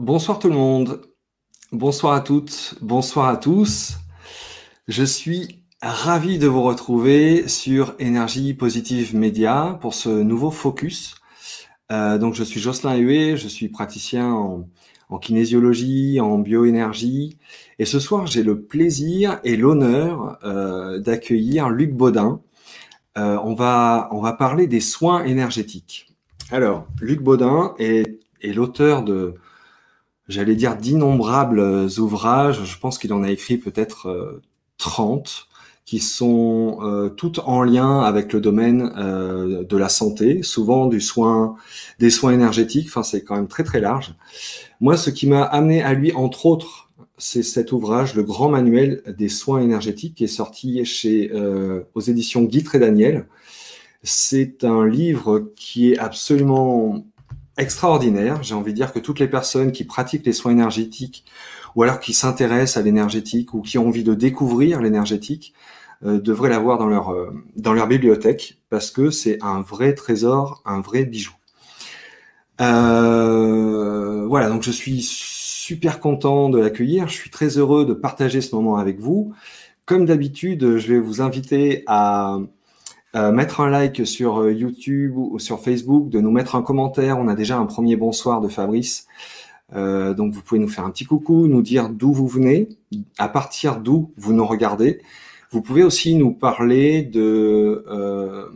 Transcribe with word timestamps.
Bonsoir 0.00 0.40
tout 0.40 0.48
le 0.48 0.56
monde. 0.56 1.02
Bonsoir 1.70 2.14
à 2.14 2.20
toutes, 2.20 2.74
bonsoir 2.80 3.28
à 3.28 3.36
tous. 3.36 3.98
Je 4.88 5.04
suis 5.04 5.62
ravi 5.80 6.38
de 6.38 6.48
vous 6.48 6.64
retrouver 6.64 7.46
sur 7.46 7.94
Énergie 8.00 8.54
Positive 8.54 9.14
Média 9.14 9.78
pour 9.80 9.94
ce 9.94 10.08
nouveau 10.08 10.50
focus. 10.50 11.14
Euh, 11.92 12.18
donc 12.18 12.34
je 12.34 12.42
suis 12.42 12.58
Jocelyn 12.58 12.96
Huet, 12.96 13.36
je 13.36 13.46
suis 13.46 13.68
praticien 13.68 14.32
en, 14.32 15.18
kinésiologie, 15.18 16.20
en 16.20 16.38
bioénergie. 16.38 17.38
Et 17.78 17.84
ce 17.84 18.00
soir, 18.00 18.26
j'ai 18.26 18.42
le 18.42 18.62
plaisir 18.62 19.38
et 19.44 19.56
l'honneur 19.56 20.38
euh, 20.42 20.98
d'accueillir 20.98 21.70
Luc 21.70 21.92
Baudin. 21.94 22.40
Euh, 23.16 23.38
on, 23.44 23.54
va, 23.54 24.10
parler 24.40 24.66
des 24.66 24.80
soins 24.80 25.22
énergétiques. 25.22 26.08
Alors, 26.50 26.84
Luc 27.00 27.22
Baudin 27.22 27.76
est 27.78 28.18
l'auteur 28.42 29.04
de 29.04 29.36
j'allais 30.28 30.56
dire 30.56 30.76
d'innombrables 30.76 31.60
euh, 31.60 31.88
ouvrages. 31.98 32.64
Je 32.64 32.78
pense 32.78 32.98
qu'il 32.98 33.12
en 33.12 33.22
a 33.22 33.30
écrit 33.30 33.58
peut-être 33.58 34.40
30 34.78 35.28
euh, 35.28 35.54
qui 35.84 35.98
sont 35.98 36.78
euh, 36.82 37.10
toutes 37.10 37.40
en 37.40 37.62
lien 37.62 38.00
avec 38.00 38.32
le 38.32 38.40
domaine 38.40 38.92
euh, 38.96 39.64
de 39.64 39.76
la 39.76 39.90
santé, 39.90 40.42
souvent 40.42 40.86
du 40.86 41.00
soin, 41.00 41.56
des 41.98 42.10
soins 42.10 42.32
énergétiques. 42.32 42.86
Enfin, 42.88 43.02
c'est 43.02 43.22
quand 43.22 43.36
même 43.36 43.48
très 43.48 43.64
très 43.64 43.80
large. 43.80 44.14
Moi, 44.80 44.96
ce 44.96 45.10
qui 45.10 45.26
m'a 45.26 45.42
amené 45.42 45.82
à 45.82 45.92
lui, 45.92 46.12
entre 46.12 46.46
autres, 46.46 46.90
c'est 47.18 47.42
cet 47.42 47.70
ouvrage, 47.72 48.14
le 48.14 48.22
Grand 48.22 48.48
Manuel 48.48 49.02
des 49.06 49.28
soins 49.28 49.60
énergétiques, 49.60 50.14
qui 50.14 50.24
est 50.24 50.26
sorti 50.26 50.84
chez 50.84 51.30
aux 51.94 52.00
éditions 52.00 52.42
Guy 52.42 52.64
et 52.74 52.78
Daniel. 52.78 53.28
C'est 54.02 54.64
un 54.64 54.86
livre 54.86 55.52
qui 55.54 55.92
est 55.92 55.98
absolument 55.98 57.04
extraordinaire. 57.58 58.42
J'ai 58.42 58.54
envie 58.54 58.72
de 58.72 58.76
dire 58.76 58.92
que 58.92 58.98
toutes 58.98 59.20
les 59.20 59.28
personnes 59.28 59.72
qui 59.72 59.84
pratiquent 59.84 60.26
les 60.26 60.32
soins 60.32 60.52
énergétiques 60.52 61.24
ou 61.74 61.82
alors 61.82 62.00
qui 62.00 62.12
s'intéressent 62.12 62.76
à 62.76 62.82
l'énergétique 62.82 63.54
ou 63.54 63.62
qui 63.62 63.78
ont 63.78 63.88
envie 63.88 64.04
de 64.04 64.14
découvrir 64.14 64.80
l'énergétique 64.80 65.54
euh, 66.04 66.20
devraient 66.20 66.50
l'avoir 66.50 66.78
dans 66.78 66.86
leur 66.86 67.12
euh, 67.12 67.30
dans 67.56 67.72
leur 67.72 67.86
bibliothèque 67.86 68.58
parce 68.70 68.90
que 68.90 69.10
c'est 69.10 69.38
un 69.42 69.60
vrai 69.62 69.94
trésor, 69.94 70.62
un 70.64 70.80
vrai 70.80 71.04
bijou. 71.04 71.32
Euh, 72.60 74.26
voilà, 74.26 74.48
donc 74.48 74.62
je 74.62 74.70
suis 74.70 75.02
super 75.02 76.00
content 76.00 76.50
de 76.50 76.58
l'accueillir. 76.58 77.08
Je 77.08 77.14
suis 77.14 77.30
très 77.30 77.58
heureux 77.58 77.84
de 77.84 77.94
partager 77.94 78.40
ce 78.40 78.54
moment 78.54 78.76
avec 78.76 79.00
vous. 79.00 79.32
Comme 79.86 80.06
d'habitude, 80.06 80.76
je 80.78 80.92
vais 80.92 80.98
vous 80.98 81.20
inviter 81.20 81.84
à 81.86 82.38
euh, 83.14 83.30
mettre 83.30 83.60
un 83.60 83.70
like 83.70 84.04
sur 84.06 84.40
euh, 84.40 84.52
YouTube 84.52 85.16
ou 85.16 85.38
sur 85.38 85.60
Facebook, 85.60 86.08
de 86.08 86.20
nous 86.20 86.32
mettre 86.32 86.56
un 86.56 86.62
commentaire. 86.62 87.18
On 87.18 87.28
a 87.28 87.34
déjà 87.34 87.58
un 87.58 87.66
premier 87.66 87.96
bonsoir 87.96 88.40
de 88.40 88.48
Fabrice. 88.48 89.06
Euh, 89.74 90.14
donc 90.14 90.32
vous 90.32 90.42
pouvez 90.42 90.60
nous 90.60 90.68
faire 90.68 90.84
un 90.84 90.90
petit 90.90 91.04
coucou, 91.04 91.46
nous 91.46 91.62
dire 91.62 91.88
d'où 91.88 92.12
vous 92.12 92.26
venez, 92.26 92.68
à 93.18 93.28
partir 93.28 93.78
d'où 93.78 94.12
vous 94.16 94.32
nous 94.32 94.44
regardez. 94.44 95.00
Vous 95.50 95.62
pouvez 95.62 95.84
aussi 95.84 96.16
nous 96.16 96.32
parler 96.32 97.02
de, 97.02 97.84
euh, 97.88 98.46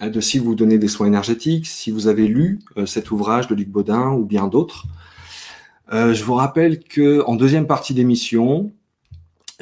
de 0.00 0.20
si 0.20 0.38
vous 0.38 0.54
donnez 0.54 0.78
des 0.78 0.88
soins 0.88 1.06
énergétiques, 1.06 1.66
si 1.66 1.90
vous 1.90 2.08
avez 2.08 2.26
lu 2.26 2.60
cet 2.86 3.10
ouvrage 3.10 3.48
de 3.48 3.54
Luc 3.54 3.68
Baudin 3.68 4.12
ou 4.12 4.24
bien 4.24 4.48
d'autres. 4.48 4.86
je 5.92 6.24
vous 6.24 6.34
rappelle 6.34 6.78
que 6.78 7.22
en 7.26 7.36
deuxième 7.36 7.66
partie 7.66 7.92
d'émission, 7.92 8.72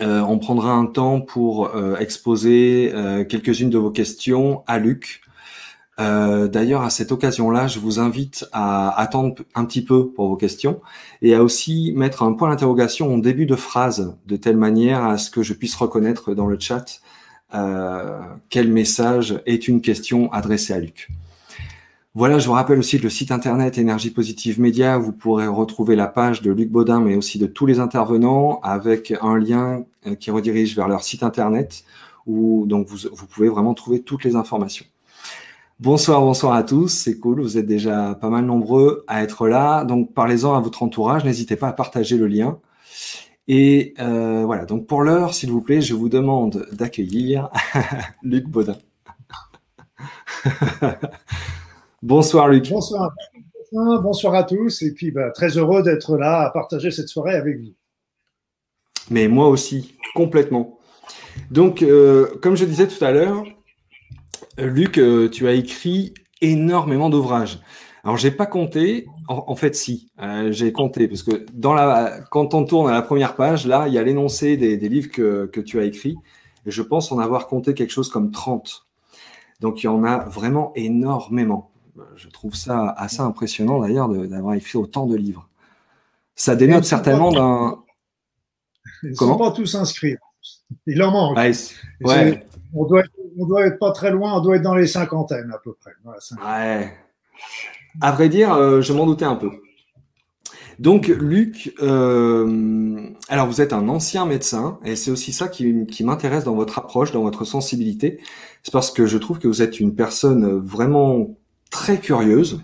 euh, 0.00 0.20
on 0.20 0.38
prendra 0.38 0.72
un 0.72 0.86
temps 0.86 1.20
pour 1.20 1.74
euh, 1.74 1.96
exposer 1.96 2.92
euh, 2.94 3.24
quelques-unes 3.24 3.70
de 3.70 3.78
vos 3.78 3.91
questions 3.91 4.62
à 4.66 4.78
Luc. 4.78 5.22
D'ailleurs, 5.98 6.82
à 6.82 6.91
cette 6.91 7.10
occasion-là, 7.10 7.66
je 7.66 7.81
vous 7.81 7.98
invite 7.98 8.47
à 8.53 8.97
attendre 9.00 9.42
un 9.56 9.64
petit 9.64 9.82
peu 9.82 10.10
pour 10.10 10.28
vos 10.28 10.37
questions 10.37 10.81
et 11.22 11.34
à 11.34 11.42
aussi 11.42 11.92
mettre 11.97 12.22
un 12.22 12.34
point 12.34 12.50
d'interrogation 12.50 13.12
au 13.12 13.20
début 13.20 13.47
de 13.47 13.56
phrase, 13.56 14.16
de 14.25 14.37
telle 14.37 14.56
manière 14.56 15.03
à 15.03 15.19
ce 15.19 15.28
que 15.28 15.42
je 15.42 15.54
puisse 15.54 15.75
reconnaître 15.75 16.34
dans 16.34 16.47
le 16.47 16.56
chat 16.56 17.00
quel 18.48 18.69
message 18.69 19.42
est 19.47 19.66
une 19.66 19.81
question 19.81 20.31
adressée 20.32 20.72
à 20.72 20.78
Luc. 20.78 21.08
Voilà, 22.19 22.41
je 22.41 22.49
vous 22.49 22.55
rappelle 22.55 22.81
aussi 22.81 22.99
le 22.99 23.11
site 23.11 23.31
internet 23.31 23.79
Énergie 23.79 24.11
Positive 24.11 24.61
Média. 24.61 24.99
Vous 24.99 25.12
pourrez 25.12 25.47
retrouver 25.47 25.95
la 25.95 26.09
page 26.09 26.43
de 26.43 26.51
Luc 26.51 26.69
Baudin, 26.69 26.99
mais 26.99 27.15
aussi 27.15 27.39
de 27.39 27.47
tous 27.47 27.65
les 27.65 27.79
intervenants, 27.79 28.59
avec 28.65 29.15
un 29.23 29.39
lien 29.39 29.84
euh, 30.05 30.17
qui 30.17 30.33
redirige 30.33 30.75
vers 30.75 30.89
leur 30.89 31.05
site 31.05 31.23
internet, 31.23 31.84
où 32.27 32.67
donc 32.67 32.89
vous, 32.89 33.09
pouvez 33.29 33.49
vraiment 33.49 33.73
trouver 33.73 34.03
toutes 34.03 34.25
les 34.25 34.34
informations. 34.34 34.84
Bonsoir, 35.79 36.21
bonsoir 36.21 36.55
à 36.55 36.65
tous. 36.65 36.89
C'est 36.89 37.21
cool, 37.21 37.41
vous 37.41 37.56
êtes 37.56 37.67
déjà 37.67 38.17
pas 38.21 38.31
mal 38.31 38.45
nombreux 38.45 39.05
à 39.06 39.23
être 39.23 39.47
là. 39.47 39.85
Donc 39.85 40.12
parlez-en 40.12 40.56
à 40.56 40.61
votre 40.61 40.83
entourage. 40.83 41.25
N'hésitez 41.25 41.55
pas 41.55 41.69
à 41.69 41.73
partager 41.73 42.17
le 42.17 42.27
lien. 42.27 42.59
Et 43.47 43.95
euh, 44.00 44.43
voilà. 44.45 44.65
Donc 44.65 44.89
pour 44.89 45.05
l'heure, 45.05 45.35
s'il 45.35 45.53
vous 45.53 45.61
plaît, 45.61 45.83
je 45.83 45.95
vous 45.95 46.09
demande 46.09 46.67
d'accueillir 46.73 47.49
Luc 48.25 48.49
Baudin. 48.49 48.77
Bonsoir 52.03 52.48
Luc. 52.48 52.70
Bonsoir. 52.70 53.12
Bonsoir 53.72 54.34
à 54.34 54.44
tous 54.44 54.82
et 54.82 54.94
puis 54.94 55.10
bah, 55.10 55.31
très 55.31 55.59
heureux 55.59 55.82
d'être 55.82 56.16
là 56.16 56.42
à 56.42 56.50
partager 56.50 56.91
cette 56.92 57.09
soirée 57.09 57.34
avec 57.34 57.59
vous. 57.59 57.75
Mais 59.10 59.26
moi 59.26 59.48
aussi, 59.48 59.97
complètement. 60.14 60.78
Donc, 61.50 61.82
euh, 61.82 62.38
comme 62.41 62.56
je 62.56 62.64
disais 62.64 62.87
tout 62.87 63.04
à 63.04 63.10
l'heure, 63.10 63.44
Luc, 64.58 64.98
euh, 64.98 65.28
tu 65.28 65.48
as 65.48 65.53
écrit 65.53 66.14
énormément 66.41 67.10
d'ouvrages. 67.10 67.60
Alors, 68.04 68.16
j'ai 68.16 68.31
pas 68.31 68.47
compté. 68.47 69.06
En, 69.28 69.56
fait, 69.56 69.75
si, 69.75 70.10
euh, 70.22 70.53
j'ai 70.53 70.72
compté 70.72 71.08
parce 71.08 71.22
que 71.22 71.44
dans 71.53 71.75
la, 71.75 72.20
quand 72.31 72.54
on 72.54 72.64
tourne 72.64 72.88
à 72.88 72.94
la 72.94 73.03
première 73.03 73.34
page, 73.34 73.66
là, 73.66 73.88
il 73.88 73.92
y 73.92 73.98
a 73.98 74.03
l'énoncé 74.03 74.56
des, 74.56 74.76
livres 74.76 75.10
que, 75.10 75.47
que, 75.47 75.60
tu 75.60 75.78
as 75.81 75.84
écrits. 75.84 76.16
Et 76.64 76.70
je 76.70 76.81
pense 76.81 77.12
en 77.12 77.19
avoir 77.19 77.48
compté 77.48 77.75
quelque 77.75 77.91
chose 77.91 78.08
comme 78.08 78.31
30. 78.31 78.87
Donc, 79.60 79.82
il 79.82 79.87
y 79.87 79.88
en 79.88 80.04
a 80.04 80.25
vraiment 80.28 80.72
énormément 80.76 81.68
je 82.16 82.28
trouve 82.28 82.54
ça 82.54 82.91
assez 82.91 83.20
impressionnant 83.20 83.81
d'ailleurs 83.81 84.09
d'avoir 84.09 84.54
écrit 84.54 84.78
autant 84.78 85.06
de 85.06 85.16
livres. 85.16 85.48
Ça 86.34 86.56
dénote 86.56 86.84
certainement 86.84 87.32
d'un. 87.32 87.82
Ils 89.03 89.10
ne 89.10 89.14
sont 89.14 89.36
pas 89.36 89.50
tous 89.50 89.75
inscrits. 89.75 90.16
Il 90.87 91.03
en 91.03 91.10
manque. 91.10 91.38
On 92.75 92.84
doit, 92.84 93.03
doit 93.37 93.66
être 93.66 93.78
pas 93.78 93.92
très 93.92 94.10
loin, 94.10 94.37
on 94.37 94.41
doit 94.41 94.56
être 94.56 94.62
dans 94.62 94.75
les 94.75 94.87
cinquantaines 94.87 95.50
à 95.53 95.58
peu 95.58 95.72
près. 95.75 95.92
ouais. 96.04 96.92
À 98.00 98.12
vrai 98.12 98.28
dire, 98.28 98.53
euh, 98.53 98.81
je 98.81 98.92
m'en 98.92 99.06
doutais 99.06 99.25
un 99.25 99.37
peu. 99.37 99.50
Donc, 100.78 101.08
Luc, 101.08 101.75
euh, 101.82 103.08
alors 103.28 103.48
vous 103.48 103.60
êtes 103.60 103.72
un 103.72 103.88
ancien 103.88 104.26
médecin, 104.26 104.78
et 104.84 104.94
c'est 104.94 105.10
aussi 105.10 105.32
ça 105.32 105.48
qui, 105.48 105.87
qui 105.87 106.04
m'intéresse 106.04 106.44
dans 106.44 106.54
votre 106.54 106.78
approche, 106.78 107.10
dans 107.10 107.22
votre 107.22 107.44
sensibilité. 107.44 108.20
C'est 108.62 108.72
parce 108.72 108.92
que 108.92 109.06
je 109.06 109.19
trouve 109.19 109.38
que 109.38 109.48
vous 109.48 109.62
êtes 109.62 109.81
une 109.81 109.97
personne 109.97 110.58
vraiment 110.58 111.37
très 111.71 111.99
curieuse. 111.99 112.61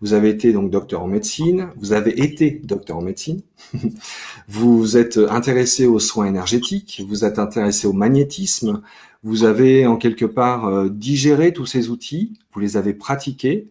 Vous 0.00 0.14
avez 0.14 0.30
été 0.30 0.52
donc 0.52 0.70
docteur 0.70 1.02
en 1.02 1.06
médecine, 1.06 1.68
vous 1.76 1.92
avez 1.92 2.20
été 2.20 2.60
docteur 2.64 2.96
en 2.96 3.02
médecine, 3.02 3.40
vous 4.48 4.96
êtes 4.96 5.16
intéressé 5.16 5.86
aux 5.86 6.00
soins 6.00 6.26
énergétiques, 6.26 7.02
vous 7.08 7.24
êtes 7.24 7.38
intéressé 7.38 7.86
au 7.86 7.92
magnétisme, 7.92 8.82
vous 9.22 9.44
avez 9.44 9.86
en 9.86 9.96
quelque 9.96 10.24
part 10.24 10.66
euh, 10.66 10.88
digéré 10.88 11.52
tous 11.52 11.66
ces 11.66 11.88
outils, 11.88 12.32
vous 12.52 12.58
les 12.58 12.76
avez 12.76 12.94
pratiqués, 12.94 13.68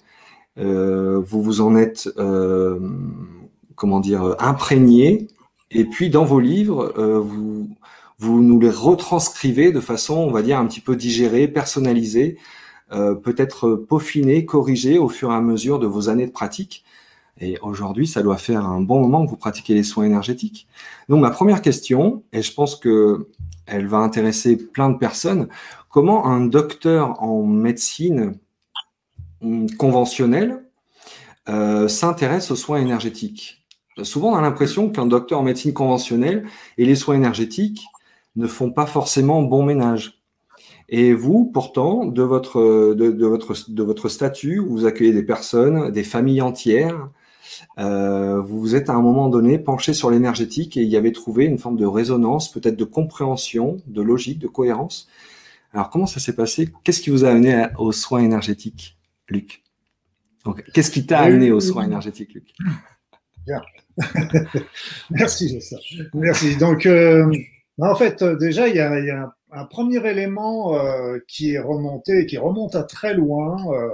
euh, 0.58 1.20
vous 1.20 1.44
vous 1.44 1.60
en 1.60 1.76
êtes, 1.76 2.10
euh, 2.18 2.80
comment 3.76 4.00
dire, 4.00 4.38
imprégné, 4.40 5.28
et 5.70 5.84
puis 5.84 6.10
dans 6.10 6.24
vos 6.24 6.40
livres, 6.40 6.94
vous, 7.20 7.70
vous 8.20 8.42
nous 8.42 8.60
les 8.60 8.70
retranscrivez 8.70 9.72
de 9.72 9.80
façon, 9.82 10.16
on 10.16 10.32
va 10.32 10.42
dire, 10.42 10.60
un 10.60 10.66
petit 10.66 10.82
peu 10.82 10.96
digérée, 10.96 11.48
personnalisée, 11.48 12.38
euh, 12.92 13.16
peut-être 13.16 13.76
peaufiner, 13.76 14.46
corriger 14.46 15.00
au 15.00 15.08
fur 15.08 15.32
et 15.32 15.36
à 15.36 15.42
mesure 15.42 15.80
de 15.80 15.88
vos 15.88 16.10
années 16.10 16.28
de 16.28 16.32
pratique. 16.32 16.84
Et 17.40 17.58
aujourd'hui, 17.62 18.08
ça 18.08 18.22
doit 18.22 18.38
faire 18.38 18.66
un 18.66 18.82
bon 18.82 19.00
moment 19.00 19.26
que 19.26 19.30
vous 19.30 19.38
pratiquez 19.38 19.74
les 19.74 19.84
soins 19.84 20.06
énergétiques. 20.06 20.68
Donc, 21.10 21.22
ma 21.22 21.32
première 21.32 21.62
question, 21.62 22.24
et 22.34 22.42
je 22.42 22.54
pense 22.54 22.76
que 22.76 23.28
elle 23.66 23.88
va 23.88 23.98
intéresser 23.98 24.58
plein 24.58 24.90
de 24.90 24.98
personnes, 24.98 25.48
comment 25.90 26.26
un 26.26 26.42
docteur 26.42 27.22
en 27.24 27.44
médecine 27.44 28.38
hum, 29.42 29.70
conventionnelle 29.76 30.66
euh, 31.50 31.88
s'intéresse 31.88 32.52
aux 32.52 32.56
soins 32.56 32.80
énergétiques? 32.80 33.66
Souvent, 34.04 34.32
on 34.32 34.36
a 34.36 34.42
l'impression 34.42 34.90
qu'un 34.90 35.06
docteur 35.06 35.40
en 35.40 35.44
médecine 35.44 35.74
conventionnelle 35.74 36.46
et 36.78 36.86
les 36.86 36.96
soins 36.96 37.16
énergétiques 37.16 37.86
ne 38.36 38.48
font 38.48 38.72
pas 38.72 38.86
forcément 38.86 39.42
bon 39.42 39.64
ménage. 39.64 40.21
Et 40.94 41.14
vous, 41.14 41.46
pourtant, 41.46 42.06
de 42.06 42.22
votre, 42.22 42.94
de, 42.94 43.26
votre, 43.26 43.72
de 43.72 43.84
votre 43.84 44.10
statut, 44.10 44.60
vous 44.60 44.86
accueillez 44.86 45.14
des 45.14 45.24
personnes, 45.24 45.90
des 45.90 46.04
familles 46.04 46.42
entières. 46.42 47.10
Euh, 47.80 48.42
vous 48.42 48.60
vous 48.60 48.76
êtes 48.76 48.90
à 48.90 48.94
un 48.94 49.02
moment 49.02 49.30
donné 49.30 49.58
penché 49.58 49.94
sur 49.94 50.12
l'énergétique 50.12 50.76
et 50.76 50.84
y 50.84 50.98
avez 50.98 51.14
trouvé 51.14 51.46
une 51.46 51.58
forme 51.58 51.78
de 51.78 51.86
résonance, 51.86 52.52
peut-être 52.52 52.76
de 52.76 52.84
compréhension, 52.84 53.78
de 53.88 54.02
logique, 54.02 54.40
de 54.40 54.48
cohérence. 54.48 55.08
Alors, 55.74 55.90
comment 55.90 56.08
ça 56.08 56.20
s'est 56.20 56.36
passé? 56.36 56.70
Qu'est-ce 56.84 57.00
qui 57.00 57.10
vous 57.10 57.24
a 57.24 57.30
amené 57.30 57.68
aux 57.78 57.94
soins 57.94 58.20
énergétiques, 58.20 58.98
Luc? 59.30 59.64
Qu'est-ce 60.74 60.92
qui 60.92 61.06
t'a 61.06 61.20
amené 61.20 61.52
aux 61.52 61.62
soins 61.62 61.86
énergétiques, 61.86 62.34
Luc? 62.34 62.54
Bien. 63.48 63.62
Merci, 65.10 65.62
ça. 65.62 65.78
Merci. 66.14 66.58
Donc, 66.58 66.86
euh, 66.86 67.32
en 67.80 67.96
fait, 67.96 68.22
déjà, 68.24 68.68
il 68.68 68.76
y 68.76 68.80
a, 68.80 69.00
y 69.00 69.10
a 69.10 69.34
un 69.52 69.66
premier 69.66 70.06
élément 70.10 70.76
euh, 70.76 71.20
qui 71.28 71.54
est 71.54 71.60
remonté, 71.60 72.26
qui 72.26 72.38
remonte 72.38 72.76
à 72.76 72.84
très 72.84 73.14
loin, 73.14 73.58
euh, 73.74 73.90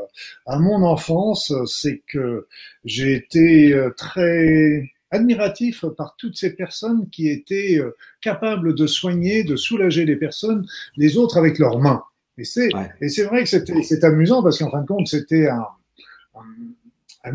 à 0.46 0.60
mon 0.60 0.84
enfance, 0.84 1.54
c'est 1.66 2.04
que 2.08 2.48
j'ai 2.86 3.14
été 3.14 3.74
euh, 3.74 3.90
très 3.98 4.92
admiratif 5.10 5.86
par 5.98 6.16
toutes 6.18 6.38
ces 6.38 6.54
personnes 6.54 7.10
qui 7.10 7.30
étaient 7.30 7.80
capables 8.22 8.76
de 8.76 8.88
soigner, 8.88 9.46
de 9.46 9.56
soulager 9.56 10.06
les 10.06 10.18
personnes, 10.18 10.68
les 10.98 11.18
autres 11.18 11.38
avec 11.38 11.60
leurs 11.60 11.80
mains. 11.80 12.04
Et 12.38 12.44
c'est 12.44 12.70
et 13.00 13.08
c'est 13.08 13.24
vrai 13.24 13.44
que 13.44 13.50
c'était 13.50 13.82
c'est 13.84 14.04
amusant 14.04 14.44
parce 14.44 14.60
qu'en 14.60 14.70
fin 14.70 14.82
de 14.82 14.86
compte 14.86 15.08
c'était 15.08 15.48
un, 15.48 15.66
un 16.36 16.46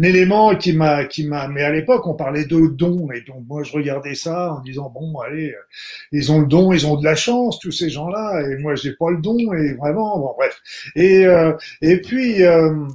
élément 0.01 0.55
qui 0.55 0.73
m'a 0.73 1.05
qui 1.05 1.27
m'a 1.27 1.49
mais 1.49 1.63
à 1.63 1.73
l'époque 1.73 2.07
on 2.07 2.15
parlait 2.15 2.45
de 2.45 2.69
dons 2.69 3.11
et 3.11 3.21
donc 3.23 3.45
moi 3.49 3.63
je 3.63 3.73
regardais 3.73 4.15
ça 4.15 4.55
en 4.55 4.61
disant 4.61 4.91
bon 4.95 5.19
allez 5.21 5.51
euh, 5.51 5.57
ils 6.13 6.31
ont 6.33 6.41
le 6.41 6.47
don 6.47 6.73
ils 6.73 6.87
ont 6.87 6.97
de 6.97 7.05
la 7.05 7.15
chance 7.15 7.59
tous 7.59 7.73
ces 7.73 7.91
gens 7.91 8.09
là 8.09 8.41
et 8.41 8.57
moi 8.59 8.75
j'ai 8.75 8.93
pas 8.93 9.11
le 9.11 9.19
don 9.19 9.53
et 9.53 9.75
vraiment 9.75 10.19
bon 10.19 10.35
bref. 10.37 10.61
Et 10.95 11.27
euh, 11.27 11.53
et 11.81 12.01
puis 12.01 12.43
euh, 12.45 12.87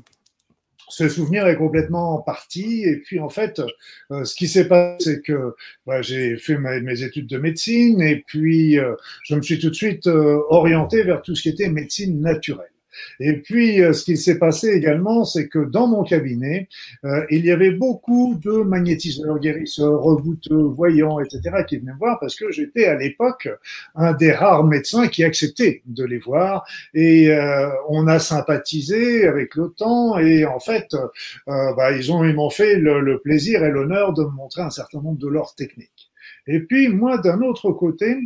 ce 0.90 1.10
souvenir 1.10 1.46
est 1.48 1.58
complètement 1.58 2.22
parti 2.22 2.84
et 2.86 2.98
puis 2.98 3.20
en 3.20 3.30
fait 3.30 3.62
ce 4.10 4.36
qui 4.36 4.48
s'est 4.48 4.68
passé 4.68 4.98
c'est 5.00 5.22
que 5.22 5.56
bah, 5.86 6.02
j'ai 6.02 6.38
fait 6.38 6.58
mes 6.58 7.04
études 7.04 7.28
de 7.28 7.38
médecine 7.38 8.02
et 8.02 8.24
puis 8.26 8.78
je 9.24 9.36
me 9.36 9.42
suis 9.42 9.60
tout 9.60 9.70
de 9.70 9.76
suite 9.76 10.08
orienté 10.08 11.04
vers 11.04 11.22
tout 11.22 11.36
ce 11.36 11.44
qui 11.44 11.50
était 11.50 11.70
médecine 11.70 12.22
naturelle 12.22 12.72
et 13.20 13.34
puis, 13.34 13.82
euh, 13.82 13.94
ce 13.94 14.04
qui 14.04 14.18
s'est 14.18 14.38
passé 14.38 14.70
également, 14.70 15.26
c'est 15.26 15.48
que 15.48 15.60
dans 15.60 15.88
mon 15.88 16.04
cabinet, 16.04 16.68
euh, 17.06 17.26
il 17.30 17.46
y 17.46 17.52
avait 17.52 17.72
beaucoup 17.72 18.36
de 18.36 18.64
magnétiseurs, 18.64 19.40
guérisseurs, 19.40 20.02
rebouteux, 20.02 20.56
voyants, 20.56 21.20
etc., 21.20 21.64
qui 21.68 21.78
venaient 21.78 21.94
me 21.94 21.98
voir 21.98 22.20
parce 22.20 22.36
que 22.36 22.52
j'étais 22.52 22.86
à 22.86 22.96
l'époque 22.96 23.50
un 23.96 24.14
des 24.14 24.32
rares 24.32 24.64
médecins 24.64 25.08
qui 25.08 25.24
acceptait 25.24 25.82
de 25.86 26.04
les 26.04 26.20
voir. 26.20 26.66
Et 26.94 27.30
euh, 27.32 27.70
on 27.90 28.08
a 28.08 28.20
sympathisé 28.20 29.28
avec 29.28 29.56
le 29.56 29.70
temps. 29.70 30.18
Et 30.20 30.46
en 30.46 30.60
fait, 30.60 30.96
bah, 31.46 31.92
ils 31.92 32.12
ont 32.12 32.24
ils 32.24 32.36
m'ont 32.36 32.50
fait 32.50 32.76
le 32.76 33.20
plaisir 33.20 33.64
et 33.64 33.72
l'honneur 33.72 34.14
de 34.14 34.24
me 34.24 34.30
montrer 34.30 34.62
un 34.62 34.70
certain 34.70 35.02
nombre 35.02 35.20
de 35.20 35.28
leurs 35.28 35.56
techniques. 35.56 35.97
Et 36.48 36.62
puis 36.62 36.88
moi, 36.88 37.18
d'un 37.18 37.42
autre 37.42 37.72
côté, 37.72 38.18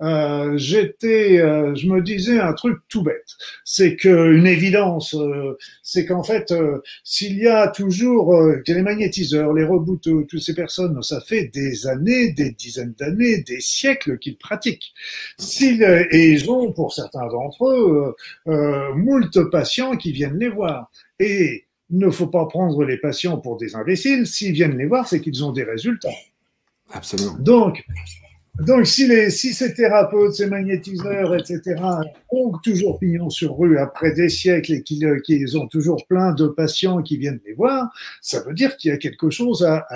euh, 0.00 0.56
j'étais, 0.56 1.38
euh, 1.40 1.74
je 1.74 1.88
me 1.88 2.00
disais 2.00 2.38
un 2.38 2.52
truc 2.52 2.78
tout 2.88 3.02
bête. 3.02 3.26
C'est 3.64 3.96
qu'une 3.96 4.46
évidence, 4.46 5.14
euh, 5.14 5.56
c'est 5.82 6.06
qu'en 6.06 6.22
fait, 6.22 6.54
s'il 7.04 7.38
y 7.38 7.46
a 7.46 7.68
toujours 7.68 8.36
les 8.66 8.82
magnétiseurs, 8.82 9.52
les 9.52 9.64
rebooteux, 9.64 10.26
toutes 10.28 10.40
ces 10.40 10.54
personnes, 10.54 11.02
ça 11.02 11.20
fait 11.20 11.50
des 11.52 11.86
années, 11.86 12.32
des 12.32 12.50
dizaines 12.50 12.94
d'années, 12.98 13.42
des 13.42 13.60
siècles 13.60 14.18
qu'ils 14.18 14.38
pratiquent. 14.38 14.94
S'ils, 15.38 15.82
et 16.10 16.30
ils 16.30 16.50
ont, 16.50 16.72
pour 16.72 16.92
certains 16.94 17.26
d'entre 17.28 17.66
eux, 17.66 18.14
moult 18.94 19.50
patients 19.50 19.96
qui 19.96 20.12
viennent 20.12 20.38
les 20.38 20.48
voir. 20.48 20.90
Et 21.20 21.66
il 21.90 21.98
ne 21.98 22.10
faut 22.10 22.26
pas 22.26 22.46
prendre 22.46 22.84
les 22.84 22.96
patients 22.96 23.38
pour 23.38 23.56
des 23.56 23.76
imbéciles. 23.76 24.26
S'ils 24.26 24.52
viennent 24.52 24.76
les 24.76 24.86
voir, 24.86 25.06
c'est 25.08 25.20
qu'ils 25.20 25.44
ont 25.44 25.52
des 25.52 25.64
résultats. 25.64 26.08
Absolument. 26.92 27.36
Donc, 27.38 27.84
donc 28.60 28.86
si, 28.86 29.06
les, 29.06 29.28
si 29.28 29.52
ces 29.52 29.74
thérapeutes, 29.74 30.32
ces 30.32 30.46
magnétiseurs, 30.46 31.34
etc., 31.34 31.78
ont 32.30 32.52
toujours 32.62 32.98
pignon 32.98 33.28
sur 33.28 33.58
rue 33.58 33.78
après 33.78 34.12
des 34.12 34.30
siècles 34.30 34.72
et 34.72 34.82
qu'ils 34.82 35.58
ont 35.58 35.66
toujours 35.66 36.06
plein 36.06 36.32
de 36.32 36.46
patients 36.46 37.02
qui 37.02 37.18
viennent 37.18 37.40
les 37.46 37.52
voir, 37.52 37.90
ça 38.22 38.40
veut 38.42 38.54
dire 38.54 38.76
qu'il 38.78 38.90
y 38.90 38.94
a 38.94 38.96
quelque 38.96 39.28
chose 39.28 39.62
à, 39.62 39.86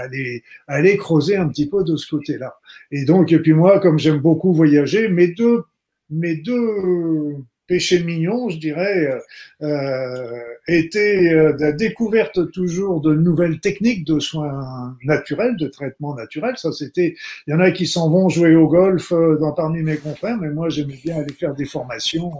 aller, 0.66 0.96
creuser 0.98 1.37
un 1.37 1.48
petit 1.48 1.69
peu 1.69 1.84
de 1.84 1.96
ce 1.96 2.08
côté-là. 2.10 2.54
Et 2.90 3.06
donc, 3.06 3.32
et 3.32 3.38
puis 3.38 3.54
moi, 3.54 3.81
comme 3.81 3.98
j'aime 3.98 4.19
beaucoup 4.19 4.52
voyager, 4.52 5.08
mes 5.08 5.28
deux, 5.28 5.64
mes 6.10 6.37
deux 6.37 7.37
péché 7.70 8.02
mignon, 8.02 8.49
je 8.49 8.58
dirais, 8.58 9.22
euh, 9.62 10.40
était 10.67 11.32
euh, 11.32 11.55
la 11.56 11.70
découverte 11.70 12.50
toujours 12.50 13.00
de 13.00 13.14
nouvelles 13.14 13.61
techniques 13.61 14.05
de 14.05 14.19
soins 14.19 14.96
naturels, 15.05 15.56
de 15.56 15.69
traitement 15.69 16.17
naturel. 16.17 16.55
Ça, 16.56 16.72
c'était, 16.72 17.14
il 17.46 17.52
y 17.52 17.55
en 17.55 17.61
a 17.61 17.70
qui 17.70 17.87
s'en 17.87 18.11
vont 18.11 18.28
jouer 18.28 18.56
au 18.56 18.67
golf 18.67 19.12
euh, 19.12 19.37
dans 19.38 19.52
parmi 19.52 19.84
mes 19.84 19.99
confrères, 19.99 20.37
mais 20.40 20.50
moi, 20.50 20.69
j'aimais 20.69 20.99
bien 21.05 21.19
aller 21.19 21.32
faire 21.32 21.55
des 21.55 21.64
formations. 21.64 22.32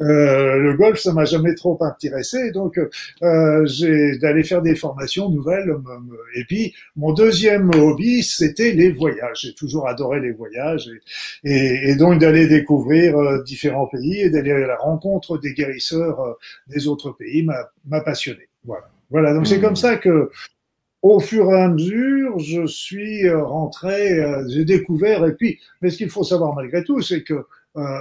Euh, 0.00 0.58
le 0.58 0.74
golf, 0.74 1.00
ça 1.00 1.12
m'a 1.12 1.24
jamais 1.24 1.56
trop 1.56 1.76
intéressé, 1.82 2.52
donc 2.52 2.78
euh, 2.78 3.66
j'ai 3.66 4.16
d'aller 4.18 4.44
faire 4.44 4.62
des 4.62 4.76
formations 4.76 5.28
nouvelles. 5.28 5.74
Et 6.36 6.44
puis, 6.44 6.72
mon 6.94 7.12
deuxième 7.12 7.68
hobby, 7.74 8.22
c'était 8.22 8.70
les 8.70 8.92
voyages. 8.92 9.40
J'ai 9.42 9.54
toujours 9.54 9.88
adoré 9.88 10.20
les 10.20 10.30
voyages 10.30 10.88
et, 11.42 11.50
et, 11.50 11.90
et 11.90 11.96
donc 11.96 12.20
d'aller 12.20 12.46
découvrir 12.46 13.18
euh, 13.18 13.42
différents 13.42 13.88
pays 13.88 14.20
et 14.20 14.30
d'aller 14.30 14.67
la 14.68 14.76
rencontre 14.76 15.38
des 15.38 15.52
guérisseurs 15.54 16.20
euh, 16.20 16.32
des 16.68 16.86
autres 16.86 17.10
pays 17.10 17.42
m'a 17.42 18.00
passionné. 18.02 18.48
Voilà. 18.64 18.88
Voilà. 19.10 19.34
Donc 19.34 19.46
c'est 19.46 19.58
mmh. 19.58 19.62
comme 19.62 19.76
ça 19.76 19.96
que, 19.96 20.30
au 21.02 21.20
fur 21.20 21.50
et 21.52 21.60
à 21.60 21.68
mesure, 21.68 22.38
je 22.38 22.66
suis 22.66 23.26
euh, 23.26 23.42
rentré, 23.42 24.20
euh, 24.20 24.46
j'ai 24.48 24.64
découvert. 24.64 25.24
Et 25.26 25.34
puis, 25.34 25.58
mais 25.80 25.90
ce 25.90 25.96
qu'il 25.96 26.10
faut 26.10 26.24
savoir 26.24 26.54
malgré 26.54 26.84
tout, 26.84 27.00
c'est 27.02 27.22
que 27.22 27.44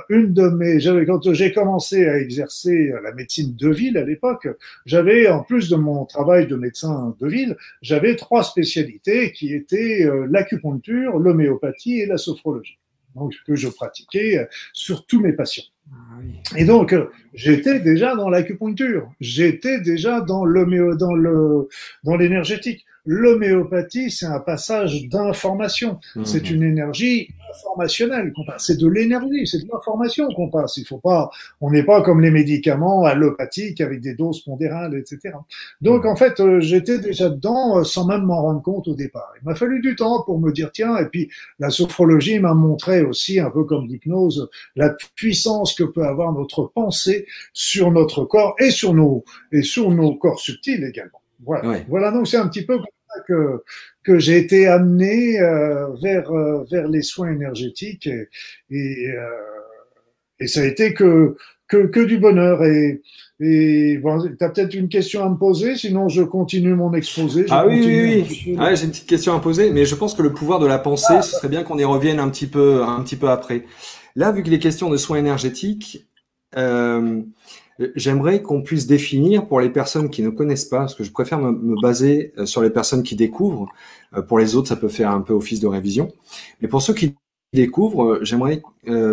une 0.09 0.33
de 0.33 0.47
mes, 0.47 0.79
quand 1.05 1.31
j'ai 1.33 1.53
commencé 1.53 2.07
à 2.07 2.17
exercer 2.17 2.91
la 3.03 3.11
médecine 3.11 3.55
de 3.55 3.69
ville 3.69 3.95
à 3.99 4.03
l'époque, 4.03 4.47
j'avais, 4.87 5.27
en 5.27 5.43
plus 5.43 5.69
de 5.69 5.75
mon 5.75 6.03
travail 6.05 6.47
de 6.47 6.55
médecin 6.55 7.15
de 7.19 7.27
ville, 7.27 7.55
j'avais 7.83 8.15
trois 8.15 8.43
spécialités 8.43 9.31
qui 9.33 9.53
étaient 9.53 10.09
l'acupuncture, 10.31 11.19
l'homéopathie 11.19 11.99
et 11.99 12.07
la 12.07 12.17
sophrologie. 12.17 12.79
Donc, 13.13 13.35
que 13.45 13.55
je 13.55 13.67
pratiquais 13.67 14.47
sur 14.73 15.05
tous 15.05 15.21
mes 15.21 15.33
patients. 15.33 15.69
Et 16.55 16.65
donc, 16.65 16.93
euh, 16.93 17.09
j'étais 17.33 17.79
déjà 17.79 18.15
dans 18.15 18.29
l'acupuncture, 18.29 19.09
j'étais 19.19 19.81
déjà 19.81 20.21
dans 20.21 20.45
le 20.45 20.95
dans 20.95 21.13
le 21.13 21.67
dans 22.03 22.15
l'énergétique. 22.15 22.85
L'homéopathie, 23.05 24.11
c'est 24.11 24.25
un 24.25 24.39
passage 24.39 25.07
d'information. 25.07 25.99
Mhm. 26.15 26.25
C'est 26.25 26.49
une 26.49 26.63
énergie 26.63 27.29
informationnelle 27.49 28.33
qu'on 28.33 28.45
passe. 28.45 28.67
C'est 28.67 28.77
de 28.77 28.87
l'énergie, 28.87 29.47
c'est 29.47 29.59
de 29.59 29.67
l'information 29.71 30.27
qu'on 30.29 30.49
passe. 30.49 30.77
Il 30.77 30.85
faut 30.85 30.97
pas, 30.97 31.29
on 31.61 31.71
n'est 31.71 31.83
pas 31.83 32.01
comme 32.01 32.21
les 32.21 32.31
médicaments 32.31 33.05
allopathiques 33.05 33.81
avec 33.81 34.01
des 34.01 34.13
doses 34.15 34.41
pondérales, 34.41 34.95
etc. 34.95 35.35
Donc, 35.81 36.03
mhm. 36.03 36.11
en 36.11 36.15
fait, 36.15 36.39
euh, 36.39 36.59
j'étais 36.59 36.99
déjà 36.99 37.29
dedans 37.29 37.79
euh, 37.79 37.83
sans 37.83 38.05
même 38.05 38.23
m'en 38.23 38.41
rendre 38.41 38.61
compte 38.61 38.87
au 38.87 38.95
départ. 38.95 39.31
Il 39.41 39.45
m'a 39.45 39.55
fallu 39.55 39.81
du 39.81 39.95
temps 39.95 40.23
pour 40.23 40.39
me 40.39 40.51
dire, 40.51 40.71
tiens, 40.71 40.97
et 40.97 41.05
puis 41.05 41.29
la 41.59 41.69
sophrologie 41.69 42.39
m'a 42.39 42.53
montré 42.53 43.01
aussi, 43.01 43.39
un 43.39 43.49
peu 43.49 43.63
comme 43.63 43.87
l'hypnose, 43.87 44.49
la 44.75 44.95
puissance 45.15 45.73
que 45.73 45.83
peut 45.83 46.05
avoir 46.05 46.33
notre 46.33 46.65
pensée 46.65 47.25
sur 47.53 47.91
notre 47.91 48.25
corps 48.25 48.55
et 48.59 48.71
sur 48.71 48.93
nos, 48.93 49.23
et 49.51 49.61
sur 49.61 49.91
nos 49.91 50.15
corps 50.15 50.39
subtils 50.39 50.83
également. 50.83 51.21
Voilà. 51.45 51.79
Voilà, 51.87 52.11
donc 52.11 52.27
c'est 52.27 52.37
un 52.37 52.47
petit 52.47 52.65
peu 52.65 52.79
que, 53.27 53.63
que 54.03 54.19
j'ai 54.19 54.37
été 54.37 54.67
amené 54.67 55.39
euh, 55.39 55.87
vers, 56.01 56.31
euh, 56.31 56.63
vers 56.69 56.87
les 56.87 57.01
soins 57.01 57.31
énergétiques 57.31 58.07
et, 58.07 58.27
et, 58.69 59.09
euh, 59.09 59.25
et, 60.39 60.47
ça 60.47 60.61
a 60.61 60.65
été 60.65 60.93
que, 60.93 61.35
que, 61.67 61.87
que 61.87 61.99
du 61.99 62.17
bonheur. 62.17 62.63
Et, 62.63 63.01
et 63.39 63.97
bon, 63.97 64.21
tu 64.21 64.43
as 64.43 64.49
peut-être 64.49 64.73
une 64.73 64.89
question 64.89 65.23
à 65.23 65.29
me 65.29 65.37
poser, 65.37 65.75
sinon 65.75 66.09
je 66.09 66.23
continue 66.23 66.73
mon 66.73 66.93
exposé. 66.93 67.45
ah 67.49 67.67
oui, 67.67 67.81
oui, 67.85 68.25
oui. 68.45 68.55
Ah, 68.59 68.73
j'ai 68.75 68.85
une 68.85 68.91
petite 68.91 69.07
question 69.07 69.35
à 69.35 69.39
poser, 69.39 69.71
mais 69.71 69.85
je 69.85 69.95
pense 69.95 70.13
que 70.13 70.21
le 70.21 70.33
pouvoir 70.33 70.59
de 70.59 70.67
la 70.67 70.79
pensée, 70.79 71.21
ce 71.21 71.31
serait 71.35 71.49
bien 71.49 71.63
qu'on 71.63 71.77
y 71.77 71.83
revienne 71.83 72.19
un 72.19 72.29
petit 72.29 72.47
peu, 72.47 72.83
un 72.83 73.01
petit 73.03 73.15
peu 73.15 73.29
après. 73.29 73.65
Là, 74.15 74.31
vu 74.31 74.41
que 74.41 74.49
les 74.49 74.59
questions 74.59 74.89
de 74.89 74.97
soins 74.97 75.17
énergétiques, 75.17 76.07
J'aimerais 77.95 78.41
qu'on 78.41 78.63
puisse 78.63 78.87
définir 78.87 79.47
pour 79.47 79.59
les 79.59 79.69
personnes 79.69 80.09
qui 80.09 80.23
ne 80.23 80.29
connaissent 80.29 80.65
pas, 80.65 80.79
parce 80.79 80.95
que 80.95 81.03
je 81.03 81.11
préfère 81.11 81.39
me, 81.39 81.79
baser 81.79 82.33
euh, 82.37 82.45
sur 82.45 82.61
les 82.61 82.71
personnes 82.71 83.03
qui 83.03 83.15
découvrent. 83.15 83.67
Euh, 84.15 84.21
pour 84.21 84.39
les 84.39 84.55
autres, 84.55 84.67
ça 84.67 84.75
peut 84.75 84.87
faire 84.87 85.11
un 85.11 85.21
peu 85.21 85.33
office 85.33 85.59
de 85.59 85.67
révision. 85.67 86.11
Mais 86.61 86.67
pour 86.67 86.81
ceux 86.81 86.93
qui 86.93 87.15
découvrent, 87.53 88.13
euh, 88.13 88.19
j'aimerais 88.23 88.61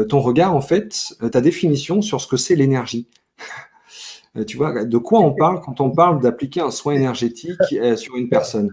ton 0.09 0.21
regard, 0.21 0.55
en 0.55 0.61
fait, 0.61 1.15
ta 1.31 1.41
définition 1.41 2.01
sur 2.01 2.21
ce 2.21 2.27
que 2.27 2.37
c'est 2.37 2.55
l'énergie. 2.55 3.09
tu 4.47 4.57
vois, 4.57 4.85
de 4.85 4.99
quoi 4.99 5.21
on 5.21 5.33
parle 5.33 5.61
quand 5.61 5.81
on 5.81 5.91
parle 5.91 6.21
d'appliquer 6.21 6.61
un 6.61 6.71
soin 6.71 6.95
énergétique 6.95 7.61
sur 7.97 8.17
une 8.17 8.29
personne? 8.29 8.71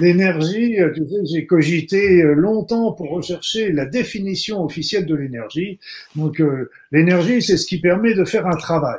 L'énergie, 0.00 0.80
euh, 0.80 0.92
tu 0.92 1.08
sais, 1.08 1.24
j'ai 1.24 1.46
cogité 1.46 2.22
euh, 2.22 2.34
longtemps 2.34 2.92
pour 2.92 3.10
rechercher 3.10 3.70
la 3.70 3.86
définition 3.86 4.62
officielle 4.64 5.06
de 5.06 5.14
l'énergie. 5.14 5.78
Donc, 6.16 6.40
euh, 6.40 6.70
l'énergie, 6.90 7.40
c'est 7.40 7.56
ce 7.56 7.66
qui 7.66 7.80
permet 7.80 8.14
de 8.14 8.24
faire 8.24 8.46
un 8.46 8.56
travail. 8.56 8.98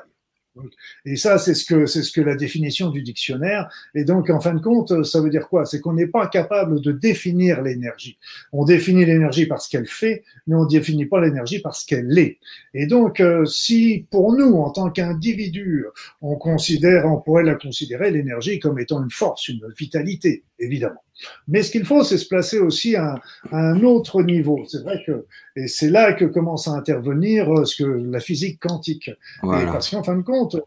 Et 1.06 1.16
ça, 1.16 1.38
c'est 1.38 1.54
ce 1.54 1.66
que 1.66 1.86
c'est 1.86 2.04
ce 2.04 2.12
que 2.12 2.22
la 2.22 2.36
définition 2.36 2.90
du 2.90 3.02
dictionnaire. 3.02 3.70
Et 3.96 4.04
donc, 4.04 4.30
en 4.30 4.40
fin 4.40 4.54
de 4.54 4.62
compte, 4.62 5.04
ça 5.04 5.22
veut 5.22 5.30
dire 5.30 5.48
quoi? 5.48 5.66
C'est 5.66 5.80
qu'on 5.80 5.94
n'est 5.94 6.08
pas 6.08 6.28
capable 6.28 6.82
de 6.82 6.92
définir 6.92 7.62
l'énergie. 7.62 8.18
On 8.52 8.66
définit 8.66 9.06
l'énergie 9.06 9.46
parce 9.46 9.68
qu'elle 9.68 9.88
fait, 9.88 10.24
mais 10.48 10.56
on 10.56 10.64
ne 10.64 10.70
définit 10.70 11.06
pas 11.06 11.22
l'énergie 11.22 11.60
parce 11.60 11.86
qu'elle 11.86 12.18
est. 12.18 12.40
Et 12.74 12.88
donc, 12.88 13.20
euh, 13.20 13.46
si 13.46 14.06
pour 14.10 14.34
nous, 14.34 14.56
en 14.56 14.72
tant 14.72 14.90
qu'individu, 14.90 15.86
on 16.22 16.36
considère, 16.36 17.06
on 17.06 17.20
pourrait 17.22 17.44
la 17.44 17.56
considérer 17.56 18.12
l'énergie 18.12 18.60
comme 18.60 18.80
étant 18.80 19.04
une 19.04 19.12
force, 19.12 19.48
une 19.48 19.62
vitalité, 19.78 20.44
évidemment. 20.60 21.02
Mais 21.48 21.64
ce 21.64 21.72
qu'il 21.72 21.86
faut, 21.86 22.04
c'est 22.04 22.18
se 22.18 22.28
placer 22.28 22.60
aussi 22.60 22.96
à, 22.96 23.22
un 23.52 23.84
autre 23.84 24.24
niveau. 24.24 24.64
C'est 24.68 24.84
vrai 24.84 25.02
que, 25.06 25.26
et 25.56 25.68
c'est 25.68 25.90
là 25.90 26.14
que 26.14 26.26
commence 26.26 26.68
à 26.68 26.72
intervenir 26.72 27.52
euh, 27.52 27.66
ce 27.66 27.84
que 27.84 27.88
la 27.88 28.20
physique 28.20 28.60
quantique. 28.60 29.12
parce 29.42 29.90
qu'en 29.90 30.04
fin 30.04 30.16
de 30.16 30.24
compte, 30.24 30.58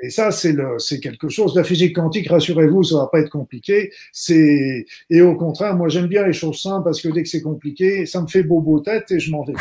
et 0.00 0.10
ça, 0.10 0.30
c'est 0.30 0.52
le, 0.52 0.78
c'est 0.78 1.00
quelque 1.00 1.28
chose. 1.28 1.56
La 1.56 1.64
physique 1.64 1.96
quantique, 1.96 2.28
rassurez-vous, 2.28 2.84
ça 2.84 2.98
va 2.98 3.06
pas 3.08 3.18
être 3.18 3.30
compliqué. 3.30 3.90
C'est, 4.12 4.86
et 5.10 5.20
au 5.22 5.34
contraire, 5.34 5.74
moi, 5.76 5.88
j'aime 5.88 6.06
bien 6.06 6.24
les 6.24 6.32
choses 6.32 6.62
simples 6.62 6.84
parce 6.84 7.00
que 7.02 7.08
dès 7.08 7.24
que 7.24 7.28
c'est 7.28 7.42
compliqué, 7.42 8.06
ça 8.06 8.22
me 8.22 8.28
fait 8.28 8.44
bobo 8.44 8.78
tête 8.78 9.10
et 9.10 9.18
je 9.18 9.32
m'en 9.32 9.42
vais. 9.42 9.54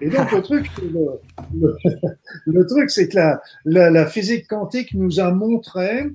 Et 0.00 0.08
donc, 0.08 0.30
le 0.30 0.42
truc, 0.42 0.66
le, 0.80 1.76
le, 2.46 2.66
truc, 2.66 2.88
c'est 2.90 3.08
que 3.08 3.16
la, 3.16 3.42
la, 3.64 3.90
la 3.90 4.06
physique 4.06 4.46
quantique 4.46 4.94
nous 4.94 5.18
a 5.18 5.32
montré 5.32 6.06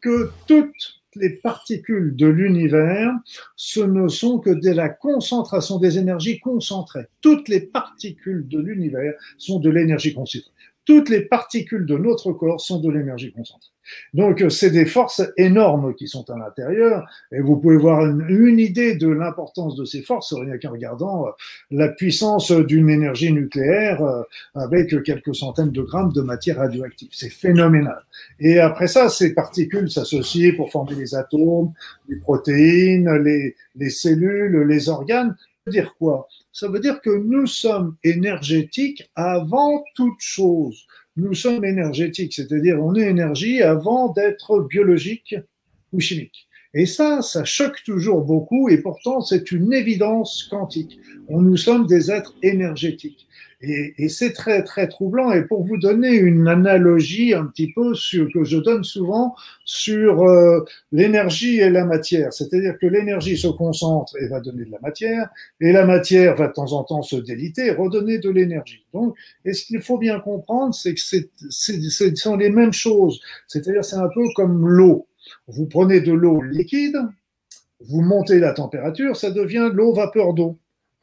que 0.00 0.30
toutes 0.46 0.99
les 1.16 1.30
particules 1.30 2.14
de 2.14 2.26
l'univers, 2.26 3.12
ce 3.56 3.80
ne 3.80 4.08
sont 4.08 4.38
que 4.38 4.50
de 4.50 4.70
la 4.70 4.88
concentration 4.88 5.78
des 5.78 5.98
énergies 5.98 6.38
concentrées. 6.38 7.06
Toutes 7.20 7.48
les 7.48 7.60
particules 7.60 8.46
de 8.48 8.60
l'univers 8.60 9.14
sont 9.38 9.58
de 9.58 9.70
l'énergie 9.70 10.14
concentrée 10.14 10.50
toutes 10.84 11.08
les 11.08 11.20
particules 11.20 11.86
de 11.86 11.96
notre 11.96 12.32
corps 12.32 12.60
sont 12.60 12.80
de 12.80 12.90
l'énergie 12.90 13.32
concentrée. 13.32 13.70
Donc, 14.14 14.44
c'est 14.50 14.70
des 14.70 14.86
forces 14.86 15.22
énormes 15.36 15.94
qui 15.94 16.06
sont 16.06 16.28
à 16.30 16.38
l'intérieur, 16.38 17.08
et 17.32 17.40
vous 17.40 17.56
pouvez 17.56 17.76
voir 17.76 18.04
une, 18.06 18.58
idée 18.58 18.94
de 18.94 19.08
l'importance 19.08 19.76
de 19.76 19.84
ces 19.84 20.02
forces 20.02 20.34
rien 20.34 20.58
qu'en 20.58 20.70
regardant 20.70 21.26
euh, 21.26 21.30
la 21.70 21.88
puissance 21.88 22.50
d'une 22.52 22.90
énergie 22.90 23.32
nucléaire 23.32 24.02
euh, 24.02 24.22
avec 24.54 25.02
quelques 25.02 25.34
centaines 25.34 25.70
de 25.70 25.82
grammes 25.82 26.12
de 26.12 26.20
matière 26.20 26.58
radioactive. 26.58 27.08
C'est 27.12 27.30
phénoménal. 27.30 28.04
Et 28.38 28.58
après 28.58 28.86
ça, 28.86 29.08
ces 29.08 29.34
particules 29.34 29.90
s'associent 29.90 30.54
pour 30.56 30.70
former 30.70 30.94
les 30.94 31.14
atomes, 31.14 31.72
les 32.08 32.16
protéines, 32.16 33.10
les 33.76 33.90
cellules, 33.90 34.66
les 34.66 34.88
organes. 34.88 35.36
Veut 35.66 35.72
dire 35.72 35.94
quoi? 35.98 36.26
Ça 36.52 36.68
veut 36.68 36.80
dire 36.80 37.00
que 37.00 37.10
nous 37.10 37.46
sommes 37.46 37.96
énergétiques 38.02 39.10
avant 39.14 39.84
toute 39.94 40.18
chose. 40.18 40.86
Nous 41.16 41.34
sommes 41.34 41.64
énergétiques, 41.64 42.32
c'est-à-dire 42.32 42.82
on 42.82 42.94
est 42.94 43.08
énergie 43.08 43.62
avant 43.62 44.12
d'être 44.12 44.60
biologique 44.60 45.36
ou 45.92 46.00
chimique. 46.00 46.48
Et 46.72 46.86
ça, 46.86 47.20
ça 47.20 47.44
choque 47.44 47.82
toujours 47.84 48.22
beaucoup 48.22 48.68
et 48.68 48.78
pourtant 48.78 49.20
c'est 49.20 49.50
une 49.50 49.72
évidence 49.72 50.44
quantique. 50.50 50.98
Nous 51.28 51.56
sommes 51.56 51.86
des 51.86 52.10
êtres 52.10 52.34
énergétiques. 52.42 53.26
Et, 53.62 53.94
et 53.98 54.08
c'est 54.08 54.32
très 54.32 54.64
très 54.64 54.88
troublant. 54.88 55.32
Et 55.32 55.44
pour 55.44 55.64
vous 55.64 55.76
donner 55.76 56.14
une 56.14 56.48
analogie 56.48 57.34
un 57.34 57.44
petit 57.46 57.72
peu 57.72 57.94
sur, 57.94 58.26
que 58.32 58.44
je 58.44 58.56
donne 58.56 58.84
souvent 58.84 59.34
sur 59.64 60.22
euh, 60.22 60.64
l'énergie 60.92 61.60
et 61.60 61.68
la 61.68 61.84
matière, 61.84 62.32
c'est-à-dire 62.32 62.78
que 62.78 62.86
l'énergie 62.86 63.36
se 63.36 63.48
concentre 63.48 64.16
et 64.20 64.28
va 64.28 64.40
donner 64.40 64.64
de 64.64 64.70
la 64.70 64.80
matière, 64.80 65.28
et 65.60 65.72
la 65.72 65.84
matière 65.84 66.36
va 66.36 66.48
de 66.48 66.52
temps 66.52 66.72
en 66.72 66.84
temps 66.84 67.02
se 67.02 67.16
déliter 67.16 67.66
et 67.66 67.70
redonner 67.72 68.18
de 68.18 68.30
l'énergie. 68.30 68.84
Donc, 68.94 69.14
et 69.44 69.52
ce 69.52 69.66
qu'il 69.66 69.80
faut 69.82 69.98
bien 69.98 70.20
comprendre, 70.20 70.74
c'est 70.74 70.94
que 70.94 71.00
ce 71.00 72.14
sont 72.16 72.36
les 72.36 72.50
mêmes 72.50 72.72
choses. 72.72 73.20
C'est-à-dire 73.46 73.84
c'est 73.84 73.96
un 73.96 74.08
peu 74.08 74.24
comme 74.34 74.66
l'eau. 74.66 75.06
Vous 75.48 75.66
prenez 75.66 76.00
de 76.00 76.12
l'eau 76.12 76.40
liquide, 76.42 76.96
vous 77.80 78.00
montez 78.00 78.38
la 78.38 78.52
température, 78.52 79.16
ça 79.16 79.30
devient 79.30 79.68
de 79.70 79.76
l'eau 79.76 79.92
vapeur 79.92 80.34
d'eau. 80.34 80.58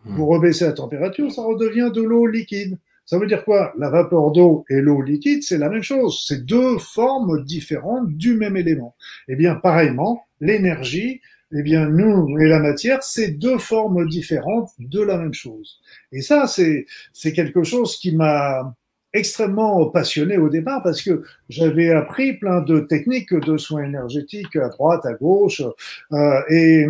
Vous 0.06 0.26
hmm. 0.26 0.30
rebaissez 0.30 0.66
la 0.66 0.74
température, 0.74 1.32
ça 1.32 1.42
redevient 1.44 1.92
de 1.94 2.02
l'eau 2.02 2.28
liquide. 2.28 2.78
Ça 3.06 3.18
veut 3.18 3.28
dire 3.28 3.46
quoi? 3.46 3.74
La 3.78 3.90
vapeur 3.90 4.32
d'eau 4.32 4.66
et 4.70 4.82
l'eau 4.82 5.02
liquide, 5.02 5.42
c'est 5.42 5.58
la 5.58 5.70
même 5.70 5.84
chose. 5.84 6.26
C'est 6.28 6.46
deux 6.46 6.78
formes 6.78 7.44
différentes 7.46 8.10
du 8.10 8.36
même 8.36 8.58
élément. 8.58 8.96
Eh 9.30 9.36
bien, 9.36 9.56
pareillement, 9.56 10.26
l'énergie, 10.42 11.22
eh 11.54 11.62
bien, 11.62 11.88
nous 11.88 12.38
et 12.38 12.48
la 12.48 12.60
matière, 12.60 13.02
c'est 13.04 13.30
deux 13.30 13.58
formes 13.58 14.08
différentes 14.10 14.72
de 14.80 15.02
la 15.02 15.18
même 15.18 15.34
chose. 15.34 15.80
Et 16.12 16.22
ça, 16.22 16.48
c'est, 16.48 16.86
c'est 17.14 17.32
quelque 17.32 17.64
chose 17.64 17.98
qui 17.98 18.14
m'a 18.14 18.76
extrêmement 19.14 19.86
passionné 19.90 20.38
au 20.38 20.50
départ 20.50 20.84
parce 20.84 21.02
que 21.02 21.24
j'avais 21.50 21.92
appris 21.92 22.34
plein 22.34 22.62
de 22.62 22.82
techniques 22.82 23.34
de 23.34 23.58
soins 23.58 23.86
énergétiques 23.86 24.56
à 24.58 24.68
droite, 24.68 25.06
à 25.06 25.14
gauche, 25.14 25.62
euh, 26.12 26.42
et 26.50 26.88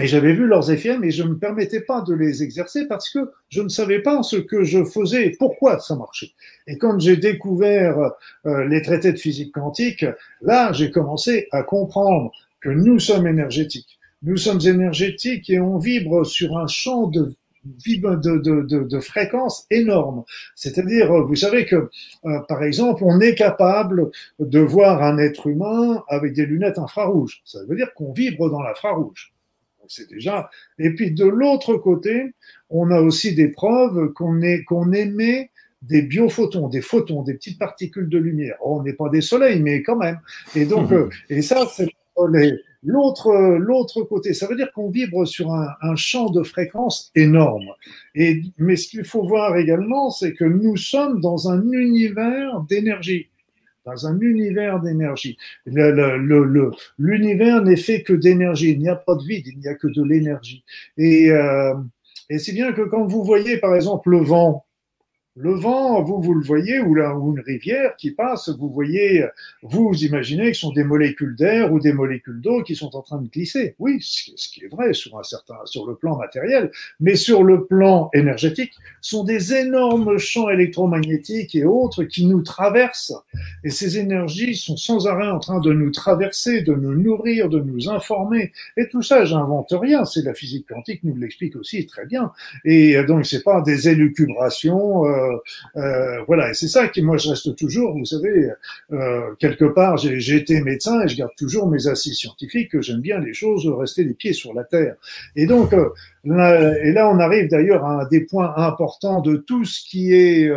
et 0.00 0.06
j'avais 0.06 0.32
vu 0.32 0.46
leurs 0.46 0.70
effets, 0.70 0.98
mais 0.98 1.10
je 1.10 1.22
ne 1.22 1.30
me 1.30 1.38
permettais 1.38 1.80
pas 1.80 2.02
de 2.02 2.14
les 2.14 2.42
exercer 2.42 2.86
parce 2.88 3.10
que 3.10 3.30
je 3.48 3.62
ne 3.62 3.68
savais 3.68 4.00
pas 4.00 4.22
ce 4.22 4.36
que 4.36 4.64
je 4.64 4.84
faisais 4.84 5.26
et 5.26 5.30
pourquoi 5.38 5.78
ça 5.78 5.96
marchait. 5.96 6.30
Et 6.66 6.78
quand 6.78 6.98
j'ai 6.98 7.16
découvert 7.16 8.12
euh, 8.46 8.64
les 8.66 8.82
traités 8.82 9.12
de 9.12 9.18
physique 9.18 9.52
quantique, 9.52 10.04
là, 10.42 10.72
j'ai 10.72 10.90
commencé 10.90 11.48
à 11.52 11.62
comprendre 11.62 12.30
que 12.60 12.70
nous 12.70 12.98
sommes 12.98 13.26
énergétiques. 13.26 13.98
Nous 14.22 14.36
sommes 14.36 14.60
énergétiques 14.60 15.48
et 15.50 15.60
on 15.60 15.78
vibre 15.78 16.26
sur 16.26 16.58
un 16.58 16.66
champ 16.66 17.06
de 17.06 17.34
de, 17.62 18.16
de, 18.16 18.62
de, 18.62 18.84
de 18.84 19.00
fréquence 19.00 19.66
énorme. 19.70 20.24
C'est-à-dire, 20.54 21.12
vous 21.12 21.36
savez 21.36 21.66
que, 21.66 21.90
euh, 22.24 22.40
par 22.48 22.62
exemple, 22.62 23.02
on 23.04 23.20
est 23.20 23.34
capable 23.34 24.10
de 24.38 24.60
voir 24.60 25.02
un 25.02 25.18
être 25.18 25.46
humain 25.46 26.02
avec 26.08 26.32
des 26.32 26.46
lunettes 26.46 26.78
infrarouges. 26.78 27.42
Ça 27.44 27.58
veut 27.68 27.76
dire 27.76 27.92
qu'on 27.94 28.12
vibre 28.14 28.50
dans 28.50 28.62
l'infrarouge 28.62 29.34
c'est 29.90 30.08
déjà. 30.08 30.48
Et 30.78 30.94
puis 30.94 31.10
de 31.10 31.24
l'autre 31.24 31.74
côté, 31.74 32.34
on 32.70 32.90
a 32.90 33.00
aussi 33.00 33.34
des 33.34 33.48
preuves 33.48 34.12
qu'on 34.14 34.40
émet 34.92 35.50
des 35.82 36.02
biophotons, 36.02 36.68
des 36.68 36.82
photons, 36.82 37.22
des 37.22 37.34
petites 37.34 37.58
particules 37.58 38.08
de 38.08 38.18
lumière. 38.18 38.56
Oh, 38.62 38.78
on 38.78 38.82
n'est 38.82 38.92
pas 38.92 39.08
des 39.08 39.22
soleils, 39.22 39.60
mais 39.60 39.82
quand 39.82 39.96
même. 39.96 40.20
Et 40.54 40.66
donc, 40.66 40.92
euh, 40.92 41.08
et 41.28 41.42
ça, 41.42 41.66
c'est 41.74 41.88
l'autre 42.82 43.56
l'autre 43.58 44.02
côté. 44.02 44.34
Ça 44.34 44.46
veut 44.46 44.56
dire 44.56 44.70
qu'on 44.72 44.90
vibre 44.90 45.26
sur 45.26 45.52
un, 45.52 45.68
un, 45.80 45.96
champ 45.96 46.30
de 46.30 46.42
fréquence 46.42 47.10
énorme. 47.14 47.70
Et 48.14 48.42
mais 48.58 48.76
ce 48.76 48.88
qu'il 48.88 49.04
faut 49.04 49.26
voir 49.26 49.56
également, 49.56 50.10
c'est 50.10 50.34
que 50.34 50.44
nous 50.44 50.76
sommes 50.76 51.20
dans 51.20 51.48
un 51.48 51.62
univers 51.72 52.60
d'énergie 52.68 53.29
dans 53.84 54.06
un 54.06 54.18
univers 54.20 54.80
d'énergie. 54.80 55.36
L'univers 55.66 57.62
n'est 57.62 57.76
fait 57.76 58.02
que 58.02 58.12
d'énergie, 58.12 58.72
il 58.72 58.78
n'y 58.78 58.88
a 58.88 58.96
pas 58.96 59.14
de 59.14 59.22
vide, 59.22 59.46
il 59.46 59.58
n'y 59.58 59.68
a 59.68 59.74
que 59.74 59.88
de 59.88 60.02
l'énergie. 60.02 60.64
Et, 60.96 61.30
euh, 61.30 61.74
et 62.28 62.38
c'est 62.38 62.52
bien 62.52 62.72
que 62.72 62.82
quand 62.82 63.06
vous 63.06 63.24
voyez 63.24 63.58
par 63.58 63.74
exemple 63.74 64.10
le 64.10 64.18
vent, 64.18 64.64
le 65.40 65.54
vent, 65.54 66.02
vous, 66.02 66.20
vous 66.20 66.34
le 66.34 66.44
voyez, 66.44 66.80
ou, 66.80 66.94
là, 66.94 67.16
ou 67.16 67.34
une 67.34 67.40
rivière 67.40 67.96
qui 67.96 68.10
passe, 68.10 68.50
vous 68.50 68.68
voyez, 68.68 69.24
vous, 69.62 69.94
imaginez 69.94 70.50
que 70.50 70.54
ce 70.54 70.60
sont 70.60 70.72
des 70.72 70.84
molécules 70.84 71.34
d'air 71.34 71.72
ou 71.72 71.80
des 71.80 71.94
molécules 71.94 72.40
d'eau 72.40 72.62
qui 72.62 72.76
sont 72.76 72.94
en 72.94 73.00
train 73.00 73.20
de 73.20 73.28
glisser. 73.28 73.74
Oui, 73.78 73.98
ce 74.02 74.48
qui 74.48 74.64
est 74.64 74.68
vrai 74.68 74.92
sur 74.92 75.18
un 75.18 75.22
certain, 75.22 75.54
sur 75.64 75.86
le 75.86 75.94
plan 75.94 76.16
matériel, 76.16 76.70
mais 77.00 77.14
sur 77.14 77.42
le 77.42 77.64
plan 77.64 78.10
énergétique, 78.12 78.74
sont 79.00 79.24
des 79.24 79.54
énormes 79.54 80.18
champs 80.18 80.50
électromagnétiques 80.50 81.54
et 81.54 81.64
autres 81.64 82.04
qui 82.04 82.26
nous 82.26 82.42
traversent. 82.42 83.14
Et 83.64 83.70
ces 83.70 83.98
énergies 83.98 84.54
sont 84.56 84.76
sans 84.76 85.06
arrêt 85.06 85.30
en 85.30 85.38
train 85.38 85.60
de 85.60 85.72
nous 85.72 85.90
traverser, 85.90 86.60
de 86.62 86.74
nous 86.74 86.94
nourrir, 86.94 87.48
de 87.48 87.60
nous 87.60 87.88
informer. 87.88 88.52
Et 88.76 88.88
tout 88.88 89.02
ça, 89.02 89.24
j'invente 89.24 89.72
rien. 89.72 90.04
C'est 90.04 90.22
la 90.22 90.34
physique 90.34 90.66
quantique 90.68 91.02
nous 91.02 91.16
l'explique 91.16 91.56
aussi 91.56 91.86
très 91.86 92.04
bien. 92.04 92.32
Et 92.66 93.02
donc, 93.04 93.24
c'est 93.24 93.42
pas 93.42 93.62
des 93.62 93.88
élucubrations. 93.88 95.06
Euh, 95.06 95.29
euh, 95.29 95.29
euh, 95.29 95.29
voilà, 96.26 96.50
et 96.50 96.54
c'est 96.54 96.68
ça 96.68 96.88
qui, 96.88 97.02
moi, 97.02 97.16
je 97.16 97.30
reste 97.30 97.56
toujours, 97.56 97.96
vous 97.96 98.04
savez, 98.04 98.50
euh, 98.92 99.34
quelque 99.38 99.64
part, 99.64 99.96
j'ai 99.96 100.36
été 100.36 100.60
médecin 100.60 101.02
et 101.02 101.08
je 101.08 101.16
garde 101.16 101.32
toujours 101.36 101.68
mes 101.68 101.86
assises 101.86 102.18
scientifiques, 102.18 102.70
que 102.70 102.82
j'aime 102.82 103.00
bien 103.00 103.18
les 103.18 103.34
choses, 103.34 103.66
rester 103.66 104.04
les 104.04 104.14
pieds 104.14 104.32
sur 104.32 104.54
la 104.54 104.64
terre. 104.64 104.96
Et 105.36 105.46
donc, 105.46 105.72
là, 106.24 106.78
et 106.84 106.92
là, 106.92 107.08
on 107.10 107.18
arrive 107.18 107.48
d'ailleurs 107.48 107.84
à 107.84 108.02
un 108.02 108.08
des 108.08 108.20
points 108.22 108.52
importants 108.56 109.20
de 109.20 109.36
tout 109.36 109.64
ce 109.64 109.80
qui 109.88 110.12
est 110.12 110.50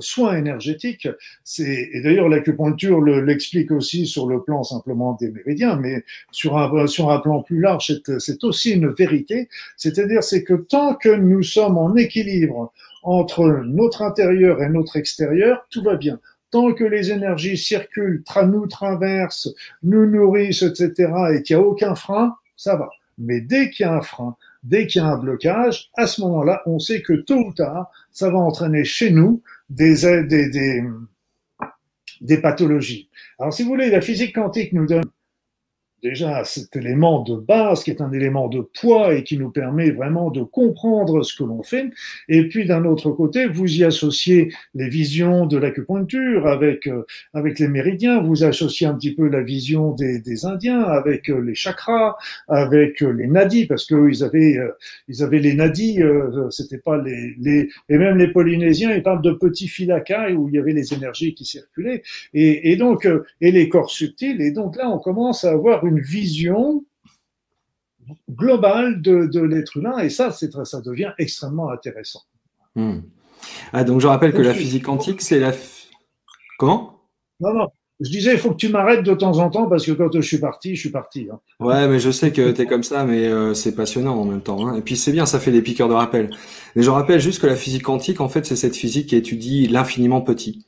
soins 0.00 0.36
énergétiques. 0.36 1.08
C'est, 1.44 1.90
et 1.92 2.00
d'ailleurs, 2.00 2.28
l'acupuncture 2.28 3.00
l'explique 3.00 3.70
aussi 3.70 4.06
sur 4.06 4.26
le 4.26 4.42
plan 4.42 4.62
simplement 4.62 5.16
des 5.20 5.30
méridiens, 5.30 5.76
mais 5.76 6.04
sur 6.30 6.56
un, 6.56 6.86
sur 6.86 7.10
un 7.10 7.18
plan 7.18 7.42
plus 7.42 7.60
large, 7.60 7.92
c'est 8.18 8.44
aussi 8.44 8.72
une 8.72 8.88
vérité. 8.88 9.48
C'est-à-dire, 9.76 10.22
c'est 10.22 10.44
que 10.44 10.54
tant 10.54 10.94
que 10.94 11.10
nous 11.10 11.42
sommes 11.42 11.78
en 11.78 11.94
équilibre 11.96 12.72
entre 13.02 13.62
notre 13.64 14.02
intérieur 14.02 14.62
et 14.62 14.68
notre 14.68 14.96
extérieur, 14.96 15.66
tout 15.70 15.82
va 15.82 15.96
bien. 15.96 16.20
Tant 16.50 16.72
que 16.72 16.84
les 16.84 17.10
énergies 17.10 17.56
circulent, 17.56 18.22
nous 18.46 18.66
traversent, 18.66 19.54
nous 19.82 20.06
nourrissent, 20.06 20.62
etc., 20.62 21.10
et 21.34 21.42
qu'il 21.42 21.56
n'y 21.56 21.62
a 21.62 21.66
aucun 21.66 21.94
frein, 21.94 22.34
ça 22.56 22.76
va. 22.76 22.90
Mais 23.18 23.40
dès 23.40 23.70
qu'il 23.70 23.86
y 23.86 23.88
a 23.88 23.94
un 23.94 24.02
frein, 24.02 24.36
dès 24.62 24.86
qu'il 24.86 25.02
y 25.02 25.04
a 25.04 25.08
un 25.08 25.18
blocage, 25.18 25.90
à 25.96 26.06
ce 26.06 26.20
moment-là, 26.22 26.62
on 26.66 26.78
sait 26.78 27.02
que 27.02 27.14
tôt 27.14 27.38
ou 27.38 27.52
tard, 27.52 27.90
ça 28.10 28.30
va 28.30 28.38
entraîner 28.38 28.84
chez 28.84 29.10
nous 29.10 29.42
des, 29.70 30.02
des, 30.24 30.50
des, 30.50 30.84
des 32.20 32.38
pathologies. 32.38 33.08
Alors, 33.38 33.52
si 33.52 33.62
vous 33.62 33.70
voulez, 33.70 33.90
la 33.90 34.00
physique 34.00 34.34
quantique 34.34 34.72
nous 34.72 34.86
donne 34.86 35.04
déjà 36.02 36.44
cet 36.44 36.74
élément 36.74 37.22
de 37.22 37.36
base 37.36 37.84
qui 37.84 37.90
est 37.90 38.00
un 38.00 38.12
élément 38.12 38.48
de 38.48 38.60
poids 38.60 39.14
et 39.14 39.22
qui 39.22 39.38
nous 39.38 39.50
permet 39.50 39.90
vraiment 39.90 40.30
de 40.30 40.42
comprendre 40.42 41.22
ce 41.22 41.36
que 41.36 41.44
l'on 41.44 41.62
fait. 41.62 41.86
Et 42.28 42.48
puis 42.48 42.66
d'un 42.66 42.84
autre 42.84 43.10
côté, 43.12 43.46
vous 43.46 43.72
y 43.78 43.84
associez 43.84 44.52
les 44.74 44.88
visions 44.88 45.46
de 45.46 45.56
l'acupuncture 45.56 46.46
avec 46.46 46.86
euh, 46.88 47.06
avec 47.34 47.58
les 47.58 47.68
méridiens, 47.68 48.20
vous 48.20 48.44
associez 48.44 48.86
un 48.86 48.94
petit 48.94 49.14
peu 49.14 49.28
la 49.28 49.42
vision 49.42 49.92
des, 49.92 50.18
des 50.18 50.44
Indiens 50.44 50.82
avec 50.82 51.30
euh, 51.30 51.40
les 51.40 51.54
chakras, 51.54 52.16
avec 52.48 53.02
euh, 53.02 53.12
les 53.12 53.28
nadis 53.28 53.66
parce 53.66 53.86
que 53.86 54.08
ils 54.08 54.24
avaient 54.24 54.58
ils 55.08 55.22
avaient 55.22 55.38
les 55.38 55.54
nadis, 55.54 56.00
c'était 56.50 56.78
pas 56.78 57.00
les 57.00 57.34
les 57.40 57.68
et 57.88 57.98
même 57.98 58.18
les 58.18 58.28
Polynésiens, 58.28 58.92
ils 58.92 59.02
parlent 59.02 59.22
de 59.22 59.32
petits 59.32 59.68
fils 59.68 59.92
où 60.36 60.48
il 60.48 60.54
y 60.54 60.58
avait 60.58 60.72
les 60.72 60.94
énergies 60.94 61.34
qui 61.34 61.44
circulaient. 61.44 62.02
Et, 62.34 62.72
et 62.72 62.76
donc 62.76 63.08
et 63.40 63.52
les 63.52 63.68
corps 63.68 63.90
subtils. 63.90 64.40
Et 64.40 64.50
donc 64.50 64.76
là 64.76 64.88
on 64.88 64.98
commence 64.98 65.44
à 65.44 65.50
avoir 65.50 65.84
une 65.92 66.00
vision 66.00 66.84
globale 68.30 69.00
de, 69.00 69.40
l'être 69.40 69.76
humain, 69.76 69.98
et 69.98 70.10
ça, 70.10 70.32
ça 70.32 70.80
devient 70.80 71.12
extrêmement 71.18 71.70
intéressant. 71.70 72.22
Hmm. 72.74 73.00
Ah, 73.72 73.84
donc 73.84 74.00
je 74.00 74.06
rappelle 74.06 74.32
que 74.32 74.42
la 74.42 74.54
physique 74.54 74.84
quantique, 74.84 75.20
c'est 75.20 75.38
la... 75.38 75.52
Comment? 76.58 77.00
Non, 77.40 77.52
non. 77.54 77.68
Je 78.00 78.10
disais, 78.10 78.32
il 78.32 78.38
faut 78.38 78.50
que 78.50 78.56
tu 78.56 78.68
m'arrêtes 78.68 79.04
de 79.04 79.14
temps 79.14 79.38
en 79.38 79.48
temps 79.48 79.68
parce 79.68 79.86
que 79.86 79.92
quand 79.92 80.10
je 80.12 80.20
suis 80.20 80.38
parti, 80.38 80.74
je 80.74 80.80
suis 80.80 80.90
parti. 80.90 81.28
Hein. 81.30 81.38
Ouais, 81.60 81.86
mais 81.86 82.00
je 82.00 82.10
sais 82.10 82.32
que 82.32 82.50
tu 82.50 82.62
es 82.62 82.66
comme 82.66 82.82
ça, 82.82 83.04
mais 83.04 83.28
euh, 83.28 83.54
c'est 83.54 83.76
passionnant 83.76 84.16
en 84.16 84.24
même 84.24 84.40
temps. 84.40 84.66
Hein. 84.66 84.76
Et 84.76 84.80
puis 84.80 84.96
c'est 84.96 85.12
bien, 85.12 85.24
ça 85.24 85.38
fait 85.38 85.52
des 85.52 85.62
piqueurs 85.62 85.88
de 85.88 85.94
rappel. 85.94 86.30
Mais 86.74 86.82
je 86.82 86.90
rappelle 86.90 87.20
juste 87.20 87.40
que 87.40 87.46
la 87.46 87.54
physique 87.54 87.84
quantique, 87.84 88.20
en 88.20 88.28
fait, 88.28 88.44
c'est 88.44 88.56
cette 88.56 88.74
physique 88.74 89.08
qui 89.08 89.16
étudie 89.16 89.68
l'infiniment 89.68 90.20
petit. 90.20 90.66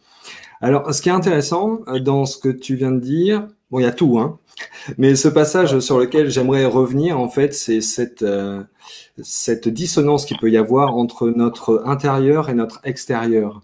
Alors, 0.61 0.95
ce 0.95 1.03
qui 1.03 1.09
est 1.09 1.13
intéressant 1.13 1.81
euh, 1.89 1.99
dans 1.99 2.25
ce 2.25 2.39
que 2.39 2.49
tu 2.49 2.77
viens 2.77 2.93
de 2.93 3.01
dire, 3.01 3.49
bon, 3.75 3.81
il 3.81 3.83
y 3.83 3.87
a 3.87 3.93
tout, 3.93 4.21
hein, 4.21 4.39
mais 4.99 5.17
ce 5.17 5.27
passage 5.27 5.81
sur 5.81 5.99
lequel 5.99 6.31
j'aimerais 6.31 6.65
revenir, 6.65 7.19
en 7.19 7.29
fait, 7.29 7.53
c'est 7.53 7.81
cette, 7.81 8.23
euh, 8.23 8.63
cette 9.21 9.69
dissonance 9.69 10.27
qu'il 10.27 10.39
peut 10.39 10.49
y 10.49 10.57
avoir 10.57 10.97
entre 10.97 11.29
notre 11.29 11.83
intérieur 11.85 12.51
et 12.51 12.55
notre 12.55 12.81
extérieur. 12.85 13.63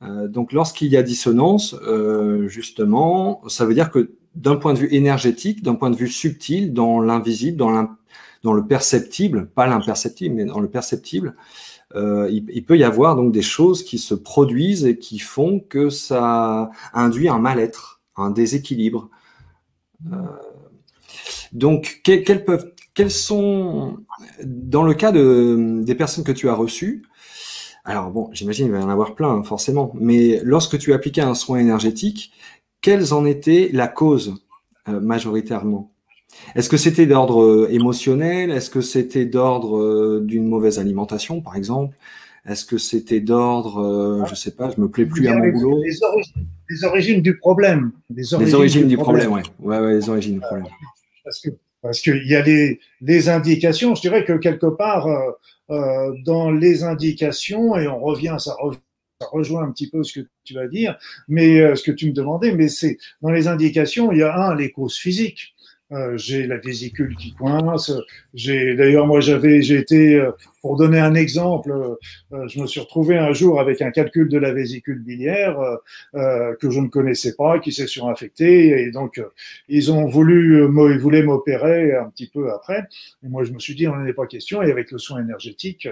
Euh, 0.00 0.28
donc, 0.28 0.52
lorsqu'il 0.52 0.88
y 0.88 0.96
a 0.96 1.02
dissonance, 1.02 1.76
euh, 1.86 2.48
justement, 2.48 3.42
ça 3.48 3.66
veut 3.66 3.74
dire 3.74 3.90
que 3.90 4.12
d'un 4.34 4.56
point 4.56 4.72
de 4.72 4.78
vue 4.78 4.94
énergétique, 4.94 5.62
d'un 5.62 5.74
point 5.74 5.90
de 5.90 5.96
vue 5.96 6.08
subtil, 6.08 6.72
dans 6.72 7.02
l'invisible, 7.02 7.58
dans, 7.58 7.86
dans 8.44 8.52
le 8.54 8.66
perceptible, 8.66 9.50
pas 9.54 9.66
l'imperceptible, 9.66 10.36
mais 10.36 10.46
dans 10.46 10.60
le 10.60 10.68
perceptible, 10.68 11.36
il, 11.94 12.44
il, 12.48 12.64
peut 12.64 12.76
y 12.76 12.82
avoir 12.82 13.14
donc 13.14 13.30
des 13.30 13.42
choses 13.42 13.84
qui 13.84 13.98
se 13.98 14.14
produisent 14.14 14.84
et 14.84 14.98
qui 14.98 15.20
font 15.20 15.60
que 15.60 15.90
ça 15.90 16.70
induit 16.92 17.28
un 17.28 17.38
mal-être, 17.38 18.00
un 18.16 18.30
déséquilibre. 18.30 19.10
Euh, 20.12 20.16
donc, 21.52 22.00
quels, 22.02 22.44
peuvent, 22.44 22.72
quels 22.94 23.10
sont, 23.10 23.98
dans 24.44 24.82
le 24.82 24.94
cas 24.94 25.12
de, 25.12 25.80
des 25.82 25.94
personnes 25.94 26.24
que 26.24 26.32
tu 26.32 26.48
as 26.48 26.54
reçues, 26.54 27.04
alors 27.84 28.10
bon, 28.10 28.30
j'imagine 28.32 28.66
il 28.66 28.72
va 28.72 28.80
y 28.80 28.82
en 28.82 28.88
avoir 28.88 29.14
plein, 29.14 29.42
forcément, 29.42 29.92
mais 29.94 30.40
lorsque 30.42 30.78
tu 30.78 30.92
appliquais 30.92 31.20
un 31.20 31.34
soin 31.34 31.58
énergétique, 31.58 32.32
quelles 32.80 33.14
en 33.14 33.24
étaient 33.24 33.70
la 33.72 33.88
cause 33.88 34.42
euh, 34.88 35.00
majoritairement? 35.00 35.92
Est-ce 36.56 36.68
que 36.68 36.76
c'était 36.76 37.06
d'ordre 37.06 37.42
euh, 37.42 37.68
émotionnel? 37.70 38.50
Est-ce 38.50 38.70
que 38.70 38.80
c'était 38.80 39.26
d'ordre 39.26 40.20
d'une 40.20 40.48
mauvaise 40.48 40.78
alimentation, 40.78 41.40
par 41.40 41.56
exemple? 41.56 41.96
Est-ce 42.46 42.64
que 42.64 42.78
c'était 42.78 43.20
d'ordre, 43.20 44.26
je 44.28 44.34
sais 44.34 44.50
pas, 44.50 44.70
je 44.70 44.80
me 44.80 44.88
plais 44.88 45.06
plus 45.06 45.26
à 45.28 45.34
mon 45.34 45.48
boulot 45.48 45.82
les 46.70 46.84
origines 46.84 47.22
du 47.22 47.36
problème. 47.36 47.92
Les 48.10 48.34
origines, 48.34 48.88
du, 48.88 48.96
problème, 48.96 49.32
oui. 49.32 49.42
Ouais. 49.60 49.78
Ouais, 49.78 49.94
les 49.94 50.08
origines 50.08 50.34
du 50.34 50.40
problème. 50.40 50.66
Parce 51.24 51.40
que 51.40 51.50
parce 51.82 52.00
qu'il 52.00 52.26
y 52.26 52.34
a 52.34 52.40
les, 52.40 52.80
les, 53.02 53.28
indications. 53.28 53.94
Je 53.94 54.00
dirais 54.00 54.24
que 54.24 54.32
quelque 54.38 54.66
part 54.66 55.06
euh, 55.06 55.30
euh, 55.70 56.14
dans 56.24 56.50
les 56.50 56.82
indications, 56.82 57.76
et 57.76 57.86
on 57.86 58.00
revient, 58.00 58.36
ça, 58.38 58.56
ça 59.20 59.26
rejoint 59.30 59.64
un 59.64 59.70
petit 59.70 59.90
peu 59.90 60.02
ce 60.02 60.20
que 60.20 60.26
tu 60.44 60.54
vas 60.54 60.66
dire, 60.66 60.96
mais 61.28 61.60
euh, 61.60 61.74
ce 61.74 61.82
que 61.82 61.92
tu 61.92 62.06
me 62.06 62.12
demandais, 62.12 62.54
mais 62.54 62.68
c'est 62.68 62.96
dans 63.20 63.30
les 63.30 63.48
indications, 63.48 64.12
il 64.12 64.20
y 64.20 64.22
a 64.22 64.34
un 64.34 64.54
les 64.54 64.70
causes 64.70 64.96
physiques. 64.96 65.54
Euh, 65.92 66.16
j'ai 66.16 66.46
la 66.46 66.56
vésicule 66.56 67.14
qui 67.16 67.34
coince. 67.34 67.92
J'ai 68.32 68.74
d'ailleurs 68.74 69.06
moi 69.06 69.20
j'avais 69.20 69.60
j'ai 69.60 69.76
été 69.76 70.14
euh, 70.14 70.32
pour 70.64 70.76
donner 70.76 70.98
un 70.98 71.14
exemple, 71.14 71.72
euh, 72.32 72.48
je 72.48 72.58
me 72.58 72.66
suis 72.66 72.80
retrouvé 72.80 73.18
un 73.18 73.34
jour 73.34 73.60
avec 73.60 73.82
un 73.82 73.90
calcul 73.90 74.30
de 74.30 74.38
la 74.38 74.54
vésicule 74.54 74.98
biliaire 74.98 75.58
que 76.14 76.70
je 76.70 76.80
ne 76.80 76.88
connaissais 76.88 77.34
pas, 77.36 77.58
qui 77.58 77.70
s'est 77.70 77.86
surinfecté 77.86 78.80
et 78.80 78.90
donc 78.90 79.20
ils 79.68 79.92
ont 79.92 80.06
voulu 80.06 80.64
ils 80.64 80.98
voulaient 80.98 81.22
m'opérer 81.22 81.94
un 81.94 82.08
petit 82.08 82.28
peu 82.28 82.50
après. 82.50 82.84
Et 83.22 83.28
moi 83.28 83.44
je 83.44 83.52
me 83.52 83.58
suis 83.58 83.74
dit 83.74 83.86
on 83.86 83.94
n'en 83.94 84.06
est 84.06 84.14
pas 84.14 84.26
question 84.26 84.62
et 84.62 84.70
avec 84.70 84.90
le 84.90 84.96
soin 84.96 85.20
énergétique 85.20 85.86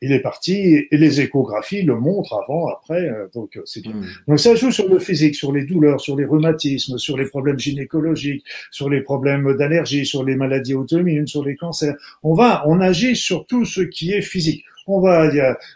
il 0.00 0.12
est 0.12 0.20
parti 0.20 0.86
et 0.90 0.96
les 0.96 1.20
échographies 1.20 1.82
le 1.82 1.96
montrent 1.96 2.40
avant 2.42 2.68
après 2.68 3.10
donc 3.34 3.60
c'est 3.66 3.82
bien. 3.82 3.92
Mmh. 3.92 4.06
Donc 4.28 4.40
ça 4.40 4.54
joue 4.54 4.70
sur 4.70 4.88
le 4.88 4.98
physique, 4.98 5.34
sur 5.34 5.52
les 5.52 5.64
douleurs, 5.66 6.00
sur 6.00 6.16
les 6.16 6.24
rhumatismes, 6.24 6.96
sur 6.96 7.18
les 7.18 7.26
problèmes 7.26 7.58
gynécologiques, 7.58 8.46
sur 8.70 8.88
les 8.88 9.02
problèmes 9.02 9.54
d'allergie, 9.58 10.06
sur 10.06 10.24
les 10.24 10.36
maladies 10.36 10.74
auto-immunes, 10.74 11.26
sur 11.26 11.44
les 11.44 11.56
cancers. 11.56 11.96
On 12.22 12.32
va, 12.32 12.64
on 12.66 12.80
agit 12.80 13.14
sur 13.14 13.44
tout 13.44 13.66
ce 13.74 13.80
qui 13.80 14.12
est 14.12 14.22
physique 14.22 14.64
on 14.86 15.00
va, 15.00 15.30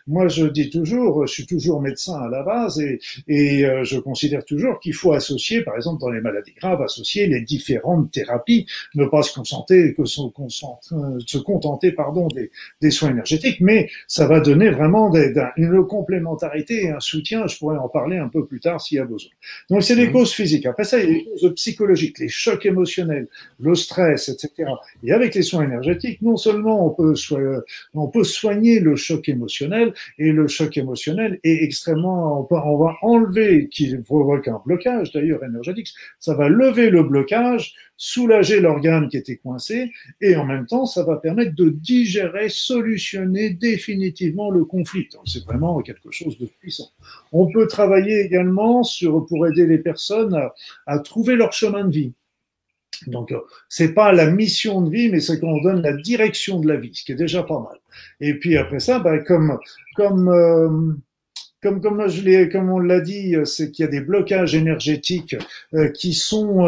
moi 0.06 0.28
je 0.28 0.46
dis 0.46 0.70
toujours, 0.70 1.26
je 1.26 1.32
suis 1.32 1.46
toujours 1.46 1.80
médecin 1.80 2.20
à 2.20 2.28
la 2.28 2.42
base 2.42 2.80
et, 2.80 2.98
et 3.26 3.64
euh, 3.64 3.84
je 3.84 3.98
considère 3.98 4.44
toujours 4.44 4.80
qu'il 4.80 4.94
faut 4.94 5.12
associer, 5.12 5.62
par 5.62 5.76
exemple 5.76 6.00
dans 6.00 6.10
les 6.10 6.20
maladies 6.20 6.54
graves, 6.60 6.82
associer 6.82 7.26
les 7.26 7.40
différentes 7.40 8.10
thérapies, 8.10 8.66
ne 8.94 9.06
pas 9.06 9.22
se 9.22 9.32
contenter, 9.32 9.94
que 9.94 10.04
se, 10.04 10.20
euh, 10.20 11.18
se 11.26 11.38
contenter 11.38 11.92
pardon 11.92 12.28
des, 12.28 12.50
des, 12.80 12.90
soins 12.90 13.10
énergétiques, 13.10 13.60
mais 13.60 13.88
ça 14.06 14.26
va 14.26 14.40
donner 14.40 14.70
vraiment 14.70 15.10
des, 15.10 15.32
une 15.56 15.84
complémentarité 15.86 16.84
et 16.84 16.90
un 16.90 17.00
soutien. 17.00 17.46
Je 17.46 17.58
pourrais 17.58 17.78
en 17.78 17.88
parler 17.88 18.18
un 18.18 18.28
peu 18.28 18.46
plus 18.46 18.60
tard 18.60 18.80
s'il 18.80 18.98
y 18.98 19.00
a 19.00 19.04
besoin. 19.04 19.30
Donc 19.70 19.82
c'est 19.82 19.94
les 19.94 20.08
mmh. 20.08 20.12
causes 20.12 20.32
physiques. 20.32 20.66
Après 20.66 20.84
ça, 20.84 20.98
il 20.98 21.04
y 21.04 21.06
a 21.06 21.14
les 21.14 21.24
causes 21.24 21.54
psychologiques, 21.54 22.18
les 22.18 22.28
chocs 22.28 22.66
émotionnels, 22.66 23.28
le 23.60 23.74
stress, 23.74 24.28
etc. 24.28 24.70
Et 25.02 25.12
avec 25.12 25.34
les 25.34 25.42
soins 25.42 25.64
énergétiques, 25.64 26.20
non 26.22 26.36
seulement 26.36 26.86
on 26.86 26.90
peut, 26.90 27.14
on 27.94 28.08
peut 28.08 28.24
soigner 28.24 28.80
le 28.80 28.96
choc 28.98 29.28
émotionnel 29.28 29.94
et 30.18 30.32
le 30.32 30.46
choc 30.46 30.76
émotionnel 30.76 31.40
est 31.42 31.64
extrêmement, 31.64 32.46
on, 32.50 32.78
va 32.78 32.96
enlever, 33.00 33.68
qui 33.68 33.96
provoque 33.96 34.46
un 34.48 34.60
blocage 34.66 35.12
d'ailleurs 35.12 35.42
énergétique, 35.42 35.94
ça 36.18 36.34
va 36.34 36.50
lever 36.50 36.90
le 36.90 37.02
blocage, 37.02 37.74
soulager 37.96 38.60
l'organe 38.60 39.08
qui 39.08 39.16
était 39.16 39.36
coincé 39.36 39.90
et 40.20 40.36
en 40.36 40.44
même 40.44 40.66
temps 40.66 40.84
ça 40.84 41.02
va 41.04 41.16
permettre 41.16 41.54
de 41.54 41.70
digérer, 41.70 42.50
solutionner 42.50 43.50
définitivement 43.50 44.50
le 44.50 44.64
conflit. 44.64 45.08
C'est 45.24 45.44
vraiment 45.44 45.80
quelque 45.80 46.10
chose 46.10 46.38
de 46.38 46.46
puissant. 46.60 46.90
On 47.32 47.50
peut 47.50 47.66
travailler 47.66 48.20
également 48.20 48.82
sur, 48.82 49.26
pour 49.26 49.46
aider 49.46 49.66
les 49.66 49.78
personnes 49.78 50.38
à 50.86 50.98
trouver 50.98 51.36
leur 51.36 51.52
chemin 51.52 51.84
de 51.84 51.92
vie. 51.92 52.12
Donc, 53.06 53.32
euh, 53.32 53.40
c'est 53.68 53.94
pas 53.94 54.12
la 54.12 54.30
mission 54.30 54.80
de 54.82 54.90
vie, 54.90 55.08
mais 55.08 55.20
c'est 55.20 55.38
qu'on 55.38 55.60
donne 55.60 55.82
la 55.82 55.92
direction 55.92 56.60
de 56.60 56.68
la 56.68 56.76
vie, 56.76 56.90
ce 56.94 57.04
qui 57.04 57.12
est 57.12 57.16
déjà 57.16 57.42
pas 57.42 57.60
mal. 57.60 57.78
Et 58.20 58.34
puis 58.34 58.56
après 58.56 58.80
ça, 58.80 58.98
ben, 58.98 59.22
comme 59.22 59.58
comme 59.96 60.28
euh, 60.28 60.94
comme 61.62 61.80
comme 61.80 62.70
on 62.70 62.78
l'a 62.78 63.00
dit, 63.00 63.36
c'est 63.44 63.70
qu'il 63.70 63.84
y 63.84 63.88
a 63.88 63.90
des 63.90 64.00
blocages 64.00 64.54
énergétiques 64.54 65.36
euh, 65.74 65.88
qui 65.90 66.14
sont 66.14 66.64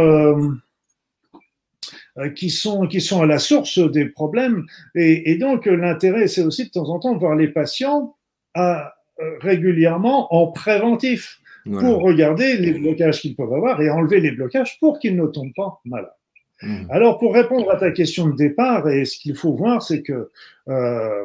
à 2.16 3.26
la 3.26 3.38
source 3.38 3.78
des 3.78 4.06
problèmes. 4.06 4.66
Et, 4.94 5.36
donc 5.36 5.66
l'intérêt, 5.66 6.26
c'est 6.28 6.42
aussi 6.42 6.66
de 6.66 6.70
temps 6.70 6.88
en 6.88 6.98
temps 6.98 7.14
de 7.14 7.18
voir 7.18 7.36
les 7.36 7.48
patients 7.48 8.16
régulièrement 9.40 10.34
en 10.34 10.48
préventif. 10.48 11.39
Pour 11.64 12.02
regarder 12.02 12.56
les 12.56 12.78
blocages 12.78 13.20
qu'ils 13.20 13.36
peuvent 13.36 13.52
avoir 13.52 13.80
et 13.80 13.90
enlever 13.90 14.20
les 14.20 14.32
blocages 14.32 14.78
pour 14.80 14.98
qu'ils 14.98 15.16
ne 15.16 15.26
tombent 15.26 15.54
pas 15.54 15.80
malades. 15.84 16.12
Hmm. 16.62 16.84
Alors, 16.90 17.18
pour 17.18 17.34
répondre 17.34 17.70
à 17.70 17.76
ta 17.76 17.90
question 17.90 18.28
de 18.28 18.36
départ, 18.36 18.88
et 18.88 19.04
ce 19.04 19.18
qu'il 19.18 19.34
faut 19.34 19.54
voir, 19.54 19.82
c'est 19.82 20.02
que 20.02 20.30
euh, 20.68 21.24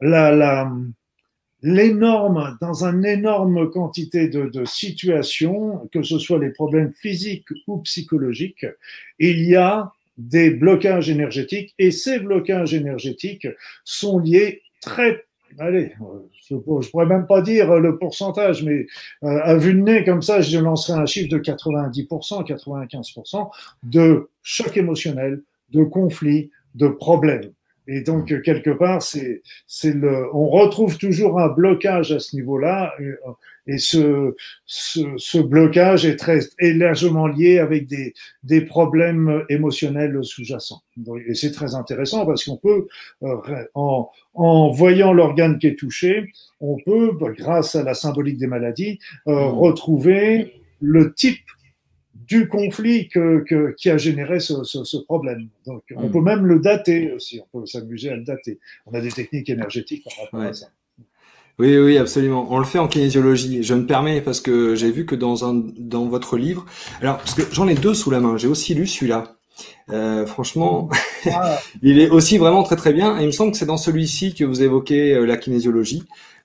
la, 0.00 0.70
l'énorme, 1.62 2.56
dans 2.60 2.84
une 2.84 3.04
énorme 3.04 3.70
quantité 3.70 4.28
de, 4.28 4.46
de, 4.46 4.64
situations, 4.64 5.88
que 5.92 6.02
ce 6.02 6.18
soit 6.18 6.38
les 6.38 6.50
problèmes 6.50 6.92
physiques 6.92 7.48
ou 7.66 7.78
psychologiques, 7.78 8.66
il 9.18 9.44
y 9.44 9.56
a 9.56 9.90
des 10.18 10.50
blocages 10.50 11.10
énergétiques 11.10 11.74
et 11.78 11.90
ces 11.90 12.20
blocages 12.20 12.72
énergétiques 12.72 13.48
sont 13.84 14.18
liés 14.18 14.62
très 14.80 15.24
allez, 15.58 15.92
je, 16.48 16.56
je 16.56 16.90
pourrais 16.90 17.06
même 17.06 17.26
pas 17.26 17.40
dire 17.42 17.74
le 17.78 17.98
pourcentage, 17.98 18.62
mais 18.62 18.86
euh, 19.24 19.40
à 19.42 19.56
vue 19.56 19.74
de 19.74 19.80
nez 19.80 20.04
comme 20.04 20.22
ça, 20.22 20.40
je 20.40 20.58
lancerai 20.58 20.98
un 20.98 21.06
chiffre 21.06 21.28
de 21.28 21.38
90%, 21.38 22.46
95% 22.46 23.50
de 23.82 24.28
choc 24.42 24.76
émotionnel, 24.76 25.42
de 25.72 25.84
conflits, 25.84 26.50
de 26.74 26.88
problèmes. 26.88 27.52
Et 27.88 28.00
donc, 28.00 28.42
quelque 28.42 28.70
part, 28.70 29.02
c'est, 29.02 29.42
c'est 29.66 29.94
le, 29.94 30.26
on 30.34 30.48
retrouve 30.48 30.98
toujours 30.98 31.38
un 31.40 31.48
blocage 31.48 32.12
à 32.12 32.18
ce 32.18 32.34
niveau-là. 32.34 32.92
Et, 33.68 33.78
ce, 33.78 34.34
ce, 34.64 35.00
ce, 35.16 35.38
blocage 35.38 36.04
est 36.06 36.16
très, 36.16 36.40
est 36.58 36.72
largement 36.72 37.26
lié 37.26 37.58
avec 37.58 37.86
des, 37.86 38.14
des 38.44 38.60
problèmes 38.60 39.44
émotionnels 39.48 40.18
sous-jacents. 40.22 40.82
Et 41.26 41.34
c'est 41.34 41.50
très 41.50 41.74
intéressant 41.74 42.26
parce 42.26 42.44
qu'on 42.44 42.56
peut, 42.56 42.86
euh, 43.22 43.36
en, 43.74 44.08
en 44.34 44.70
voyant 44.70 45.12
l'organe 45.12 45.58
qui 45.58 45.66
est 45.66 45.78
touché, 45.78 46.30
on 46.60 46.76
peut, 46.84 47.12
grâce 47.36 47.74
à 47.74 47.82
la 47.82 47.94
symbolique 47.94 48.38
des 48.38 48.46
maladies, 48.46 48.98
euh, 49.26 49.32
mmh. 49.32 49.54
retrouver 49.54 50.52
le 50.80 51.12
type 51.14 51.40
du 52.26 52.48
conflit 52.48 53.08
que, 53.08 53.44
que, 53.46 53.74
qui 53.76 53.90
a 53.90 53.98
généré 53.98 54.40
ce, 54.40 54.64
ce, 54.64 54.84
ce 54.84 54.96
problème. 54.96 55.48
Donc, 55.66 55.82
on 55.94 56.08
mm. 56.08 56.12
peut 56.12 56.20
même 56.20 56.46
le 56.46 56.58
dater 56.58 57.12
aussi, 57.12 57.40
on 57.52 57.60
peut 57.60 57.66
s'amuser 57.66 58.10
à 58.10 58.16
le 58.16 58.24
dater. 58.24 58.58
On 58.86 58.94
a 58.94 59.00
des 59.00 59.12
techniques 59.12 59.48
énergétiques 59.48 60.04
par 60.04 60.24
rapport 60.24 60.40
à 60.40 60.52
ça. 60.52 60.66
Oui, 61.58 61.78
oui, 61.78 61.96
absolument. 61.96 62.46
On 62.50 62.58
le 62.58 62.66
fait 62.66 62.78
en 62.78 62.86
kinésiologie. 62.86 63.62
Je 63.62 63.74
me 63.74 63.86
permets 63.86 64.20
parce 64.20 64.40
que 64.40 64.74
j'ai 64.74 64.90
vu 64.90 65.06
que 65.06 65.14
dans 65.14 65.48
un 65.48 65.54
dans 65.78 66.04
votre 66.04 66.36
livre, 66.36 66.66
alors 67.00 67.16
parce 67.16 67.32
que 67.32 67.42
j'en 67.50 67.66
ai 67.66 67.74
deux 67.74 67.94
sous 67.94 68.10
la 68.10 68.20
main. 68.20 68.36
J'ai 68.36 68.48
aussi 68.48 68.74
lu 68.74 68.86
celui-là. 68.86 69.36
Euh, 69.90 70.26
franchement, 70.26 70.90
ah. 71.32 71.58
il 71.82 71.98
est 71.98 72.10
aussi 72.10 72.36
vraiment 72.36 72.62
très 72.62 72.76
très 72.76 72.92
bien. 72.92 73.18
Et 73.18 73.22
il 73.22 73.26
me 73.26 73.30
semble 73.32 73.52
que 73.52 73.56
c'est 73.56 73.64
dans 73.64 73.78
celui-ci 73.78 74.34
que 74.34 74.44
vous 74.44 74.62
évoquez 74.62 75.14
euh, 75.14 75.24
la 75.24 75.38
kinésiologie 75.38 76.02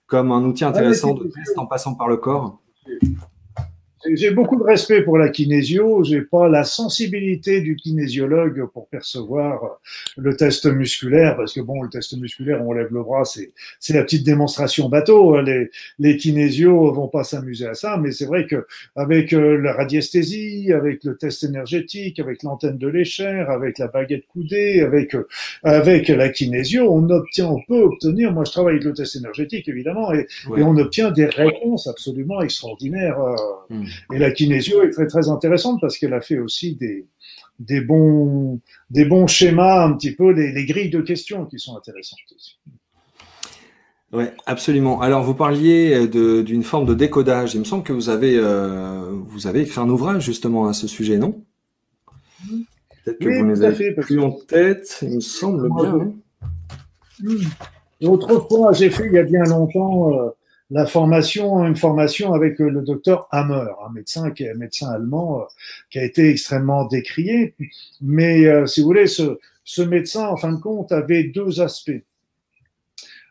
comme 0.07 0.31
un 0.31 0.43
outil 0.43 0.63
intéressant 0.63 1.13
de 1.13 1.23
test 1.23 1.57
en 1.57 1.65
passant 1.65 1.95
par 1.95 2.07
le 2.07 2.17
corps. 2.17 2.61
J'ai 4.13 4.31
beaucoup 4.31 4.57
de 4.57 4.63
respect 4.63 5.01
pour 5.03 5.17
la 5.17 5.29
kinésio. 5.29 6.03
J'ai 6.03 6.21
pas 6.21 6.49
la 6.49 6.63
sensibilité 6.63 7.61
du 7.61 7.75
kinésiologue 7.75 8.65
pour 8.73 8.87
percevoir 8.87 9.79
le 10.17 10.35
test 10.35 10.65
musculaire, 10.65 11.35
parce 11.35 11.53
que 11.53 11.61
bon, 11.61 11.81
le 11.83 11.89
test 11.89 12.17
musculaire, 12.17 12.65
on 12.65 12.73
lève 12.73 12.89
le 12.91 13.03
bras, 13.03 13.25
c'est 13.25 13.51
c'est 13.79 13.93
la 13.93 14.03
petite 14.03 14.25
démonstration 14.25 14.89
bateau. 14.89 15.39
Les 15.41 15.69
les 15.99 16.17
kinésios 16.17 16.91
vont 16.93 17.07
pas 17.07 17.23
s'amuser 17.23 17.67
à 17.67 17.73
ça, 17.73 17.97
mais 17.97 18.11
c'est 18.11 18.25
vrai 18.25 18.47
que 18.47 18.65
avec 18.95 19.33
euh, 19.33 19.57
la 19.57 19.73
radiesthésie, 19.73 20.73
avec 20.73 21.03
le 21.03 21.15
test 21.15 21.43
énergétique, 21.43 22.19
avec 22.19 22.43
l'antenne 22.43 22.77
de 22.77 22.87
l'échelle, 22.87 23.45
avec 23.49 23.77
la 23.77 23.87
baguette 23.87 24.25
coudée, 24.27 24.81
avec 24.81 25.15
euh, 25.15 25.27
avec 25.63 26.07
la 26.07 26.29
kinésio, 26.29 26.91
on 26.91 27.09
obtient, 27.09 27.47
on 27.47 27.61
peut 27.67 27.81
obtenir. 27.81 28.31
Moi, 28.31 28.45
je 28.45 28.51
travaille 28.51 28.73
avec 28.73 28.85
le 28.85 28.93
test 28.93 29.15
énergétique 29.15 29.67
évidemment, 29.67 30.13
et, 30.13 30.27
et 30.57 30.63
on 30.63 30.75
obtient 30.77 31.11
des 31.11 31.25
réponses 31.25 31.87
absolument 31.87 32.41
extraordinaires. 32.41 33.19
Euh, 33.19 33.35
hmm. 33.69 33.85
Et 34.13 34.19
la 34.19 34.32
kinésio 34.32 34.84
est 34.84 34.89
très 34.89 35.08
très 35.08 35.30
intéressante 35.30 35.80
parce 35.82 35.97
qu'elle 35.97 36.13
a 36.13 36.21
fait 36.21 36.39
aussi 36.39 36.75
des, 36.75 37.08
des, 37.60 37.82
bons, 37.82 38.60
des 38.89 39.06
bons 39.06 39.27
schémas, 39.27 39.86
un 39.86 39.93
petit 39.93 40.15
peu, 40.15 40.34
des, 40.34 40.65
grilles 40.65 40.89
de 40.89 41.01
questions 41.01 41.45
qui 41.45 41.60
sont 41.60 41.77
intéressantes 41.77 42.19
aussi. 42.36 42.58
Oui, 44.13 44.25
absolument. 44.45 44.99
Alors, 45.01 45.23
vous 45.23 45.36
parliez 45.36 46.08
d'une 46.08 46.63
forme 46.63 46.86
de 46.86 46.93
décodage. 46.93 47.56
Il 47.56 47.62
me 47.62 47.65
semble 47.65 47.84
que 47.84 47.93
vous 47.93 48.10
avez, 48.10 48.36
euh, 48.38 49.10
vous 49.27 49.47
avez 49.47 49.62
écrit 49.62 49.80
un 49.80 49.89
ouvrage 49.89 50.25
justement 50.25 50.67
à 50.67 50.73
ce 50.73 50.88
sujet, 50.88 51.17
non? 51.17 51.41
Peut-être 53.06 53.19
que 53.19 53.39
vous 53.39 53.45
nous 53.45 53.63
avez 53.63 53.93
plus 53.93 54.19
en 54.19 54.32
tête, 54.32 54.99
il 55.01 55.15
me 55.15 55.19
semble 55.21 55.69
bien. 55.73 55.95
Hein. 55.95 56.13
Hmm. 57.21 58.08
Autrefois, 58.08 58.73
j'ai 58.73 58.89
fait 58.89 59.08
il 59.08 59.13
y 59.13 59.17
a 59.17 59.23
bien 59.23 59.43
longtemps 59.43 60.12
euh, 60.12 60.30
la 60.71 60.86
formation, 60.86 61.65
une 61.65 61.75
formation 61.75 62.34
avec 62.34 62.60
euh, 62.62 62.69
le 62.69 62.81
docteur 62.81 63.27
Hammer, 63.31 63.65
un 63.86 63.91
médecin 63.91 64.31
qui 64.31 64.43
est 64.43 64.53
médecin 64.53 64.89
allemand 64.89 65.41
euh, 65.41 65.43
qui 65.89 65.99
a 65.99 66.03
été 66.03 66.29
extrêmement 66.29 66.86
décrié. 66.86 67.53
Mais 67.99 68.45
euh, 68.45 68.65
si 68.65 68.79
vous 68.79 68.88
voulez, 68.88 69.07
ce, 69.07 69.38
ce, 69.65 69.81
médecin, 69.81 70.27
en 70.27 70.38
fin 70.38 70.53
de 70.53 70.62
compte, 70.62 70.93
avait 70.93 71.25
deux 71.25 71.62
aspects. 71.62 71.91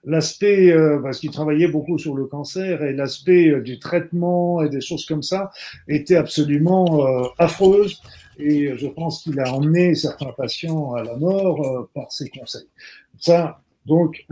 L'aspect, 0.05 0.75
parce 1.03 1.19
qu'il 1.19 1.31
travaillait 1.31 1.69
beaucoup 1.69 1.99
sur 1.99 2.15
le 2.15 2.25
cancer, 2.25 2.83
et 2.83 2.95
l'aspect 2.95 3.61
du 3.61 3.79
traitement 3.79 4.63
et 4.63 4.71
des 4.71 4.81
choses 4.81 5.05
comme 5.05 5.23
ça 5.23 5.51
était 5.89 6.17
absolument 6.17 7.05
affreuse. 7.37 8.01
Et 8.39 8.79
je 8.79 8.87
pense 8.87 9.23
qu'il 9.23 9.39
a 9.41 9.53
emmené 9.53 9.95
certains 9.95 10.33
patients 10.33 10.95
à 10.95 11.03
la 11.03 11.17
mort 11.17 11.87
par 11.93 12.11
ses 12.11 12.31
conseils. 12.31 12.71
Ça, 13.19 13.61
donc, 13.85 14.25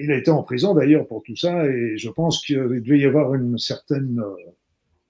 il 0.00 0.10
a 0.10 0.16
été 0.16 0.30
en 0.30 0.42
prison 0.42 0.74
d'ailleurs 0.74 1.06
pour 1.06 1.22
tout 1.22 1.36
ça 1.36 1.66
et 1.66 1.96
je 1.96 2.08
pense 2.08 2.44
qu'il 2.44 2.82
devait 2.82 2.98
y 2.98 3.04
avoir 3.04 3.34
une 3.34 3.58
certaine 3.58 4.20
euh, 4.20 4.50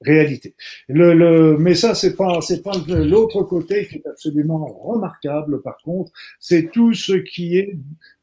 réalité. 0.00 0.54
Le, 0.88 1.14
le, 1.14 1.56
mais 1.58 1.74
ça, 1.74 1.94
c'est 1.94 2.16
pas, 2.16 2.40
c'est 2.40 2.62
pas 2.62 2.72
l'autre 2.88 3.42
côté 3.42 3.86
qui 3.86 3.96
est 3.96 4.06
absolument 4.06 4.66
remarquable. 4.66 5.62
Par 5.62 5.76
contre, 5.84 6.12
c'est 6.40 6.70
tout 6.70 6.94
ce 6.94 7.12
qui 7.12 7.58
est 7.58 7.76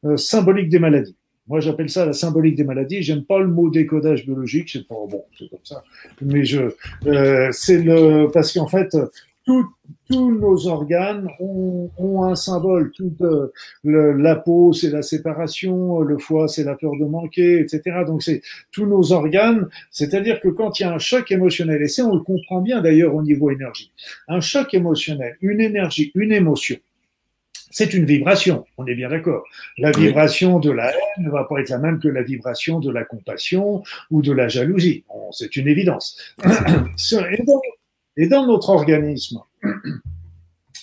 euh, 0.04 0.16
symbolique 0.16 0.68
des 0.68 0.78
maladies. 0.78 1.16
Moi, 1.48 1.58
j'appelle 1.58 1.90
ça 1.90 2.06
la 2.06 2.12
symbolique 2.12 2.54
des 2.54 2.64
maladies. 2.64 3.02
J'aime 3.02 3.24
pas 3.24 3.40
le 3.40 3.48
mot 3.48 3.70
décodage 3.70 4.24
biologique. 4.24 4.68
C'est 4.70 4.86
pas 4.86 4.94
bon, 5.08 5.24
c'est 5.36 5.48
comme 5.48 5.64
ça. 5.64 5.82
Mais 6.20 6.44
je, 6.44 6.74
euh, 7.06 7.48
c'est 7.50 7.82
le 7.82 8.28
parce 8.32 8.52
qu'en 8.52 8.68
fait, 8.68 8.96
tous 9.44 10.30
nos 10.30 10.66
organes 10.66 11.28
ont, 11.38 12.24
un 12.24 12.34
symbole. 12.34 12.92
Toute 12.92 13.22
la 13.84 14.36
peau, 14.36 14.72
c'est 14.72 14.90
la 14.90 15.02
séparation, 15.02 16.00
le 16.00 16.18
foie, 16.18 16.48
c'est 16.48 16.64
la 16.64 16.74
peur 16.74 16.92
de 16.98 17.04
manquer, 17.04 17.60
etc. 17.60 17.82
Donc 18.06 18.22
c'est 18.22 18.42
tous 18.72 18.86
nos 18.86 19.12
organes. 19.12 19.68
C'est-à-dire 19.90 20.40
que 20.40 20.48
quand 20.48 20.78
il 20.78 20.82
y 20.84 20.86
a 20.86 20.92
un 20.92 20.98
choc 20.98 21.30
émotionnel, 21.30 21.82
et 21.82 21.88
ça 21.88 22.04
on 22.04 22.14
le 22.14 22.22
comprend 22.22 22.60
bien 22.60 22.80
d'ailleurs 22.80 23.14
au 23.14 23.22
niveau 23.22 23.50
énergie, 23.50 23.92
un 24.28 24.40
choc 24.40 24.74
émotionnel, 24.74 25.36
une 25.40 25.60
énergie, 25.60 26.12
une 26.14 26.32
émotion, 26.32 26.76
c'est 27.70 27.94
une 27.94 28.04
vibration, 28.04 28.64
on 28.78 28.86
est 28.86 28.96
bien 28.96 29.08
d'accord. 29.08 29.44
La 29.78 29.92
vibration 29.92 30.58
de 30.58 30.72
la 30.72 30.90
haine 30.90 31.24
ne 31.24 31.30
va 31.30 31.44
pas 31.44 31.60
être 31.60 31.68
la 31.70 31.78
même 31.78 32.00
que 32.00 32.08
la 32.08 32.22
vibration 32.22 32.80
de 32.80 32.90
la 32.90 33.04
compassion 33.04 33.84
ou 34.10 34.22
de 34.22 34.32
la 34.32 34.48
jalousie. 34.48 35.04
c'est 35.30 35.54
une 35.56 35.68
évidence. 35.68 36.18
Et 36.44 37.42
dans 38.16 38.46
notre 38.46 38.70
organisme, 38.70 39.40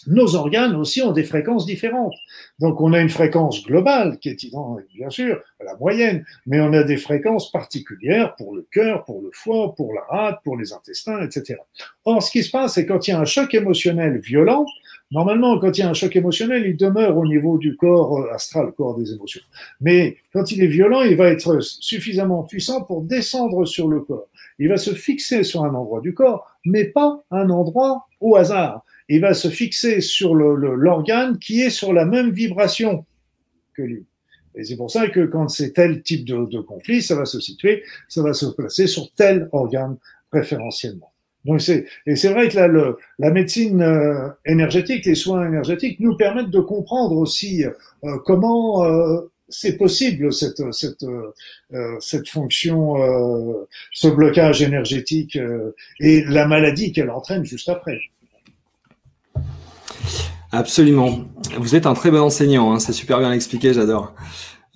nos 0.07 0.35
organes 0.35 0.75
aussi 0.75 1.01
ont 1.01 1.11
des 1.11 1.23
fréquences 1.23 1.65
différentes. 1.65 2.15
Donc 2.59 2.81
on 2.81 2.93
a 2.93 2.99
une 2.99 3.09
fréquence 3.09 3.63
globale 3.63 4.17
qui 4.19 4.29
est 4.29 4.51
bien 4.95 5.09
sûr 5.09 5.41
la 5.63 5.75
moyenne, 5.75 6.25
mais 6.45 6.59
on 6.59 6.73
a 6.73 6.83
des 6.83 6.97
fréquences 6.97 7.51
particulières 7.51 8.35
pour 8.35 8.55
le 8.55 8.65
cœur, 8.71 9.03
pour 9.05 9.21
le 9.21 9.29
foie, 9.33 9.75
pour 9.75 9.93
la 9.93 10.01
rate, 10.09 10.39
pour 10.43 10.57
les 10.57 10.73
intestins, 10.73 11.21
etc. 11.21 11.59
Or, 12.05 12.23
ce 12.23 12.31
qui 12.31 12.43
se 12.43 12.51
passe, 12.51 12.75
c'est 12.75 12.85
quand 12.85 13.07
il 13.07 13.11
y 13.11 13.13
a 13.13 13.19
un 13.19 13.25
choc 13.25 13.53
émotionnel 13.53 14.19
violent, 14.19 14.65
normalement, 15.11 15.59
quand 15.59 15.77
il 15.77 15.81
y 15.81 15.83
a 15.83 15.89
un 15.89 15.93
choc 15.93 16.15
émotionnel, 16.15 16.65
il 16.65 16.77
demeure 16.77 17.17
au 17.17 17.25
niveau 17.25 17.57
du 17.57 17.75
corps 17.75 18.19
euh, 18.19 18.33
astral, 18.33 18.71
corps 18.75 18.97
des 18.97 19.13
émotions. 19.13 19.41
Mais 19.81 20.17
quand 20.33 20.51
il 20.51 20.63
est 20.63 20.67
violent, 20.67 21.01
il 21.01 21.15
va 21.15 21.29
être 21.29 21.59
suffisamment 21.61 22.43
puissant 22.43 22.83
pour 22.83 23.01
descendre 23.01 23.65
sur 23.65 23.87
le 23.87 24.01
corps 24.01 24.27
il 24.59 24.69
va 24.69 24.77
se 24.77 24.93
fixer 24.93 25.43
sur 25.43 25.63
un 25.63 25.73
endroit 25.73 26.01
du 26.01 26.13
corps, 26.13 26.57
mais 26.65 26.85
pas 26.85 27.23
un 27.31 27.49
endroit 27.49 28.07
au 28.19 28.35
hasard. 28.35 28.83
Il 29.09 29.21
va 29.21 29.33
se 29.33 29.49
fixer 29.49 30.01
sur 30.01 30.35
l'organe 30.35 31.39
qui 31.39 31.61
est 31.61 31.69
sur 31.69 31.93
la 31.93 32.05
même 32.05 32.31
vibration 32.31 33.05
que 33.73 33.83
lui. 33.83 34.05
Et 34.55 34.63
c'est 34.63 34.75
pour 34.75 34.89
ça 34.89 35.07
que 35.07 35.25
quand 35.25 35.47
c'est 35.49 35.73
tel 35.73 36.01
type 36.01 36.25
de, 36.25 36.45
de, 36.45 36.59
conflit, 36.59 37.01
ça 37.01 37.15
va 37.15 37.25
se 37.25 37.39
situer, 37.39 37.83
ça 38.09 38.23
va 38.23 38.33
se 38.33 38.47
placer 38.47 38.87
sur 38.87 39.11
tel 39.11 39.47
organe 39.51 39.97
préférentiellement. 40.31 41.11
Donc 41.47 41.61
c'est 41.61 41.85
et 42.05 42.15
c'est 42.15 42.29
vrai 42.29 42.49
que 42.49 42.97
la 43.19 43.31
médecine 43.31 43.81
euh, 43.81 44.29
énergétique, 44.45 45.05
les 45.05 45.15
soins 45.15 45.47
énergétiques 45.47 45.99
nous 45.99 46.15
permettent 46.15 46.49
de 46.49 46.59
comprendre 46.59 47.15
aussi 47.15 47.63
euh, 47.63 48.17
comment 48.25 48.83
euh, 48.83 49.31
c'est 49.47 49.77
possible 49.77 50.33
cette 50.33 50.61
cette 50.73 51.05
cette 52.01 52.27
fonction, 52.27 52.95
ce 53.93 54.09
blocage 54.09 54.61
énergétique 54.61 55.39
et 56.01 56.23
la 56.25 56.45
maladie 56.45 56.91
qu'elle 56.91 57.09
entraîne 57.09 57.45
juste 57.45 57.69
après. 57.69 57.97
Absolument. 60.51 61.19
Vous 61.57 61.75
êtes 61.75 61.85
un 61.85 61.93
très 61.93 62.11
bon 62.11 62.23
enseignant, 62.23 62.73
hein, 62.73 62.79
c'est 62.79 62.91
super 62.91 63.19
bien 63.19 63.31
expliqué, 63.31 63.73
j'adore. 63.73 64.13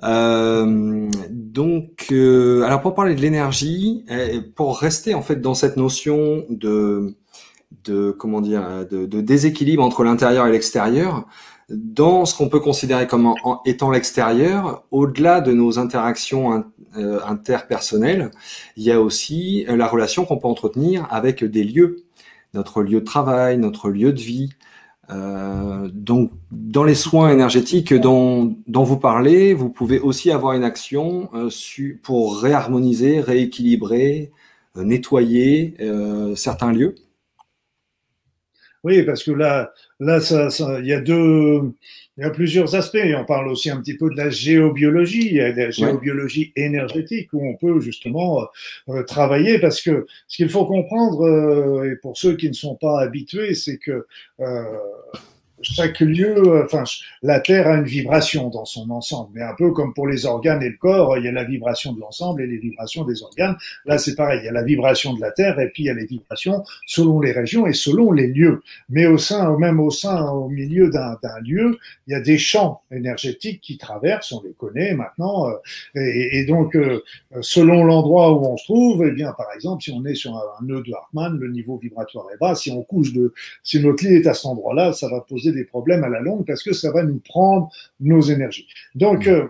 Donc, 0.01 2.11
alors 2.11 2.81
pour 2.81 2.95
parler 2.95 3.15
de 3.15 3.21
l'énergie, 3.21 4.05
pour 4.55 4.79
rester 4.79 5.13
en 5.13 5.21
fait 5.21 5.41
dans 5.41 5.53
cette 5.53 5.77
notion 5.77 6.45
de, 6.49 7.15
de 7.83 8.11
comment 8.11 8.41
dire, 8.41 8.85
de, 8.89 9.05
de 9.05 9.21
déséquilibre 9.21 9.83
entre 9.83 10.03
l'intérieur 10.03 10.47
et 10.47 10.51
l'extérieur, 10.51 11.27
dans 11.71 12.25
ce 12.25 12.35
qu'on 12.35 12.49
peut 12.49 12.59
considérer 12.59 13.07
comme 13.07 13.33
étant 13.65 13.91
l'extérieur, 13.91 14.83
au-delà 14.91 15.41
de 15.41 15.53
nos 15.53 15.79
interactions 15.79 16.65
euh, 16.97 17.19
interpersonnelles, 17.25 18.31
il 18.75 18.83
y 18.83 18.91
a 18.91 18.99
aussi 18.99 19.65
euh, 19.69 19.77
la 19.77 19.87
relation 19.87 20.25
qu'on 20.25 20.37
peut 20.37 20.47
entretenir 20.47 21.07
avec 21.09 21.43
des 21.43 21.63
lieux, 21.63 22.03
notre 22.53 22.83
lieu 22.83 22.99
de 22.99 23.05
travail, 23.05 23.57
notre 23.57 23.89
lieu 23.89 24.11
de 24.11 24.19
vie. 24.19 24.49
Euh, 25.11 25.89
donc, 25.91 26.31
dans 26.51 26.83
les 26.83 26.95
soins 26.95 27.31
énergétiques 27.31 27.93
dont, 27.93 28.55
vous 28.67 28.97
parlez, 28.97 29.53
vous 29.53 29.69
pouvez 29.69 29.99
aussi 29.99 30.31
avoir 30.31 30.53
une 30.53 30.63
action 30.63 31.29
euh, 31.33 31.49
pour 32.03 32.41
réharmoniser, 32.41 33.19
rééquilibrer, 33.19 34.31
nettoyer 34.75 35.75
certains 36.35 36.71
lieux. 36.71 36.95
Oui, 38.83 39.03
parce 39.03 39.23
que 39.23 39.31
là, 39.31 39.73
là, 39.99 40.19
il 40.79 40.87
y 40.87 40.93
a 40.93 41.01
deux, 41.01 41.73
il 42.17 42.23
y 42.23 42.27
a 42.27 42.29
plusieurs 42.29 42.75
aspects. 42.75 42.99
On 43.17 43.25
parle 43.25 43.47
aussi 43.47 43.69
un 43.69 43.77
petit 43.77 43.95
peu 43.95 44.09
de 44.09 44.17
la 44.17 44.29
géobiologie, 44.29 45.27
il 45.27 45.33
y 45.33 45.41
a 45.41 45.51
de 45.51 45.57
la 45.57 45.71
géobiologie 45.71 46.51
énergétique 46.55 47.31
où 47.33 47.45
on 47.47 47.55
peut 47.55 47.79
justement 47.79 48.47
euh, 48.89 49.03
travailler 49.03 49.59
parce 49.59 49.81
que 49.81 50.05
ce 50.27 50.37
qu'il 50.37 50.49
faut 50.49 50.65
comprendre, 50.65 51.25
euh, 51.25 51.91
et 51.91 51.95
pour 51.95 52.17
ceux 52.17 52.35
qui 52.35 52.49
ne 52.49 52.53
sont 52.53 52.75
pas 52.75 52.99
habitués, 53.01 53.55
c'est 53.55 53.77
que 53.77 54.05
euh, 54.41 54.63
chaque 55.63 55.99
lieu, 55.99 56.37
euh, 56.37 56.65
enfin, 56.65 56.83
la 57.21 57.39
Terre 57.39 57.67
a 57.67 57.75
une 57.75 57.85
vibration 57.85 58.49
dans 58.49 58.65
son 58.65 58.89
ensemble, 58.89 59.31
mais 59.33 59.41
un 59.41 59.53
peu 59.57 59.71
comme 59.71 59.93
pour 59.93 60.07
les 60.07 60.25
organes 60.25 60.61
et 60.63 60.69
le 60.69 60.77
corps, 60.77 61.17
il 61.17 61.25
y 61.25 61.27
a 61.27 61.31
la 61.31 61.43
vibration 61.43 61.93
de 61.93 61.99
l'ensemble 61.99 62.41
et 62.41 62.47
les 62.47 62.57
vibrations 62.57 63.03
des 63.03 63.23
organes. 63.23 63.55
Là, 63.85 63.97
c'est 63.97 64.15
pareil, 64.15 64.39
il 64.43 64.45
y 64.45 64.49
a 64.49 64.51
la 64.51 64.63
vibration 64.63 65.13
de 65.13 65.21
la 65.21 65.31
Terre 65.31 65.59
et 65.59 65.69
puis 65.69 65.83
il 65.83 65.85
y 65.87 65.89
a 65.89 65.93
les 65.93 66.05
vibrations 66.05 66.63
selon 66.85 67.19
les 67.19 67.31
régions 67.31 67.67
et 67.67 67.73
selon 67.73 68.11
les 68.11 68.27
lieux. 68.27 68.61
Mais 68.89 69.05
au 69.05 69.17
sein, 69.17 69.57
même 69.57 69.79
au 69.79 69.91
sein, 69.91 70.29
au 70.29 70.49
milieu 70.49 70.89
d'un 70.89 71.17
lieu, 71.43 71.77
il 72.07 72.11
y 72.11 72.15
a 72.15 72.21
des 72.21 72.37
champs 72.37 72.81
énergétiques 72.91 73.61
qui 73.61 73.77
traversent, 73.77 74.31
on 74.31 74.41
les 74.43 74.53
connaît 74.53 74.93
maintenant, 74.93 75.47
euh, 75.49 75.55
et, 75.95 76.45
donc 76.45 76.75
euh, 76.75 77.01
selon 77.41 77.83
l'endroit 77.83 78.33
où 78.33 78.45
on 78.45 78.57
se 78.57 78.65
trouve, 78.65 79.05
eh 79.05 79.11
bien, 79.11 79.33
par 79.33 79.47
exemple, 79.53 79.83
si 79.83 79.91
on 79.91 80.05
est 80.05 80.15
sur 80.15 80.35
un, 80.35 80.65
nœud 80.65 80.83
de 80.85 80.93
Hartmann, 80.93 81.37
le 81.37 81.49
niveau 81.49 81.77
vibratoire 81.77 82.25
est 82.33 82.37
bas. 82.37 82.55
Si 82.55 82.71
on 82.71 82.83
couche 82.83 83.13
de, 83.13 83.33
si 83.63 83.81
notre 83.81 84.03
lit 84.03 84.15
est 84.15 84.27
à 84.27 84.33
cet 84.33 84.45
endroit-là, 84.45 84.93
ça 84.93 85.09
va 85.09 85.21
poser 85.21 85.50
des 85.51 85.65
problèmes 85.65 86.03
à 86.03 86.09
la 86.09 86.19
longue 86.19 86.45
parce 86.45 86.63
que 86.63 86.73
ça 86.73 86.91
va 86.91 87.03
nous 87.03 87.19
prendre 87.19 87.69
nos 87.99 88.21
énergies. 88.21 88.67
Donc, 88.95 89.27
euh, 89.27 89.47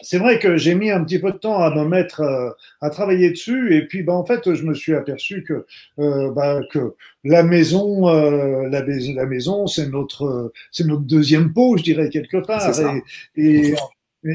c'est 0.00 0.18
vrai 0.18 0.38
que 0.38 0.56
j'ai 0.56 0.74
mis 0.74 0.90
un 0.90 1.02
petit 1.02 1.18
peu 1.18 1.32
de 1.32 1.38
temps 1.38 1.58
à 1.58 1.74
me 1.74 1.84
mettre 1.84 2.20
euh, 2.20 2.50
à 2.80 2.90
travailler 2.90 3.30
dessus 3.30 3.74
et 3.74 3.86
puis 3.86 4.02
ben, 4.02 4.12
en 4.12 4.24
fait 4.24 4.54
je 4.54 4.62
me 4.64 4.74
suis 4.74 4.94
aperçu 4.94 5.42
que 5.42 5.66
euh, 5.98 6.30
ben, 6.30 6.62
que 6.70 6.94
la 7.24 7.42
maison 7.42 8.06
la, 8.06 8.84
la, 8.84 9.26
maison 9.26 9.66
c'est 9.66 9.88
notre 9.88 10.52
c'est 10.70 10.86
notre 10.86 11.02
deuxième 11.02 11.52
peau 11.52 11.76
je 11.76 11.82
dirais 11.82 12.10
quelque 12.10 12.36
part. 12.36 12.70
Et, 13.36 13.74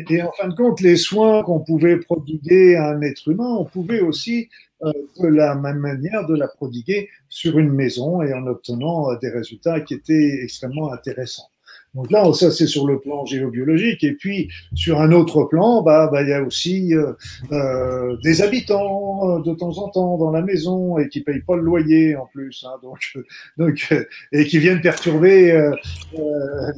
et, 0.10 0.22
en 0.22 0.32
fin 0.32 0.48
de 0.48 0.56
compte 0.56 0.82
les 0.82 0.98
soins 0.98 1.44
qu'on 1.44 1.60
pouvait 1.60 1.98
prodiguer 1.98 2.76
à 2.76 2.90
un 2.90 3.02
être 3.02 3.30
humain 3.30 3.56
on 3.58 3.66
pouvait 3.66 4.02
aussi 4.02 4.50
euh, 4.73 4.73
de 4.84 5.28
la 5.28 5.56
même 5.56 5.78
manière 5.78 6.26
de 6.28 6.36
la 6.36 6.48
prodiguer 6.48 7.10
sur 7.30 7.58
une 7.58 7.72
maison 7.72 8.22
et 8.22 8.34
en 8.34 8.46
obtenant 8.48 9.12
euh, 9.12 9.18
des 9.22 9.30
résultats 9.30 9.82
qui 9.82 9.94
étaient 9.94 10.40
extrêmement 10.44 10.92
intéressants. 10.92 11.50
Donc 11.96 12.10
là, 12.10 12.32
ça 12.34 12.50
c'est 12.50 12.66
sur 12.66 12.88
le 12.88 13.00
plan 13.00 13.24
géobiologique. 13.26 14.04
Et 14.04 14.14
puis 14.14 14.50
sur 14.74 15.00
un 15.00 15.12
autre 15.12 15.44
plan, 15.44 15.84
bah, 15.84 16.10
bah 16.12 16.24
il 16.24 16.30
y 16.30 16.34
a 16.34 16.42
aussi 16.42 16.96
euh, 16.96 17.14
euh 17.52 18.18
des 18.24 18.42
habitants 18.42 19.38
euh, 19.38 19.42
de 19.42 19.54
temps 19.54 19.78
en 19.78 19.90
temps 19.90 20.18
dans 20.18 20.32
la 20.32 20.42
maison 20.42 20.98
et 20.98 21.08
qui 21.08 21.22
payent 21.22 21.42
pas 21.42 21.56
le 21.56 21.62
loyer 21.62 22.16
en 22.16 22.26
plus, 22.28 22.66
hein, 22.68 22.80
donc 22.82 23.14
donc 23.58 23.94
et 24.32 24.46
qui 24.46 24.58
viennent 24.58 24.82
perturber 24.82 25.52
euh, 25.52 25.72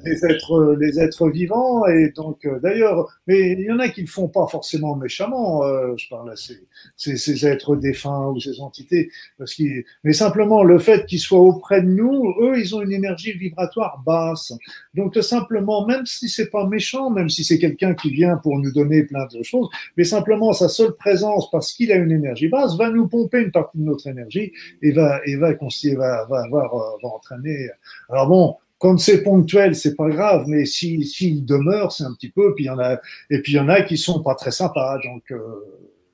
les 0.04 0.26
êtres 0.26 0.76
les 0.80 1.00
êtres 1.00 1.30
vivants. 1.30 1.86
Et 1.88 2.12
donc 2.16 2.46
d'ailleurs, 2.62 3.08
mais 3.28 3.54
il 3.54 3.62
y 3.62 3.72
en 3.72 3.80
a 3.80 3.88
qui 3.88 4.02
le 4.02 4.08
font 4.08 4.28
pas 4.28 4.48
forcément 4.48 4.96
méchamment. 4.96 5.62
je 5.98 6.10
parle 6.10 6.32
à 6.32 6.36
ces, 6.36 6.60
ces, 6.98 7.48
êtres 7.48 7.76
défunts 7.76 8.28
ou 8.28 8.40
ces 8.40 8.60
entités, 8.60 9.10
parce 9.38 9.54
qu'ils, 9.54 9.86
mais 10.04 10.14
simplement 10.14 10.64
le 10.64 10.80
fait 10.80 11.06
qu'ils 11.06 11.20
soient 11.20 11.40
auprès 11.40 11.82
de 11.82 11.88
nous, 11.88 12.34
eux, 12.42 12.60
ils 12.60 12.76
ont 12.76 12.82
une 12.82 12.92
énergie 12.92 13.32
vibratoire 13.34 14.02
basse. 14.06 14.54
Donc 15.06 15.24
simplement, 15.24 15.86
même 15.86 16.06
si 16.08 16.30
c'est 16.30 16.50
pas 16.50 16.66
méchant, 16.66 17.12
même 17.12 17.30
si 17.30 17.44
c'est 17.44 17.60
quelqu'un 17.60 17.94
qui 17.94 18.10
vient 18.10 18.38
pour 18.38 18.58
nous 18.58 18.72
donner 18.72 19.04
plein 19.04 19.28
de 19.28 19.44
choses, 19.44 19.70
mais 19.98 20.04
simplement 20.04 20.52
sa 20.52 20.68
seule 20.68 20.96
présence, 20.96 21.52
parce 21.52 21.74
qu'il 21.74 21.92
a 21.92 21.96
une 21.96 22.12
énergie 22.12 22.48
basse, 22.48 22.76
va 22.76 22.90
nous 22.90 23.08
pomper 23.08 23.42
une 23.42 23.52
partie 23.52 23.78
de 23.78 23.84
notre 23.84 24.08
énergie 24.08 24.52
et 24.82 24.92
va 24.92 25.20
et 25.28 25.36
va 25.36 25.54
va 25.54 26.26
va 26.28 26.42
euh, 26.42 26.80
va 27.04 27.10
entraîner. 27.10 27.70
Alors 28.10 28.28
bon, 28.28 28.56
quand 28.80 28.98
c'est 28.98 29.22
ponctuel, 29.22 29.76
c'est 29.76 29.96
pas 29.96 30.10
grave, 30.10 30.46
mais 30.48 30.66
s'il 30.66 31.06
si, 31.06 31.42
demeure, 31.42 31.92
c'est 31.92 32.04
un 32.04 32.14
petit 32.14 32.32
peu. 32.32 32.56
Puis 32.56 32.64
il 32.64 32.68
y 32.68 32.72
en 32.72 32.80
a 32.80 33.00
et 33.30 33.42
puis 33.44 33.54
il 33.54 33.56
y 33.58 33.60
en 33.60 33.70
a 33.70 33.84
qui 33.84 33.98
sont 33.98 34.24
pas 34.24 34.34
très 34.34 34.52
sympas, 34.52 34.98
donc 35.04 35.24
euh, 35.32 35.38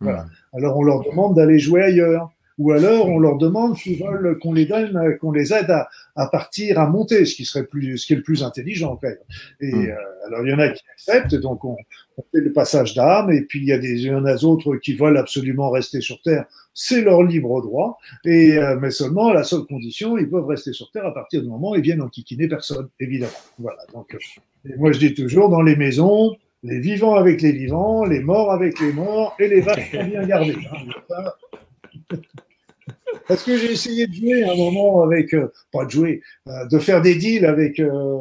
voilà. 0.02 0.24
Hmm. 0.24 0.58
Alors 0.58 0.78
on 0.78 0.84
leur 0.84 1.02
demande 1.04 1.38
d'aller 1.38 1.60
jouer 1.60 1.82
ailleurs 1.82 2.30
ou 2.62 2.72
alors 2.72 3.08
on 3.08 3.18
leur 3.18 3.38
demande 3.38 3.76
s'ils 3.76 4.04
veulent 4.04 4.38
qu'on 4.40 4.54
les 4.54 4.66
donne, 4.66 5.18
qu'on 5.20 5.32
les 5.32 5.52
aide 5.52 5.72
à, 5.72 5.90
à, 6.16 6.28
partir, 6.28 6.80
à 6.80 6.88
monter, 6.88 7.26
ce 7.26 7.34
qui 7.34 7.44
serait 7.44 7.66
plus, 7.66 7.98
ce 7.98 8.06
qui 8.06 8.14
est 8.14 8.18
le 8.18 8.22
plus 8.22 8.44
intelligent 8.44 8.98
quand 9.02 9.08
même. 9.08 9.18
Et 9.62 9.74
hmm. 9.74 9.90
euh, 9.90 10.28
alors 10.28 10.46
il 10.46 10.52
y 10.52 10.54
en 10.54 10.60
a 10.60 10.70
qui 10.70 10.84
acceptent, 10.94 11.36
donc 11.36 11.66
on, 11.66 11.76
on 12.18 12.22
fait 12.32 12.42
le 12.42 12.54
passage 12.54 12.94
d'âme, 12.94 13.32
et 13.32 13.42
puis 13.42 13.60
il 13.60 13.66
y 13.66 13.74
a 13.74 13.80
des, 13.80 13.94
il 13.94 14.08
y 14.08 14.14
en 14.14 14.26
a 14.26 14.36
d'autres 14.36 14.76
qui 14.76 14.94
veulent 14.94 15.18
absolument 15.18 15.72
rester 15.72 16.02
sur 16.02 16.22
Terre. 16.22 16.46
C'est 16.74 17.02
leur 17.02 17.24
libre 17.24 17.62
droit, 17.62 17.98
et 18.24 18.58
euh, 18.58 18.78
mais 18.80 18.92
seulement 18.92 19.30
à 19.30 19.34
la 19.34 19.44
seule 19.44 19.64
condition, 19.64 20.18
ils 20.18 20.30
peuvent 20.30 20.46
rester 20.46 20.72
sur 20.72 20.92
Terre 20.92 21.06
à 21.06 21.14
partir 21.14 21.42
du 21.42 21.50
moment 21.50 21.72
où 21.72 21.76
ils 21.76 21.82
viennent 21.82 22.02
enquiquiner 22.02 22.48
personne, 22.48 22.90
évidemment. 23.00 23.32
Voilà. 23.58 23.80
Donc, 23.94 24.14
euh, 24.14 24.70
moi 24.78 24.92
je 24.92 25.00
dis 25.00 25.14
toujours 25.16 25.50
dans 25.50 25.64
les 25.64 25.76
maisons, 25.76 26.36
les 26.64 26.80
vivants 26.80 27.16
avec 27.16 27.42
les 27.42 27.54
vivants, 27.54 28.06
les 28.06 28.22
morts 28.22 28.52
avec 28.52 28.80
les 28.80 28.94
morts, 28.94 29.36
et 29.40 29.48
les 29.48 29.62
vaches 29.62 29.92
bien 29.92 30.24
gardées. 30.28 30.56
Hein. 31.10 31.32
Parce 33.28 33.44
que 33.44 33.58
j'ai 33.58 33.72
essayé 33.72 34.08
de 34.08 34.14
jouer 34.14 34.44
à 34.44 34.54
un 34.54 34.56
moment 34.56 35.04
avec, 35.04 35.34
euh, 35.34 35.52
pas 35.72 35.86
de 35.86 35.92
jouer, 35.92 36.22
euh, 36.48 36.66
de 36.68 36.80
faire 36.80 37.02
des 37.02 37.16
deals 37.16 37.46
avec. 37.46 37.80
Euh, 37.80 38.18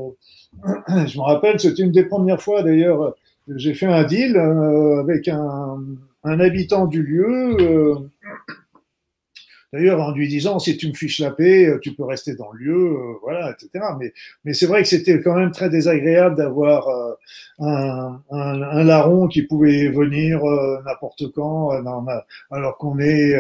je 0.89 1.19
me 1.19 1.23
rappelle, 1.23 1.59
c'était 1.61 1.83
une 1.83 1.93
des 1.93 2.05
premières 2.05 2.43
fois 2.43 2.63
d'ailleurs, 2.63 3.15
j'ai 3.49 3.75
fait 3.75 3.87
un 3.87 4.05
deal 4.05 4.37
avec 4.37 5.29
un, 5.29 5.79
un, 6.25 6.41
habitant 6.41 6.87
du 6.87 7.03
lieu 7.03 7.57
D'ailleurs, 9.73 10.01
en 10.01 10.11
lui 10.13 10.27
disant, 10.27 10.59
si 10.59 10.77
tu 10.77 10.89
me 10.89 10.95
fiches 10.95 11.21
la 11.21 11.31
paix, 11.31 11.67
euh, 11.67 11.79
tu 11.79 11.93
peux 11.93 12.03
rester 12.03 12.35
dans 12.35 12.51
le 12.51 12.59
lieu, 12.59 12.75
euh, 12.75 13.15
voilà, 13.23 13.53
etc. 13.53 13.85
Mais, 14.01 14.13
mais 14.45 14.53
c'est 14.53 14.67
vrai 14.67 14.83
que 14.83 14.89
c'était 14.89 15.21
quand 15.21 15.37
même 15.37 15.53
très 15.53 15.71
désagréable 15.71 16.35
d'avoir 16.35 16.89
euh, 16.89 17.15
un, 17.61 18.83
larron 18.83 19.29
qui 19.29 19.43
pouvait 19.43 19.89
venir 19.89 20.41
n'importe 20.85 21.31
quand, 21.33 21.71
alors 22.51 22.79
qu'on 22.79 22.99
est 22.99 23.39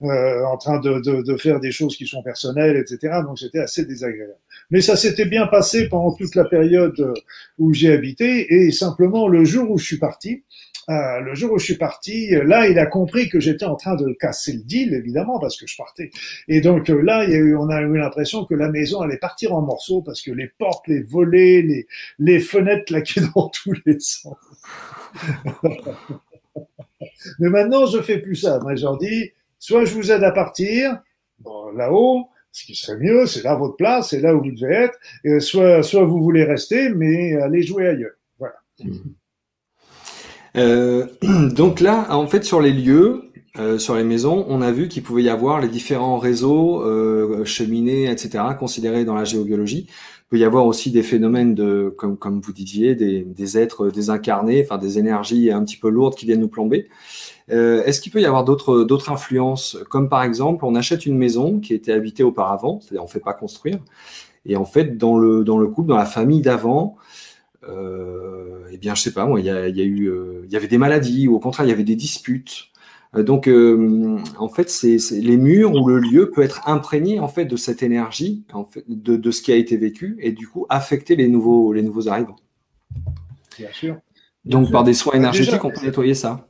en 0.00 0.56
train 0.56 0.80
de, 0.80 0.98
de, 1.00 1.22
de, 1.22 1.36
faire 1.36 1.60
des 1.60 1.70
choses 1.70 1.96
qui 1.96 2.06
sont 2.06 2.22
personnelles, 2.22 2.76
etc. 2.76 3.20
Donc 3.24 3.38
c'était 3.38 3.60
assez 3.60 3.84
désagréable. 3.84 4.34
Mais 4.70 4.80
ça 4.80 4.96
s'était 4.96 5.26
bien 5.26 5.46
passé 5.46 5.88
pendant 5.88 6.12
toute 6.12 6.34
la 6.34 6.44
période 6.44 7.14
où 7.58 7.72
j'ai 7.72 7.92
habité, 7.92 8.52
et 8.52 8.72
simplement 8.72 9.28
le 9.28 9.44
jour 9.44 9.70
où 9.70 9.78
je 9.78 9.84
suis 9.84 9.98
parti, 9.98 10.42
euh, 10.88 11.20
le 11.20 11.34
jour 11.34 11.52
où 11.52 11.58
je 11.58 11.64
suis 11.64 11.76
parti, 11.76 12.34
euh, 12.34 12.44
là, 12.44 12.66
il 12.66 12.78
a 12.78 12.86
compris 12.86 13.28
que 13.28 13.40
j'étais 13.40 13.66
en 13.66 13.76
train 13.76 13.94
de 13.94 14.10
casser 14.14 14.54
le 14.54 14.62
deal, 14.62 14.94
évidemment, 14.94 15.38
parce 15.38 15.58
que 15.58 15.66
je 15.66 15.76
partais. 15.76 16.10
Et 16.48 16.62
donc 16.62 16.88
euh, 16.88 17.02
là, 17.02 17.24
il 17.24 17.30
y 17.30 17.34
a 17.34 17.38
eu, 17.38 17.54
on 17.56 17.68
a 17.68 17.82
eu 17.82 17.96
l'impression 17.98 18.46
que 18.46 18.54
la 18.54 18.70
maison 18.70 19.02
allait 19.02 19.18
partir 19.18 19.54
en 19.54 19.60
morceaux 19.60 20.00
parce 20.00 20.22
que 20.22 20.30
les 20.30 20.48
portes, 20.58 20.88
les 20.88 21.02
volets, 21.02 21.60
les, 21.60 21.86
les 22.18 22.40
fenêtres 22.40 22.86
claquaient 22.86 23.20
dans 23.34 23.50
tous 23.50 23.74
les 23.84 24.00
sens. 24.00 24.36
Mais 27.38 27.48
maintenant, 27.50 27.84
je 27.86 28.00
fais 28.00 28.18
plus 28.18 28.36
ça. 28.36 28.58
Moi, 28.60 28.74
je 28.74 28.86
dis, 28.98 29.30
soit 29.58 29.84
je 29.84 29.92
vous 29.92 30.10
aide 30.10 30.24
à 30.24 30.32
partir, 30.32 31.02
bon, 31.40 31.70
là-haut, 31.72 32.28
ce 32.50 32.64
qui 32.64 32.74
serait 32.74 32.98
mieux, 32.98 33.26
c'est 33.26 33.42
là 33.42 33.54
votre 33.54 33.76
place, 33.76 34.10
c'est 34.10 34.20
là 34.20 34.34
où 34.34 34.42
vous 34.42 34.52
devez 34.52 34.74
être, 34.74 34.98
soit, 35.40 35.82
soit 35.82 36.04
vous 36.04 36.22
voulez 36.22 36.44
rester, 36.44 36.88
mais 36.88 37.36
allez 37.36 37.62
jouer 37.62 37.88
ailleurs. 37.88 38.14
Voilà. 38.38 38.54
Mmh. 38.82 38.96
Euh, 40.58 41.06
donc 41.54 41.80
là, 41.80 42.06
en 42.10 42.26
fait, 42.26 42.44
sur 42.44 42.60
les 42.60 42.72
lieux, 42.72 43.30
euh, 43.58 43.78
sur 43.78 43.96
les 43.96 44.04
maisons, 44.04 44.44
on 44.48 44.60
a 44.60 44.70
vu 44.70 44.88
qu'il 44.88 45.02
pouvait 45.02 45.22
y 45.22 45.28
avoir 45.28 45.60
les 45.60 45.68
différents 45.68 46.18
réseaux, 46.18 46.82
euh, 46.82 47.44
cheminées, 47.44 48.10
etc., 48.10 48.44
considérés 48.58 49.04
dans 49.04 49.14
la 49.14 49.24
géobiologie. 49.24 49.86
Il 49.88 50.30
peut 50.30 50.38
y 50.38 50.44
avoir 50.44 50.66
aussi 50.66 50.90
des 50.90 51.02
phénomènes 51.02 51.54
de, 51.54 51.94
comme, 51.96 52.18
comme 52.18 52.40
vous 52.40 52.52
disiez, 52.52 52.94
des, 52.94 53.22
des 53.22 53.58
êtres 53.58 53.88
désincarnés, 53.88 54.62
enfin 54.62 54.76
des 54.76 54.98
énergies 54.98 55.50
un 55.50 55.64
petit 55.64 55.78
peu 55.78 55.88
lourdes 55.88 56.14
qui 56.14 56.26
viennent 56.26 56.40
nous 56.40 56.48
plomber. 56.48 56.88
Euh, 57.50 57.82
Est-ce 57.84 58.00
qu'il 58.02 58.12
peut 58.12 58.20
y 58.20 58.26
avoir 58.26 58.44
d'autres 58.44 59.10
influences, 59.10 59.78
comme 59.88 60.10
par 60.10 60.22
exemple, 60.22 60.66
on 60.66 60.74
achète 60.74 61.06
une 61.06 61.16
maison 61.16 61.60
qui 61.60 61.72
était 61.72 61.92
habitée 61.92 62.22
auparavant, 62.22 62.80
c'est-à-dire 62.80 63.02
on 63.02 63.08
fait 63.08 63.20
pas 63.20 63.32
construire, 63.32 63.78
et 64.44 64.56
en 64.56 64.66
fait 64.66 64.98
dans 64.98 65.18
le 65.18 65.44
dans 65.44 65.56
le 65.56 65.66
couple, 65.66 65.88
dans 65.88 65.96
la 65.96 66.04
famille 66.04 66.42
d'avant, 66.42 66.96
euh, 67.64 68.68
eh 68.70 68.76
bien, 68.78 68.94
je 68.94 69.02
sais 69.02 69.12
pas, 69.12 69.26
moi, 69.26 69.40
il 69.40 69.46
y, 69.46 69.50
a, 69.50 69.68
eu, 69.68 70.06
euh, 70.06 70.42
il 70.44 70.52
y 70.52 70.56
avait 70.56 70.68
des 70.68 70.78
maladies, 70.78 71.28
ou 71.28 71.34
au 71.34 71.40
contraire, 71.40 71.66
il 71.66 71.70
y 71.70 71.72
avait 71.72 71.84
des 71.84 71.96
disputes. 71.96 72.68
Euh, 73.16 73.22
donc, 73.22 73.48
en 74.38 74.48
fait, 74.48 74.70
c'est 74.70 74.98
les 75.10 75.36
murs 75.36 75.72
ou 75.74 75.88
le 75.88 75.98
lieu 75.98 76.30
peut 76.30 76.42
être 76.42 76.68
imprégné 76.68 77.20
en 77.20 77.28
fait 77.28 77.46
de 77.46 77.56
cette 77.56 77.82
énergie, 77.82 78.44
en 78.52 78.64
fait, 78.64 78.84
de, 78.86 79.16
de, 79.16 79.30
ce 79.30 79.42
qui 79.42 79.52
a 79.52 79.56
été 79.56 79.76
vécu, 79.76 80.16
et 80.20 80.32
du 80.32 80.46
coup 80.46 80.66
affecter 80.68 81.16
les 81.16 81.28
nouveaux, 81.28 81.72
les 81.72 81.82
nouveaux 81.82 82.08
arrivants. 82.08 82.36
Bien 83.58 83.72
sûr. 83.72 83.98
Donc, 84.44 84.70
par 84.70 84.84
des 84.84 84.94
soins 84.94 85.12
bah, 85.12 85.18
énergétiques, 85.18 85.64
on 85.64 85.70
peut 85.70 85.84
nettoyer 85.84 86.14
ça. 86.14 86.46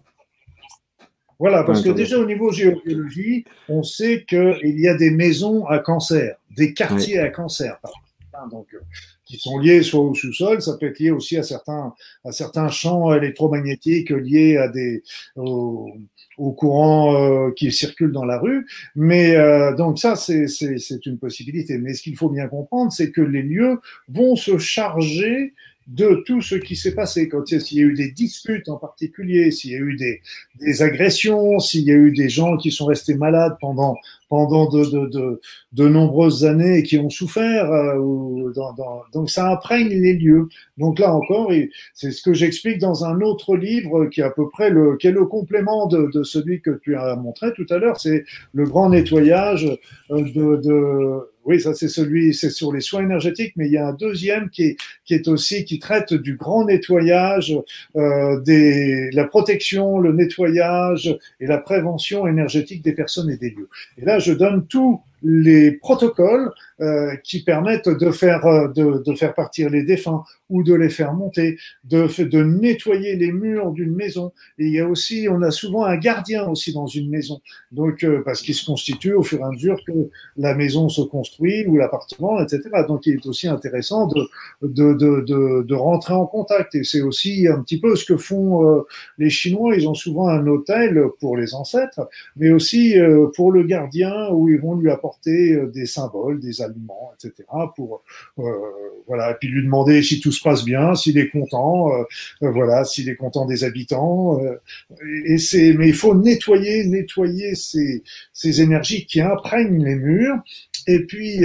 Voilà, 1.38 1.62
parce 1.62 1.82
que 1.82 1.90
déjà 1.90 2.18
au 2.18 2.26
niveau 2.26 2.50
géologie, 2.50 3.44
on 3.68 3.84
sait 3.84 4.24
qu'il 4.28 4.80
y 4.80 4.88
a 4.88 4.94
des 4.96 5.10
maisons 5.10 5.66
à 5.66 5.78
cancer, 5.78 6.36
des 6.56 6.74
quartiers 6.74 7.20
à 7.20 7.30
cancer. 7.30 7.78
Exemple. 8.32 8.50
Donc, 8.50 8.66
qui 9.28 9.38
sont 9.38 9.58
liés 9.58 9.82
soit 9.82 10.00
au 10.00 10.14
sous-sol, 10.14 10.62
ça 10.62 10.76
peut 10.78 10.86
être 10.86 10.98
lié 10.98 11.10
aussi 11.10 11.36
à 11.36 11.42
certains, 11.42 11.92
à 12.24 12.32
certains 12.32 12.68
champs 12.68 13.14
électromagnétiques 13.14 14.10
liés 14.10 14.56
à 14.56 14.68
des, 14.68 15.02
aux, 15.36 15.92
courants 16.56 17.14
euh, 17.14 17.50
qui 17.54 17.70
circulent 17.70 18.12
dans 18.12 18.24
la 18.24 18.38
rue. 18.38 18.66
Mais 18.96 19.36
euh, 19.36 19.74
donc 19.74 19.98
ça, 19.98 20.16
c'est 20.16 20.46
une 21.04 21.18
possibilité. 21.18 21.76
Mais 21.76 21.92
ce 21.92 22.02
qu'il 22.02 22.16
faut 22.16 22.30
bien 22.30 22.48
comprendre, 22.48 22.90
c'est 22.90 23.10
que 23.10 23.20
les 23.20 23.42
lieux 23.42 23.80
vont 24.08 24.34
se 24.34 24.56
charger 24.56 25.54
de 25.88 26.22
tout 26.26 26.42
ce 26.42 26.54
qui 26.54 26.76
s'est 26.76 26.94
passé, 26.94 27.28
quand 27.28 27.50
il 27.50 27.78
y 27.78 27.80
a 27.80 27.84
eu 27.84 27.94
des 27.94 28.10
disputes 28.10 28.68
en 28.68 28.76
particulier, 28.76 29.50
s'il 29.50 29.72
y 29.72 29.74
a 29.74 29.78
eu 29.78 29.96
des, 29.96 30.20
des 30.60 30.82
agressions, 30.82 31.58
s'il 31.58 31.84
y 31.84 31.90
a 31.90 31.94
eu 31.94 32.12
des 32.12 32.28
gens 32.28 32.58
qui 32.58 32.70
sont 32.70 32.84
restés 32.84 33.14
malades 33.14 33.56
pendant 33.60 33.96
pendant 34.28 34.68
de, 34.68 34.84
de, 34.84 35.06
de, 35.06 35.40
de 35.72 35.88
nombreuses 35.88 36.44
années 36.44 36.78
et 36.78 36.82
qui 36.82 36.98
ont 36.98 37.08
souffert. 37.08 37.72
Euh, 37.72 38.52
dans, 38.54 38.72
dans, 38.74 39.02
donc 39.12 39.30
ça 39.30 39.50
imprègne 39.50 39.88
les 39.88 40.14
lieux. 40.14 40.48
Donc 40.76 40.98
là 40.98 41.14
encore, 41.14 41.50
c'est 41.94 42.10
ce 42.10 42.22
que 42.22 42.34
j'explique 42.34 42.78
dans 42.78 43.04
un 43.04 43.20
autre 43.20 43.56
livre 43.56 44.06
qui 44.06 44.20
est 44.20 44.24
à 44.24 44.30
peu 44.30 44.48
près 44.50 44.70
le, 44.70 44.96
qui 44.98 45.06
est 45.06 45.12
le 45.12 45.24
complément 45.24 45.86
de, 45.86 46.10
de 46.12 46.22
celui 46.22 46.60
que 46.60 46.78
tu 46.82 46.96
as 46.96 47.16
montré 47.16 47.52
tout 47.54 47.66
à 47.70 47.78
l'heure. 47.78 47.98
C'est 47.98 48.24
le 48.52 48.64
grand 48.64 48.90
nettoyage 48.90 49.66
euh, 50.10 50.22
de, 50.22 50.60
de 50.62 51.30
oui, 51.48 51.62
ça 51.62 51.72
c'est 51.72 51.88
celui, 51.88 52.34
c'est 52.34 52.50
sur 52.50 52.74
les 52.74 52.82
soins 52.82 53.02
énergétiques, 53.02 53.54
mais 53.56 53.68
il 53.68 53.72
y 53.72 53.78
a 53.78 53.88
un 53.88 53.94
deuxième 53.94 54.50
qui 54.50 54.64
est, 54.64 54.76
qui 55.06 55.14
est 55.14 55.28
aussi 55.28 55.64
qui 55.64 55.78
traite 55.78 56.12
du 56.12 56.36
grand 56.36 56.66
nettoyage, 56.66 57.56
euh, 57.96 58.38
des, 58.40 59.10
la 59.12 59.24
protection, 59.24 59.98
le 59.98 60.12
nettoyage 60.12 61.16
et 61.40 61.46
la 61.46 61.56
prévention 61.56 62.26
énergétique 62.26 62.82
des 62.84 62.92
personnes 62.92 63.30
et 63.30 63.38
des 63.38 63.48
lieux. 63.48 63.70
Et 63.96 64.04
là, 64.04 64.18
je 64.18 64.34
donne 64.34 64.66
tous 64.66 65.00
les 65.22 65.72
protocoles 65.72 66.52
euh, 66.80 67.16
qui 67.24 67.42
permettent 67.42 67.88
de 67.88 68.12
faire, 68.12 68.46
euh, 68.46 68.68
de, 68.68 69.14
faire 69.16 69.34
partir 69.34 69.68
les 69.68 69.82
défunts 69.82 70.22
ou 70.48 70.62
de 70.62 70.72
les 70.74 70.90
faire 70.90 71.12
monter, 71.12 71.58
de, 71.82 72.42
nettoyer 72.44 73.16
les 73.16 73.32
murs 73.32 73.72
d'une 73.72 73.96
maison. 73.96 74.32
Et 74.60 74.66
il 74.66 74.72
y 74.72 74.78
a 74.78 74.86
aussi, 74.86 75.26
on 75.28 75.42
a 75.42 75.50
souvent 75.50 75.84
un 75.84 75.96
gardien 75.96 76.46
aussi 76.46 76.72
dans 76.72 76.86
une 76.86 77.10
maison, 77.10 77.40
donc 77.72 78.04
euh, 78.04 78.22
parce 78.24 78.42
qu'il 78.42 78.54
se 78.54 78.64
constitue 78.64 79.12
au 79.12 79.24
fur 79.24 79.40
et 79.40 79.42
à 79.42 79.50
mesure 79.50 79.76
que 79.84 79.92
la 80.36 80.54
maison 80.54 80.88
se 80.88 81.02
construit 81.02 81.66
ou 81.66 81.76
l'appartement, 81.76 82.40
etc. 82.40 82.62
Donc 82.86 83.06
il 83.06 83.14
est 83.14 83.26
aussi 83.26 83.48
intéressant 83.48 84.06
de, 84.62 85.74
rentrer 85.74 86.14
en 86.14 86.26
contact. 86.26 86.76
Et 86.76 86.84
c'est 86.84 87.02
aussi 87.02 87.48
un 87.48 87.60
petit 87.62 87.80
peu 87.80 87.96
ce 87.96 88.04
que 88.04 88.16
font 88.16 88.84
les 89.18 89.30
Chinois. 89.30 89.74
Ils 89.74 89.88
ont 89.88 89.94
souvent 89.94 90.28
un 90.28 90.46
hôtel 90.46 91.02
pour 91.18 91.36
les 91.36 91.54
ancêtres, 91.54 92.08
mais 92.36 92.50
aussi 92.50 92.94
pour 93.34 93.50
le 93.50 93.64
gardien 93.64 94.30
où 94.30 94.48
ils 94.48 94.60
vont 94.60 94.76
lui 94.76 94.90
apporter 94.90 95.07
des 95.24 95.86
symboles, 95.86 96.40
des 96.40 96.62
aliments, 96.62 97.12
etc. 97.14 97.44
Pour 97.76 98.02
euh, 98.38 98.42
voilà, 99.06 99.32
et 99.32 99.34
puis 99.34 99.48
lui 99.48 99.62
demander 99.62 100.02
si 100.02 100.20
tout 100.20 100.32
se 100.32 100.42
passe 100.42 100.64
bien, 100.64 100.94
s'il 100.94 101.18
est 101.18 101.28
content, 101.28 101.92
euh, 101.92 102.04
euh, 102.42 102.50
voilà, 102.50 102.84
s'il 102.84 103.08
est 103.08 103.16
content 103.16 103.46
des 103.46 103.64
habitants. 103.64 104.40
et 105.26 105.38
c'est, 105.38 105.72
mais 105.72 105.88
il 105.88 105.94
faut 105.94 106.14
nettoyer, 106.14 106.84
nettoyer 106.86 107.54
ces, 107.54 108.02
ces 108.32 108.60
énergies 108.60 109.06
qui 109.06 109.20
imprègnent 109.20 109.84
les 109.84 109.96
murs. 109.96 110.36
Et 110.86 111.04
puis, 111.04 111.40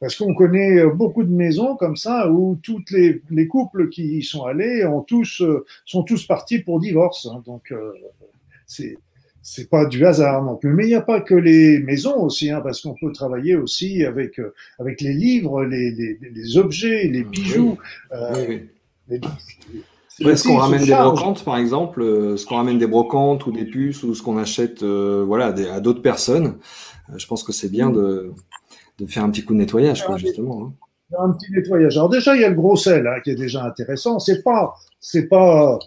parce 0.00 0.16
qu'on 0.16 0.34
connaît 0.34 0.84
beaucoup 0.86 1.24
de 1.24 1.30
maisons 1.30 1.76
comme 1.76 1.96
ça 1.96 2.30
où 2.30 2.58
toutes 2.62 2.90
les, 2.90 3.22
les 3.30 3.46
couples 3.46 3.88
qui 3.88 4.18
y 4.18 4.22
sont 4.22 4.44
allés 4.44 4.84
ont 4.84 5.00
tous, 5.00 5.42
sont 5.86 6.02
tous 6.02 6.26
partis 6.26 6.58
pour 6.58 6.78
divorce. 6.78 7.26
Hein. 7.26 7.42
donc, 7.46 7.72
c'est 8.66 8.98
c'est 9.42 9.68
pas 9.68 9.86
du 9.86 10.06
hasard 10.06 10.42
non 10.42 10.56
plus. 10.56 10.72
Mais 10.72 10.84
il 10.84 10.88
n'y 10.88 10.94
a 10.94 11.02
pas 11.02 11.20
que 11.20 11.34
les 11.34 11.80
maisons 11.80 12.16
aussi, 12.22 12.50
hein, 12.50 12.60
parce 12.62 12.80
qu'on 12.80 12.94
peut 12.94 13.12
travailler 13.12 13.56
aussi 13.56 14.04
avec 14.04 14.38
euh, 14.38 14.54
avec 14.78 15.00
les 15.00 15.12
livres, 15.12 15.64
les, 15.64 15.90
les, 15.90 16.18
les 16.32 16.56
objets, 16.56 17.08
les 17.08 17.24
bijoux. 17.24 17.76
Euh, 18.12 18.58
est-ce 20.20 20.44
qu'on 20.46 20.56
ramène 20.56 20.84
des 20.84 20.92
brocantes, 20.92 21.44
par 21.44 21.56
exemple, 21.56 22.02
euh, 22.02 22.36
ce 22.36 22.46
qu'on 22.46 22.56
ramène 22.56 22.78
des 22.78 22.86
brocantes 22.86 23.46
ou 23.46 23.52
des 23.52 23.64
puces 23.64 24.04
ou 24.04 24.14
ce 24.14 24.22
qu'on 24.22 24.38
achète, 24.38 24.84
voilà, 24.84 25.46
à 25.46 25.80
d'autres 25.80 26.02
personnes. 26.02 26.58
je 27.16 27.26
pense 27.26 27.42
que 27.42 27.52
c'est 27.52 27.70
bien 27.70 27.90
de, 27.90 28.32
de 28.98 29.06
faire 29.06 29.24
un 29.24 29.30
petit 29.30 29.44
coup 29.44 29.54
de 29.54 29.58
nettoyage, 29.58 30.04
quoi, 30.04 30.16
justement. 30.16 30.66
Hein. 30.66 30.72
Un 31.18 31.32
petit 31.32 31.50
nettoyage. 31.52 31.96
Alors 31.96 32.08
déjà, 32.08 32.34
il 32.36 32.40
y 32.40 32.44
a 32.44 32.48
le 32.48 32.54
gros 32.54 32.76
sel 32.76 33.06
hein, 33.06 33.20
qui 33.22 33.30
est 33.30 33.34
déjà 33.34 33.64
intéressant. 33.64 34.18
C'est 34.18 34.42
pas, 34.42 34.74
c'est 35.00 35.28
pas 35.28 35.78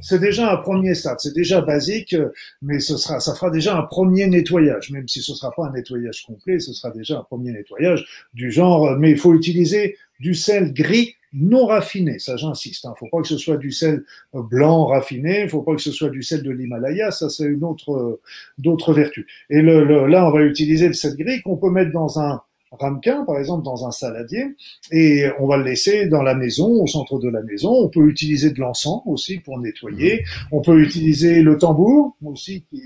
c'est 0.00 0.18
déjà 0.18 0.52
un 0.52 0.56
premier 0.56 0.94
stade, 0.94 1.20
c'est 1.20 1.34
déjà 1.34 1.60
basique, 1.60 2.16
mais 2.62 2.80
ce 2.80 2.96
sera, 2.96 3.20
ça 3.20 3.34
fera 3.34 3.50
déjà 3.50 3.76
un 3.76 3.82
premier 3.82 4.26
nettoyage, 4.26 4.90
même 4.90 5.06
si 5.06 5.22
ce 5.22 5.34
sera 5.34 5.52
pas 5.52 5.66
un 5.66 5.72
nettoyage 5.72 6.24
complet, 6.26 6.58
ce 6.58 6.72
sera 6.72 6.90
déjà 6.90 7.18
un 7.18 7.22
premier 7.22 7.52
nettoyage 7.52 8.04
du 8.34 8.50
genre, 8.50 8.96
mais 8.98 9.12
il 9.12 9.18
faut 9.18 9.34
utiliser 9.34 9.96
du 10.18 10.34
sel 10.34 10.72
gris 10.72 11.14
non 11.32 11.66
raffiné, 11.66 12.18
ça 12.18 12.36
j'insiste. 12.36 12.84
Hein. 12.86 12.94
Faut 12.98 13.08
pas 13.08 13.20
que 13.20 13.28
ce 13.28 13.38
soit 13.38 13.56
du 13.56 13.70
sel 13.70 14.04
blanc 14.34 14.86
raffiné, 14.86 15.48
faut 15.48 15.62
pas 15.62 15.76
que 15.76 15.82
ce 15.82 15.92
soit 15.92 16.10
du 16.10 16.22
sel 16.22 16.42
de 16.42 16.50
l'Himalaya, 16.50 17.10
ça 17.10 17.30
c'est 17.30 17.44
une 17.44 17.62
autre 17.64 18.20
d'autres 18.58 18.92
vertus. 18.92 19.26
Et 19.48 19.62
le, 19.62 20.06
là, 20.08 20.26
on 20.26 20.32
va 20.32 20.42
utiliser 20.42 20.88
le 20.88 20.94
sel 20.94 21.16
gris 21.16 21.40
qu'on 21.42 21.56
peut 21.56 21.70
mettre 21.70 21.92
dans 21.92 22.18
un 22.18 22.42
ramequin, 22.72 23.24
par 23.24 23.38
exemple, 23.38 23.64
dans 23.64 23.86
un 23.86 23.90
saladier, 23.90 24.44
et 24.92 25.26
on 25.38 25.46
va 25.46 25.56
le 25.56 25.64
laisser 25.64 26.06
dans 26.06 26.22
la 26.22 26.34
maison, 26.34 26.82
au 26.82 26.86
centre 26.86 27.18
de 27.18 27.28
la 27.28 27.42
maison. 27.42 27.70
On 27.70 27.88
peut 27.88 28.06
utiliser 28.06 28.50
de 28.50 28.60
l'encens 28.60 29.02
aussi 29.06 29.38
pour 29.38 29.58
nettoyer. 29.58 30.20
Mmh. 30.20 30.46
On 30.52 30.62
peut 30.62 30.80
utiliser 30.80 31.42
le 31.42 31.58
tambour 31.58 32.16
aussi 32.22 32.64
qui 32.70 32.80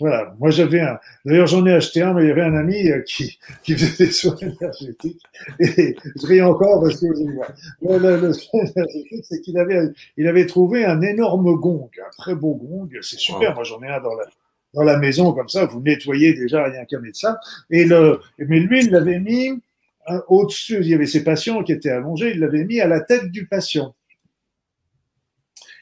voilà, 0.00 0.32
moi 0.38 0.50
j'avais 0.50 0.80
un. 0.80 0.96
D'ailleurs, 1.24 1.48
j'en 1.48 1.66
ai 1.66 1.72
acheté 1.72 2.02
un, 2.02 2.14
mais 2.14 2.22
il 2.22 2.28
y 2.28 2.30
avait 2.30 2.42
un 2.42 2.54
ami 2.54 2.88
euh, 2.88 3.02
qui, 3.02 3.36
qui 3.64 3.74
faisait 3.74 4.06
des 4.06 4.12
soins 4.12 4.36
énergétiques. 4.36 5.22
Et 5.58 5.96
je 6.20 6.26
ris 6.26 6.40
encore 6.40 6.80
parce 6.80 7.00
que 7.00 7.06
le, 7.06 7.98
le, 7.98 8.20
le 8.20 8.32
soin 8.32 8.60
énergétique, 8.60 9.24
c'est 9.28 9.40
qu'il 9.40 9.58
avait, 9.58 9.88
il 10.16 10.28
avait 10.28 10.46
trouvé 10.46 10.84
un 10.84 11.00
énorme 11.02 11.52
gong, 11.56 11.90
un 11.98 12.10
très 12.16 12.36
beau 12.36 12.54
gong. 12.54 12.88
C'est 13.02 13.18
super. 13.18 13.54
Moi, 13.56 13.64
j'en 13.64 13.82
ai 13.82 13.88
un 13.88 14.00
dans 14.00 14.14
la, 14.14 14.24
dans 14.78 14.84
la 14.84 14.96
maison 14.96 15.32
comme 15.32 15.48
ça, 15.48 15.66
vous 15.66 15.80
nettoyez 15.80 16.34
déjà 16.34 16.62
rien 16.62 16.84
mettre 17.00 17.18
ça. 17.18 17.40
Et 17.68 17.84
le, 17.84 18.20
mais 18.38 18.60
lui, 18.60 18.84
il 18.84 18.92
l'avait 18.92 19.18
mis 19.18 19.48
euh, 20.08 20.20
au-dessus. 20.28 20.78
Il 20.82 20.86
y 20.86 20.94
avait 20.94 21.06
ses 21.06 21.24
patients 21.24 21.64
qui 21.64 21.72
étaient 21.72 21.90
allongés. 21.90 22.30
Il 22.34 22.38
l'avait 22.38 22.64
mis 22.64 22.80
à 22.80 22.86
la 22.86 23.00
tête 23.00 23.28
du 23.32 23.48
patient. 23.48 23.96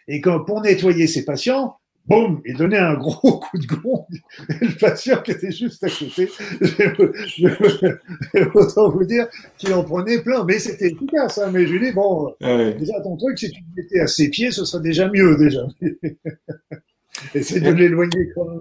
Et 0.09 0.23
quand, 0.23 0.45
pour 0.45 0.63
nettoyer 0.63 1.07
ses 1.09 1.27
patients, 1.27 1.77
boum, 2.07 2.41
il 2.47 2.57
donnait 2.57 2.79
un 2.79 2.95
gros 2.95 3.39
coup 3.39 3.59
de 3.59 3.67
gong. 3.67 4.07
Et 4.49 4.65
le 4.65 4.79
patient 4.79 5.21
qui 5.21 5.33
était 5.33 5.53
juste 5.53 5.85
à 5.85 5.91
côté, 5.91 6.31
autant 8.55 8.89
vous 8.89 9.05
dire 9.05 9.27
qu'il 9.59 9.75
en 9.75 9.85
prenait 9.85 10.23
plein. 10.23 10.43
Mais 10.45 10.59
c'était 10.59 10.87
efficace. 10.87 11.37
Hein. 11.37 11.51
Mais 11.53 11.67
je 11.67 11.73
lui 11.75 11.87
dis, 11.89 11.93
bon, 11.93 12.35
déjà 12.41 12.99
ton 13.03 13.19
truc, 13.19 13.39
si 13.39 13.51
tu 13.51 13.61
mettais 13.77 14.01
à 14.01 14.07
ses 14.07 14.31
pieds, 14.31 14.51
ce 14.53 14.65
serait 14.65 14.83
déjà 14.83 15.11
mieux 15.11 15.37
déjà. 15.37 15.67
Essaye 17.35 17.61
de 17.61 17.71
l'éloigner 17.71 18.31
quand 18.35 18.47
même. 18.49 18.61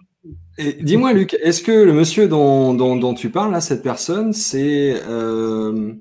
Dis-moi, 0.82 1.13
Luc, 1.13 1.36
est-ce 1.41 1.62
que 1.62 1.72
le 1.72 1.94
monsieur 1.94 2.28
dont, 2.28 2.74
dont, 2.74 3.13
tu 3.13 3.30
parles, 3.30 3.52
là, 3.52 3.62
cette 3.62 3.84
personne, 3.84 4.34
c'est 4.34 4.96
euh, 5.08 5.94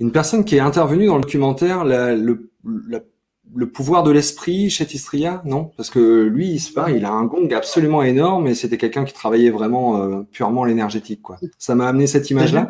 une 0.00 0.12
personne 0.12 0.44
qui 0.44 0.56
est 0.56 0.60
intervenue 0.60 1.06
dans 1.06 1.16
le 1.16 1.22
documentaire 1.22 1.84
le, 1.84 2.50
le, 2.64 3.70
pouvoir 3.70 4.02
de 4.02 4.10
l'esprit 4.10 4.70
chez 4.70 4.86
Tistria? 4.86 5.42
Non? 5.44 5.70
Parce 5.76 5.90
que 5.90 6.22
lui, 6.22 6.58
c'est 6.58 6.72
pas, 6.72 6.90
il 6.90 7.04
a 7.04 7.12
un 7.12 7.24
gong 7.24 7.48
absolument 7.54 8.02
énorme 8.02 8.46
et 8.46 8.54
c'était 8.54 8.78
quelqu'un 8.78 9.04
qui 9.04 9.12
travaillait 9.12 9.50
vraiment 9.50 10.02
euh, 10.02 10.22
purement 10.32 10.64
l'énergétique. 10.64 11.20
quoi. 11.20 11.38
Ça 11.58 11.74
m'a 11.74 11.86
amené 11.86 12.06
cette 12.06 12.30
image-là 12.30 12.68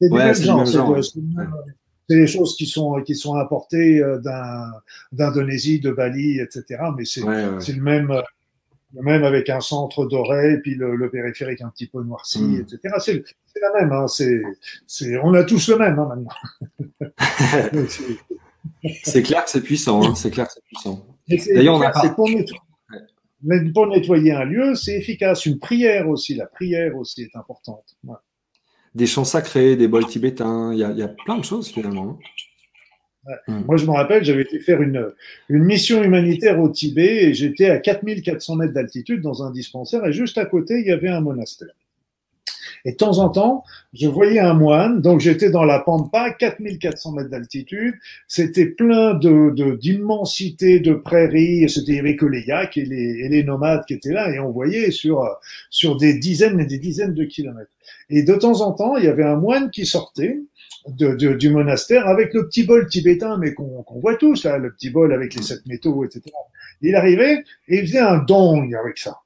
C'est 0.00 0.10
ouais, 0.10 0.32
c'est 2.08 2.16
des 2.16 2.26
choses 2.26 2.56
qui 2.56 2.66
sont 2.66 3.00
qui 3.02 3.14
sont 3.14 3.34
apportées 3.34 4.00
euh, 4.00 4.20
d'Indonésie, 5.12 5.80
de 5.80 5.90
Bali, 5.90 6.40
etc. 6.40 6.82
Mais 6.96 7.04
c'est 7.04 7.22
le 7.22 7.82
même 7.82 8.22
même 9.02 9.24
avec 9.24 9.50
un 9.50 9.60
centre 9.60 10.06
doré, 10.06 10.54
et 10.54 10.58
puis 10.58 10.74
le, 10.76 11.10
périphérique 11.10 11.62
un 11.62 11.68
petit 11.68 11.86
peu 11.86 12.02
noirci, 12.02 12.42
hmm. 12.42 12.60
etc. 12.60 12.94
C'est 12.98 13.60
la 13.60 13.80
même. 13.80 13.92
Hein, 13.92 14.06
c'est, 14.08 14.42
on 15.22 15.34
a 15.34 15.44
tous 15.44 15.68
le 15.68 15.78
même 15.78 15.98
hein, 15.98 16.08
maintenant. 16.08 17.14
c'est 19.04 19.22
clair 19.22 19.44
que 19.44 19.50
c'est 19.50 19.62
puissant. 19.62 20.02
Hein, 20.04 20.14
c'est 20.14 20.30
clair 20.30 20.46
que 20.46 20.52
c'est 20.54 20.64
puissant. 20.64 21.04
D'ailleurs, 21.54 21.76
on 21.76 21.82
a 21.82 21.90
pas... 21.90 22.08
pour, 22.10 22.28
nettoyer, 22.28 23.72
pour 23.72 23.86
nettoyer 23.86 24.32
un 24.32 24.44
lieu, 24.44 24.74
c'est 24.74 24.96
efficace. 24.96 25.46
Une 25.46 25.58
prière 25.58 26.08
aussi, 26.08 26.34
la 26.34 26.46
prière 26.46 26.96
aussi 26.96 27.22
est 27.22 27.36
importante. 27.36 27.96
Des 28.94 29.06
chants 29.06 29.24
sacrés, 29.24 29.76
des 29.76 29.88
bols 29.88 30.06
tibétains, 30.06 30.72
il 30.72 30.78
y 30.78 30.84
a, 30.84 30.92
y 30.92 31.02
a 31.02 31.08
plein 31.08 31.38
de 31.38 31.44
choses 31.44 31.68
finalement. 31.68 32.18
Hmm. 33.48 33.62
Moi, 33.66 33.76
je 33.76 33.86
me 33.86 33.92
rappelle, 33.92 34.22
j'avais 34.22 34.42
été 34.42 34.60
faire 34.60 34.82
une, 34.82 35.12
une 35.48 35.64
mission 35.64 36.02
humanitaire 36.02 36.60
au 36.60 36.68
Tibet 36.68 37.24
et 37.24 37.34
j'étais 37.34 37.70
à 37.70 37.78
4400 37.78 38.56
mètres 38.56 38.74
d'altitude 38.74 39.22
dans 39.22 39.42
un 39.42 39.50
dispensaire 39.50 40.04
et 40.04 40.12
juste 40.12 40.36
à 40.36 40.44
côté, 40.44 40.80
il 40.80 40.86
y 40.86 40.92
avait 40.92 41.08
un 41.08 41.20
monastère. 41.20 41.74
Et 42.86 42.92
de 42.92 42.96
temps 42.96 43.18
en 43.18 43.30
temps, 43.30 43.64
je 43.94 44.06
voyais 44.06 44.40
un 44.40 44.52
moine, 44.52 45.00
donc 45.00 45.20
j'étais 45.20 45.48
dans 45.48 45.64
la 45.64 45.78
Pampa, 45.78 46.32
4400 46.32 47.12
mètres 47.12 47.30
d'altitude, 47.30 47.94
c'était 48.28 48.66
plein 48.66 49.14
de 49.14 49.74
d'immensité 49.76 50.80
de, 50.80 50.92
prairies, 50.92 51.70
c'était 51.70 51.92
il 51.92 51.96
y 51.96 51.98
avait 52.00 52.16
que 52.16 52.26
les 52.26 52.42
yaks 52.42 52.76
et 52.76 52.84
les, 52.84 53.20
et 53.24 53.28
les 53.30 53.42
nomades 53.42 53.86
qui 53.86 53.94
étaient 53.94 54.12
là, 54.12 54.30
et 54.30 54.38
on 54.38 54.50
voyait 54.50 54.90
sur 54.90 55.26
sur 55.70 55.96
des 55.96 56.18
dizaines 56.18 56.60
et 56.60 56.66
des 56.66 56.78
dizaines 56.78 57.14
de 57.14 57.24
kilomètres. 57.24 57.70
Et 58.10 58.22
de 58.22 58.34
temps 58.34 58.60
en 58.60 58.72
temps, 58.72 58.96
il 58.96 59.04
y 59.04 59.08
avait 59.08 59.24
un 59.24 59.36
moine 59.36 59.70
qui 59.70 59.86
sortait 59.86 60.40
du 60.86 61.50
monastère 61.50 62.06
avec 62.06 62.34
le 62.34 62.46
petit 62.46 62.64
bol 62.64 62.86
tibétain, 62.86 63.38
mais 63.38 63.54
qu'on 63.54 63.84
voit 64.00 64.16
tous, 64.16 64.44
là, 64.44 64.58
le 64.58 64.72
petit 64.72 64.90
bol 64.90 65.12
avec 65.12 65.34
les 65.34 65.42
sept 65.42 65.64
métaux, 65.66 66.04
etc. 66.04 66.22
Il 66.82 66.94
arrivait 66.94 67.42
et 67.68 67.78
il 67.78 67.86
faisait 67.86 68.00
un 68.00 68.18
dong 68.18 68.74
avec 68.74 68.98
ça. 68.98 69.20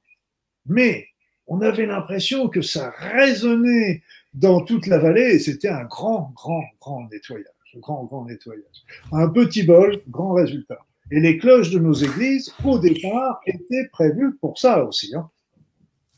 Mais 0.65 1.07
on 1.47 1.61
avait 1.61 1.85
l'impression 1.85 2.47
que 2.47 2.61
ça 2.61 2.93
résonnait 2.97 4.03
dans 4.33 4.61
toute 4.61 4.87
la 4.87 4.99
vallée 4.99 5.33
et 5.33 5.39
c'était 5.39 5.67
un 5.67 5.83
grand, 5.83 6.31
grand, 6.35 6.63
grand 6.79 7.07
nettoyage. 7.09 7.47
Grand, 7.75 8.05
grand 8.05 8.25
nettoyage. 8.25 8.63
Un 9.11 9.29
petit 9.29 9.63
bol, 9.63 10.01
grand 10.07 10.33
résultat. 10.33 10.79
Et 11.11 11.19
les 11.19 11.37
cloches 11.37 11.71
de 11.71 11.79
nos 11.79 11.93
églises, 11.93 12.53
au 12.63 12.79
départ, 12.79 13.41
étaient 13.45 13.87
prévues 13.91 14.35
pour 14.37 14.57
ça 14.57 14.83
aussi. 14.83 15.13
Hein. 15.15 15.29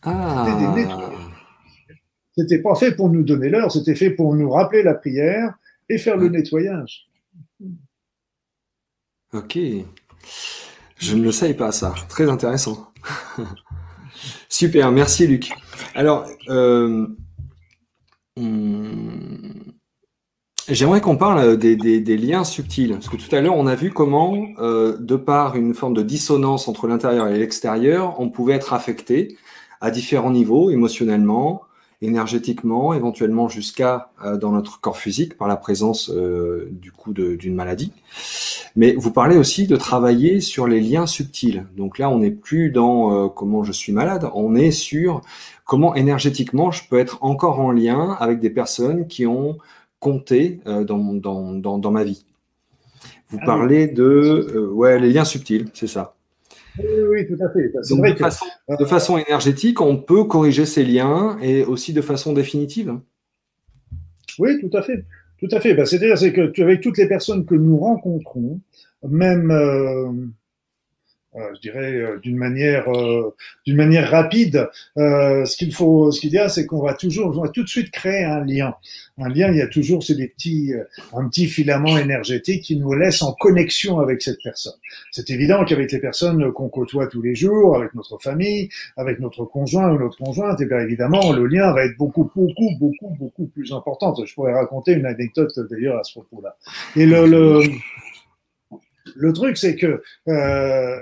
Ah. 0.04 0.46
C'était 0.46 0.60
des 0.60 0.84
nettoyages. 0.84 1.41
C'était 2.38 2.62
pas 2.62 2.76
fait 2.76 2.96
pour 2.96 3.10
nous 3.10 3.24
donner 3.24 3.50
l'heure, 3.50 3.72
c'était 3.72 3.96
fait 3.96 4.12
pour 4.12 4.34
nous 4.36 4.50
rappeler 4.50 4.84
la 4.84 4.94
prière 4.94 5.54
et 5.90 5.98
faire 5.98 6.18
le 6.18 6.30
nettoyage. 6.30 7.08
Ok. 9.34 9.58
Je 10.98 11.16
ne 11.16 11.24
le 11.24 11.32
savais 11.32 11.54
pas 11.54 11.72
ça. 11.72 11.94
Très 12.10 12.30
intéressant. 12.30 12.92
Super, 14.50 14.92
merci 14.92 15.28
Luc. 15.28 15.52
Alors, 15.96 16.26
euh, 16.50 17.08
hmm, 18.38 19.72
j'aimerais 20.70 21.02
qu'on 21.02 21.18
parle 21.18 21.58
des, 21.58 22.18
liens 22.18 22.44
subtils. 22.44 22.92
Parce 22.92 23.10
que 23.10 23.18
tout 23.18 23.34
à 23.36 23.42
l'heure, 23.42 23.56
on 23.56 23.68
a 23.68 23.76
vu 23.76 23.92
comment, 23.92 24.46
euh, 24.60 24.98
de 24.98 25.16
par 25.16 25.56
une 25.56 25.74
forme 25.74 25.94
de 25.94 26.04
dissonance 26.04 26.68
entre 26.68 26.88
l'intérieur 26.88 27.28
et 27.28 27.40
l'extérieur, 27.40 28.20
on 28.20 28.30
pouvait 28.30 28.54
être 28.54 28.74
affecté 28.74 29.38
à 29.82 29.90
différents 29.90 30.32
niveaux, 30.32 30.70
émotionnellement, 30.70 31.64
énergétiquement, 32.02 32.94
éventuellement 32.94 33.48
jusqu'à 33.48 34.12
euh, 34.26 34.38
dans 34.38 34.52
notre 34.52 34.82
corps 34.82 34.98
physique 34.98 35.38
par 35.38 35.48
la 35.48 35.56
présence 35.56 36.10
euh, 36.10 36.68
du 36.72 36.92
coup 36.92 37.14
d'une 37.14 37.54
maladie. 37.54 37.94
Mais 38.76 38.94
vous 38.94 39.12
parlez 39.12 39.38
aussi 39.38 39.68
de 39.68 39.76
travailler 39.76 40.42
sur 40.42 40.68
les 40.68 40.82
liens 40.82 41.06
subtils. 41.06 41.66
Donc 41.78 42.00
là, 42.00 42.10
on 42.10 42.20
n'est 42.20 42.32
plus 42.32 42.72
dans 42.72 43.26
euh, 43.26 43.28
comment 43.28 43.64
je 43.64 43.72
suis 43.72 43.94
malade, 43.94 44.30
on 44.34 44.56
est 44.56 44.72
sur 44.72 45.22
comment 45.66 45.94
énergétiquement 45.96 46.72
je 46.72 46.84
peux 46.90 46.98
être 46.98 47.20
encore 47.22 47.60
en 47.60 47.72
lien 47.72 48.18
avec 48.20 48.40
des 48.40 48.50
personnes 48.50 49.08
qui 49.08 49.28
ont 49.28 49.58
compté 50.00 50.60
dans, 50.66 50.98
dans, 51.14 51.54
dans, 51.54 51.78
dans 51.78 51.92
ma 51.92 52.04
vie. 52.04 52.26
Vous 53.30 53.38
ah 53.44 53.46
parlez 53.46 53.88
de 53.88 54.70
ouais 54.74 55.00
les 55.00 55.14
liens 55.14 55.26
subtils, 55.26 55.70
c'est 55.74 55.88
ça. 55.88 56.16
Oui, 56.80 57.28
tout 57.28 57.44
à 57.44 57.50
fait. 57.50 57.72
de, 58.80 58.86
façon, 58.86 59.18
énergétique, 59.18 59.82
on 59.82 59.98
peut 59.98 60.24
corriger 60.24 60.66
ces 60.66 60.84
liens 60.84 61.38
et 61.42 61.64
aussi 61.64 61.94
de 61.94 62.02
façon 62.02 62.34
définitive. 62.34 62.98
Oui, 64.40 64.60
tout 64.62 64.76
à 64.76 64.82
fait. 64.82 65.06
Tout 65.40 65.50
à 65.52 65.60
fait. 65.60 65.74
Ben, 65.74 65.86
c'est-à-dire 65.86 66.18
c'est 66.18 66.32
que 66.32 66.62
avec 66.62 66.82
toutes 66.82 66.98
les 66.98 67.08
personnes 67.08 67.46
que 67.46 67.56
nous 67.56 67.78
rencontrons, 67.78 68.62
même 69.08 69.52
euh, 69.52 70.08
euh, 70.08 70.12
je 71.34 71.60
dirais 71.62 71.94
euh, 71.94 72.20
d'une 72.20 72.36
manière 72.36 72.90
euh, 72.90 73.34
d'une 73.66 73.78
manière 73.78 74.10
rapide. 74.10 74.70
ce 74.96 75.56
qu'il 75.56 75.74
faut, 75.74 76.12
ce 76.12 76.20
qu'il 76.20 76.32
y 76.32 76.38
a, 76.38 76.50
c'est 76.50 76.66
qu'on 76.66 76.82
va 76.82 76.94
toujours, 76.94 77.38
on 77.38 77.42
va 77.42 77.50
tout 77.50 77.64
de 77.64 77.70
suite 77.70 77.92
créer 77.92 78.24
un 78.24 78.44
lien. 78.44 78.76
Un 79.18 79.30
lien, 79.30 79.50
il 79.52 79.58
y 79.58 79.62
a 79.62 79.68
toujours 79.68 80.04
c'est 80.04 80.16
des 80.16 80.28
petits, 80.28 80.74
un 81.14 81.28
petit 81.30 81.48
filament 81.48 81.98
énergétique 81.98 82.64
qui 82.64 82.76
nous 82.76 82.94
laisse 82.94 83.22
en 83.22 83.34
connexion 83.34 84.00
avec 84.00 84.22
cette 84.22 84.40
personne. 84.44 84.74
C'est 85.12 85.30
évident 85.30 85.64
qu'avec 85.64 85.92
les 85.92 86.00
personnes 86.00 86.52
qu'on 86.52 86.70
côtoie 86.70 87.08
tous 87.08 87.22
les 87.22 87.36
jours, 87.36 87.78
avec 87.78 87.94
notre 87.94 88.18
famille, 88.18 88.70
avec 88.98 89.20
notre 89.20 89.46
conjoint 89.46 89.92
ou 89.92 90.00
notre 90.00 90.18
conjointe, 90.18 90.60
et 90.60 90.64
eh 90.64 90.68
bien 90.68 90.80
évidemment 90.80 91.32
le 91.34 91.46
lien 91.46 91.72
va 91.72 91.86
être 91.86 91.98
beaucoup, 91.98 92.30
beaucoup, 92.36 92.72
beaucoup, 92.80 93.16
beaucoup 93.20 93.46
plus 93.48 93.72
important. 93.72 94.14
Je 94.26 94.34
pourrais 94.34 94.54
raconter 94.54 94.94
une 94.94 95.06
anecdote 95.06 95.52
d'ailleurs 95.70 95.98
à 95.98 96.04
ce 96.04 96.14
propos-là. 96.14 96.58
Et 96.96 97.06
le, 97.06 97.26
le 97.28 97.62
le 99.16 99.34
truc, 99.34 99.58
c'est 99.58 99.76
que 99.76 100.02
euh, 100.28 101.00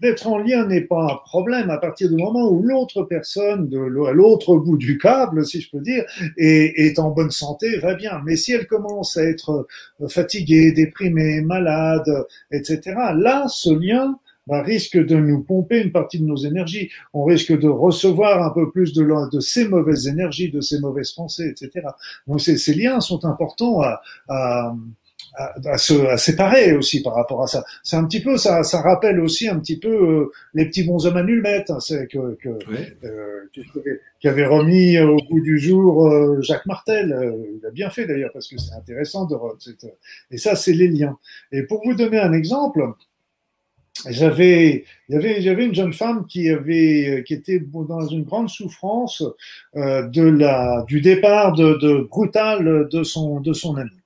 d'être 0.00 0.26
en 0.26 0.38
lien 0.38 0.66
n'est 0.66 0.80
pas 0.80 1.12
un 1.12 1.16
problème 1.28 1.70
à 1.70 1.78
partir 1.78 2.08
du 2.08 2.16
moment 2.16 2.48
où 2.50 2.62
l'autre 2.62 3.02
personne, 3.02 3.68
de 3.68 3.78
l'autre 3.78 4.56
bout 4.56 4.76
du 4.76 4.98
câble, 4.98 5.44
si 5.46 5.60
je 5.60 5.70
peux 5.70 5.80
dire, 5.80 6.04
est, 6.36 6.98
en 6.98 7.10
bonne 7.10 7.30
santé, 7.30 7.78
va 7.78 7.94
bien. 7.94 8.20
Mais 8.24 8.36
si 8.36 8.52
elle 8.52 8.66
commence 8.66 9.16
à 9.16 9.24
être 9.24 9.66
euh, 10.00 10.08
fatiguée, 10.08 10.72
déprimée, 10.72 11.40
malade, 11.42 12.10
etc., 12.50 12.80
là, 13.14 13.46
ce 13.48 13.70
lien 13.70 14.18
bah, 14.46 14.62
risque 14.62 14.96
de 14.96 15.16
nous 15.16 15.42
pomper 15.42 15.80
une 15.82 15.92
partie 15.92 16.18
de 16.18 16.24
nos 16.24 16.36
énergies. 16.36 16.90
On 17.12 17.24
risque 17.24 17.56
de 17.56 17.68
recevoir 17.68 18.42
un 18.42 18.50
peu 18.50 18.70
plus 18.70 18.92
de, 18.92 19.06
de 19.30 19.40
ces 19.40 19.68
mauvaises 19.68 20.08
énergies, 20.08 20.50
de 20.50 20.60
ces 20.60 20.80
mauvaises 20.80 21.12
pensées, 21.12 21.48
etc. 21.48 21.86
Donc 22.26 22.40
ces, 22.40 22.56
ces 22.56 22.74
liens 22.74 23.00
sont 23.00 23.24
importants 23.24 23.82
à, 23.82 24.00
à 24.28 24.74
à, 25.64 25.78
se 25.78 25.94
à 26.06 26.16
séparer 26.16 26.72
aussi 26.72 27.02
par 27.02 27.14
rapport 27.14 27.42
à 27.42 27.46
ça. 27.46 27.64
C'est 27.82 27.96
un 27.96 28.04
petit 28.04 28.20
peu 28.20 28.36
ça, 28.36 28.62
ça 28.62 28.80
rappelle 28.80 29.20
aussi 29.20 29.48
un 29.48 29.58
petit 29.58 29.78
peu 29.78 29.88
euh, 29.88 30.32
les 30.54 30.66
petits 30.66 30.84
bonshommes 30.84 31.16
à 31.16 31.22
nul 31.22 31.44
hein, 31.46 31.80
c'est 31.80 32.06
que, 32.06 32.34
que 32.36 32.48
euh, 33.04 33.48
qui 34.20 34.28
avait 34.28 34.46
remis 34.46 34.98
au 34.98 35.18
bout 35.30 35.40
du 35.40 35.58
jour 35.58 36.08
euh, 36.08 36.40
Jacques 36.42 36.66
Martel. 36.66 37.34
il 37.60 37.66
a 37.66 37.70
bien 37.70 37.90
fait 37.90 38.06
d'ailleurs 38.06 38.30
parce 38.32 38.48
que 38.48 38.58
c'est 38.58 38.74
intéressant 38.74 39.26
de 39.26 39.36
et 40.30 40.38
ça 40.38 40.56
c'est 40.56 40.72
les 40.72 40.88
liens. 40.88 41.18
Et 41.52 41.62
pour 41.62 41.82
vous 41.84 41.94
donner 41.94 42.18
un 42.18 42.32
exemple. 42.32 42.82
J'avais, 44.08 44.84
il 45.08 45.14
y 45.14 45.18
avait, 45.18 45.42
j'avais 45.42 45.66
une 45.66 45.74
jeune 45.74 45.92
femme 45.92 46.24
qui 46.26 46.48
avait, 46.48 47.22
qui 47.26 47.34
était 47.34 47.60
dans 47.60 48.06
une 48.06 48.22
grande 48.22 48.48
souffrance 48.48 49.22
de 49.74 50.22
la, 50.22 50.84
du 50.86 51.02
départ 51.02 51.52
de, 51.52 51.74
de 51.74 52.08
brutal 52.08 52.88
de 52.90 53.02
son, 53.02 53.40
de 53.40 53.52
son 53.52 53.76
ami. 53.76 53.99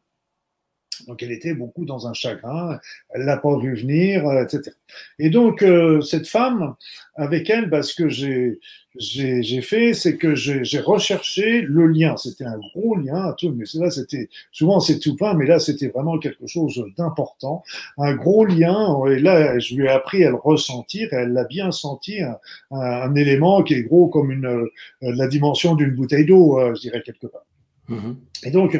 Donc 1.06 1.22
elle 1.22 1.32
était 1.32 1.54
beaucoup 1.54 1.84
dans 1.84 2.06
un 2.06 2.12
chagrin, 2.12 2.78
elle 3.10 3.22
l'a 3.22 3.36
pas 3.36 3.58
vu 3.58 3.74
venir, 3.74 4.26
euh, 4.26 4.44
etc. 4.44 4.74
Et 5.18 5.30
donc 5.30 5.62
euh, 5.62 6.00
cette 6.00 6.28
femme, 6.28 6.74
avec 7.16 7.50
elle, 7.50 7.68
bah, 7.68 7.82
ce 7.82 7.94
que 7.94 8.08
j'ai 8.08 8.58
j'ai 8.96 9.60
fait, 9.60 9.92
c'est 9.92 10.16
que 10.16 10.36
j'ai 10.36 10.78
recherché 10.78 11.62
le 11.62 11.88
lien. 11.88 12.16
C'était 12.16 12.44
un 12.44 12.58
gros 12.58 12.94
lien, 12.94 13.34
tout, 13.36 13.52
mais 13.52 13.64
là 13.74 13.90
c'était 13.90 14.28
souvent 14.52 14.78
c'est 14.78 15.00
tout 15.00 15.16
plein, 15.16 15.34
mais 15.34 15.46
là 15.46 15.58
c'était 15.58 15.88
vraiment 15.88 16.16
quelque 16.18 16.46
chose 16.46 16.80
d'important, 16.96 17.64
un 17.98 18.14
gros 18.14 18.44
lien. 18.44 18.96
Et 19.10 19.18
là, 19.18 19.58
je 19.58 19.74
lui 19.74 19.86
ai 19.86 19.88
appris 19.88 20.24
à 20.24 20.30
le 20.30 20.36
ressentir. 20.36 21.12
Et 21.12 21.16
elle 21.16 21.32
l'a 21.32 21.42
bien 21.42 21.72
senti, 21.72 22.20
un, 22.20 22.38
un, 22.70 23.14
élément 23.16 23.64
qui 23.64 23.74
est 23.74 23.82
gros 23.82 24.06
comme 24.06 24.30
une 24.30 24.46
euh, 24.46 24.70
la 25.00 25.26
dimension 25.26 25.74
d'une 25.74 25.90
bouteille 25.90 26.26
d'eau, 26.26 26.60
je 26.76 26.80
dirais 26.80 27.02
quelque 27.04 27.26
part. 27.26 27.46
Mm-hmm. 27.90 28.16
Et 28.44 28.50
donc 28.52 28.78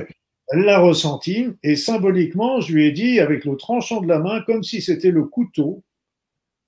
l'a 0.53 0.79
ressenti 0.79 1.47
et 1.63 1.77
symboliquement, 1.77 2.61
je 2.61 2.75
lui 2.75 2.87
ai 2.87 2.93
dit 2.93 3.21
avec 3.21 3.45
le 3.45 3.57
tranchant 3.57 4.01
de 4.01 4.09
la 4.09 4.19
main, 4.19 4.43
comme 4.43 4.63
si 4.63 4.83
c'était 4.83 5.11
le 5.11 5.25
couteau, 5.25 5.83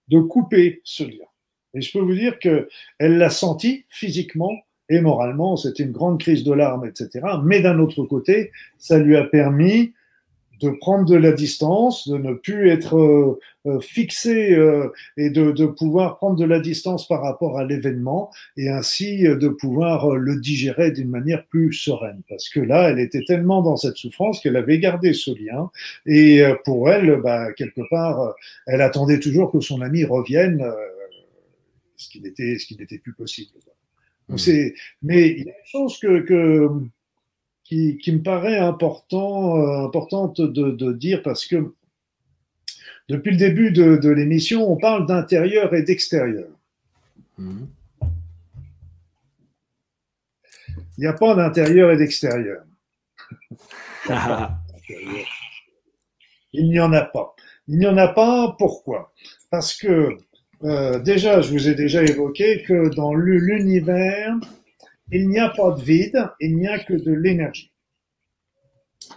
de 0.08 0.20
couper 0.20 0.80
ce 0.84 1.04
lien. 1.04 1.26
Et 1.74 1.80
je 1.80 1.92
peux 1.92 2.00
vous 2.00 2.14
dire 2.14 2.38
que 2.38 2.68
elle 2.98 3.18
l'a 3.18 3.30
senti 3.30 3.84
physiquement 3.90 4.52
et 4.88 5.00
moralement. 5.00 5.56
C'était 5.56 5.82
une 5.82 5.92
grande 5.92 6.20
crise 6.20 6.44
de 6.44 6.52
larmes, 6.52 6.86
etc. 6.86 7.26
Mais 7.44 7.60
d'un 7.60 7.78
autre 7.78 8.04
côté, 8.04 8.52
ça 8.78 8.98
lui 8.98 9.16
a 9.16 9.24
permis 9.24 9.92
de 10.60 10.70
prendre 10.70 11.04
de 11.04 11.16
la 11.16 11.32
distance, 11.32 12.08
de 12.08 12.16
ne 12.16 12.32
plus 12.32 12.70
être 12.70 12.96
euh, 12.96 13.38
euh, 13.66 13.80
fixé 13.80 14.54
euh, 14.54 14.88
et 15.16 15.30
de, 15.30 15.50
de, 15.50 15.66
pouvoir 15.66 16.16
prendre 16.16 16.36
de 16.36 16.44
la 16.44 16.60
distance 16.60 17.06
par 17.06 17.22
rapport 17.22 17.58
à 17.58 17.64
l'événement 17.64 18.30
et 18.56 18.68
ainsi 18.68 19.22
de 19.22 19.48
pouvoir 19.48 20.10
le 20.16 20.40
digérer 20.40 20.92
d'une 20.92 21.10
manière 21.10 21.44
plus 21.46 21.72
sereine. 21.72 22.22
Parce 22.28 22.48
que 22.48 22.60
là, 22.60 22.90
elle 22.90 23.00
était 23.00 23.24
tellement 23.24 23.62
dans 23.62 23.76
cette 23.76 23.96
souffrance 23.96 24.40
qu'elle 24.40 24.56
avait 24.56 24.78
gardé 24.78 25.12
ce 25.12 25.30
lien 25.30 25.70
et 26.06 26.42
pour 26.64 26.90
elle, 26.90 27.20
bah, 27.22 27.52
quelque 27.52 27.82
part, 27.90 28.34
elle 28.66 28.80
attendait 28.80 29.20
toujours 29.20 29.50
que 29.52 29.60
son 29.60 29.82
ami 29.82 30.04
revienne, 30.04 30.64
ce 31.96 32.08
qui 32.08 32.20
n'était 32.20 32.58
ce 32.58 32.66
qui 32.66 32.76
n'était 32.76 32.98
plus 32.98 33.14
possible. 33.14 33.50
Mmh. 34.28 34.36
Mais 35.02 35.28
il 35.28 35.44
y 35.44 35.50
a 35.50 35.52
une 35.52 35.66
chose 35.66 35.98
que, 35.98 36.20
que 36.20 36.68
qui, 37.66 37.98
qui 37.98 38.12
me 38.12 38.22
paraît 38.22 38.58
important, 38.58 39.56
euh, 39.56 39.86
importante 39.86 40.40
de, 40.40 40.70
de, 40.70 40.92
dire 40.92 41.22
parce 41.22 41.46
que 41.46 41.74
depuis 43.08 43.32
le 43.32 43.36
début 43.36 43.72
de, 43.72 43.96
de 43.96 44.08
l'émission, 44.08 44.70
on 44.70 44.76
parle 44.76 45.06
d'intérieur 45.06 45.74
et 45.74 45.82
d'extérieur. 45.82 46.48
Mhm. 47.38 47.68
Il 50.96 51.00
n'y 51.02 51.06
a 51.06 51.12
pas 51.12 51.34
d'intérieur 51.34 51.90
et 51.90 51.96
d'extérieur. 51.96 52.62
Il 56.52 56.70
n'y 56.70 56.80
en 56.80 56.92
a 56.92 57.02
pas. 57.02 57.34
Il 57.68 57.78
n'y 57.78 57.86
en 57.86 57.96
a 57.96 58.08
pas. 58.08 58.54
Pourquoi? 58.58 59.12
Parce 59.50 59.76
que 59.76 60.16
euh, 60.64 60.98
déjà, 61.00 61.42
je 61.42 61.50
vous 61.50 61.68
ai 61.68 61.74
déjà 61.74 62.02
évoqué 62.02 62.62
que 62.62 62.94
dans 62.94 63.12
l'univers, 63.12 64.36
il 65.12 65.28
n'y 65.28 65.38
a 65.38 65.50
pas 65.50 65.72
de 65.72 65.82
vide, 65.82 66.28
il 66.40 66.56
n'y 66.56 66.66
a 66.68 66.78
que 66.78 66.94
de 66.94 67.12
l'énergie. 67.12 67.70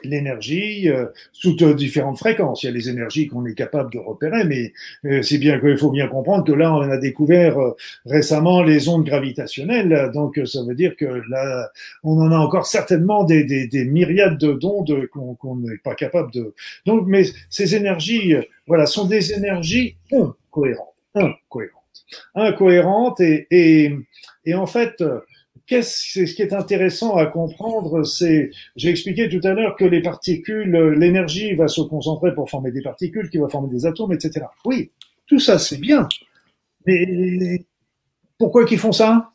l'énergie 0.03 0.87
euh, 0.89 1.07
sous 1.31 1.55
différentes 1.73 2.19
fréquences. 2.19 2.61
Il 2.61 2.67
y 2.67 2.69
a 2.69 2.73
les 2.73 2.89
énergies 2.89 3.27
qu'on 3.27 3.45
est 3.45 3.55
capable 3.55 3.91
de 3.91 3.97
repérer, 3.97 4.43
mais 4.43 4.71
euh, 5.05 5.21
c'est 5.23 5.39
bien 5.39 5.59
qu'il 5.59 5.77
faut 5.77 5.89
bien 5.91 6.07
comprendre 6.07 6.43
que 6.43 6.51
là, 6.51 6.73
on 6.73 6.81
a 6.81 6.97
découvert 6.97 7.57
euh, 7.59 7.75
récemment 8.05 8.61
les 8.61 8.87
ondes 8.87 9.05
gravitationnelles, 9.05 10.11
donc 10.13 10.39
ça 10.45 10.63
veut 10.63 10.75
dire 10.75 10.95
que 10.95 11.21
là, 11.29 11.69
on 12.03 12.19
en 12.19 12.31
a 12.31 12.37
encore 12.37 12.67
certainement 12.67 13.23
des, 13.23 13.43
des, 13.43 13.67
des 13.67 13.85
myriades 13.85 14.37
d'ondes 14.37 15.07
qu'on 15.07 15.55
n'est 15.55 15.77
pas 15.77 15.95
capable 15.95 16.31
de. 16.31 16.53
Donc, 16.85 17.07
mais 17.07 17.23
ces 17.49 17.75
énergies, 17.75 18.35
voilà, 18.67 18.85
sont 18.85 19.07
des 19.07 19.33
énergies 19.33 19.95
incohérentes, 20.11 20.95
incohérentes, 21.15 22.05
incohérentes, 22.35 23.19
et, 23.21 23.47
et, 23.49 23.95
et 24.45 24.53
en 24.53 24.67
fait 24.67 25.03
Qu'est-ce 25.69 26.25
ce 26.25 26.33
qui 26.33 26.41
est 26.41 26.51
intéressant 26.51 27.15
à 27.15 27.27
comprendre, 27.27 28.03
c'est, 28.03 28.49
j'ai 28.75 28.89
expliqué 28.89 29.29
tout 29.29 29.47
à 29.47 29.53
l'heure 29.53 29.75
que 29.75 29.85
les 29.85 30.01
particules, 30.01 30.75
l'énergie 30.97 31.53
va 31.53 31.67
se 31.67 31.81
concentrer 31.81 32.33
pour 32.33 32.49
former 32.49 32.71
des 32.71 32.81
particules, 32.81 33.29
qui 33.29 33.37
vont 33.37 33.49
former 33.49 33.69
des 33.69 33.85
atomes, 33.85 34.11
etc. 34.11 34.47
Oui, 34.65 34.89
tout 35.27 35.39
ça 35.39 35.59
c'est 35.59 35.77
bien, 35.77 36.09
mais 36.87 37.63
pourquoi 38.39 38.65
qu'ils 38.65 38.79
font 38.79 38.91
ça? 38.91 39.29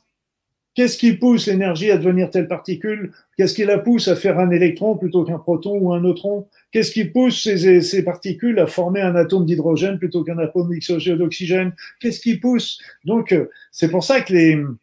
Qu'est-ce 0.75 0.99
qui 0.99 1.13
pousse 1.13 1.47
l'énergie 1.47 1.93
à 1.93 1.99
devenir 1.99 2.31
telle 2.31 2.49
particule? 2.49 3.13
Qu'est-ce 3.37 3.55
qui 3.55 3.65
la 3.65 3.79
pousse 3.79 4.09
à 4.09 4.17
faire 4.17 4.41
un 4.41 4.51
électron 4.51 4.97
plutôt 4.97 5.23
qu'un 5.23 5.39
proton 5.39 5.79
ou 5.79 5.93
un 5.93 6.01
neutron? 6.01 6.49
Qu'est-ce 6.73 6.91
qui 6.91 7.05
pousse 7.05 7.45
ces, 7.45 7.81
ces, 7.81 8.03
particules 8.03 8.59
à 8.59 8.67
former 8.67 9.03
un 9.03 9.15
atome 9.15 9.47
d'hydrogène 9.47 10.01
plutôt 10.01 10.25
qu'un 10.25 10.39
atome 10.39 10.77
d'oxygène? 11.17 11.73
Qu'est-ce 12.01 12.19
qui 12.19 12.39
pousse? 12.39 12.81
Donc, 13.05 13.31
euh, 13.31 13.49
c'est 13.71 13.89
pour 13.89 14.03
ça 14.03 14.21
que 14.21 14.33
les, 14.33 14.57
euh, 14.57 14.77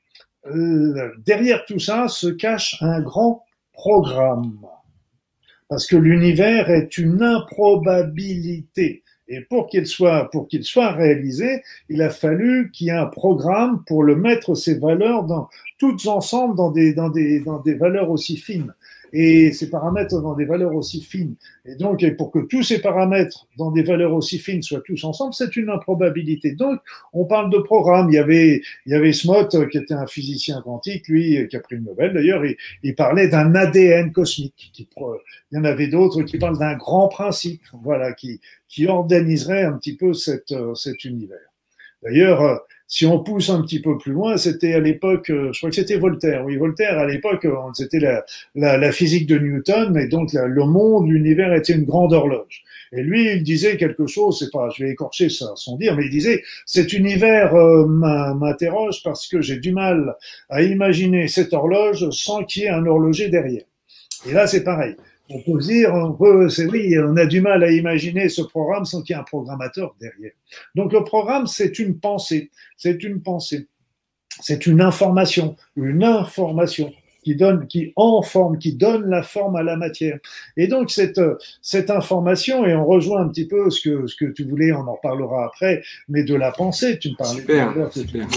derrière 0.46 1.66
tout 1.66 1.80
ça 1.80 2.08
se 2.08 2.28
cache 2.28 2.78
un 2.82 3.02
grand 3.02 3.46
programme. 3.74 4.60
Parce 5.70 5.88
que 5.88 5.96
l'univers 5.96 6.70
est 6.70 6.98
une 6.98 7.22
improbabilité. 7.22 9.04
Et 9.28 9.40
pour 9.40 9.68
qu'il 9.68 9.88
soit, 9.88 10.30
pour 10.30 10.50
qu'il 10.50 10.66
soit 10.66 10.92
réalisé, 10.92 11.64
il 11.88 12.02
a 12.02 12.10
fallu 12.10 12.70
qu'il 12.72 12.88
y 12.88 12.90
ait 12.90 12.94
un 12.94 13.06
programme 13.06 13.82
pour 13.88 14.04
le 14.04 14.18
mettre 14.18 14.56
ses 14.56 14.78
valeurs 14.78 15.24
dans, 15.24 15.48
toutes 15.82 16.06
ensemble 16.06 16.56
dans 16.56 16.70
des, 16.70 16.94
dans 16.94 17.10
des, 17.10 17.40
dans 17.40 17.60
des 17.60 17.74
valeurs 17.74 18.12
aussi 18.12 18.38
fines 18.38 18.74
et 19.14 19.52
ces 19.52 19.70
paramètres 19.70 20.22
dans 20.22 20.36
des 20.36 20.46
valeurs 20.46 20.74
aussi 20.76 21.02
fines. 21.02 21.36
Et 21.66 21.76
donc, 21.76 22.06
pour 22.18 22.32
que 22.32 22.40
tous 22.40 22.64
ces 22.64 22.80
paramètres 22.80 23.48
dans 23.58 23.72
des 23.72 23.84
valeurs 23.84 24.14
aussi 24.14 24.40
fines 24.40 24.62
soient 24.62 24.82
tous 24.82 25.04
ensemble, 25.04 25.34
c'est 25.34 25.56
une 25.56 25.70
improbabilité. 25.70 26.54
Donc, 26.54 26.80
on 27.14 27.26
parle 27.26 27.52
de 27.52 27.58
programme. 27.58 28.10
Il 28.10 28.16
y 28.16 28.20
avait, 28.20 28.62
il 28.86 28.92
y 28.92 28.96
avait 28.96 29.14
Smoth, 29.14 29.70
qui 29.70 29.78
était 29.78 29.94
un 29.94 30.08
physicien 30.08 30.62
quantique, 30.62 31.08
lui, 31.08 31.48
qui 31.50 31.56
a 31.56 31.60
pris 31.60 31.76
le 31.76 31.82
Nobel 31.82 32.14
d'ailleurs, 32.14 32.46
il, 32.46 32.56
il 32.84 32.96
parlait 32.96 33.28
d'un 33.28 33.54
ADN 33.56 34.12
cosmique. 34.12 34.72
Il 34.78 35.58
y 35.58 35.58
en 35.58 35.64
avait 35.64 35.88
d'autres 35.88 36.24
qui 36.24 36.38
parlent 36.38 36.58
d'un 36.58 36.76
grand 36.76 37.08
principe, 37.08 37.62
voilà, 37.84 38.14
qui, 38.14 38.40
qui 38.68 38.88
organiserait 38.88 39.64
un 39.64 39.74
petit 39.74 39.96
peu 39.96 40.14
cette, 40.14 40.54
cet 40.76 41.06
univers. 41.06 41.38
D'ailleurs, 42.04 42.62
si 42.92 43.06
on 43.06 43.20
pousse 43.20 43.50
un 43.50 43.62
petit 43.62 43.80
peu 43.80 43.98
plus 43.98 44.12
loin, 44.12 44.36
c'était 44.36 44.74
à 44.74 44.82
l'époque, 44.82 45.30
euh, 45.30 45.54
je 45.54 45.60
crois 45.60 45.70
que 45.70 45.78
c'était 45.78 45.98
Voltaire. 45.98 46.44
Oui, 46.44 46.58
Voltaire, 46.58 47.00
à 47.00 47.06
l'époque, 47.06 47.46
euh, 47.46 47.56
c'était 47.74 48.00
la, 48.00 48.26
la, 48.54 48.78
la, 48.78 48.92
physique 48.92 49.28
de 49.28 49.40
Newton, 49.40 49.96
et 49.96 50.10
donc 50.10 50.34
le 50.34 50.66
monde, 50.66 51.10
l'univers 51.10 51.54
était 51.54 51.72
une 51.72 51.86
grande 51.86 52.12
horloge. 52.12 52.66
Et 52.92 53.02
lui, 53.02 53.32
il 53.32 53.44
disait 53.44 53.78
quelque 53.78 54.08
chose, 54.08 54.40
c'est 54.40 54.52
pas, 54.52 54.68
je 54.76 54.84
vais 54.84 54.92
écorcher 54.92 55.30
ça, 55.30 55.54
son 55.56 55.78
dire, 55.78 55.96
mais 55.96 56.04
il 56.04 56.10
disait, 56.10 56.44
cet 56.66 56.92
univers 56.92 57.56
euh, 57.56 57.86
m'interroge 57.86 59.02
parce 59.06 59.26
que 59.26 59.42
j'ai 59.42 59.56
du 59.56 59.72
mal 59.72 60.18
à 60.50 60.62
imaginer 60.62 61.30
cette 61.30 61.54
horloge 61.54 62.10
sans 62.10 62.44
qu'il 62.44 62.64
y 62.64 62.66
ait 62.66 62.70
un 62.70 62.86
horloger 62.86 63.30
derrière. 63.30 63.64
Et 64.30 64.34
là, 64.34 64.48
c'est 64.48 64.66
pareil 64.66 64.98
on 65.34 65.42
peut 65.42 65.60
dire, 65.60 65.94
on 65.94 66.14
peut, 66.14 66.50
c'est 66.50 66.66
oui, 66.66 66.98
on 67.00 67.16
a 67.18 67.26
du 67.26 67.42
mal 67.42 67.64
à 67.64 67.72
imaginer 67.72 68.30
ce 68.30 68.42
programme 68.42 68.86
sans 68.86 69.02
qu'il 69.02 69.16
y 69.16 69.18
ait 69.18 69.22
un 69.22 69.26
programmateur 69.26 69.96
derrière. 70.00 70.32
Donc 70.76 70.94
le 70.94 71.04
programme, 71.04 71.48
c'est 71.48 71.80
une 71.80 72.00
pensée, 72.00 72.52
c'est 72.78 73.04
une 73.04 73.22
pensée, 73.22 73.68
c'est 74.42 74.66
une 74.66 74.82
information, 74.82 75.56
une 75.76 76.04
information 76.04 76.94
qui 77.24 77.36
donne, 77.36 77.68
qui 77.68 77.94
en 77.96 78.22
forme, 78.22 78.58
qui 78.58 78.74
donne 78.74 79.10
la 79.10 79.22
forme 79.22 79.56
à 79.56 79.64
la 79.64 79.78
matière. 79.78 80.18
Et 80.58 80.68
donc 80.68 80.90
cette 80.92 81.22
cette 81.62 81.90
information, 81.90 82.66
et 82.66 82.76
on 82.76 82.86
rejoint 82.86 83.22
un 83.22 83.28
petit 83.28 83.48
peu 83.48 83.70
ce 83.70 83.82
que 83.82 84.08
ce 84.08 84.16
que 84.16 84.26
tu 84.26 84.44
voulais, 84.44 84.72
on 84.72 84.88
en 84.88 84.98
parlera 85.02 85.46
après, 85.46 85.84
mais 86.10 86.24
de 86.24 86.36
la 86.36 86.52
pensée, 86.52 86.98
tu 87.00 87.12
me 87.12 87.16
parlais. 87.16 87.42
Super, 87.42 87.92
super. 87.92 88.28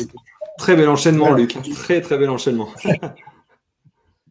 Très 0.59 0.77
bel 0.77 0.89
enchaînement, 0.89 1.33
Luc. 1.33 1.57
Très 1.75 2.01
très 2.01 2.19
bel 2.19 2.31
enchaînement. 2.31 2.69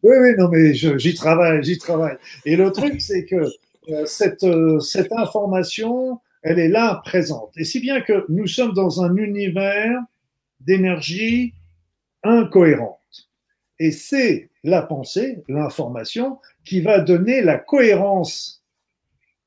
Oui, 0.04 0.16
oui, 0.20 0.34
non, 0.36 0.50
mais 0.50 0.74
j'y 0.74 1.14
travaille, 1.14 1.64
j'y 1.64 1.78
travaille. 1.78 2.18
Et 2.44 2.56
le 2.56 2.70
truc, 2.70 3.00
c'est 3.00 3.24
que 3.24 3.36
euh, 3.88 4.04
euh, 4.42 4.80
cette 4.80 5.12
information, 5.12 6.20
elle 6.42 6.58
est 6.58 6.68
là, 6.68 7.00
présente. 7.06 7.52
Et 7.56 7.64
si 7.64 7.80
bien 7.80 8.02
que 8.02 8.26
nous 8.28 8.46
sommes 8.46 8.74
dans 8.74 9.02
un 9.02 9.16
univers 9.16 9.98
d'énergie 10.60 11.54
incohérente. 12.22 12.98
Et 13.78 13.92
c'est 13.92 14.50
la 14.62 14.82
pensée, 14.82 15.42
l'information, 15.48 16.38
qui 16.66 16.82
va 16.82 17.00
donner 17.00 17.40
la 17.40 17.58
cohérence 17.58 18.62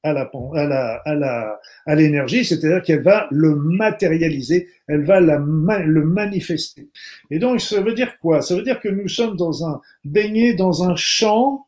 à 0.09 0.13
la 0.13 0.31
à 0.55 0.65
la 0.65 0.95
à 1.05 1.15
la 1.15 1.59
à 1.85 1.95
l'énergie, 1.95 2.43
c'est-à-dire 2.43 2.81
qu'elle 2.81 3.03
va 3.03 3.27
le 3.31 3.55
matérialiser, 3.55 4.67
elle 4.87 5.03
va 5.03 5.19
la, 5.19 5.37
le 5.37 6.03
manifester. 6.03 6.89
Et 7.29 7.39
donc 7.39 7.61
ça 7.61 7.81
veut 7.81 7.93
dire 7.93 8.17
quoi? 8.19 8.41
Ça 8.41 8.55
veut 8.55 8.63
dire 8.63 8.79
que 8.79 8.89
nous 8.89 9.07
sommes 9.07 9.35
dans 9.35 9.65
un 9.65 9.81
baigné 10.03 10.53
dans 10.53 10.89
un 10.89 10.95
champ 10.95 11.66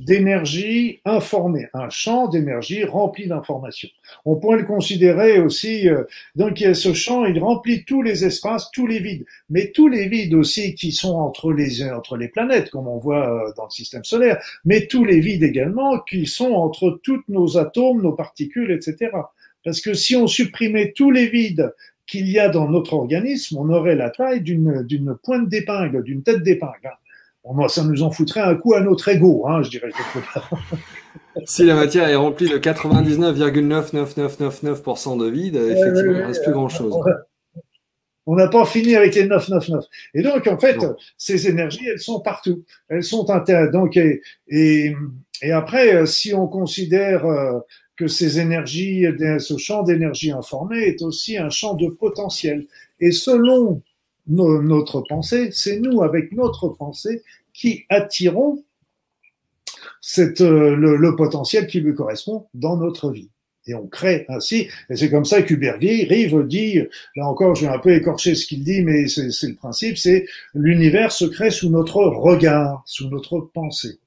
d'énergie 0.00 1.00
informée, 1.04 1.66
un 1.74 1.90
champ 1.90 2.26
d'énergie 2.26 2.84
rempli 2.84 3.26
d'informations. 3.26 3.90
On 4.24 4.36
pourrait 4.36 4.58
le 4.58 4.64
considérer 4.64 5.38
aussi, 5.40 5.88
euh, 5.88 6.04
donc 6.36 6.58
ce 6.58 6.94
champ, 6.94 7.26
il 7.26 7.38
remplit 7.38 7.84
tous 7.84 8.00
les 8.00 8.24
espaces, 8.24 8.70
tous 8.72 8.86
les 8.86 8.98
vides, 8.98 9.26
mais 9.50 9.70
tous 9.72 9.88
les 9.88 10.08
vides 10.08 10.32
aussi 10.32 10.74
qui 10.74 10.92
sont 10.92 11.16
entre 11.16 11.52
les, 11.52 11.82
entre 11.90 12.16
les 12.16 12.28
planètes, 12.28 12.70
comme 12.70 12.88
on 12.88 12.96
voit 12.96 13.28
euh, 13.28 13.52
dans 13.58 13.64
le 13.64 13.70
système 13.70 14.04
solaire, 14.04 14.42
mais 14.64 14.86
tous 14.86 15.04
les 15.04 15.20
vides 15.20 15.42
également 15.42 15.98
qui 16.00 16.24
sont 16.24 16.52
entre 16.52 16.98
tous 17.02 17.22
nos 17.28 17.58
atomes, 17.58 18.00
nos 18.00 18.12
particules, 18.12 18.70
etc. 18.70 19.10
Parce 19.64 19.82
que 19.82 19.92
si 19.92 20.16
on 20.16 20.26
supprimait 20.26 20.92
tous 20.92 21.10
les 21.10 21.28
vides 21.28 21.74
qu'il 22.06 22.28
y 22.28 22.38
a 22.38 22.48
dans 22.48 22.68
notre 22.68 22.94
organisme, 22.94 23.58
on 23.58 23.68
aurait 23.68 23.96
la 23.96 24.08
taille 24.08 24.40
d'une, 24.40 24.82
d'une 24.82 25.14
pointe 25.22 25.48
d'épingle, 25.48 26.02
d'une 26.02 26.22
tête 26.22 26.42
d'épingle. 26.42 26.90
Hein 27.44 27.68
ça 27.68 27.84
nous 27.84 28.02
en 28.02 28.10
foutrait 28.10 28.40
un 28.40 28.54
coup 28.54 28.74
à 28.74 28.80
notre 28.80 29.08
ego, 29.08 29.46
hein, 29.48 29.62
je 29.62 29.70
dirais 29.70 29.88
si 31.46 31.64
la 31.64 31.74
matière 31.74 32.06
est 32.08 32.16
remplie 32.16 32.50
de 32.50 32.58
99,99999% 32.58 35.18
de 35.18 35.26
vide, 35.26 35.56
effectivement, 35.56 36.12
il 36.12 36.18
ne 36.18 36.24
reste 36.24 36.44
plus 36.44 36.52
grand-chose. 36.52 36.94
On 38.26 38.36
n'a 38.36 38.48
pas 38.48 38.66
fini 38.66 38.94
avec 38.94 39.14
les 39.14 39.26
999. 39.26 39.86
Et 40.14 40.20
donc, 40.22 40.46
en 40.46 40.58
fait, 40.58 40.76
ces 41.16 41.48
énergies, 41.48 41.88
elles 41.88 41.98
sont 41.98 42.20
partout. 42.20 42.62
Elles 42.88 43.02
sont 43.02 43.24
donc 43.72 43.96
et, 43.96 44.20
et, 44.48 44.94
et, 45.42 45.52
après, 45.52 46.04
si 46.06 46.34
on 46.34 46.46
considère 46.46 47.24
euh, 47.24 47.58
que 47.96 48.06
ces 48.06 48.38
énergies, 48.38 49.06
ce 49.38 49.56
champ 49.56 49.82
d'énergie 49.82 50.32
informée 50.32 50.80
est 50.80 51.00
aussi 51.02 51.38
un 51.38 51.48
champ 51.50 51.72
de 51.74 51.88
potentiel. 51.88 52.66
Et 53.00 53.12
selon 53.12 53.82
notre 54.26 55.00
pensée, 55.02 55.50
c'est 55.52 55.80
nous, 55.80 56.02
avec 56.02 56.32
notre 56.32 56.68
pensée, 56.68 57.22
qui 57.52 57.84
attirons 57.88 58.62
cette, 60.00 60.40
euh, 60.40 60.76
le, 60.76 61.16
potentiel 61.16 61.66
qui 61.66 61.80
lui 61.80 61.94
correspond 61.94 62.46
dans 62.54 62.76
notre 62.76 63.10
vie. 63.10 63.28
Et 63.66 63.74
on 63.74 63.86
crée 63.86 64.24
ainsi, 64.28 64.68
et 64.88 64.96
c'est 64.96 65.10
comme 65.10 65.26
ça 65.26 65.36
Rive 65.38 66.46
dit, 66.46 66.80
là 67.14 67.26
encore 67.26 67.54
je 67.54 67.66
vais 67.66 67.72
un 67.72 67.78
peu 67.78 67.92
écorcher 67.92 68.34
ce 68.34 68.46
qu'il 68.46 68.64
dit, 68.64 68.82
mais 68.82 69.06
c'est 69.06 69.26
le 69.26 69.54
principe, 69.54 69.98
c'est 69.98 70.26
l'univers 70.54 71.12
se 71.12 71.26
crée 71.26 71.50
sous 71.50 71.68
notre 71.68 72.02
regard, 72.02 72.82
sous 72.86 73.08
notre 73.10 73.38
pensée. 73.38 73.98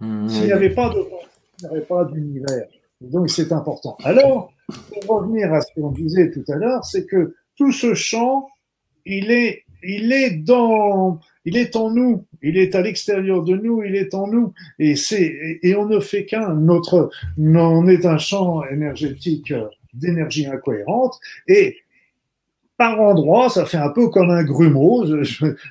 Mmh, 0.00 0.28
S'il 0.28 0.44
n'y 0.46 0.52
avait 0.52 0.74
pas 0.74 0.88
de 0.88 1.02
pensée, 1.02 1.26
il 1.58 1.64
n'y 1.64 1.70
aurait 1.70 1.86
pas 1.86 2.04
d'univers. 2.06 2.66
Donc 3.02 3.28
c'est 3.30 3.52
important. 3.52 3.96
Alors, 4.04 4.52
pour 4.92 5.18
revenir 5.18 5.52
à 5.52 5.60
ce 5.60 5.66
qu'on 5.74 5.90
disait 5.90 6.30
tout 6.30 6.44
à 6.48 6.56
l'heure, 6.56 6.84
c'est 6.84 7.06
que 7.06 7.34
tout 7.56 7.72
ce 7.72 7.94
champ, 7.94 8.48
il 9.06 9.30
est 9.30 9.64
il 9.86 10.12
est 10.12 10.30
dans, 10.30 11.20
il 11.44 11.56
est 11.56 11.76
en 11.76 11.90
nous, 11.90 12.24
il 12.42 12.56
est 12.56 12.74
à 12.74 12.80
l'extérieur 12.80 13.42
de 13.42 13.54
nous, 13.56 13.82
il 13.82 13.96
est 13.96 14.14
en 14.14 14.26
nous, 14.26 14.54
et 14.78 14.96
c'est, 14.96 15.58
et 15.62 15.76
on 15.76 15.86
ne 15.86 16.00
fait 16.00 16.24
qu'un. 16.24 16.54
Notre, 16.54 17.10
on 17.38 17.86
est 17.86 18.06
un 18.06 18.18
champ 18.18 18.64
énergétique 18.64 19.52
d'énergie 19.92 20.46
incohérente, 20.46 21.18
et 21.46 21.76
par 22.76 23.00
endroits, 23.00 23.48
ça 23.50 23.66
fait 23.66 23.76
un 23.76 23.90
peu 23.90 24.08
comme 24.08 24.30
un 24.30 24.42
grumeau. 24.42 25.06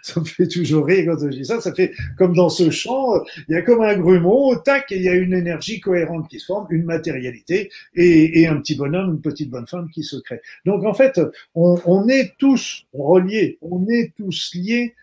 ça 0.01 0.19
me 0.19 0.25
fait 0.25 0.47
toujours 0.47 0.85
rire 0.85 1.05
quand 1.07 1.19
je 1.19 1.37
dis 1.37 1.45
ça. 1.45 1.59
Ça 1.59 1.73
fait 1.73 1.91
comme 2.17 2.33
dans 2.33 2.49
ce 2.49 2.69
champ, 2.69 3.15
il 3.49 3.55
y 3.55 3.55
a 3.55 3.61
comme 3.61 3.81
un 3.81 3.97
grumeau, 3.97 4.55
tac, 4.55 4.91
et 4.91 4.97
il 4.97 5.03
y 5.03 5.09
a 5.09 5.13
une 5.13 5.33
énergie 5.33 5.79
cohérente 5.81 6.29
qui 6.29 6.39
se 6.39 6.45
forme, 6.45 6.67
une 6.69 6.83
matérialité, 6.83 7.69
et, 7.95 8.47
un 8.47 8.57
petit 8.57 8.75
bonhomme, 8.75 9.15
une 9.15 9.21
petite 9.21 9.49
bonne 9.49 9.67
femme 9.67 9.89
qui 9.89 10.03
se 10.03 10.17
crée. 10.17 10.41
Donc 10.65 10.85
en 10.85 10.93
fait, 10.93 11.19
on, 11.55 12.07
est 12.07 12.33
tous 12.37 12.85
reliés, 12.93 13.57
on 13.61 13.85
est 13.87 14.13
tous 14.15 14.51
liés 14.55 14.95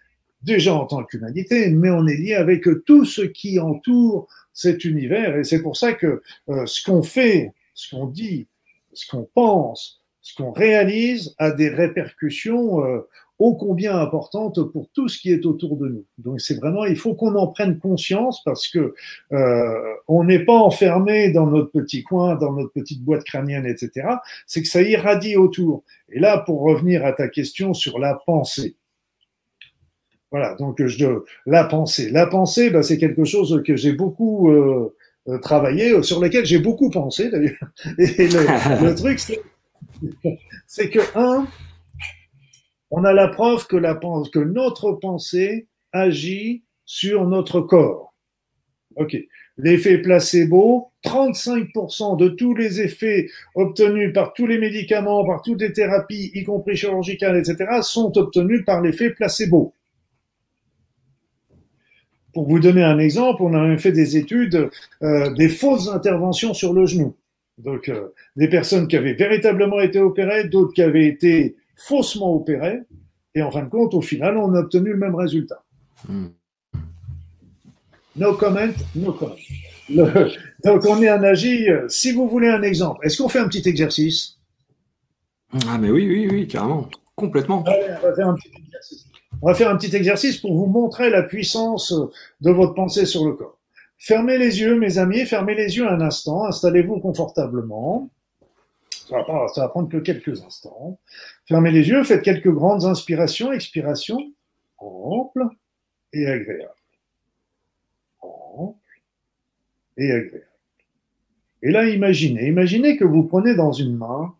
déjà 0.42 0.74
en 0.74 0.86
tant 0.86 1.04
qu'humanité, 1.04 1.70
mais 1.70 1.90
on 1.90 2.06
est 2.06 2.16
lié 2.16 2.34
avec 2.34 2.66
tout 2.86 3.04
ce 3.04 3.22
qui 3.22 3.58
entoure 3.58 4.26
cet 4.54 4.84
univers. 4.84 5.36
Et 5.36 5.44
c'est 5.44 5.62
pour 5.62 5.76
ça 5.76 5.92
que 5.92 6.22
euh, 6.48 6.66
ce 6.66 6.82
qu'on 6.82 7.02
fait, 7.02 7.52
ce 7.74 7.94
qu'on 7.94 8.06
dit, 8.06 8.46
ce 8.92 9.06
qu'on 9.06 9.28
pense, 9.34 9.99
ce 10.22 10.34
qu'on 10.34 10.52
réalise 10.52 11.34
a 11.38 11.50
des 11.50 11.68
répercussions 11.68 12.84
euh, 12.84 13.06
ô 13.40 13.54
combien 13.54 13.98
importantes 13.98 14.62
pour 14.70 14.90
tout 14.92 15.08
ce 15.08 15.18
qui 15.18 15.32
est 15.32 15.46
autour 15.46 15.78
de 15.78 15.88
nous. 15.88 16.04
Donc 16.18 16.40
c'est 16.42 16.54
vraiment, 16.54 16.84
il 16.84 16.96
faut 16.96 17.14
qu'on 17.14 17.34
en 17.34 17.46
prenne 17.46 17.78
conscience 17.78 18.44
parce 18.44 18.68
que 18.68 18.94
euh, 19.32 19.94
on 20.08 20.24
n'est 20.24 20.44
pas 20.44 20.58
enfermé 20.58 21.32
dans 21.32 21.46
notre 21.46 21.70
petit 21.72 22.02
coin, 22.02 22.36
dans 22.36 22.52
notre 22.52 22.70
petite 22.72 23.02
boîte 23.02 23.24
crânienne, 23.24 23.64
etc. 23.64 24.06
C'est 24.46 24.60
que 24.60 24.68
ça 24.68 24.82
irradie 24.82 25.36
autour. 25.36 25.84
Et 26.10 26.20
là, 26.20 26.36
pour 26.38 26.60
revenir 26.60 27.04
à 27.06 27.12
ta 27.12 27.28
question 27.28 27.72
sur 27.72 27.98
la 27.98 28.14
pensée. 28.14 28.76
Voilà, 30.30 30.54
donc 30.54 30.84
je, 30.84 31.06
la 31.46 31.64
pensée. 31.64 32.10
La 32.10 32.26
pensée, 32.26 32.70
bah, 32.70 32.82
c'est 32.82 32.98
quelque 32.98 33.24
chose 33.24 33.62
que 33.66 33.74
j'ai 33.74 33.94
beaucoup 33.94 34.50
euh, 34.50 34.94
euh 35.28 35.38
travaillé, 35.38 36.02
sur 36.02 36.20
lequel 36.20 36.44
j'ai 36.44 36.58
beaucoup 36.58 36.90
pensé 36.90 37.30
d'ailleurs. 37.30 37.56
Et 37.98 38.28
le, 38.28 38.84
le 38.84 38.94
truc, 38.94 39.18
c'est 39.18 39.40
que, 40.90 41.18
un, 41.18 41.46
on 42.90 43.04
a 43.04 43.12
la 43.12 43.28
preuve 43.28 43.66
que 43.66 44.38
notre 44.38 44.92
pensée 44.92 45.68
agit 45.92 46.64
sur 46.84 47.26
notre 47.26 47.60
corps. 47.60 48.14
Ok. 48.96 49.16
L'effet 49.56 49.98
placebo, 49.98 50.90
35% 51.04 52.16
de 52.18 52.28
tous 52.30 52.54
les 52.54 52.80
effets 52.80 53.28
obtenus 53.54 54.12
par 54.12 54.32
tous 54.32 54.46
les 54.46 54.58
médicaments, 54.58 55.24
par 55.24 55.42
toutes 55.42 55.60
les 55.60 55.72
thérapies, 55.72 56.30
y 56.34 56.44
compris 56.44 56.76
chirurgicales, 56.76 57.36
etc., 57.36 57.66
sont 57.82 58.16
obtenus 58.16 58.64
par 58.64 58.80
l'effet 58.80 59.10
placebo. 59.10 59.74
Pour 62.32 62.48
vous 62.48 62.60
donner 62.60 62.82
un 62.82 62.98
exemple, 62.98 63.42
on 63.42 63.54
a 63.54 63.66
même 63.66 63.78
fait 63.78 63.92
des 63.92 64.16
études, 64.16 64.70
euh, 65.02 65.32
des 65.34 65.48
fausses 65.48 65.88
interventions 65.88 66.54
sur 66.54 66.72
le 66.72 66.86
genou. 66.86 67.14
Donc, 67.62 67.88
euh, 67.88 68.08
des 68.36 68.48
personnes 68.48 68.88
qui 68.88 68.96
avaient 68.96 69.14
véritablement 69.14 69.80
été 69.80 70.00
opérées, 70.00 70.48
d'autres 70.48 70.72
qui 70.72 70.82
avaient 70.82 71.06
été 71.06 71.56
faussement 71.76 72.34
opérées, 72.34 72.80
et 73.34 73.42
en 73.42 73.50
fin 73.50 73.62
de 73.62 73.68
compte, 73.68 73.94
au 73.94 74.00
final, 74.00 74.36
on 74.36 74.54
a 74.54 74.60
obtenu 74.60 74.90
le 74.90 74.98
même 74.98 75.14
résultat. 75.14 75.62
Hmm. 76.08 76.28
No 78.16 78.34
comment, 78.34 78.68
no 78.96 79.12
comment. 79.12 79.36
donc, 80.64 80.84
on 80.86 81.00
est 81.02 81.10
en 81.10 81.22
agi. 81.22 81.68
Si 81.88 82.12
vous 82.12 82.28
voulez 82.28 82.48
un 82.48 82.62
exemple, 82.62 83.06
est-ce 83.06 83.22
qu'on 83.22 83.28
fait 83.28 83.38
un 83.38 83.48
petit 83.48 83.68
exercice? 83.68 84.38
Ah, 85.68 85.78
mais 85.78 85.90
oui, 85.90 86.06
oui, 86.08 86.28
oui, 86.30 86.46
carrément, 86.46 86.88
complètement. 87.14 87.64
Allez, 87.64 87.94
on 88.02 88.06
va 88.06 88.14
faire 88.14 88.28
un 88.28 88.34
petit 88.34 88.50
exercice. 88.56 89.06
On 89.42 89.46
va 89.46 89.54
faire 89.54 89.70
un 89.70 89.76
petit 89.76 89.96
exercice 89.96 90.36
pour 90.38 90.54
vous 90.54 90.66
montrer 90.66 91.08
la 91.10 91.22
puissance 91.22 91.94
de 92.40 92.50
votre 92.50 92.74
pensée 92.74 93.06
sur 93.06 93.24
le 93.24 93.32
corps. 93.32 93.59
Fermez 94.00 94.38
les 94.38 94.60
yeux, 94.60 94.76
mes 94.76 94.98
amis, 94.98 95.24
fermez 95.26 95.54
les 95.54 95.76
yeux 95.76 95.86
un 95.86 96.00
instant, 96.00 96.46
installez-vous 96.46 96.98
confortablement. 96.98 98.10
Ça 98.90 99.22
va, 99.22 99.46
ça 99.54 99.60
va 99.62 99.68
prendre 99.68 99.88
que 99.88 99.98
quelques 99.98 100.42
instants. 100.42 100.98
Fermez 101.46 101.70
les 101.70 101.88
yeux, 101.88 102.02
faites 102.02 102.22
quelques 102.22 102.50
grandes 102.50 102.84
inspirations, 102.84 103.52
expirations, 103.52 104.32
ample 104.78 105.44
et 106.12 106.26
agréable. 106.26 106.74
Ample 108.22 108.78
et 109.96 110.10
agréable. 110.10 110.46
Et 111.62 111.70
là, 111.70 111.86
imaginez, 111.86 112.48
imaginez 112.48 112.96
que 112.96 113.04
vous 113.04 113.22
prenez 113.22 113.54
dans 113.54 113.72
une 113.72 113.96
main 113.96 114.34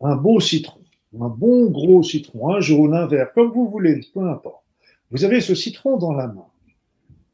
un 0.00 0.16
beau 0.16 0.40
citron 0.40 0.82
un 1.20 1.28
bon 1.28 1.70
gros 1.70 2.02
citron, 2.02 2.54
un 2.54 2.60
jaune, 2.60 2.94
un 2.94 3.06
vert, 3.06 3.32
comme 3.32 3.52
vous 3.52 3.68
voulez, 3.68 4.00
peu 4.14 4.28
importe. 4.28 4.64
Vous 5.10 5.24
avez 5.24 5.40
ce 5.40 5.54
citron 5.54 5.98
dans 5.98 6.12
la 6.12 6.26
main. 6.26 6.46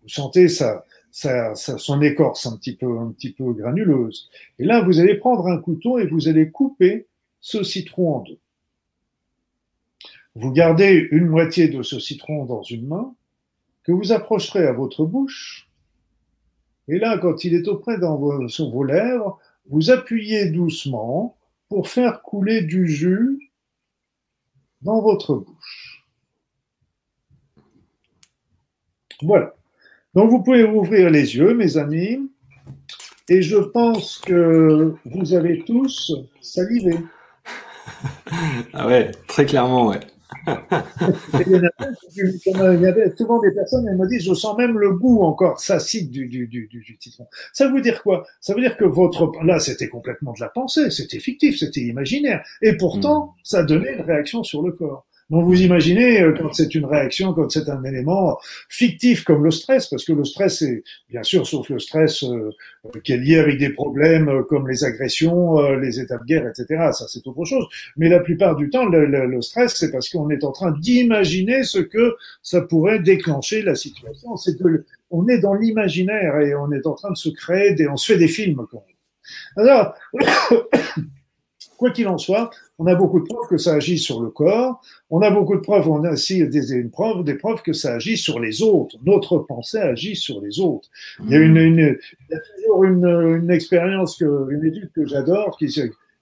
Vous 0.03 0.09
sentez 0.09 0.49
sa, 0.49 0.85
son 1.11 2.03
écorce 2.03 2.47
un 2.47 2.57
petit, 2.57 2.75
peu, 2.75 3.53
granuleuse. 3.53 4.31
Et 4.59 4.65
là, 4.65 4.83
vous 4.83 5.01
allez 5.01 5.15
prendre 5.15 5.47
un 5.47 5.59
couteau 5.59 5.99
et 5.99 6.07
vous 6.07 6.29
allez 6.29 6.51
couper 6.51 7.07
ce 7.41 7.63
citron 7.63 8.17
en 8.17 8.21
deux. 8.21 8.39
Vous 10.35 10.53
gardez 10.53 11.09
une 11.11 11.27
moitié 11.27 11.69
de 11.69 11.83
ce 11.83 11.99
citron 11.99 12.45
dans 12.45 12.63
une 12.63 12.87
main 12.87 13.15
que 13.83 13.93
vous 13.93 14.13
approcherez 14.13 14.67
à 14.67 14.73
votre 14.73 15.05
bouche. 15.05 15.69
Et 16.87 16.99
là, 16.99 17.19
quand 17.19 17.45
il 17.45 17.55
est 17.55 17.69
auprès 17.69 17.99
dans 17.99 18.17
vos, 18.17 18.47
vos 18.71 18.85
lèvres, 18.85 19.39
vous 19.69 19.91
appuyez 19.91 20.51
doucement 20.51 21.37
pour 21.69 21.89
faire 21.89 22.23
couler 22.23 22.63
du 22.63 22.87
jus 22.87 23.51
dans 24.83 25.01
votre 25.03 25.35
bouche. 25.35 26.07
Voilà. 29.23 29.58
Donc 30.19 30.31
vous 30.31 30.43
pouvez 30.43 30.65
ouvrir 30.65 31.11
les 31.11 31.37
yeux, 31.37 31.55
mes 31.55 31.77
amis, 31.77 32.19
et 33.29 33.41
je 33.41 33.57
pense 33.57 34.19
que 34.19 34.95
vous 35.05 35.33
avez 35.33 35.63
tous 35.63 36.13
salivé. 36.41 36.97
Ah 38.75 38.87
ouais, 38.87 39.13
très 39.29 39.47
clairement, 39.47 39.87
ouais. 39.89 40.01
il, 40.47 41.63
y 42.83 42.87
avait 42.87 43.13
souvent 43.17 43.41
des 43.41 43.51
personnes, 43.53 43.89
elles 43.89 43.97
me 43.97 44.07
disent, 44.07 44.25
je 44.25 44.35
sens 44.35 44.57
même 44.59 44.79
le 44.79 44.93
goût 44.93 45.23
encore 45.23 45.59
sacide 45.59 46.11
du, 46.11 46.27
du, 46.27 46.47
du, 46.47 46.69
du, 46.69 46.97
citron. 47.01 47.27
Ça 47.53 47.69
veut 47.69 47.81
dire 47.81 48.03
quoi? 48.03 48.27
Ça 48.41 48.55
veut 48.55 48.61
dire 48.61 48.77
que 48.77 48.85
votre... 48.85 49.33
Là, 49.45 49.59
c'était 49.59 49.89
complètement 49.89 50.33
de 50.33 50.41
la 50.41 50.49
pensée, 50.49 50.91
c'était 50.91 51.19
fictif, 51.19 51.59
c'était 51.59 51.81
imaginaire. 51.81 52.45
Et 52.61 52.77
pourtant, 52.77 53.27
hmm. 53.27 53.41
ça 53.45 53.63
donnait 53.63 53.95
une 53.95 54.03
réaction 54.03 54.45
sur 54.45 54.63
le 54.63 54.73
corps. 54.73 55.08
Donc 55.31 55.45
vous 55.45 55.61
imaginez 55.61 56.23
euh, 56.23 56.35
quand 56.37 56.55
c'est 56.55 56.75
une 56.75 56.87
réaction, 56.87 57.35
quand 57.35 57.51
c'est 57.51 57.69
un 57.69 57.85
élément 57.85 58.39
fictif 58.69 59.25
comme 59.25 59.45
le 59.45 59.51
stress, 59.51 59.87
parce 59.89 60.05
que 60.05 60.13
le 60.13 60.25
stress 60.25 60.63
est 60.63 60.83
bien 61.11 61.23
sûr, 61.23 61.47
sauf 61.47 61.69
le 61.69 61.79
stress 61.79 62.25
euh, 62.25 62.51
qui 63.05 63.13
est 63.13 63.19
lié 63.19 63.39
avec 63.39 63.59
des 63.59 63.69
problèmes 63.71 64.29
euh, 64.29 64.43
comme 64.43 64.67
les 64.67 64.85
agressions, 64.85 65.61
les 65.77 66.01
états 66.01 66.17
de 66.17 66.25
guerre, 66.25 66.47
etc. 66.49 66.91
Ça 66.93 67.07
c'est 67.09 67.27
autre 67.27 67.45
chose. 67.45 67.67
Mais 67.97 68.09
la 68.09 68.21
plupart 68.21 68.57
du 68.57 68.71
temps, 68.71 68.87
le, 68.87 69.07
le 69.07 69.43
stress, 69.43 69.75
c'est 69.77 69.91
parce 69.91 70.09
qu'on 70.09 70.31
est 70.31 70.45
en 70.45 70.53
train 70.53 70.73
d'imaginer 70.73 71.63
ce 71.63 71.79
que 71.79 72.17
ça 72.43 72.63
pourrait 72.63 73.01
déclencher 73.01 73.61
la 73.63 73.75
situation. 73.75 74.37
C'est 74.37 74.59
que 74.59 74.87
on 75.11 75.29
est 75.29 75.39
dans 75.39 75.55
l'imaginaire 75.55 76.39
et 76.41 76.55
on 76.55 76.71
est 76.73 76.87
en 76.87 76.95
train 76.95 77.11
de 77.11 77.17
se 77.17 77.29
créer 77.29 77.75
des, 77.75 77.89
on 77.89 77.97
se 77.97 78.13
fait 78.13 78.19
des 78.19 78.29
films. 78.29 78.67
Quand 78.71 78.83
même. 78.87 79.67
Alors 79.67 79.95
Quoi 81.79 81.93
qu'il 81.93 82.09
en 82.09 82.19
soit, 82.19 82.51
on 82.79 82.87
a 82.87 82.95
beaucoup 82.95 83.21
de 83.21 83.27
preuves 83.27 83.49
que 83.49 83.59
ça 83.59 83.75
agit 83.75 83.99
sur 83.99 84.23
le 84.23 84.31
corps. 84.31 84.81
On 85.11 85.21
a 85.21 85.31
beaucoup 85.31 85.57
de 85.57 85.61
preuves, 85.61 85.89
on 85.89 86.05
a 86.05 86.13
aussi 86.13 86.47
des, 86.47 86.85
preuves, 86.85 87.25
des 87.25 87.35
preuves 87.35 87.63
que 87.63 87.73
ça 87.73 87.95
agit 87.95 88.17
sur 88.17 88.39
les 88.39 88.63
autres. 88.63 88.97
Notre 89.05 89.39
pensée 89.39 89.79
agit 89.79 90.15
sur 90.15 90.41
les 90.41 90.61
autres. 90.61 90.89
Il 91.25 91.31
y 91.31 91.35
a, 91.35 91.41
une, 91.41 91.57
une 91.57 91.99
toujours 92.57 92.85
une, 92.85 93.05
une 93.43 93.51
expérience, 93.51 94.17
que, 94.17 94.51
une 94.51 94.65
étude 94.65 94.91
que 94.95 95.05
j'adore 95.07 95.57
qui, 95.59 95.75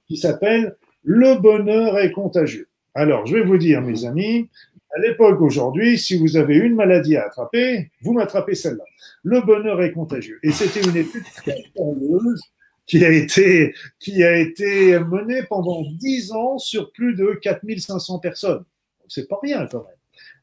qui 0.09 0.17
s'appelle 0.17 0.77
Le 1.05 1.39
bonheur 1.39 1.99
est 1.99 2.13
contagieux. 2.13 2.69
Alors, 2.95 3.27
je 3.27 3.35
vais 3.35 3.43
vous 3.43 3.59
dire, 3.59 3.83
mes 3.83 4.07
amis, 4.07 4.49
à 4.97 5.01
l'époque 5.01 5.43
aujourd'hui, 5.43 5.99
si 5.99 6.17
vous 6.17 6.39
avez 6.39 6.57
une 6.57 6.75
maladie 6.75 7.17
à 7.17 7.27
attraper, 7.27 7.91
vous 8.01 8.15
m'attrapez 8.15 8.55
celle-là. 8.55 8.85
Le 9.23 9.43
bonheur 9.43 9.83
est 9.83 9.93
contagieux. 9.93 10.39
Et 10.43 10.53
c'était 10.53 10.89
une 10.89 10.97
étude 10.97 11.25
très 11.35 11.65
sérieuse 11.77 12.41
qui 12.87 13.05
a 13.05 13.11
été, 13.11 13.75
qui 13.99 14.23
a 14.23 14.37
été 14.37 14.99
mené 15.01 15.43
pendant 15.49 15.83
dix 15.93 16.33
ans 16.33 16.59
sur 16.59 16.93
plus 16.93 17.15
de 17.15 17.39
4500 17.43 18.19
personnes. 18.21 18.65
C'est 19.09 19.29
pas 19.29 19.39
rien 19.43 19.67
quand 19.71 19.85
même. 19.85 19.97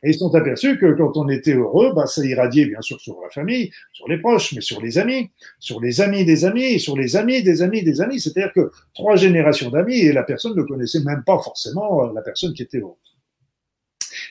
Et 0.04 0.10
ils 0.10 0.16
sont 0.16 0.34
aperçus 0.36 0.78
que 0.78 0.94
quand 0.94 1.16
on 1.16 1.30
était 1.30 1.54
heureux, 1.54 1.94
bah, 1.96 2.06
ça 2.06 2.24
irradiait 2.26 2.66
bien 2.66 2.82
sûr 2.82 3.00
sur 3.00 3.20
la 3.22 3.30
famille, 3.30 3.72
sur 3.94 4.08
les 4.10 4.18
proches, 4.18 4.54
mais 4.54 4.62
sur 4.62 4.82
les 4.82 4.98
amis, 4.98 5.32
sur 5.60 5.80
les 5.80 6.02
amis 6.02 6.26
des 6.26 6.46
amis, 6.46 6.80
sur 6.80 6.98
les 6.98 7.16
amis 7.16 7.42
des 7.42 7.62
amis 7.62 7.84
des 7.84 8.02
amis. 8.02 8.20
C'est-à-dire 8.20 8.52
que 8.54 8.72
trois 8.94 9.16
générations 9.16 9.70
d'amis 9.70 10.00
et 10.00 10.12
la 10.12 10.24
personne 10.24 10.56
ne 10.56 10.64
connaissait 10.64 11.04
même 11.04 11.24
pas 11.26 11.40
forcément 11.40 12.12
la 12.12 12.22
personne 12.22 12.54
qui 12.54 12.64
était 12.64 12.80
heureuse 12.80 13.13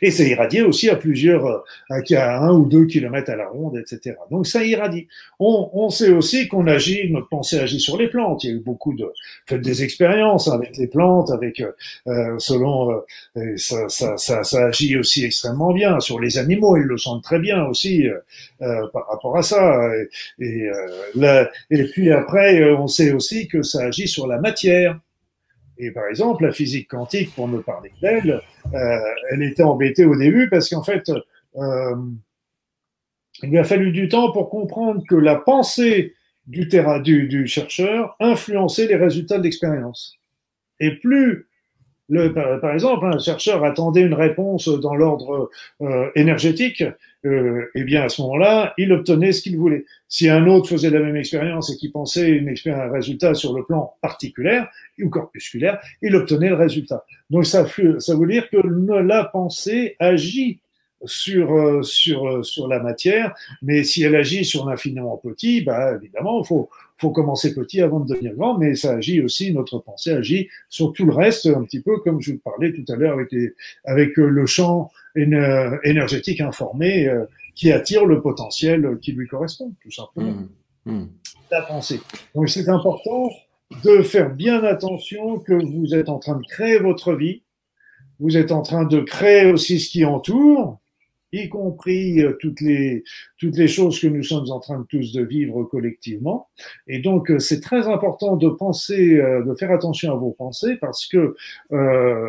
et 0.03 0.11
ça 0.11 0.25
irradie 0.25 0.63
aussi 0.63 0.91
à 0.91 0.97
plusieurs, 0.97 1.47
euh, 1.47 2.01
à 2.17 2.39
un 2.39 2.53
ou 2.53 2.67
deux 2.67 2.87
kilomètres 2.87 3.31
à 3.31 3.37
la 3.37 3.49
ronde, 3.49 3.79
etc. 3.79 4.17
Donc 4.33 4.49
ça 4.49 4.65
irradie. 4.65 5.07
On, 5.39 5.71
on 5.73 5.91
sait 5.91 6.11
aussi 6.11 6.49
qu'on 6.49 6.67
agit, 6.67 7.09
notre 7.11 7.29
pensée 7.29 7.61
agit 7.61 7.79
sur 7.79 7.97
les 7.97 8.09
plantes. 8.09 8.43
Il 8.43 8.51
y 8.51 8.53
a 8.53 8.57
eu 8.57 8.61
beaucoup 8.61 8.95
de, 8.95 9.07
faites 9.47 9.61
des 9.61 9.85
expériences 9.85 10.49
avec 10.49 10.77
les 10.77 10.89
plantes, 10.89 11.31
avec 11.31 11.61
euh, 11.61 11.71
euh 12.09 12.39
selon, 12.39 13.03
euh, 13.37 13.57
ça, 13.57 13.89
ça, 13.89 14.17
ça, 14.17 14.67
agit 14.67 14.97
aussi 14.97 15.25
extrêmement 15.25 15.73
bien 15.73 16.01
sur 16.01 16.19
les 16.19 16.37
animaux. 16.37 16.77
Ils 16.77 16.83
le 16.83 16.99
sentent 16.99 17.23
très 17.23 17.39
bien 17.39 17.65
aussi 17.67 18.09
euh, 18.09 18.87
par 18.93 19.07
rapport 19.09 19.37
à 19.37 19.43
ça. 19.43 19.89
Et, 20.41 20.69
et, 21.21 21.45
et 21.71 21.85
puis 21.85 22.11
après, 22.11 22.73
on 22.75 22.89
sait 22.89 23.13
aussi 23.13 23.47
que 23.47 23.63
ça 23.63 23.85
agit 23.85 24.09
sur 24.09 24.27
la 24.27 24.39
matière. 24.39 24.99
Et 25.79 25.91
par 25.91 26.07
exemple, 26.07 26.45
la 26.45 26.53
physique 26.53 26.89
quantique, 26.89 27.35
pour 27.35 27.49
ne 27.49 27.59
parler 27.59 27.93
d'elle, 28.01 28.41
euh, 28.75 28.99
elle 29.31 29.43
était 29.43 29.63
embêtée 29.63 30.05
au 30.05 30.17
début 30.17 30.49
parce 30.49 30.69
qu'en 30.69 30.83
fait, 30.83 31.11
euh, 31.57 31.97
il 33.43 33.51
lui 33.51 33.59
a 33.59 33.65
fallu 33.65 33.93
du 33.93 34.09
temps 34.09 34.33
pour 34.33 34.51
comprendre 34.51 35.03
que 35.09 35.15
la 35.15 35.37
pensée 35.37 36.15
du, 36.47 36.67
du, 36.67 37.29
du 37.29 37.47
chercheur 37.47 38.17
influençait 38.21 38.87
les 38.87 38.97
résultats 38.97 39.39
de 39.39 39.45
l'expérience. 39.45 40.19
Et 40.81 40.97
plus 40.97 41.49
Par, 42.35 42.73
exemple, 42.75 43.07
un 43.07 43.19
chercheur 43.19 43.65
attendait 43.65 44.03
une 44.03 44.15
réponse 44.15 44.69
dans 44.69 44.95
l'ordre 44.95 45.51
euh, 45.81 46.11
énergétique, 46.15 46.85
euh, 47.25 47.71
eh 47.75 47.85
bien 47.85 48.03
à 48.03 48.09
ce 48.09 48.21
moment-là, 48.23 48.75
il 48.77 48.93
obtenait 48.93 49.33
ce 49.33 49.43
qu'il 49.43 49.57
voulait. 49.57 49.85
Si 50.09 50.29
un 50.29 50.47
autre 50.47 50.69
faisait 50.69 50.91
la 50.91 51.01
même 51.01 51.17
expérience 51.17 51.73
et 51.73 51.77
qui 51.77 51.89
pensait 51.89 52.45
un 52.67 52.91
résultat 52.91 53.35
sur 53.35 53.57
le 53.57 53.65
plan 53.65 53.95
particulier 54.03 54.63
ou 55.01 55.09
corpusculaire, 55.09 55.81
il 56.03 56.15
obtenait 56.17 56.49
le 56.49 56.57
résultat. 56.57 57.05
Donc 57.31 57.47
ça, 57.47 57.63
veut 57.63 58.27
dire 58.27 58.51
que 58.51 58.59
la 59.03 59.25
pensée 59.25 59.97
agit 60.01 60.59
sur 61.05 61.53
euh, 61.55 61.81
euh, 61.81 62.43
sur 62.43 62.69
la 62.69 62.81
matière, 62.81 63.35
mais 63.63 63.85
si 63.85 64.03
elle 64.03 64.15
agit 64.15 64.45
sur 64.45 64.67
l'infiniment 64.67 65.17
petit, 65.17 65.63
bah 65.63 65.95
évidemment, 65.95 66.43
il 66.43 66.47
faut 66.47 66.71
faut 67.03 67.11
commencer 67.11 67.53
petit 67.53 67.81
avant 67.81 68.01
de 68.01 68.07
devenir 68.07 68.35
grand, 68.35 68.57
mais 68.57 68.77
ça 68.77 68.95
agit 68.95 69.21
aussi, 69.21 69.53
notre 69.53 69.79
pensée 69.81 70.13
agit 70.13 70.49
sur 70.69 70.93
tout 70.93 71.05
le 71.05 71.13
reste, 71.13 71.47
un 71.47 71.65
petit 71.65 71.81
peu 71.81 71.99
comme 71.99 72.21
je 72.21 72.33
vous 72.33 72.39
parlais 72.39 72.73
tout 72.73 72.85
à 72.93 72.97
l'heure 72.97 73.15
avec, 73.15 73.35
avec 73.85 74.19
euh, 74.19 74.29
le 74.29 74.47
champ 74.47 74.91
énergétique 75.15 76.41
informé 76.41 77.11
qui 77.55 77.71
attire 77.71 78.07
le 78.07 78.23
potentiel 78.23 78.99
qui 79.03 79.13
lui 79.13 79.27
correspond, 79.27 79.75
tout 79.83 79.91
simplement. 79.91 80.33
Mmh, 80.87 80.93
mmh. 80.93 81.09
La 81.51 81.63
pensée. 81.63 82.01
Donc 82.35 82.49
c'est 82.49 82.69
important 82.71 83.29
de 83.85 84.03
faire 84.03 84.31
bien 84.31 84.63
attention 84.65 85.39
que 85.39 85.53
vous 85.53 85.95
êtes 85.95 86.09
en 86.09 86.19
train 86.19 86.37
de 86.37 86.47
créer 86.47 86.79
votre 86.79 87.15
vie, 87.15 87.43
vous 88.21 88.37
êtes 88.37 88.53
en 88.53 88.63
train 88.63 88.85
de 88.85 89.01
créer 89.01 89.51
aussi 89.51 89.81
ce 89.81 89.91
qui 89.91 90.05
entoure, 90.05 90.79
y 91.33 91.49
compris 91.49 92.21
euh, 92.21 92.37
toutes 92.41 92.61
les, 92.61 93.05
toutes 93.39 93.57
les 93.57 93.69
choses 93.69 93.99
que 94.01 94.07
nous 94.07 94.23
sommes 94.23 94.51
en 94.51 94.61
train 94.61 94.79
de 94.79 94.85
tous 94.85 95.13
de 95.13 95.23
vivre 95.23 95.65
collectivement. 95.65 96.49
Et 96.87 96.99
donc, 97.01 97.31
euh, 97.31 97.39
c'est 97.39 97.61
très 97.61 97.89
important 97.89 98.37
de 98.37 98.49
penser, 98.49 99.17
euh, 99.17 99.43
de 99.45 99.55
faire 99.55 99.71
attention 99.71 100.13
à 100.13 100.17
vos 100.17 100.33
pensées 100.33 100.77
parce 100.81 101.07
que 101.07 101.35
euh, 101.73 102.29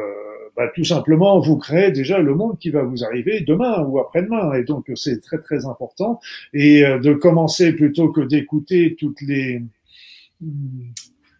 bah, 0.56 0.70
tout 0.76 0.84
simplement, 0.84 1.40
vous 1.40 1.58
créez 1.58 1.92
déjà 1.92 2.20
le 2.20 2.36
monde 2.36 2.58
qui 2.60 2.70
va 2.70 2.84
vous 2.84 3.04
arriver 3.04 3.42
demain 3.42 3.84
ou 3.84 4.00
après-demain. 4.00 4.54
Et 4.54 4.64
donc, 4.64 4.90
c'est 4.96 5.22
très, 5.22 5.40
très 5.40 5.66
important. 5.66 6.20
Et 6.54 6.82
de 6.82 7.14
commencer 7.14 7.74
plutôt 7.74 8.10
que 8.10 8.22
d'écouter 8.22 8.96
toutes 9.00 9.22
les, 9.22 9.64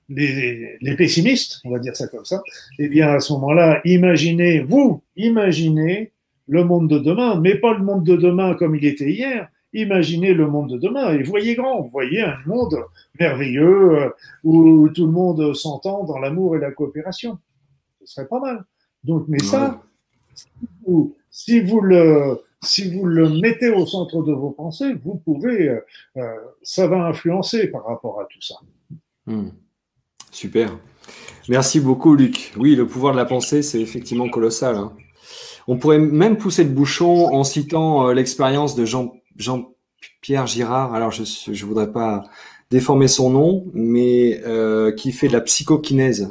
les, 0.10 0.78
les, 0.82 0.96
pessimistes, 0.96 1.62
on 1.64 1.70
va 1.70 1.78
dire 1.78 1.96
ça 1.96 2.08
comme 2.08 2.26
ça, 2.26 2.42
eh 2.80 2.88
bien, 2.88 3.10
à 3.10 3.20
ce 3.20 3.34
moment-là, 3.34 3.82
imaginez, 3.86 4.62
vous, 4.62 5.04
imaginez 5.16 6.12
le 6.48 6.64
monde 6.64 6.90
de 6.90 7.00
demain, 7.00 7.40
mais 7.40 7.56
pas 7.56 7.74
le 7.74 7.84
monde 7.84 8.04
de 8.04 8.16
demain 8.16 8.56
comme 8.56 8.76
il 8.76 8.86
était 8.86 9.12
hier. 9.12 9.50
Imaginez 9.74 10.34
le 10.34 10.48
monde 10.48 10.70
de 10.72 10.78
demain 10.78 11.14
et 11.14 11.24
voyez 11.24 11.56
grand, 11.56 11.82
voyez 11.92 12.22
un 12.22 12.38
monde 12.46 12.78
merveilleux 13.20 14.04
euh, 14.04 14.10
où 14.44 14.88
tout 14.90 15.08
le 15.08 15.12
monde 15.12 15.56
s'entend 15.56 16.04
dans 16.04 16.20
l'amour 16.20 16.56
et 16.56 16.60
la 16.60 16.72
coopération. 16.72 17.40
Ce 18.04 18.14
serait 18.14 18.28
pas 18.28 18.40
mal. 18.40 18.66
Donc, 19.04 19.26
mais 19.28 19.40
ça, 19.40 19.82
si 21.30 21.60
vous, 21.60 21.82
le, 21.82 22.42
si 22.62 22.94
vous 22.94 23.06
le 23.06 23.30
mettez 23.30 23.70
au 23.70 23.86
centre 23.86 24.22
de 24.22 24.32
vos 24.32 24.52
pensées, 24.52 24.94
vous 25.04 25.16
pouvez, 25.16 25.70
euh, 25.70 25.80
euh, 26.18 26.36
ça 26.62 26.88
va 26.88 27.08
influencer 27.08 27.68
par 27.68 27.86
rapport 27.86 28.22
à 28.22 28.26
tout 28.26 28.42
ça. 28.42 28.56
Hmm. 29.26 29.50
Super. 30.32 30.78
Merci 31.50 31.80
beaucoup, 31.80 32.16
Luc. 32.16 32.54
Oui, 32.58 32.76
le 32.76 32.88
pouvoir 32.88 33.14
de 33.14 33.18
la 33.18 33.26
pensée, 33.26 33.62
c'est 33.62 33.82
effectivement 33.82 34.30
colossal. 34.30 34.76
Hein. 34.76 34.94
On 35.68 35.78
pourrait 35.78 36.00
même 36.00 36.38
pousser 36.38 36.64
le 36.64 36.70
bouchon 36.70 37.34
en 37.34 37.44
citant 37.44 38.08
euh, 38.08 38.14
l'expérience 38.14 38.76
de 38.76 38.86
Jean, 38.86 39.14
Jean-Pierre 39.38 40.48
Girard. 40.48 40.94
Alors, 40.94 41.12
je 41.12 41.24
ne 41.52 41.66
voudrais 41.66 41.92
pas 41.92 42.26
déformer 42.70 43.08
son 43.08 43.30
nom, 43.30 43.66
mais 43.74 44.42
euh, 44.46 44.92
qui 44.92 45.12
fait 45.12 45.28
de 45.28 45.34
la 45.34 45.42
psychokinèse. 45.42 46.30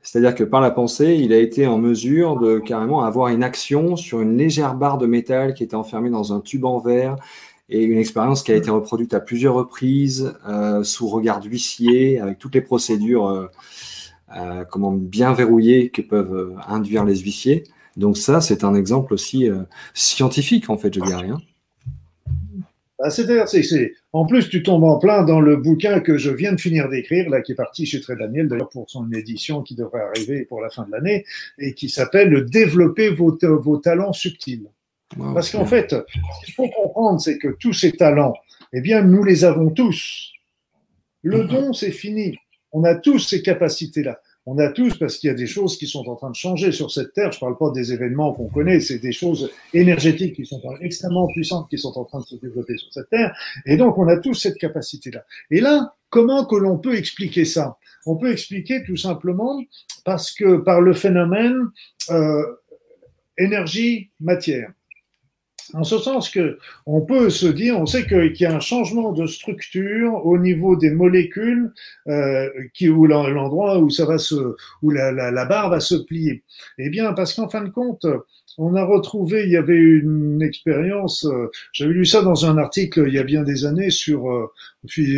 C'est-à-dire 0.00 0.34
que 0.34 0.44
par 0.44 0.60
la 0.60 0.70
pensée, 0.70 1.16
il 1.20 1.32
a 1.32 1.38
été 1.38 1.66
en 1.66 1.78
mesure 1.78 2.38
de 2.38 2.58
carrément 2.58 3.02
avoir 3.02 3.28
une 3.28 3.42
action 3.42 3.96
sur 3.96 4.20
une 4.20 4.36
légère 4.36 4.74
barre 4.74 4.98
de 4.98 5.06
métal 5.06 5.54
qui 5.54 5.62
était 5.62 5.76
enfermée 5.76 6.10
dans 6.10 6.32
un 6.32 6.40
tube 6.40 6.64
en 6.64 6.78
verre 6.78 7.16
et 7.68 7.82
une 7.82 7.98
expérience 7.98 8.42
qui 8.42 8.52
a 8.52 8.56
été 8.56 8.70
reproduite 8.70 9.14
à 9.14 9.20
plusieurs 9.20 9.54
reprises 9.54 10.34
euh, 10.48 10.82
sous 10.82 11.08
regard 11.08 11.40
d'huissier 11.40 12.20
avec 12.20 12.38
toutes 12.38 12.54
les 12.54 12.60
procédures 12.60 13.48
comment 14.70 14.92
bien 14.92 15.34
verrouillées 15.34 15.90
que 15.90 16.00
peuvent 16.00 16.56
induire 16.66 17.04
les 17.04 17.16
huissiers. 17.16 17.64
Donc 17.96 18.16
ça, 18.16 18.40
c'est 18.40 18.64
un 18.64 18.74
exemple 18.74 19.14
aussi 19.14 19.48
euh, 19.48 19.62
scientifique, 19.94 20.70
en 20.70 20.78
fait, 20.78 20.94
je 20.94 21.00
dirais. 21.00 21.22
rien. 21.22 21.40
Bah, 22.98 23.10
c'est-à-dire, 23.10 23.48
c'est, 23.48 23.94
en 24.12 24.26
plus, 24.26 24.48
tu 24.48 24.62
tombes 24.62 24.84
en 24.84 24.98
plein 24.98 25.24
dans 25.24 25.40
le 25.40 25.56
bouquin 25.56 26.00
que 26.00 26.18
je 26.18 26.30
viens 26.30 26.52
de 26.52 26.60
finir 26.60 26.88
d'écrire, 26.88 27.28
là, 27.28 27.42
qui 27.42 27.52
est 27.52 27.56
parti 27.56 27.84
chez 27.84 28.00
Très 28.00 28.16
Daniel, 28.16 28.48
d'ailleurs, 28.48 28.70
pour 28.70 28.88
son 28.88 29.10
édition 29.12 29.62
qui 29.62 29.74
devrait 29.74 30.02
arriver 30.02 30.44
pour 30.44 30.60
la 30.60 30.70
fin 30.70 30.84
de 30.84 30.92
l'année, 30.92 31.24
et 31.58 31.74
qui 31.74 31.88
s'appelle 31.88 32.44
Développer 32.44 33.08
vos, 33.10 33.36
vos 33.42 33.76
talents 33.78 34.12
subtils. 34.12 34.68
Parce 35.34 35.50
qu'en 35.50 35.66
fait, 35.66 35.90
ce 35.90 36.44
qu'il 36.44 36.54
faut 36.54 36.68
comprendre, 36.68 37.20
c'est 37.20 37.38
que 37.38 37.48
tous 37.48 37.74
ces 37.74 37.92
talents, 37.92 38.34
eh 38.72 38.80
bien, 38.80 39.02
nous 39.02 39.24
les 39.24 39.44
avons 39.44 39.70
tous. 39.70 40.30
Le 41.22 41.42
mm-hmm. 41.42 41.48
don, 41.48 41.72
c'est 41.72 41.90
fini. 41.90 42.38
On 42.72 42.84
a 42.84 42.94
tous 42.94 43.18
ces 43.18 43.42
capacités-là 43.42 44.20
on 44.46 44.58
a 44.58 44.68
tous, 44.68 44.96
parce 44.98 45.18
qu'il 45.18 45.28
y 45.28 45.30
a 45.30 45.36
des 45.36 45.46
choses 45.46 45.76
qui 45.76 45.86
sont 45.86 46.08
en 46.08 46.16
train 46.16 46.30
de 46.30 46.36
changer 46.36 46.72
sur 46.72 46.90
cette 46.90 47.12
Terre, 47.12 47.30
je 47.30 47.36
ne 47.36 47.40
parle 47.40 47.58
pas 47.58 47.70
des 47.70 47.92
événements 47.92 48.32
qu'on 48.32 48.48
connaît, 48.48 48.80
c'est 48.80 48.98
des 48.98 49.12
choses 49.12 49.50
énergétiques 49.72 50.34
qui 50.34 50.46
sont 50.46 50.60
extrêmement 50.80 51.28
puissantes, 51.28 51.68
qui 51.70 51.78
sont 51.78 51.96
en 51.96 52.04
train 52.04 52.20
de 52.20 52.24
se 52.24 52.36
développer 52.36 52.76
sur 52.76 52.92
cette 52.92 53.08
Terre, 53.08 53.36
et 53.66 53.76
donc 53.76 53.98
on 53.98 54.08
a 54.08 54.16
tous 54.16 54.34
cette 54.34 54.58
capacité-là. 54.58 55.24
Et 55.50 55.60
là, 55.60 55.94
comment 56.10 56.44
que 56.44 56.56
l'on 56.56 56.78
peut 56.78 56.96
expliquer 56.96 57.44
ça? 57.44 57.78
On 58.04 58.16
peut 58.16 58.32
expliquer 58.32 58.82
tout 58.84 58.96
simplement 58.96 59.60
parce 60.04 60.32
que 60.32 60.56
par 60.56 60.80
le 60.80 60.92
phénomène 60.92 61.70
euh, 62.10 62.42
énergie-matière. 63.38 64.72
En 65.74 65.84
ce 65.84 65.98
sens 65.98 66.30
que 66.30 66.58
on 66.86 67.00
peut 67.00 67.30
se 67.30 67.46
dire, 67.46 67.78
on 67.78 67.86
sait 67.86 68.06
qu'il 68.06 68.36
y 68.36 68.44
a 68.44 68.54
un 68.54 68.60
changement 68.60 69.12
de 69.12 69.26
structure 69.26 70.24
au 70.26 70.38
niveau 70.38 70.76
des 70.76 70.90
molécules, 70.90 71.72
euh, 72.08 72.48
qui 72.74 72.88
où 72.88 73.06
l'endroit 73.06 73.78
où 73.78 73.90
ça 73.90 74.04
va 74.04 74.18
se, 74.18 74.56
où 74.82 74.90
la, 74.90 75.12
la, 75.12 75.44
barre 75.44 75.70
va 75.70 75.80
se 75.80 75.94
plier. 75.94 76.42
Eh 76.78 76.90
bien, 76.90 77.12
parce 77.12 77.34
qu'en 77.34 77.48
fin 77.48 77.62
de 77.62 77.70
compte, 77.70 78.06
on 78.58 78.74
a 78.74 78.84
retrouvé, 78.84 79.44
il 79.44 79.50
y 79.50 79.56
avait 79.56 79.78
une 79.78 80.42
expérience, 80.42 81.24
euh, 81.24 81.50
j'avais 81.72 81.92
lu 81.92 82.04
ça 82.04 82.22
dans 82.22 82.44
un 82.44 82.58
article 82.58 83.04
il 83.06 83.14
y 83.14 83.18
a 83.18 83.22
bien 83.22 83.42
des 83.42 83.64
années 83.64 83.90
sur, 83.90 84.30
euh, 84.30 84.52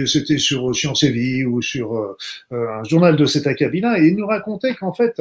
c'était 0.06 0.38
sur 0.38 0.74
Science 0.74 1.02
et 1.02 1.10
Vie 1.10 1.44
ou 1.44 1.60
sur 1.60 1.96
euh, 1.96 2.16
un 2.52 2.84
journal 2.84 3.16
de 3.16 3.26
cet 3.26 3.46
acabit-là, 3.46 3.98
et 3.98 4.06
il 4.06 4.16
nous 4.16 4.26
racontait 4.26 4.74
qu'en 4.74 4.92
fait, 4.92 5.20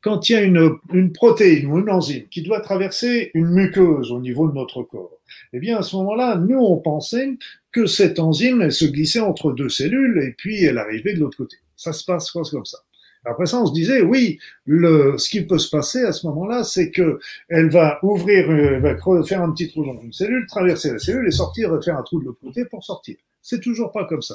quand 0.00 0.28
il 0.28 0.32
y 0.32 0.36
a 0.36 0.42
une, 0.42 1.12
protéine 1.12 1.66
ou 1.66 1.78
une 1.78 1.90
enzyme 1.90 2.28
qui 2.30 2.42
doit 2.42 2.60
traverser 2.60 3.30
une 3.34 3.48
muqueuse 3.48 4.12
au 4.12 4.20
niveau 4.20 4.48
de 4.48 4.54
notre 4.54 4.82
corps, 4.82 5.18
eh 5.52 5.58
bien 5.58 5.78
à 5.78 5.82
ce 5.82 5.96
moment-là, 5.96 6.36
nous 6.36 6.58
on 6.58 6.76
pensait 6.76 7.36
que 7.72 7.86
cette 7.86 8.18
enzyme 8.18 8.62
elle 8.62 8.72
se 8.72 8.84
glissait 8.84 9.20
entre 9.20 9.52
deux 9.52 9.68
cellules 9.68 10.22
et 10.22 10.34
puis 10.36 10.64
elle 10.64 10.78
arrivait 10.78 11.14
de 11.14 11.20
l'autre 11.20 11.36
côté. 11.36 11.56
Ça 11.76 11.92
se 11.92 12.04
passe 12.04 12.30
comme 12.30 12.64
ça. 12.64 12.78
Après 13.24 13.46
ça, 13.46 13.60
on 13.60 13.66
se 13.66 13.72
disait, 13.72 14.00
oui, 14.00 14.38
le, 14.64 15.18
ce 15.18 15.28
qui 15.28 15.42
peut 15.42 15.58
se 15.58 15.68
passer 15.68 16.02
à 16.02 16.12
ce 16.12 16.26
moment-là, 16.28 16.64
c'est 16.64 16.90
que 16.90 17.18
elle 17.48 17.68
va 17.68 17.98
ouvrir, 18.02 18.50
elle 18.50 18.80
va 18.80 18.96
faire 19.24 19.42
un 19.42 19.52
petit 19.52 19.68
trou 19.68 19.84
dans 19.84 20.00
une 20.00 20.12
cellule, 20.12 20.46
traverser 20.46 20.92
la 20.92 20.98
cellule 20.98 21.26
et 21.26 21.30
sortir, 21.30 21.78
faire 21.84 21.98
un 21.98 22.02
trou 22.02 22.20
de 22.20 22.26
l'autre 22.26 22.40
côté 22.40 22.64
pour 22.64 22.84
sortir. 22.84 23.16
C'est 23.50 23.60
toujours 23.60 23.92
pas 23.92 24.04
comme 24.04 24.20
ça. 24.20 24.34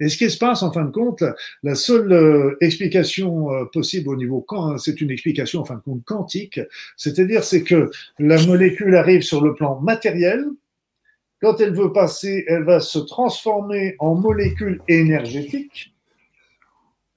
Et 0.00 0.10
ce 0.10 0.18
qui 0.18 0.28
se 0.28 0.36
passe, 0.36 0.62
en 0.62 0.70
fin 0.70 0.84
de 0.84 0.90
compte, 0.90 1.24
la 1.62 1.74
seule 1.74 2.12
euh, 2.12 2.58
explication 2.60 3.50
euh, 3.54 3.64
possible 3.64 4.10
au 4.10 4.16
niveau 4.16 4.44
c'est 4.76 5.00
une 5.00 5.10
explication 5.10 5.62
en 5.62 5.64
fin 5.64 5.76
de 5.76 5.80
compte 5.80 6.04
quantique, 6.04 6.60
c'est-à-dire 6.94 7.42
c'est 7.42 7.62
que 7.62 7.90
la 8.18 8.36
molécule 8.44 8.96
arrive 8.96 9.22
sur 9.22 9.40
le 9.40 9.54
plan 9.54 9.80
matériel. 9.80 10.44
Quand 11.40 11.58
elle 11.62 11.74
veut 11.74 11.94
passer, 11.94 12.44
elle 12.48 12.64
va 12.64 12.80
se 12.80 12.98
transformer 12.98 13.96
en 13.98 14.14
molécule 14.14 14.82
énergétique. 14.88 15.94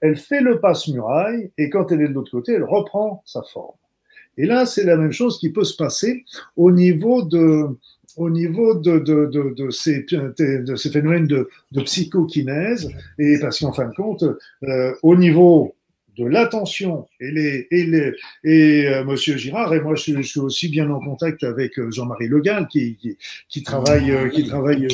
Elle 0.00 0.16
fait 0.16 0.40
le 0.40 0.60
passe-muraille 0.60 1.50
et 1.58 1.68
quand 1.68 1.92
elle 1.92 2.00
est 2.00 2.08
de 2.08 2.14
l'autre 2.14 2.30
côté, 2.30 2.52
elle 2.52 2.64
reprend 2.64 3.22
sa 3.26 3.42
forme. 3.42 3.76
Et 4.38 4.46
là, 4.46 4.64
c'est 4.64 4.84
la 4.84 4.96
même 4.96 5.12
chose 5.12 5.38
qui 5.38 5.50
peut 5.50 5.64
se 5.64 5.76
passer 5.76 6.24
au 6.56 6.72
niveau 6.72 7.20
de, 7.22 7.68
au 8.16 8.30
niveau 8.30 8.74
de, 8.74 8.98
de, 8.98 9.26
de, 9.26 9.54
de, 9.56 9.70
ces, 9.70 10.06
ces 10.76 10.90
phénomènes 10.90 11.26
de, 11.26 11.48
de 11.72 11.80
psychokinèse, 11.82 12.88
et 13.18 13.38
parce 13.40 13.60
qu'en 13.60 13.72
fin 13.72 13.86
de 13.86 13.94
compte, 13.94 14.24
euh, 14.64 14.94
au 15.02 15.16
niveau 15.16 15.74
de 16.16 16.26
l'attention 16.26 17.08
et 17.20 17.30
les 17.30 17.66
et 17.70 17.84
les 17.84 18.12
et 18.44 18.86
euh, 18.86 19.04
Monsieur 19.04 19.36
Girard 19.36 19.74
et 19.74 19.80
moi 19.80 19.94
je, 19.94 20.22
suis 20.22 20.40
aussi 20.40 20.68
bien 20.68 20.90
en 20.90 21.00
contact 21.00 21.42
avec 21.42 21.78
euh, 21.78 21.90
Jean-Marie 21.90 22.28
Legal 22.28 22.68
qui, 22.68 22.96
qui, 22.96 23.18
qui 23.48 23.62
travaille 23.62 24.10
euh, 24.10 24.28
qui 24.28 24.46
travaille 24.46 24.86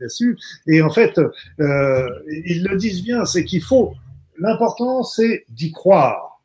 dessus. 0.00 0.38
Et 0.68 0.82
en 0.82 0.90
fait 0.90 1.18
euh, 1.18 2.08
ils 2.28 2.64
le 2.64 2.76
disent 2.76 3.02
bien 3.02 3.24
c'est 3.24 3.44
qu'il 3.44 3.62
faut 3.62 3.94
l'important 4.38 5.02
c'est 5.02 5.44
d'y 5.48 5.72
croire. 5.72 6.40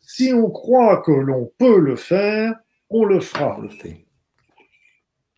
Si 0.00 0.32
on 0.32 0.50
croit 0.50 1.02
que 1.02 1.12
l'on 1.12 1.50
peut 1.58 1.78
le 1.78 1.96
faire 1.96 2.54
on 2.88 3.04
le 3.04 3.20
fera. 3.20 3.56
On 3.58 3.62
le 3.62 3.68
fait 3.68 4.05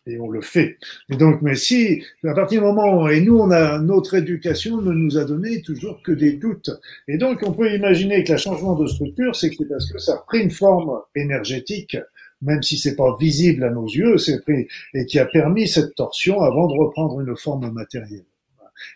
et 0.09 0.19
on 0.19 0.29
le 0.29 0.41
fait. 0.41 0.77
Et 1.09 1.15
donc, 1.15 1.41
mais 1.41 1.55
si, 1.55 2.03
à 2.23 2.33
partir 2.33 2.61
du 2.61 2.67
moment 2.67 3.03
où, 3.03 3.07
et 3.09 3.21
nous, 3.21 3.37
on 3.37 3.51
a, 3.51 3.79
notre 3.79 4.15
éducation 4.15 4.81
ne 4.81 4.91
nous 4.91 5.17
a 5.17 5.25
donné 5.25 5.61
toujours 5.61 6.01
que 6.03 6.11
des 6.11 6.33
doutes. 6.33 6.71
Et 7.07 7.17
donc, 7.17 7.41
on 7.45 7.53
peut 7.53 7.73
imaginer 7.73 8.23
que 8.23 8.33
le 8.33 8.37
changement 8.37 8.75
de 8.75 8.87
structure, 8.87 9.35
c'est 9.35 9.51
parce 9.69 9.91
que 9.91 9.99
ça 9.99 10.13
a 10.13 10.23
pris 10.27 10.41
une 10.41 10.51
forme 10.51 10.99
énergétique, 11.15 11.97
même 12.41 12.63
si 12.63 12.77
c'est 12.77 12.95
pas 12.95 13.15
visible 13.19 13.63
à 13.63 13.69
nos 13.69 13.87
yeux, 13.87 14.17
c'est 14.17 14.41
pris, 14.41 14.67
et 14.93 15.05
qui 15.05 15.19
a 15.19 15.25
permis 15.25 15.67
cette 15.67 15.95
torsion 15.95 16.41
avant 16.41 16.67
de 16.67 16.73
reprendre 16.73 17.19
une 17.21 17.35
forme 17.35 17.71
matérielle. 17.71 18.25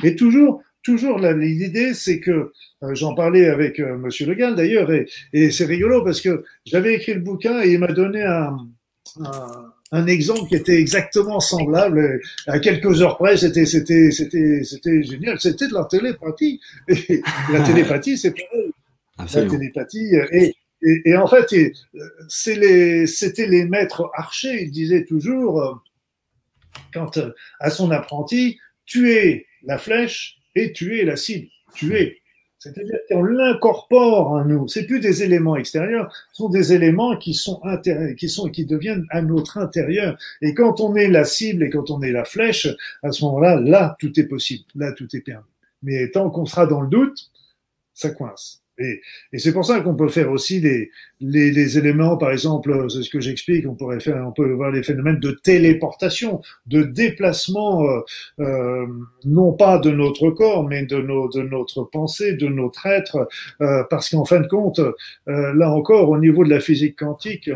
Et 0.03 0.15
toujours, 0.15 0.61
toujours 0.81 1.19
l'idée, 1.19 1.93
c'est 1.93 2.19
que 2.19 2.51
euh, 2.83 2.95
j'en 2.95 3.15
parlais 3.15 3.47
avec 3.47 3.79
euh, 3.79 3.97
Monsieur 3.97 4.25
Le 4.25 4.35
Gall 4.35 4.55
d'ailleurs, 4.55 4.91
et, 4.91 5.07
et 5.33 5.51
c'est 5.51 5.65
rigolo 5.65 6.03
parce 6.03 6.21
que 6.21 6.43
j'avais 6.65 6.95
écrit 6.95 7.13
le 7.13 7.19
bouquin 7.19 7.61
et 7.61 7.73
il 7.73 7.79
m'a 7.79 7.91
donné 7.91 8.21
un, 8.23 8.57
un, 9.21 9.73
un, 9.93 10.07
exemple 10.07 10.47
qui 10.49 10.55
était 10.55 10.79
exactement 10.79 11.39
semblable. 11.39 12.19
À 12.47 12.59
quelques 12.59 13.01
heures 13.01 13.17
près, 13.17 13.37
c'était 13.37 13.65
c'était 13.65 14.11
c'était 14.11 14.63
c'était 14.63 15.03
génial. 15.03 15.39
C'était 15.39 15.67
de 15.67 15.73
la 15.73 15.85
télépathie. 15.85 16.59
Et 16.87 17.21
la 17.51 17.61
télépathie, 17.65 18.17
c'est 18.17 18.31
pareil. 18.31 18.71
La 19.17 19.45
télépathie 19.45 20.15
et 20.31 20.55
et, 20.85 21.01
et, 21.05 21.15
en 21.15 21.27
fait, 21.27 21.45
c'est 22.27 22.55
les, 22.55 23.07
c'était 23.07 23.47
les 23.47 23.65
maîtres 23.65 24.11
archers. 24.15 24.63
Ils 24.63 24.71
disaient 24.71 25.05
toujours, 25.05 25.81
quand 26.93 27.19
à 27.61 27.69
son 27.69 27.89
apprenti, 27.89 28.59
tuer 28.85 29.47
la 29.63 29.77
flèche 29.77 30.39
et 30.55 30.73
tuer 30.73 31.05
la 31.05 31.15
cible. 31.15 31.47
Tuer. 31.73 32.21
C'est-à-dire 32.63 32.99
qu'on 33.09 33.23
l'incorpore 33.23 34.31
en 34.31 34.45
nous. 34.45 34.69
C'est 34.69 34.85
plus 34.85 35.01
des 35.01 35.21
éléments 35.21 35.57
extérieurs, 35.57 36.13
ce 36.31 36.43
sont 36.43 36.49
des 36.49 36.71
éléments 36.71 37.17
qui 37.17 37.33
sont 37.33 37.59
qui 38.17 38.29
sont, 38.29 38.47
qui 38.47 38.65
deviennent 38.65 39.05
à 39.09 39.21
notre 39.21 39.57
intérieur. 39.57 40.17
Et 40.41 40.53
quand 40.53 40.79
on 40.79 40.95
est 40.95 41.09
la 41.09 41.25
cible 41.25 41.63
et 41.63 41.69
quand 41.69 41.91
on 41.91 42.01
est 42.01 42.13
la 42.13 42.23
flèche, 42.23 42.69
à 43.03 43.11
ce 43.11 43.25
moment-là, 43.25 43.59
là, 43.59 43.97
tout 43.99 44.17
est 44.17 44.27
possible. 44.27 44.63
Là, 44.75 44.93
tout 44.93 45.13
est 45.13 45.19
permis. 45.19 45.43
Mais 45.81 46.09
tant 46.09 46.29
qu'on 46.29 46.45
sera 46.45 46.65
dans 46.65 46.79
le 46.79 46.87
doute, 46.87 47.31
ça 47.93 48.11
coince. 48.11 48.62
Et, 48.79 49.01
c'est 49.37 49.53
pour 49.53 49.65
ça 49.65 49.81
qu'on 49.81 49.95
peut 49.95 50.09
faire 50.09 50.31
aussi 50.31 50.59
les, 50.59 50.89
les 51.19 51.77
éléments, 51.77 52.17
par 52.17 52.31
exemple, 52.31 52.87
c'est 52.89 53.03
ce 53.03 53.09
que 53.09 53.19
j'explique, 53.19 53.67
on 53.67 53.75
pourrait 53.75 53.99
faire, 53.99 54.25
on 54.27 54.31
peut 54.31 54.51
voir 54.51 54.71
les 54.71 54.83
phénomènes 54.83 55.19
de 55.19 55.31
téléportation, 55.31 56.41
de 56.65 56.83
déplacement, 56.83 57.83
euh, 57.83 57.99
euh, 58.39 58.87
non 59.25 59.53
pas 59.53 59.77
de 59.77 59.91
notre 59.91 60.31
corps, 60.31 60.67
mais 60.67 60.85
de, 60.85 60.97
notre 60.97 61.83
pensée, 61.83 62.33
de 62.33 62.47
notre 62.47 62.85
être, 62.87 63.27
euh, 63.61 63.83
parce 63.89 64.09
qu'en 64.09 64.25
fin 64.25 64.41
de 64.41 64.47
compte, 64.47 64.81
là 65.27 65.69
encore, 65.69 66.09
au 66.09 66.17
niveau 66.17 66.43
de 66.43 66.49
la 66.49 66.59
physique 66.59 66.97
quantique, 66.97 67.51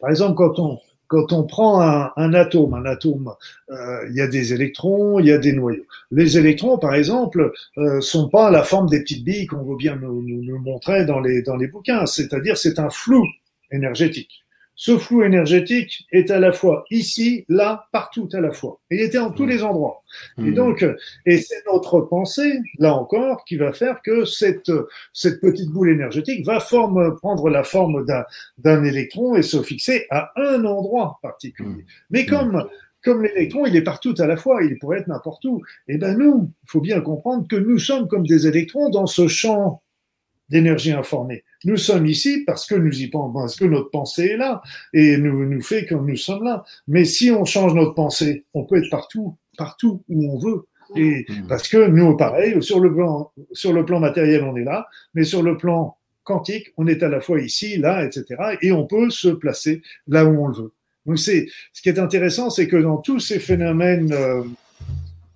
par 0.00 0.10
exemple, 0.10 0.36
quand 0.36 0.58
on, 0.58 0.78
quand 1.08 1.32
on 1.32 1.44
prend 1.44 1.80
un, 1.80 2.34
atome, 2.34 2.74
un 2.74 2.84
atome, 2.84 3.34
euh, 3.70 4.06
il 4.10 4.14
y 4.14 4.20
a 4.20 4.28
des 4.28 4.52
électrons, 4.52 5.18
il 5.18 5.26
y 5.26 5.32
a 5.32 5.38
des 5.38 5.52
noyaux. 5.52 5.84
Les 6.10 6.38
électrons, 6.38 6.78
par 6.78 6.94
exemple, 6.94 7.52
euh, 7.78 8.00
sont 8.00 8.28
pas 8.28 8.50
la 8.50 8.62
forme 8.62 8.88
des 8.88 9.00
petites 9.00 9.24
billes 9.24 9.46
qu'on 9.46 9.64
veut 9.64 9.76
bien 9.76 9.96
nous, 9.96 10.22
nous, 10.22 10.42
nous, 10.42 10.58
montrer 10.58 11.06
dans 11.06 11.20
les, 11.20 11.42
dans 11.42 11.56
les 11.56 11.66
bouquins. 11.66 12.04
C'est-à-dire, 12.06 12.58
c'est 12.58 12.78
un 12.78 12.90
flou 12.90 13.26
énergétique. 13.70 14.44
Ce 14.80 14.96
flou 14.96 15.24
énergétique 15.24 16.06
est 16.12 16.30
à 16.30 16.38
la 16.38 16.52
fois 16.52 16.84
ici, 16.92 17.44
là, 17.48 17.88
partout 17.90 18.28
à 18.32 18.40
la 18.40 18.52
fois. 18.52 18.78
il 18.92 19.00
était 19.00 19.18
en 19.18 19.32
tous 19.32 19.44
les 19.44 19.64
endroits. 19.64 20.04
Et 20.38 20.42
hmm. 20.42 20.54
donc, 20.54 20.86
et 21.26 21.38
c'est 21.38 21.66
notre 21.66 22.00
pensée, 22.02 22.60
là 22.78 22.94
encore, 22.94 23.44
qui 23.44 23.56
va 23.56 23.72
faire 23.72 24.00
que 24.02 24.24
cette, 24.24 24.70
cette 25.12 25.40
petite 25.40 25.70
boule 25.70 25.90
énergétique 25.90 26.46
va 26.46 26.60
forme, 26.60 27.16
prendre 27.16 27.50
la 27.50 27.64
forme 27.64 28.06
d'un, 28.06 28.84
électron 28.84 29.34
et 29.34 29.42
se 29.42 29.60
fixer 29.62 30.06
à 30.10 30.30
un 30.36 30.64
endroit 30.64 31.18
particulier. 31.22 31.68
Hmm. 31.68 31.82
Mais 32.10 32.24
comme, 32.24 32.64
comme 33.02 33.24
l'électron, 33.24 33.66
il 33.66 33.74
est 33.74 33.82
partout 33.82 34.14
à 34.18 34.28
la 34.28 34.36
fois, 34.36 34.62
il 34.62 34.78
pourrait 34.78 35.00
être 35.00 35.08
n'importe 35.08 35.44
où. 35.44 35.60
Eh 35.88 35.98
ben 35.98 36.16
nous, 36.16 36.52
il 36.62 36.70
faut 36.70 36.80
bien 36.80 37.00
comprendre 37.00 37.48
que 37.48 37.56
nous 37.56 37.80
sommes 37.80 38.06
comme 38.06 38.28
des 38.28 38.46
électrons 38.46 38.90
dans 38.90 39.08
ce 39.08 39.26
champ 39.26 39.82
d'énergie 40.48 40.92
informée. 40.92 41.44
Nous 41.64 41.76
sommes 41.76 42.06
ici 42.06 42.44
parce 42.46 42.66
que 42.66 42.74
nous 42.74 43.00
y 43.00 43.08
pensons, 43.08 43.32
parce 43.32 43.56
que 43.56 43.64
notre 43.64 43.90
pensée 43.90 44.26
est 44.26 44.36
là 44.36 44.62
et 44.92 45.16
nous, 45.16 45.44
nous 45.44 45.62
fait 45.62 45.84
que 45.84 45.94
nous 45.94 46.16
sommes 46.16 46.44
là. 46.44 46.64
Mais 46.86 47.04
si 47.04 47.30
on 47.30 47.44
change 47.44 47.74
notre 47.74 47.94
pensée, 47.94 48.44
on 48.54 48.64
peut 48.64 48.82
être 48.82 48.90
partout, 48.90 49.36
partout 49.56 50.02
où 50.08 50.32
on 50.32 50.38
veut. 50.38 50.66
Et 50.96 51.26
mmh. 51.28 51.46
parce 51.48 51.68
que 51.68 51.86
nous, 51.86 52.16
pareil, 52.16 52.62
sur 52.62 52.80
le 52.80 52.94
plan, 52.94 53.30
sur 53.52 53.72
le 53.72 53.84
plan 53.84 54.00
matériel, 54.00 54.42
on 54.44 54.56
est 54.56 54.64
là, 54.64 54.88
mais 55.14 55.24
sur 55.24 55.42
le 55.42 55.56
plan 55.56 55.98
quantique, 56.24 56.72
on 56.76 56.86
est 56.86 57.02
à 57.02 57.08
la 57.08 57.20
fois 57.20 57.40
ici, 57.40 57.76
là, 57.76 58.04
etc. 58.04 58.56
Et 58.62 58.72
on 58.72 58.86
peut 58.86 59.10
se 59.10 59.28
placer 59.28 59.82
là 60.06 60.24
où 60.24 60.44
on 60.44 60.48
le 60.48 60.54
veut. 60.54 60.72
Donc 61.06 61.18
c'est, 61.18 61.46
ce 61.72 61.80
qui 61.82 61.88
est 61.88 61.98
intéressant, 61.98 62.50
c'est 62.50 62.68
que 62.68 62.76
dans 62.76 62.98
tous 62.98 63.18
ces 63.18 63.38
phénomènes 63.38 64.12
euh, 64.12 64.42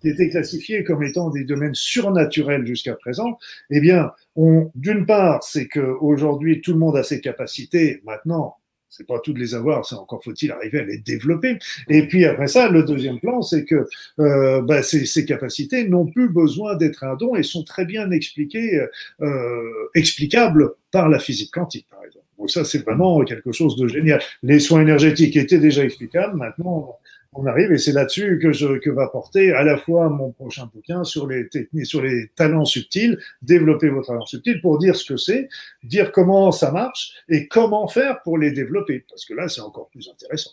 qui 0.02 0.08
étaient 0.08 0.28
classifiés 0.28 0.84
comme 0.84 1.02
étant 1.02 1.30
des 1.30 1.44
domaines 1.44 1.74
surnaturels 1.74 2.66
jusqu'à 2.66 2.94
présent, 2.94 3.38
eh 3.70 3.80
bien, 3.80 4.12
d'une 4.36 5.06
part, 5.06 5.42
c'est 5.42 5.66
que 5.66 5.80
aujourd'hui 6.00 6.60
tout 6.60 6.72
le 6.72 6.78
monde 6.78 6.96
a 6.96 7.02
ses 7.02 7.20
capacités. 7.20 8.02
Maintenant, 8.04 8.56
c'est 8.92 9.06
pas 9.06 9.18
tout 9.20 9.32
de 9.32 9.38
les 9.38 9.54
avoir, 9.54 9.86
c'est 9.86 9.94
encore 9.94 10.22
faut-il 10.22 10.52
arriver 10.52 10.80
à 10.80 10.84
les 10.84 10.98
développer. 10.98 11.58
Et 11.88 12.06
puis 12.06 12.26
après 12.26 12.46
ça, 12.46 12.68
le 12.68 12.82
deuxième 12.82 13.18
plan, 13.20 13.40
c'est 13.40 13.64
que 13.64 13.86
euh, 14.18 14.60
bah, 14.60 14.82
ces, 14.82 15.06
ces, 15.06 15.24
capacités 15.24 15.88
n'ont 15.88 16.06
plus 16.06 16.28
besoin 16.28 16.76
d'être 16.76 17.02
un 17.02 17.16
don 17.16 17.34
et 17.34 17.42
sont 17.42 17.64
très 17.64 17.86
bien 17.86 18.10
expliquées, 18.10 18.86
euh, 19.22 19.62
explicables 19.94 20.72
par 20.90 21.08
la 21.08 21.18
physique 21.18 21.52
quantique, 21.52 21.86
par 21.90 22.04
exemple. 22.04 22.26
Donc 22.38 22.50
ça, 22.50 22.64
c'est 22.64 22.84
vraiment 22.84 23.24
quelque 23.24 23.52
chose 23.52 23.76
de 23.76 23.88
génial. 23.88 24.20
Les 24.42 24.58
soins 24.58 24.82
énergétiques 24.82 25.36
étaient 25.36 25.58
déjà 25.58 25.84
explicables. 25.84 26.36
Maintenant, 26.36 26.98
on 27.32 27.46
arrive 27.46 27.72
et 27.72 27.78
c'est 27.78 27.92
là-dessus 27.92 28.38
que 28.40 28.52
je 28.52 28.78
que 28.78 28.90
va 28.90 29.08
porter 29.08 29.52
à 29.52 29.62
la 29.62 29.78
fois 29.78 30.08
mon 30.08 30.32
prochain 30.32 30.68
bouquin 30.72 31.02
sur 31.04 31.26
les 31.26 31.48
techniques, 31.48 31.86
sur 31.86 32.02
les 32.02 32.28
talents 32.34 32.64
subtils, 32.64 33.18
développer 33.40 33.88
vos 33.88 34.02
talents 34.02 34.26
subtils 34.26 34.60
pour 34.60 34.78
dire 34.78 34.96
ce 34.96 35.12
que 35.12 35.16
c'est, 35.16 35.48
dire 35.82 36.12
comment 36.12 36.52
ça 36.52 36.70
marche 36.70 37.14
et 37.28 37.48
comment 37.48 37.88
faire 37.88 38.22
pour 38.22 38.38
les 38.38 38.52
développer 38.52 39.04
parce 39.08 39.24
que 39.24 39.34
là 39.34 39.48
c'est 39.48 39.62
encore 39.62 39.88
plus 39.88 40.08
intéressant, 40.12 40.52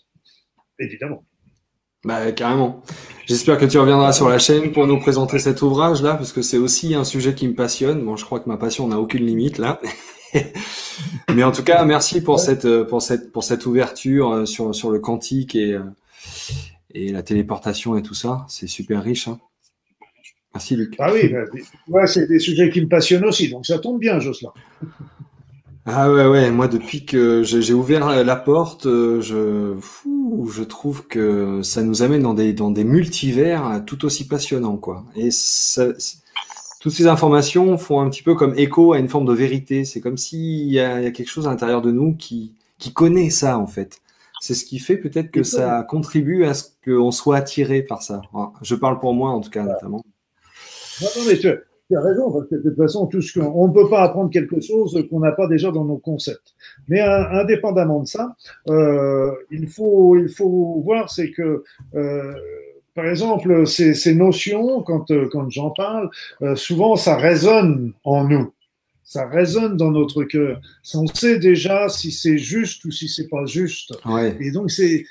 évidemment. 0.79 1.23
Bah 2.05 2.31
carrément. 2.31 2.81
J'espère 3.25 3.57
que 3.57 3.65
tu 3.65 3.77
reviendras 3.77 4.13
sur 4.13 4.29
la 4.29 4.39
chaîne 4.39 4.71
pour 4.71 4.87
nous 4.87 4.99
présenter 4.99 5.37
cet 5.37 5.61
ouvrage 5.61 6.01
là 6.01 6.15
parce 6.15 6.31
que 6.31 6.41
c'est 6.41 6.57
aussi 6.57 6.95
un 6.95 7.03
sujet 7.03 7.35
qui 7.35 7.45
me 7.45 7.53
passionne. 7.53 8.05
Bon, 8.05 8.15
je 8.15 8.23
crois 8.23 8.39
que 8.39 8.47
ma 8.47 8.55
passion 8.55 8.87
n'a 8.87 8.99
aucune 8.99 9.25
limite 9.25 9.57
là. 9.57 9.81
Mais 11.33 11.43
en 11.43 11.51
tout 11.51 11.63
cas, 11.63 11.83
merci 11.83 12.21
pour 12.21 12.39
cette 12.39 12.83
pour 12.83 13.01
cette 13.01 13.33
pour 13.33 13.43
cette 13.43 13.65
ouverture 13.65 14.31
euh, 14.31 14.45
sur 14.45 14.73
sur 14.73 14.91
le 14.91 14.99
quantique 14.99 15.55
et 15.55 15.73
euh, 15.73 15.81
et 16.93 17.11
la 17.11 17.23
téléportation 17.23 17.97
et 17.97 18.01
tout 18.01 18.13
ça, 18.13 18.45
c'est 18.47 18.67
super 18.67 19.03
riche. 19.03 19.27
Hein. 19.27 19.39
Merci 20.53 20.75
Luc. 20.75 20.95
Ah 20.97 21.11
oui, 21.13 21.31
bah, 21.87 22.07
c'est 22.07 22.27
des 22.27 22.39
sujets 22.39 22.69
qui 22.69 22.81
me 22.81 22.87
passionnent 22.87 23.25
aussi, 23.25 23.49
donc 23.49 23.65
ça 23.65 23.77
tombe 23.79 23.99
bien, 23.99 24.19
Jocelyn. 24.19 24.51
Ah 25.85 26.11
ouais, 26.11 26.27
ouais, 26.27 26.51
moi 26.51 26.67
depuis 26.67 27.05
que 27.05 27.43
j'ai 27.43 27.73
ouvert 27.73 28.23
la 28.23 28.35
porte, 28.35 28.85
euh, 28.85 29.21
je, 29.21 29.75
je 30.51 30.63
trouve 30.63 31.07
que 31.07 31.61
ça 31.63 31.81
nous 31.81 32.03
amène 32.03 32.23
dans 32.23 32.33
des, 32.33 32.53
dans 32.53 32.71
des 32.71 32.83
multivers 32.83 33.83
tout 33.85 34.05
aussi 34.05 34.27
passionnants, 34.27 34.77
quoi. 34.77 35.05
Et 35.15 35.31
ça, 35.31 35.87
toutes 36.79 36.93
ces 36.93 37.07
informations 37.07 37.77
font 37.77 37.99
un 37.99 38.09
petit 38.09 38.23
peu 38.23 38.35
comme 38.35 38.57
écho 38.57 38.93
à 38.93 38.99
une 38.99 39.09
forme 39.09 39.25
de 39.25 39.33
vérité. 39.33 39.83
C'est 39.85 39.99
comme 39.99 40.17
s'il 40.17 40.67
y, 40.67 40.73
y 40.73 40.79
a, 40.79 41.11
quelque 41.11 41.29
chose 41.29 41.47
à 41.47 41.49
l'intérieur 41.49 41.81
de 41.81 41.91
nous 41.91 42.15
qui, 42.15 42.53
qui 42.77 42.93
connaît 42.93 43.29
ça, 43.29 43.57
en 43.59 43.67
fait. 43.67 44.01
C'est 44.41 44.53
ce 44.53 44.65
qui 44.65 44.79
fait 44.79 44.97
peut-être 44.97 45.31
que 45.31 45.43
ça 45.43 45.85
contribue 45.87 46.45
à 46.45 46.53
ce 46.53 46.65
qu'on 46.85 47.11
soit 47.11 47.37
attiré 47.37 47.81
par 47.81 48.01
ça. 48.01 48.21
Je 48.61 48.75
parle 48.75 48.99
pour 48.99 49.13
moi 49.13 49.31
en 49.31 49.41
tout 49.41 49.49
cas, 49.49 49.63
notamment. 49.63 50.03
Non, 51.01 51.07
non, 51.17 51.23
mais 51.27 51.37
tu, 51.37 51.47
as 51.47 52.01
raison, 52.01 52.31
parce 52.31 52.47
que 52.47 52.55
de 52.55 52.69
toute 52.69 52.77
façon, 52.77 53.07
tout 53.07 53.21
ce 53.21 53.39
on 53.39 53.67
ne 53.67 53.73
peut 53.73 53.89
pas 53.89 54.03
apprendre 54.03 54.29
quelque 54.29 54.59
chose 54.61 55.05
qu'on 55.09 55.19
n'a 55.19 55.31
pas 55.31 55.47
déjà 55.47 55.71
dans 55.71 55.85
nos 55.85 55.97
concepts. 55.97 56.53
Mais 56.87 57.01
indépendamment 57.01 58.01
de 58.01 58.07
ça, 58.07 58.35
euh, 58.69 59.31
il, 59.51 59.67
faut, 59.67 60.17
il 60.17 60.29
faut 60.29 60.81
voir, 60.85 61.09
c'est 61.09 61.31
que 61.31 61.63
euh, 61.95 62.33
par 62.95 63.07
exemple, 63.07 63.65
ces, 63.65 63.93
ces 63.93 64.13
notions, 64.13 64.83
quand, 64.83 65.05
quand 65.31 65.49
j'en 65.49 65.71
parle, 65.71 66.09
euh, 66.41 66.55
souvent 66.55 66.95
ça 66.95 67.15
résonne 67.15 67.93
en 68.03 68.25
nous 68.25 68.51
ça 69.09 69.27
résonne 69.27 69.75
dans 69.75 69.89
notre 69.89 70.23
cœur. 70.23 70.61
On 70.93 71.07
sait 71.07 71.39
déjà 71.39 71.89
si 71.89 72.11
c'est 72.11 72.37
juste 72.37 72.85
ou 72.85 72.91
si 72.91 73.09
c'est 73.09 73.27
pas 73.27 73.43
juste. 73.45 73.91
Ouais. 74.05 74.37
Et 74.39 74.51
donc 74.51 74.69
c'est 74.69 75.03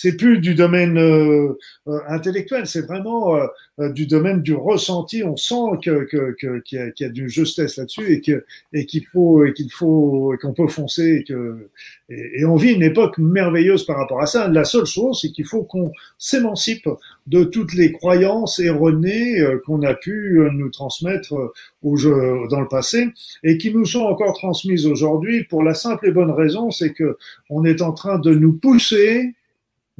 c'est 0.00 0.16
plus 0.16 0.38
du 0.38 0.54
domaine 0.54 0.96
euh, 0.96 1.58
euh 1.86 1.98
intellectuel, 2.08 2.66
c'est 2.66 2.86
vraiment 2.86 3.36
euh, 3.36 3.46
euh, 3.80 3.92
du 3.92 4.06
domaine 4.06 4.40
du 4.40 4.54
ressenti. 4.54 5.22
On 5.22 5.36
sent 5.36 5.76
que 5.84 6.06
qu'il 6.06 6.32
que, 6.40 6.62
y, 6.72 6.78
a, 6.78 6.90
qu 6.90 7.02
y 7.02 7.06
a 7.06 7.10
du 7.10 7.28
justesse 7.28 7.76
là-dessus 7.76 8.10
et 8.10 8.22
que 8.22 8.46
et 8.72 8.86
qu'il 8.86 9.04
faut 9.04 9.44
et 9.44 9.52
qu'il 9.52 9.70
faut 9.70 10.34
qu'on 10.40 10.54
peut 10.54 10.68
foncer 10.68 11.16
et 11.16 11.24
que 11.24 11.68
et, 12.08 12.40
et, 12.40 12.44
on 12.46 12.56
vit 12.56 12.72
une 12.72 12.82
époque 12.82 13.18
merveilleuse 13.18 13.84
par 13.84 13.98
rapport 13.98 14.22
à 14.22 14.26
ça. 14.26 14.48
La 14.48 14.64
seule 14.64 14.86
chose, 14.86 15.18
c'est 15.20 15.32
qu'il 15.32 15.44
faut 15.44 15.64
qu'on 15.64 15.92
s'émancipe 16.16 16.88
de 17.26 17.44
toutes 17.44 17.74
les 17.74 17.92
croyances 17.92 18.58
erronées 18.58 19.44
qu'on 19.66 19.82
a 19.82 19.92
pu 19.92 20.40
nous 20.50 20.70
transmettre 20.70 21.34
au 21.82 21.96
jeu, 21.96 22.48
dans 22.48 22.60
le 22.60 22.68
passé 22.68 23.08
et 23.44 23.58
qui 23.58 23.70
nous 23.72 23.84
sont 23.84 24.04
encore 24.04 24.32
transmises 24.32 24.86
aujourd'hui 24.86 25.44
pour 25.44 25.62
la 25.62 25.74
simple 25.74 26.08
et 26.08 26.10
bonne 26.10 26.30
raison, 26.30 26.70
c'est 26.70 26.94
que 26.94 27.18
on 27.50 27.66
est 27.66 27.82
en 27.82 27.92
train 27.92 28.18
de 28.18 28.32
nous 28.34 28.54
pousser 28.54 29.34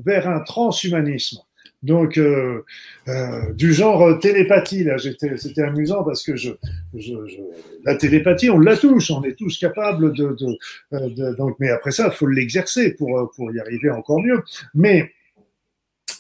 vers 0.05 0.29
un 0.29 0.41
transhumanisme. 0.41 1.39
Donc, 1.83 2.19
euh, 2.19 2.63
euh, 3.09 3.53
du 3.55 3.73
genre 3.73 4.19
télépathie, 4.19 4.85
là, 4.85 4.97
c'était 4.99 5.63
amusant 5.63 6.05
parce 6.05 6.23
que 6.23 6.37
je, 6.37 6.51
je, 6.95 7.15
je, 7.27 7.37
la 7.87 7.95
télépathie, 7.95 8.51
on 8.51 8.59
la 8.59 8.77
touche, 8.77 9.11
on 9.11 9.23
est 9.23 9.35
tous 9.35 9.59
capables 9.59 10.13
de, 10.13 10.37
de, 10.39 11.09
de 11.09 11.35
donc, 11.37 11.57
mais 11.59 11.71
après 11.71 11.91
ça, 11.91 12.11
il 12.13 12.17
faut 12.17 12.27
l'exercer 12.27 12.95
pour, 12.97 13.33
pour 13.35 13.51
y 13.51 13.61
arriver 13.61 13.89
encore 13.89 14.21
mieux. 14.21 14.43
Mais 14.75 15.11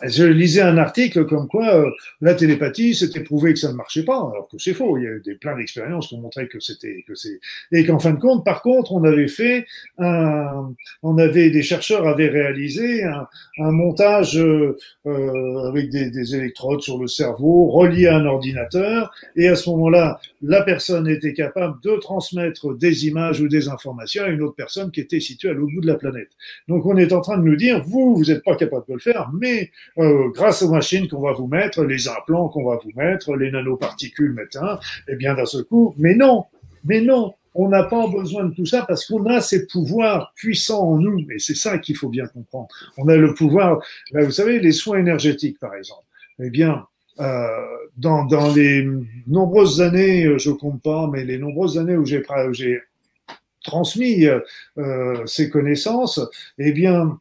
je 0.02 0.24
lisais 0.24 0.62
un 0.62 0.78
article 0.78 1.26
comme 1.26 1.46
quoi 1.46 1.74
euh, 1.74 1.90
la 2.20 2.34
télépathie, 2.34 2.94
c'était 2.94 3.20
prouvé 3.20 3.52
que 3.52 3.58
ça 3.58 3.70
ne 3.70 3.76
marchait 3.76 4.04
pas, 4.04 4.16
alors 4.16 4.48
que 4.50 4.58
c'est 4.58 4.74
faux. 4.74 4.96
Il 4.98 5.04
y 5.04 5.06
a 5.06 5.10
eu 5.10 5.20
des, 5.20 5.34
plein 5.34 5.56
d'expériences 5.56 6.08
qui 6.08 6.14
ont 6.14 6.20
montré 6.20 6.48
que 6.48 6.60
c'était 6.60 7.04
que 7.06 7.14
c'est 7.14 7.40
et 7.72 7.84
qu'en 7.84 7.98
fin 7.98 8.12
de 8.12 8.20
compte, 8.20 8.44
par 8.44 8.62
contre, 8.62 8.92
on 8.92 9.04
avait 9.04 9.28
fait 9.28 9.66
un, 9.98 10.72
on 11.02 11.18
avait 11.18 11.50
des 11.50 11.62
chercheurs 11.62 12.06
avaient 12.06 12.28
réalisé 12.28 13.04
un, 13.04 13.28
un 13.58 13.70
montage 13.72 14.38
euh, 14.38 14.76
euh 15.06 15.68
avec 15.68 15.90
des, 15.90 16.10
des, 16.10 16.34
électrodes 16.34 16.80
sur 16.80 16.98
le 16.98 17.06
cerveau 17.06 17.66
reliés 17.68 18.06
à 18.06 18.16
un 18.16 18.26
ordinateur, 18.26 19.12
et 19.36 19.48
à 19.48 19.56
ce 19.56 19.68
moment-là, 19.70 20.20
la 20.42 20.62
personne 20.62 21.08
était 21.08 21.34
capable 21.34 21.80
de 21.82 21.96
transmettre 21.96 22.74
des 22.76 23.06
images 23.06 23.40
ou 23.40 23.48
des 23.48 23.68
informations 23.68 24.24
à 24.24 24.28
une 24.28 24.42
autre 24.42 24.54
personne 24.54 24.90
qui 24.90 25.00
était 25.00 25.20
située 25.20 25.50
à 25.50 25.52
l'autre 25.52 25.72
bout 25.74 25.80
de 25.80 25.86
la 25.86 25.96
planète. 25.96 26.30
Donc, 26.68 26.86
on 26.86 26.96
est 26.96 27.12
en 27.12 27.20
train 27.20 27.38
de 27.38 27.42
nous 27.42 27.56
dire, 27.56 27.82
vous, 27.84 28.16
vous 28.16 28.24
n'êtes 28.24 28.42
pas 28.42 28.56
capable 28.56 28.84
de 28.88 28.94
le 28.94 29.00
faire, 29.00 29.30
mais 29.38 29.70
euh, 29.98 30.28
grâce 30.30 30.62
aux 30.62 30.70
machines 30.70 31.08
qu'on 31.08 31.20
va 31.20 31.32
vous 31.32 31.46
mettre, 31.46 31.84
les 31.84 32.08
implants 32.08 32.48
qu'on 32.48 32.64
va 32.64 32.78
vous 32.82 32.90
mettre, 32.96 33.34
les 33.36 33.50
nanoparticules 33.50 34.32
maintenant, 34.32 34.78
eh 35.08 35.16
bien 35.16 35.34
d'un 35.34 35.46
seul 35.46 35.64
coup, 35.64 35.94
mais 35.98 36.14
non, 36.14 36.44
mais 36.84 37.00
non, 37.00 37.34
on 37.54 37.68
n'a 37.68 37.84
pas 37.84 38.06
besoin 38.06 38.44
de 38.44 38.54
tout 38.54 38.66
ça 38.66 38.84
parce 38.86 39.06
qu'on 39.06 39.26
a 39.26 39.40
ces 39.40 39.66
pouvoirs 39.66 40.32
puissants 40.36 40.92
en 40.92 40.98
nous, 40.98 41.26
et 41.30 41.38
c'est 41.38 41.56
ça 41.56 41.78
qu'il 41.78 41.96
faut 41.96 42.08
bien 42.08 42.26
comprendre. 42.26 42.68
On 42.96 43.08
a 43.08 43.16
le 43.16 43.34
pouvoir, 43.34 43.80
vous 44.12 44.30
savez, 44.30 44.60
les 44.60 44.72
soins 44.72 44.98
énergétiques 44.98 45.58
par 45.58 45.74
exemple. 45.74 46.04
Eh 46.42 46.50
bien, 46.50 46.86
euh, 47.20 47.46
dans, 47.96 48.24
dans 48.24 48.52
les 48.54 48.88
nombreuses 49.26 49.82
années, 49.82 50.24
euh, 50.24 50.38
je 50.38 50.50
compte 50.50 50.80
pas, 50.82 51.06
mais 51.12 51.24
les 51.24 51.36
nombreuses 51.38 51.76
années 51.76 51.96
où 51.96 52.06
j'ai 52.06 52.22
j'ai 52.52 52.80
transmis 53.62 54.26
euh, 54.26 55.26
ces 55.26 55.50
connaissances, 55.50 56.20
eh 56.58 56.72
bien, 56.72 57.18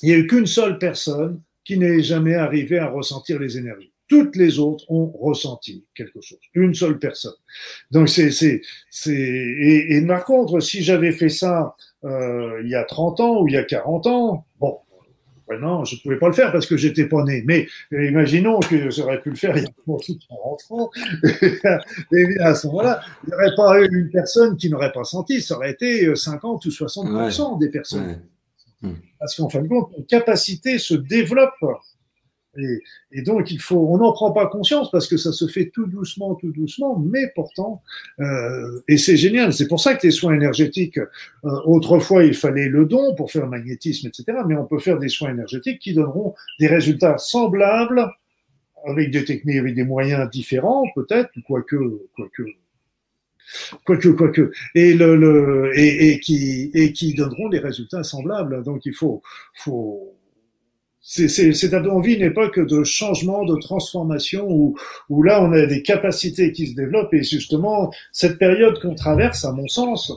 il 0.00 0.08
n'y 0.08 0.14
a 0.14 0.18
eu 0.18 0.26
qu'une 0.26 0.46
seule 0.46 0.78
personne 0.78 1.40
qui 1.64 1.78
n'est 1.78 2.02
jamais 2.02 2.34
arrivé 2.34 2.78
à 2.78 2.88
ressentir 2.88 3.38
les 3.38 3.58
énergies. 3.58 3.92
Toutes 4.08 4.36
les 4.36 4.58
autres 4.58 4.84
ont 4.90 5.10
ressenti 5.18 5.84
quelque 5.94 6.20
chose. 6.20 6.38
Une 6.54 6.74
seule 6.74 6.98
personne. 6.98 7.32
Donc 7.90 8.08
c'est 8.08 8.30
c'est 8.30 8.60
c'est 8.90 9.14
et, 9.14 9.96
et, 9.96 10.06
par 10.06 10.24
contre 10.24 10.60
si 10.60 10.82
j'avais 10.82 11.12
fait 11.12 11.30
ça 11.30 11.76
euh, 12.04 12.60
il 12.62 12.68
y 12.68 12.74
a 12.74 12.84
30 12.84 13.20
ans 13.20 13.42
ou 13.42 13.48
il 13.48 13.54
y 13.54 13.56
a 13.56 13.64
40 13.64 14.06
ans, 14.08 14.44
bon, 14.60 14.78
non, 15.60 15.84
je 15.84 16.00
pouvais 16.02 16.18
pas 16.18 16.28
le 16.28 16.32
faire 16.32 16.52
parce 16.52 16.66
que 16.66 16.76
j'étais 16.76 17.06
pas 17.06 17.22
né. 17.24 17.42
Mais 17.46 17.68
imaginons 17.90 18.60
que 18.60 18.90
j'aurais 18.90 19.20
pu 19.20 19.30
le 19.30 19.36
faire 19.36 19.56
il 19.56 19.64
y 19.64 19.66
a 19.66 19.72
30 19.86 20.10
ans. 20.70 20.90
et 22.12 22.26
bien 22.26 22.44
à 22.44 22.54
ce 22.54 22.66
moment-là, 22.68 23.00
il 23.24 23.28
n'y 23.28 23.34
aurait 23.34 23.54
pas 23.56 23.80
eu 23.80 23.88
une 23.92 24.10
personne 24.10 24.56
qui 24.56 24.70
n'aurait 24.70 24.92
pas 24.92 25.04
senti. 25.04 25.40
Ça 25.40 25.56
aurait 25.56 25.72
été 25.72 26.14
50 26.14 26.64
ou 26.64 26.70
60 26.70 27.58
des 27.58 27.68
personnes. 27.68 28.20
Hmm. 28.82 28.94
Parce 29.18 29.36
qu'en 29.36 29.48
fin 29.48 29.62
de 29.62 29.68
compte, 29.68 29.96
nos 29.96 30.04
capacités 30.04 30.78
se 30.78 30.94
développent. 30.94 31.52
Et, 32.58 32.80
et, 33.12 33.22
donc, 33.22 33.50
il 33.50 33.60
faut, 33.60 33.78
on 33.78 33.96
n'en 33.96 34.12
prend 34.12 34.30
pas 34.30 34.46
conscience 34.46 34.90
parce 34.90 35.06
que 35.06 35.16
ça 35.16 35.32
se 35.32 35.46
fait 35.46 35.70
tout 35.70 35.86
doucement, 35.86 36.34
tout 36.34 36.52
doucement, 36.52 36.98
mais 36.98 37.32
pourtant, 37.34 37.82
euh, 38.20 38.82
et 38.88 38.98
c'est 38.98 39.16
génial. 39.16 39.54
C'est 39.54 39.68
pour 39.68 39.80
ça 39.80 39.94
que 39.94 40.06
les 40.06 40.12
soins 40.12 40.34
énergétiques, 40.34 40.98
euh, 40.98 41.08
autrefois, 41.64 42.24
il 42.24 42.34
fallait 42.34 42.68
le 42.68 42.84
don 42.84 43.14
pour 43.14 43.30
faire 43.30 43.46
magnétisme, 43.46 44.08
etc. 44.08 44.38
Mais 44.46 44.54
on 44.54 44.66
peut 44.66 44.80
faire 44.80 44.98
des 44.98 45.08
soins 45.08 45.30
énergétiques 45.30 45.78
qui 45.78 45.94
donneront 45.94 46.34
des 46.60 46.66
résultats 46.66 47.16
semblables 47.16 48.06
avec 48.86 49.10
des 49.10 49.24
techniques, 49.24 49.58
avec 49.58 49.74
des 49.74 49.84
moyens 49.84 50.28
différents, 50.28 50.84
peut-être, 50.94 51.30
quoique, 51.46 51.76
quoique, 52.16 52.42
quoique, 53.84 54.08
quoique, 54.08 54.52
et 54.74 54.94
le, 54.94 55.16
le 55.16 55.72
et, 55.78 56.12
et, 56.12 56.20
qui 56.20 56.70
et 56.74 56.92
qui 56.92 57.14
donneront 57.14 57.48
des 57.48 57.58
résultats 57.58 58.02
semblables. 58.02 58.62
Donc 58.64 58.86
il 58.86 58.94
faut 58.94 59.22
faut 59.54 60.14
c'est 61.00 61.28
c'est 61.28 61.74
on 61.74 62.00
vit 62.00 62.14
une 62.14 62.22
époque 62.22 62.60
de 62.60 62.84
changement, 62.84 63.44
de 63.44 63.56
transformation 63.56 64.46
où 64.48 64.76
où 65.08 65.22
là 65.22 65.42
on 65.42 65.52
a 65.52 65.66
des 65.66 65.82
capacités 65.82 66.52
qui 66.52 66.68
se 66.68 66.74
développent 66.74 67.12
et 67.14 67.22
justement 67.22 67.92
cette 68.12 68.38
période 68.38 68.80
qu'on 68.80 68.94
traverse, 68.94 69.44
à 69.44 69.52
mon 69.52 69.68
sens, 69.68 70.12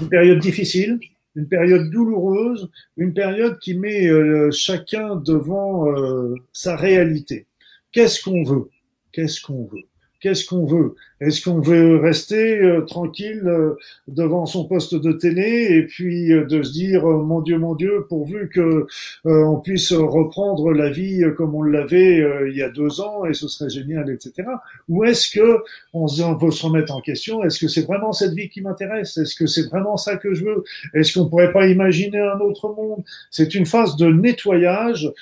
une 0.00 0.08
période 0.08 0.40
difficile, 0.40 0.98
une 1.36 1.48
période 1.48 1.88
douloureuse, 1.90 2.68
une 2.96 3.14
période 3.14 3.58
qui 3.60 3.74
met 3.74 4.08
euh, 4.08 4.50
chacun 4.50 5.16
devant 5.16 5.88
euh, 5.88 6.34
sa 6.52 6.76
réalité. 6.76 7.46
Qu'est-ce 7.92 8.22
qu'on 8.22 8.42
veut? 8.42 8.68
Qu'est-ce 9.12 9.40
qu'on 9.40 9.64
veut? 9.66 9.87
Qu'est-ce 10.20 10.46
qu'on 10.46 10.66
veut? 10.66 10.96
Est-ce 11.20 11.42
qu'on 11.42 11.60
veut 11.60 11.96
rester 11.96 12.58
euh, 12.58 12.82
tranquille 12.82 13.42
euh, 13.46 13.76
devant 14.08 14.46
son 14.46 14.64
poste 14.66 14.94
de 14.94 15.12
télé 15.12 15.68
et 15.70 15.82
puis 15.84 16.32
euh, 16.32 16.44
de 16.44 16.62
se 16.62 16.72
dire 16.72 17.04
mon 17.04 17.40
Dieu, 17.40 17.58
mon 17.58 17.74
Dieu, 17.76 18.06
pourvu 18.08 18.48
que 18.48 18.86
on 19.24 19.60
puisse 19.60 19.92
reprendre 19.92 20.72
la 20.72 20.90
vie 20.90 21.22
comme 21.36 21.54
on 21.54 21.62
l'avait 21.62 22.24
il 22.48 22.56
y 22.56 22.62
a 22.62 22.68
deux 22.68 23.00
ans 23.00 23.24
et 23.24 23.34
ce 23.34 23.48
serait 23.48 23.70
génial, 23.70 24.10
etc. 24.10 24.48
Ou 24.88 25.04
est-ce 25.04 25.30
que 25.30 25.58
on, 25.92 26.04
on 26.04 26.50
se 26.50 26.66
remettre 26.66 26.94
en 26.94 27.00
question? 27.00 27.44
Est-ce 27.44 27.58
que 27.58 27.68
c'est 27.68 27.82
vraiment 27.82 28.12
cette 28.12 28.32
vie 28.32 28.48
qui 28.48 28.60
m'intéresse? 28.60 29.16
Est-ce 29.18 29.36
que 29.36 29.46
c'est 29.46 29.68
vraiment 29.68 29.96
ça 29.96 30.16
que 30.16 30.34
je 30.34 30.44
veux? 30.44 30.64
Est-ce 30.94 31.18
qu'on 31.18 31.28
pourrait 31.28 31.52
pas 31.52 31.66
imaginer 31.66 32.18
un 32.18 32.40
autre 32.40 32.68
monde? 32.68 33.04
C'est 33.30 33.54
une 33.54 33.66
phase 33.66 33.96
de 33.96 34.06
nettoyage 34.06 35.12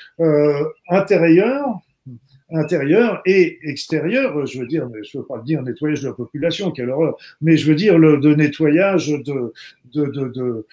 intérieur 0.88 1.80
intérieur 2.50 3.22
et 3.26 3.58
extérieur, 3.62 4.46
je 4.46 4.60
veux 4.60 4.66
dire, 4.66 4.88
je 5.02 5.18
veux 5.18 5.24
pas 5.24 5.42
dire 5.44 5.62
nettoyage 5.62 6.02
de 6.02 6.08
la 6.08 6.14
population, 6.14 6.70
quelle 6.70 6.90
horreur, 6.90 7.16
mais 7.40 7.56
je 7.56 7.68
veux 7.68 7.74
dire 7.74 7.98
le 7.98 8.18
de 8.18 8.34
nettoyage 8.34 9.08
de, 9.08 9.52
de, 9.92 10.06
de, 10.06 10.28
de, 10.28 10.66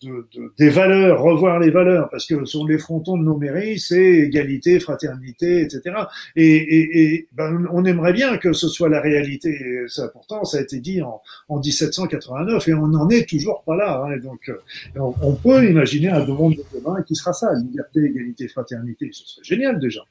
de 0.00 0.52
des 0.58 0.70
valeurs, 0.70 1.20
revoir 1.20 1.58
les 1.58 1.70
valeurs, 1.70 2.08
parce 2.08 2.26
que 2.26 2.44
sur 2.44 2.66
les 2.66 2.78
frontons 2.78 3.18
de 3.18 3.24
nos 3.24 3.36
mairies, 3.36 3.78
c'est 3.78 4.02
égalité, 4.02 4.80
fraternité, 4.80 5.60
etc. 5.62 5.96
Et, 6.36 6.46
et, 6.46 7.02
et 7.02 7.28
ben, 7.32 7.66
on 7.72 7.84
aimerait 7.84 8.12
bien 8.14 8.38
que 8.38 8.52
ce 8.52 8.68
soit 8.68 8.88
la 8.88 9.00
réalité. 9.00 9.86
ça, 9.88 10.08
pourtant, 10.08 10.44
ça 10.44 10.58
a 10.58 10.60
été 10.62 10.80
dit 10.80 11.02
en, 11.02 11.20
en 11.48 11.58
1789 11.58 12.68
et 12.68 12.74
on 12.74 12.88
n'en 12.88 13.08
est 13.10 13.28
toujours 13.28 13.62
pas 13.64 13.76
là. 13.76 14.04
Hein, 14.06 14.16
donc, 14.18 14.50
on, 14.96 15.14
on, 15.22 15.34
peut 15.34 15.68
imaginer 15.68 16.08
un 16.08 16.24
monde 16.24 16.54
de 16.54 16.64
demain 16.78 17.02
qui 17.02 17.14
sera 17.14 17.32
ça, 17.32 17.52
liberté, 17.54 18.00
égalité, 18.04 18.48
fraternité. 18.48 19.10
Ce 19.12 19.26
serait 19.26 19.44
génial 19.44 19.78
déjà. 19.78 20.02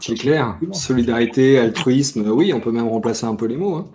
C'est 0.00 0.14
clair. 0.14 0.58
Solidarité, 0.72 1.58
altruisme, 1.58 2.28
oui, 2.30 2.52
on 2.52 2.60
peut 2.60 2.72
même 2.72 2.88
remplacer 2.88 3.26
un 3.26 3.34
peu 3.34 3.46
les 3.46 3.56
mots. 3.56 3.74
Hein. 3.74 3.90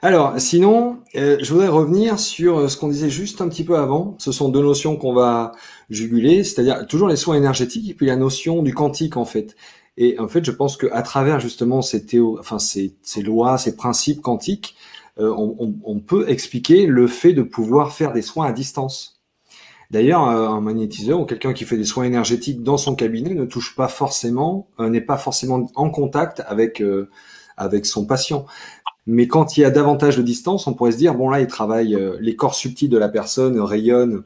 Alors, 0.00 0.34
sinon, 0.38 0.98
euh, 1.16 1.38
je 1.40 1.52
voudrais 1.52 1.68
revenir 1.68 2.20
sur 2.20 2.58
euh, 2.58 2.68
ce 2.68 2.76
qu'on 2.76 2.88
disait 2.88 3.10
juste 3.10 3.40
un 3.40 3.48
petit 3.48 3.64
peu 3.64 3.76
avant. 3.76 4.14
Ce 4.18 4.30
sont 4.30 4.48
deux 4.48 4.62
notions 4.62 4.96
qu'on 4.96 5.12
va 5.12 5.52
juguler, 5.90 6.44
c'est-à-dire 6.44 6.86
toujours 6.86 7.08
les 7.08 7.16
soins 7.16 7.34
énergétiques 7.34 7.90
et 7.90 7.94
puis 7.94 8.06
la 8.06 8.14
notion 8.16 8.62
du 8.62 8.72
quantique 8.74 9.16
en 9.16 9.24
fait. 9.24 9.56
Et 9.96 10.16
en 10.20 10.28
fait, 10.28 10.44
je 10.44 10.52
pense 10.52 10.76
qu'à 10.76 11.02
travers 11.02 11.40
justement 11.40 11.82
ces, 11.82 12.06
théo 12.06 12.36
enfin, 12.38 12.60
ces, 12.60 12.94
ces 13.02 13.22
lois, 13.22 13.58
ces 13.58 13.74
principes 13.74 14.20
quantiques, 14.20 14.76
euh, 15.18 15.34
on, 15.36 15.74
on, 15.82 15.98
peut 15.98 16.28
expliquer 16.28 16.86
le 16.86 17.08
fait 17.08 17.32
de 17.32 17.42
pouvoir 17.42 17.92
faire 17.92 18.12
des 18.12 18.22
soins 18.22 18.46
à 18.46 18.52
distance. 18.52 19.17
D'ailleurs, 19.90 20.28
euh, 20.28 20.48
un 20.48 20.60
magnétiseur 20.60 21.20
ou 21.20 21.24
quelqu'un 21.24 21.54
qui 21.54 21.64
fait 21.64 21.78
des 21.78 21.84
soins 21.84 22.04
énergétiques 22.04 22.62
dans 22.62 22.76
son 22.76 22.94
cabinet 22.94 23.32
ne 23.32 23.46
touche 23.46 23.74
pas 23.74 23.88
forcément, 23.88 24.68
euh, 24.80 24.90
n'est 24.90 25.00
pas 25.00 25.16
forcément 25.16 25.66
en 25.74 25.90
contact 25.90 26.42
avec 26.46 26.82
euh, 26.82 27.08
avec 27.56 27.86
son 27.86 28.06
patient. 28.06 28.44
Mais 29.06 29.26
quand 29.28 29.56
il 29.56 29.62
y 29.62 29.64
a 29.64 29.70
davantage 29.70 30.18
de 30.18 30.22
distance, 30.22 30.66
on 30.66 30.74
pourrait 30.74 30.92
se 30.92 30.98
dire 30.98 31.14
bon 31.14 31.30
là, 31.30 31.40
il 31.40 31.46
travaille, 31.46 31.98
les 32.20 32.36
corps 32.36 32.54
subtils 32.54 32.90
de 32.90 32.98
la 32.98 33.08
personne 33.08 33.58
rayonnent 33.60 34.22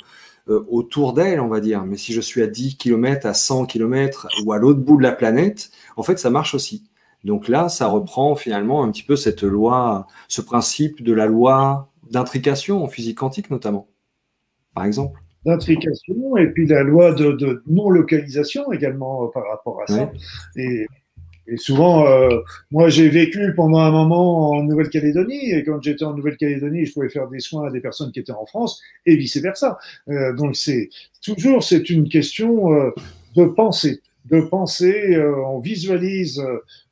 autour 0.49 1.15
d'elle, 1.15 1.41
on 1.41 1.49
va 1.49 1.61
dire. 1.61 1.85
Mais 1.85 1.97
si 1.97 2.13
je 2.13 2.21
suis 2.21 2.43
à 2.43 2.49
10 2.49 2.77
km, 2.77 3.27
à 3.27 3.35
100 3.35 3.67
km 3.67 4.27
ou 4.45 4.53
à 4.53 4.59
l'autre 4.59 4.81
bout 4.81 4.97
de 4.97 5.03
la 5.05 5.13
planète, 5.13 5.71
en 5.97 6.03
fait, 6.03 6.19
ça 6.19 6.31
marche 6.31 6.55
aussi. 6.55 6.85
Donc 7.25 7.49
là, 7.49 7.69
ça 7.69 7.87
reprend 7.87 8.35
finalement 8.35 8.83
un 8.83 8.91
petit 8.91 9.05
peu 9.05 9.17
cette 9.17 9.45
loi, 9.45 10.09
ce 10.29 10.43
principe 10.43 11.03
de 11.03 11.13
la 11.13 11.27
loi 11.27 11.91
d'intrication 12.11 12.83
en 12.83 12.89
physique 12.89 13.19
quantique 13.19 13.51
notamment, 13.51 13.89
par 14.75 14.85
exemple 14.85 15.23
d'intrication 15.45 16.37
et 16.37 16.47
puis 16.49 16.67
la 16.67 16.83
loi 16.83 17.13
de, 17.15 17.33
de 17.33 17.63
non-localisation 17.67 18.73
également 18.73 19.25
euh, 19.25 19.29
par 19.33 19.49
rapport 19.49 19.83
à 19.83 19.87
ça. 19.87 20.11
Et, 20.57 20.87
et, 21.49 21.57
souvent, 21.57 22.07
euh, 22.07 22.41
moi 22.71 22.89
j'ai 22.89 23.09
vécu 23.09 23.53
pendant 23.57 23.81
un 23.81 23.91
moment 23.91 24.51
en 24.51 24.63
Nouvelle-Calédonie 24.63 25.51
et 25.51 25.65
quand 25.65 25.83
j'étais 25.83 26.05
en 26.05 26.15
Nouvelle-Calédonie, 26.15 26.87
je 26.87 26.93
pouvais 26.93 27.09
faire 27.09 27.29
des 27.29 27.41
soins 27.41 27.67
à 27.67 27.71
des 27.71 27.81
personnes 27.81 28.13
qui 28.13 28.21
étaient 28.21 28.33
en 28.33 28.47
France 28.47 28.81
et 29.07 29.17
vice-versa. 29.17 29.79
Euh, 30.09 30.33
donc 30.35 30.57
c'est 30.57 30.89
toujours 31.25 31.65
c'est 31.65 31.91
une 31.91 32.09
question 32.09 32.73
euh, 32.73 32.91
de 33.37 33.45
pensée 33.45 34.01
de 34.31 34.41
penser, 34.41 35.17
euh, 35.17 35.35
on 35.47 35.59
visualise 35.59 36.41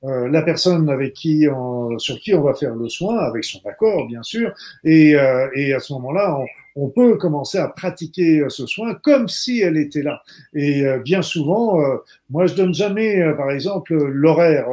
euh, 0.03 0.28
la 0.28 0.42
personne 0.42 0.90
avec 0.90 1.12
qui 1.12 1.46
on, 1.48 1.96
sur 1.98 2.18
qui 2.18 2.34
on 2.34 2.42
va 2.42 2.55
faire 2.55 2.74
le 2.74 2.88
soin, 2.88 3.18
avec 3.18 3.44
son 3.44 3.61
accord 3.66 4.09
bien 4.09 4.22
sûr, 4.24 4.53
et, 4.82 5.14
et 5.55 5.72
à 5.72 5.78
ce 5.78 5.92
moment-là, 5.92 6.38
on, 6.40 6.46
on 6.77 6.89
peut 6.89 7.16
commencer 7.16 7.59
à 7.59 7.68
pratiquer 7.68 8.45
ce 8.49 8.66
soin 8.66 8.95
comme 8.95 9.29
si 9.29 9.61
elle 9.61 9.77
était 9.77 10.03
là. 10.03 10.23
Et 10.55 10.85
bien 11.05 11.23
souvent, 11.23 11.79
moi 12.29 12.47
je 12.47 12.55
donne 12.55 12.75
jamais, 12.75 13.23
par 13.37 13.51
exemple, 13.51 13.95
l'horaire. 13.95 14.66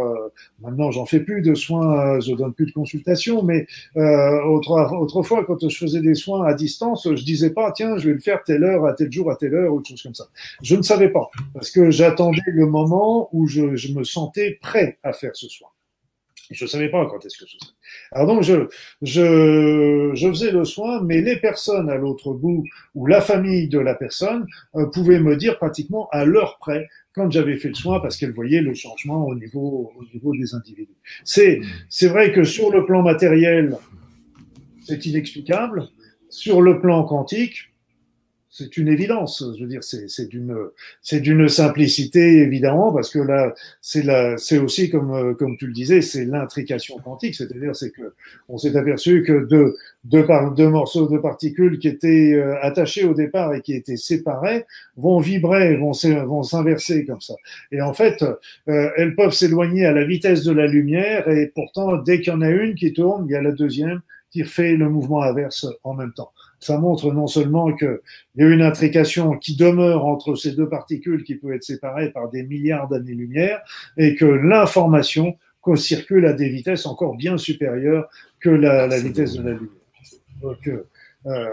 maintenant, 0.62 0.91
j'en 0.91 1.06
fais 1.06 1.20
plus 1.20 1.41
de 1.41 1.56
soins, 1.56 2.20
je 2.20 2.34
donne 2.34 2.54
plus 2.54 2.68
de 2.68 2.72
consultations, 2.72 3.43
mais 3.43 3.68
autrefois, 3.95 5.45
quand 5.45 5.68
je 5.68 5.78
faisais 5.78 6.02
des 6.02 6.16
soins 6.16 6.45
à 6.45 6.54
distance, 6.54 7.08
je 7.08 7.24
disais 7.24 7.50
pas 7.52 7.72
tiens, 7.72 7.98
je 7.98 8.08
vais 8.08 8.14
le 8.14 8.20
faire 8.20 8.43
telle 8.43 8.64
heure, 8.64 8.86
à 8.86 8.93
tel 8.93 9.12
jour, 9.12 9.32
à 9.32 9.36
telle 9.36 9.56
heure, 9.56 9.74
ou 9.74 9.78
autre 9.78 9.89
chose 9.89 10.04
comme 10.04 10.16
ça. 10.16 10.28
Je 10.62 10.76
ne 10.76 10.82
savais 10.82 11.10
pas 11.10 11.30
parce 11.54 11.72
que 11.72 11.91
j'attendais 11.91 12.41
le 12.48 12.66
moment 12.66 13.30
où 13.32 13.48
je, 13.48 13.76
je 13.76 13.93
me 13.93 14.04
sentais 14.04 14.58
prêt 14.62 14.98
à 15.04 15.14
faire 15.14 15.36
ce 15.36 15.48
soin. 15.48 15.68
Je 16.50 16.64
ne 16.64 16.70
savais 16.70 16.89
pas 16.89 17.06
quand 17.08 17.26
est-ce 17.26 17.38
que 17.38 17.45
ce 17.45 17.58
serait. 17.58 17.74
Alors 18.12 18.28
donc, 18.28 18.43
je, 18.43 18.68
je, 19.02 20.12
je 20.14 20.28
faisais 20.30 20.52
le 20.52 20.64
soin, 20.64 21.02
mais 21.04 21.22
les 21.22 21.38
personnes 21.38 21.89
à 21.89 21.95
l'autre 21.95 22.34
bout 22.34 22.64
ou 22.95 23.06
la 23.06 23.22
famille 23.22 23.68
de 23.68 23.80
la 23.80 23.95
personne 23.95 24.45
euh, 24.76 24.86
pouvaient 24.88 25.20
me 25.20 25.36
dire 25.36 25.58
pratiquement 25.58 26.08
à 26.12 26.26
l'heure 26.26 26.58
près 26.60 26.88
quand 27.14 27.30
j'avais 27.32 27.58
fait 27.58 27.70
le 27.70 27.74
soin 27.74 28.00
parce 28.00 28.18
qu'elles 28.18 28.34
voyaient 28.34 28.62
le 28.62 28.74
changement 28.74 29.26
au 29.26 29.36
niveau, 29.36 29.91
au 29.98 30.04
niveau 30.14 30.34
des 30.36 30.54
individus. 30.54 30.95
C'est, 31.24 31.60
c'est 31.89 32.08
vrai 32.08 32.32
que 32.32 32.43
sur 32.43 32.72
le 32.72 32.86
plan 32.86 33.02
matériel, 33.02 33.78
c'est 34.86 35.06
inexplicable. 35.06 35.89
Sur 36.30 36.62
le 36.62 36.80
plan 36.82 37.04
quantique, 37.04 37.72
c'est 38.58 38.78
une 38.78 38.88
évidence. 38.88 39.43
Je 39.55 39.64
veux 39.64 39.70
dire, 39.70 39.84
c'est 39.84 40.28
d'une 40.28 40.55
c'est 41.01 41.20
d'une 41.20 41.47
simplicité 41.47 42.41
évidemment 42.41 42.91
parce 42.91 43.12
que 43.12 43.20
là, 43.20 43.53
c'est 43.82 44.03
c'est 44.38 44.58
aussi 44.58 44.89
comme 44.89 45.14
euh, 45.14 45.34
comme 45.36 45.58
tu 45.58 45.68
le 45.68 45.74
disais, 45.74 46.01
c'est 46.01 46.26
l'intrication 46.26 46.97
quantique. 46.97 47.36
C'est-à-dire, 47.36 47.76
c'est 47.76 47.91
que 47.91 48.14
on 48.49 48.58
s'est 48.58 48.76
aperçu 48.76 49.22
que 49.22 49.45
deux 49.45 49.76
deux, 50.05 50.26
par, 50.26 50.53
deux 50.53 50.70
morceaux 50.70 51.08
de 51.08 51.18
particules 51.20 51.78
qui 51.78 51.88
étaient 51.88 52.34
euh, 52.34 52.55
attachés 52.62 53.03
au 53.03 53.14
départ 53.14 53.53
et 53.53 53.62
qui 53.62 53.74
étaient 53.74 53.97
séparés 53.97 54.66
vont 54.95 55.20
vibrer, 55.20 55.76
vont 55.76 55.91
vont 56.26 56.43
s'inverser 56.43 57.05
comme 57.05 57.22
ça. 57.22 57.36
Et 57.72 57.82
en 57.82 57.93
fait, 57.93 58.24
euh, 58.70 58.89
elles 58.97 59.16
peuvent 59.16 59.34
s'éloigner 59.34 59.86
à 59.86 59.91
la 59.91 60.03
vitesse 60.03 60.43
de 60.43 60.51
la 60.51 60.66
lumière 60.66 61.30
et 61.30 61.51
pourtant, 61.53 61.97
dès 61.97 62.22
qu'il 62.22 62.34
y 62.34 62.36
en 62.36 62.41
a 62.41 62.49
une 62.49 62.74
qui 62.74 62.91
tourne, 62.93 63.28
il 63.30 63.34
y 63.34 63.36
a 63.36 63.41
la 63.41 63.51
deuxième 63.51 64.01
qui 64.32 64.43
fait 64.43 64.76
le 64.76 64.89
mouvement 64.89 65.22
inverse 65.22 65.68
en 65.84 65.93
même 65.93 66.14
temps 66.14 66.32
ça 66.60 66.78
montre 66.78 67.12
non 67.14 67.28
seulement 67.28 67.74
qu'il 67.74 67.99
y 68.38 68.43
a 68.43 68.47
une 68.47 68.62
intrication 68.62 69.38
qui 69.38 69.55
demeure 69.55 70.05
entre 70.05 70.36
ces 70.36 70.51
deux 70.51 70.68
particules 70.68 71.24
qui 71.24 71.36
peuvent 71.36 71.53
être 71.53 71.64
séparées 71.64 72.12
par 72.12 72.30
des 72.30 72.43
milliards 72.43 72.88
d'années-lumière 72.88 73.62
et 73.97 74.16
que 74.16 74.26
l'information 74.26 75.38
circule 75.76 76.26
à 76.26 76.34
des 76.34 76.49
vitesses 76.49 76.86
encore 76.86 77.16
bien 77.16 77.38
supérieures 77.38 78.08
que 78.39 78.49
la, 78.49 78.88
la 78.88 78.99
vitesse 78.99 79.34
de 79.34 79.43
la 79.43 79.51
lumière. 79.51 79.70
Donc 80.41 80.68
euh, 80.68 80.88
euh 81.26 81.45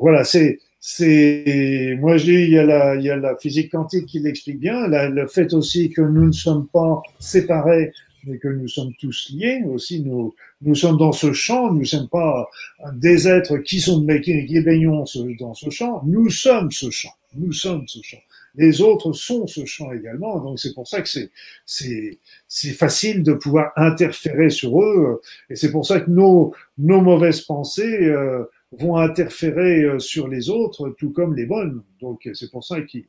voilà, 0.00 0.22
c'est 0.22 0.60
c'est 0.80 1.96
moi 1.98 2.16
je 2.18 2.24
dis 2.24 2.34
il 2.44 2.50
y 2.50 2.58
a 2.58 2.64
la 2.64 2.94
il 2.94 3.02
y 3.02 3.10
a 3.10 3.16
la 3.16 3.36
physique 3.36 3.72
quantique 3.72 4.06
qui 4.06 4.20
l'explique 4.20 4.60
bien, 4.60 4.86
le 4.86 5.26
fait 5.26 5.52
aussi 5.52 5.90
que 5.90 6.00
nous 6.00 6.26
ne 6.26 6.32
sommes 6.32 6.68
pas 6.68 7.02
séparés 7.18 7.92
mais 8.24 8.38
que 8.38 8.48
nous 8.48 8.68
sommes 8.68 8.92
tous 9.00 9.30
liés 9.32 9.62
aussi. 9.66 10.00
Nous, 10.00 10.34
nous 10.62 10.74
sommes 10.74 10.96
dans 10.96 11.12
ce 11.12 11.32
champ, 11.32 11.72
nous 11.72 11.80
ne 11.80 11.84
sommes 11.84 12.08
pas 12.08 12.48
des 12.94 13.28
êtres 13.28 13.58
qui 13.58 13.80
sont 13.80 14.04
qui, 14.22 14.46
qui 14.46 14.60
baignons 14.60 15.04
dans 15.38 15.54
ce 15.54 15.70
champ. 15.70 16.02
Nous 16.06 16.30
sommes 16.30 16.70
ce 16.70 16.90
champ. 16.90 17.14
Nous 17.34 17.52
sommes 17.52 17.86
ce 17.86 18.00
champ. 18.02 18.18
Les 18.54 18.80
autres 18.80 19.12
sont 19.12 19.46
ce 19.46 19.64
champ 19.64 19.92
également. 19.92 20.40
Donc 20.40 20.58
c'est 20.58 20.74
pour 20.74 20.88
ça 20.88 21.02
que 21.02 21.08
c'est 21.08 21.30
c'est 21.66 22.18
c'est 22.48 22.72
facile 22.72 23.22
de 23.22 23.34
pouvoir 23.34 23.72
interférer 23.76 24.50
sur 24.50 24.82
eux. 24.82 25.20
Et 25.50 25.56
c'est 25.56 25.70
pour 25.70 25.86
ça 25.86 26.00
que 26.00 26.10
nos 26.10 26.54
nos 26.78 27.00
mauvaises 27.00 27.42
pensées 27.42 28.06
euh, 28.06 28.44
vont 28.72 28.96
interférer 28.96 29.82
euh, 29.82 29.98
sur 29.98 30.28
les 30.28 30.50
autres, 30.50 30.94
tout 30.98 31.10
comme 31.10 31.36
les 31.36 31.46
bonnes. 31.46 31.82
Donc 32.00 32.28
c'est 32.32 32.50
pour 32.50 32.64
ça 32.64 32.80
qu'il 32.82 33.04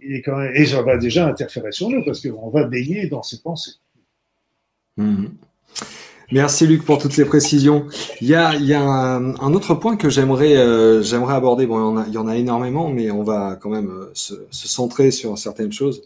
est 0.00 0.22
quand 0.22 0.36
même 0.38 0.54
et 0.54 0.66
ça 0.66 0.82
va 0.82 0.96
déjà 0.96 1.26
interférer 1.26 1.72
sur 1.72 1.90
nous 1.90 2.04
parce 2.04 2.20
qu'on 2.26 2.48
va 2.48 2.64
baigner 2.64 3.08
dans 3.08 3.22
ses 3.22 3.42
pensées. 3.42 3.72
Mhm. 4.96 5.30
Merci 6.32 6.66
Luc 6.66 6.84
pour 6.84 6.98
toutes 6.98 7.12
ces 7.12 7.24
précisions. 7.24 7.86
Il 8.20 8.28
y 8.28 8.34
a, 8.34 8.54
il 8.54 8.64
y 8.64 8.74
a 8.74 8.82
un, 8.82 9.54
autre 9.54 9.74
point 9.74 9.96
que 9.96 10.08
j'aimerais 10.08 10.56
euh, 10.56 11.02
j'aimerais 11.02 11.34
aborder. 11.34 11.66
Bon, 11.66 12.02
il 12.06 12.12
y, 12.12 12.18
en 12.18 12.26
a, 12.26 12.36
énormément, 12.36 12.88
mais 12.88 13.10
on 13.10 13.22
va 13.22 13.56
quand 13.60 13.68
même 13.68 13.90
euh, 13.90 14.10
se, 14.14 14.34
centrer 14.50 15.10
sur 15.10 15.36
certaines 15.36 15.72
choses. 15.72 16.02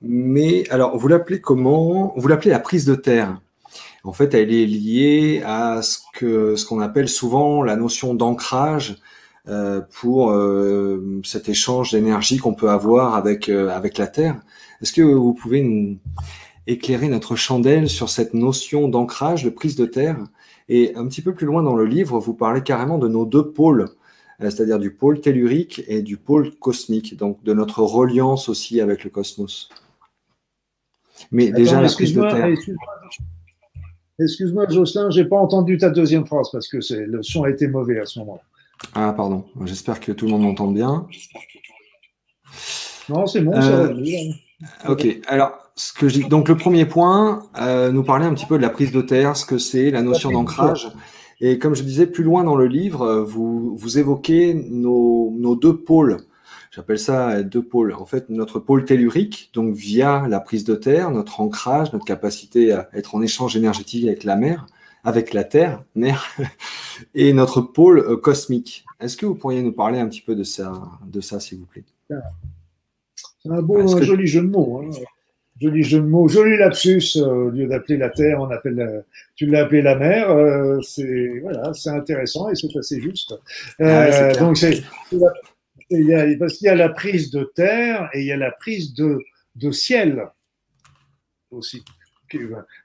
Mais 0.00 0.64
alors, 0.70 0.96
vous 0.96 1.08
l'appelez 1.08 1.40
comment? 1.40 2.14
Vous 2.16 2.28
l'appelez 2.28 2.50
la 2.50 2.60
prise 2.60 2.84
de 2.84 2.94
terre. 2.94 3.40
En 4.04 4.12
fait, 4.12 4.32
elle 4.32 4.54
est 4.54 4.64
liée 4.64 5.42
à 5.44 5.82
ce 5.82 5.98
que 6.14 6.54
ce 6.54 6.64
qu'on 6.64 6.80
appelle 6.80 7.08
souvent 7.08 7.62
la 7.62 7.74
notion 7.76 8.14
d'ancrage 8.14 8.96
euh, 9.48 9.80
pour 10.00 10.34
cet 11.24 11.48
échange 11.48 11.90
d'énergie 11.90 12.38
qu'on 12.38 12.54
peut 12.54 12.70
avoir 12.70 13.16
avec 13.16 13.48
avec 13.48 13.98
la 13.98 14.06
terre. 14.06 14.36
Est-ce 14.80 14.92
que 14.92 15.02
vous 15.02 15.34
pouvez 15.34 15.62
nous 15.62 15.98
éclairer 16.68 17.08
notre 17.08 17.34
chandelle 17.34 17.88
sur 17.88 18.10
cette 18.10 18.34
notion 18.34 18.88
d'ancrage, 18.88 19.42
de 19.42 19.50
prise 19.50 19.74
de 19.74 19.86
terre. 19.86 20.18
Et 20.68 20.94
un 20.94 21.08
petit 21.08 21.22
peu 21.22 21.34
plus 21.34 21.46
loin 21.46 21.62
dans 21.62 21.74
le 21.74 21.86
livre, 21.86 22.18
vous 22.20 22.34
parlez 22.34 22.62
carrément 22.62 22.98
de 22.98 23.08
nos 23.08 23.24
deux 23.24 23.50
pôles, 23.50 23.88
euh, 24.40 24.50
c'est-à-dire 24.50 24.78
du 24.78 24.92
pôle 24.92 25.20
tellurique 25.20 25.82
et 25.88 26.02
du 26.02 26.18
pôle 26.18 26.54
cosmique, 26.56 27.16
donc 27.16 27.42
de 27.42 27.54
notre 27.54 27.82
reliance 27.82 28.48
aussi 28.48 28.80
avec 28.80 29.02
le 29.02 29.10
cosmos. 29.10 29.70
Mais 31.32 31.50
déjà, 31.50 31.80
la 31.80 31.88
prise 31.88 32.14
de 32.14 32.20
terre. 32.20 32.48
Excuse-moi, 34.20 34.68
Jocelyn, 34.68 35.10
j'ai 35.10 35.24
pas 35.24 35.36
entendu 35.36 35.78
ta 35.78 35.90
deuxième 35.90 36.26
phrase 36.26 36.48
parce 36.52 36.68
que 36.68 36.78
le 36.92 37.22
son 37.22 37.44
a 37.44 37.50
été 37.50 37.66
mauvais 37.66 37.98
à 38.00 38.04
ce 38.04 38.18
moment-là. 38.20 38.42
Ah, 38.94 39.12
pardon. 39.16 39.44
J'espère 39.64 40.00
que 40.00 40.12
tout 40.12 40.26
le 40.26 40.32
monde 40.32 40.42
m'entend 40.42 40.70
bien. 40.70 41.06
Non, 43.08 43.26
c'est 43.26 43.40
bon, 43.40 43.52
ça 43.52 43.68
euh, 43.68 43.94
Ok, 44.88 45.06
alors 45.26 45.52
ce 45.76 45.92
que 45.92 46.08
je 46.08 46.26
donc 46.26 46.48
le 46.48 46.56
premier 46.56 46.84
point, 46.84 47.44
euh, 47.60 47.92
nous 47.92 48.02
parler 48.02 48.26
un 48.26 48.34
petit 48.34 48.46
peu 48.46 48.56
de 48.56 48.62
la 48.62 48.70
prise 48.70 48.90
de 48.90 49.00
terre, 49.00 49.36
ce 49.36 49.46
que 49.46 49.58
c'est, 49.58 49.90
la 49.90 50.02
notion 50.02 50.30
d'ancrage. 50.30 50.90
Et 51.40 51.58
comme 51.58 51.76
je 51.76 51.84
disais 51.84 52.06
plus 52.06 52.24
loin 52.24 52.42
dans 52.42 52.56
le 52.56 52.66
livre, 52.66 53.20
vous, 53.20 53.76
vous 53.76 53.98
évoquez 53.98 54.54
nos, 54.54 55.32
nos 55.38 55.54
deux 55.54 55.76
pôles. 55.76 56.18
J'appelle 56.72 56.98
ça 56.98 57.42
deux 57.42 57.62
pôles. 57.62 57.92
En 57.94 58.06
fait, 58.06 58.28
notre 58.28 58.58
pôle 58.58 58.84
tellurique, 58.84 59.50
donc 59.54 59.74
via 59.74 60.26
la 60.28 60.40
prise 60.40 60.64
de 60.64 60.74
terre, 60.74 61.10
notre 61.10 61.40
ancrage, 61.40 61.92
notre 61.92 62.04
capacité 62.04 62.72
à 62.72 62.88
être 62.92 63.14
en 63.14 63.22
échange 63.22 63.56
énergétique 63.56 64.06
avec 64.06 64.24
la 64.24 64.36
mer, 64.36 64.66
avec 65.04 65.32
la 65.32 65.44
terre, 65.44 65.82
mer, 65.94 66.26
et 67.14 67.32
notre 67.32 67.60
pôle 67.60 68.00
euh, 68.00 68.16
cosmique. 68.16 68.84
Est-ce 69.00 69.16
que 69.16 69.26
vous 69.26 69.34
pourriez 69.34 69.62
nous 69.62 69.72
parler 69.72 69.98
un 69.98 70.08
petit 70.08 70.20
peu 70.20 70.34
de 70.34 70.42
ça, 70.42 70.72
de 71.06 71.20
ça, 71.20 71.40
s'il 71.40 71.58
vous 71.58 71.66
plaît? 71.66 71.84
C'est 73.42 73.50
un 73.50 73.62
beau, 73.62 73.80
un 73.80 74.02
joli 74.02 74.26
jeu 74.26 74.42
de 74.42 74.46
mots. 74.46 74.82
Hein 74.82 74.90
joli 75.60 75.82
jeu 75.82 76.00
de 76.00 76.06
mots, 76.06 76.28
joli 76.28 76.56
lapsus. 76.56 77.16
Euh, 77.16 77.46
au 77.46 77.50
lieu 77.50 77.66
d'appeler 77.66 77.98
la 77.98 78.10
terre, 78.10 78.40
on 78.40 78.50
appelle 78.50 79.04
tu 79.34 79.46
l'as 79.46 79.62
appelé 79.62 79.82
la 79.82 79.96
mer. 79.96 80.30
Euh, 80.30 80.80
c'est 80.82 81.40
voilà, 81.42 81.72
c'est 81.74 81.90
intéressant 81.90 82.48
et 82.48 82.54
c'est 82.54 82.74
assez 82.76 83.00
juste. 83.00 83.34
Euh, 83.80 84.34
donc 84.34 84.56
c'est 84.56 84.82
il 85.90 86.06
y 86.06 86.14
a, 86.14 86.26
parce 86.38 86.58
qu'il 86.58 86.66
y 86.66 86.70
a 86.70 86.74
la 86.74 86.90
prise 86.90 87.30
de 87.30 87.44
terre 87.54 88.10
et 88.12 88.20
il 88.20 88.26
y 88.26 88.32
a 88.32 88.36
la 88.36 88.50
prise 88.50 88.94
de 88.94 89.18
de 89.56 89.70
ciel 89.70 90.28
aussi. 91.50 91.82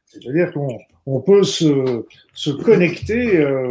C'est-à-dire 0.06 0.52
qu'on 0.54 0.80
on 1.06 1.20
peut 1.20 1.44
se, 1.44 2.06
se 2.34 2.50
connecter 2.50 3.38
euh, 3.38 3.70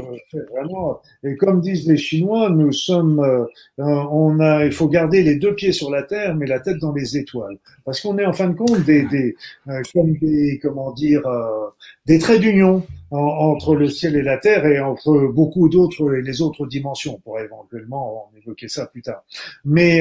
vraiment. 0.50 1.00
Et 1.24 1.36
comme 1.36 1.60
disent 1.60 1.88
les 1.88 1.96
Chinois, 1.96 2.50
nous 2.50 2.72
sommes, 2.72 3.20
euh, 3.20 3.46
on 3.78 4.38
a, 4.40 4.64
il 4.64 4.72
faut 4.72 4.88
garder 4.88 5.22
les 5.22 5.36
deux 5.36 5.54
pieds 5.54 5.72
sur 5.72 5.90
la 5.90 6.02
terre, 6.02 6.34
mais 6.34 6.46
la 6.46 6.60
tête 6.60 6.78
dans 6.78 6.92
les 6.92 7.16
étoiles, 7.16 7.58
parce 7.84 8.00
qu'on 8.00 8.18
est 8.18 8.26
en 8.26 8.32
fin 8.32 8.48
de 8.48 8.54
compte 8.54 8.84
des, 8.84 9.04
des 9.06 9.34
euh, 9.68 9.80
comme 9.94 10.16
des, 10.18 10.58
comment 10.62 10.92
dire, 10.92 11.26
euh, 11.26 11.68
des 12.06 12.18
traits 12.18 12.40
d'union 12.40 12.84
entre 13.10 13.74
le 13.74 13.88
ciel 13.88 14.16
et 14.16 14.22
la 14.22 14.38
terre 14.38 14.64
et 14.64 14.80
entre 14.80 15.26
beaucoup 15.26 15.68
d'autres 15.68 16.14
et 16.14 16.22
les 16.22 16.40
autres 16.40 16.66
dimensions. 16.66 17.16
On 17.16 17.20
pourrait 17.20 17.44
éventuellement 17.44 18.30
en 18.32 18.38
évoquer 18.38 18.68
ça 18.68 18.86
plus 18.86 19.02
tard. 19.02 19.22
Mais 19.66 20.00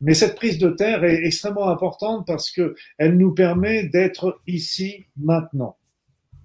mais 0.00 0.14
cette 0.14 0.36
prise 0.36 0.58
de 0.58 0.70
terre 0.70 1.02
est 1.02 1.24
extrêmement 1.24 1.68
importante 1.68 2.24
parce 2.28 2.52
que 2.52 2.76
elle 2.96 3.16
nous 3.16 3.32
permet 3.32 3.88
d'être 3.88 4.38
ici 4.46 5.04
maintenant. 5.16 5.74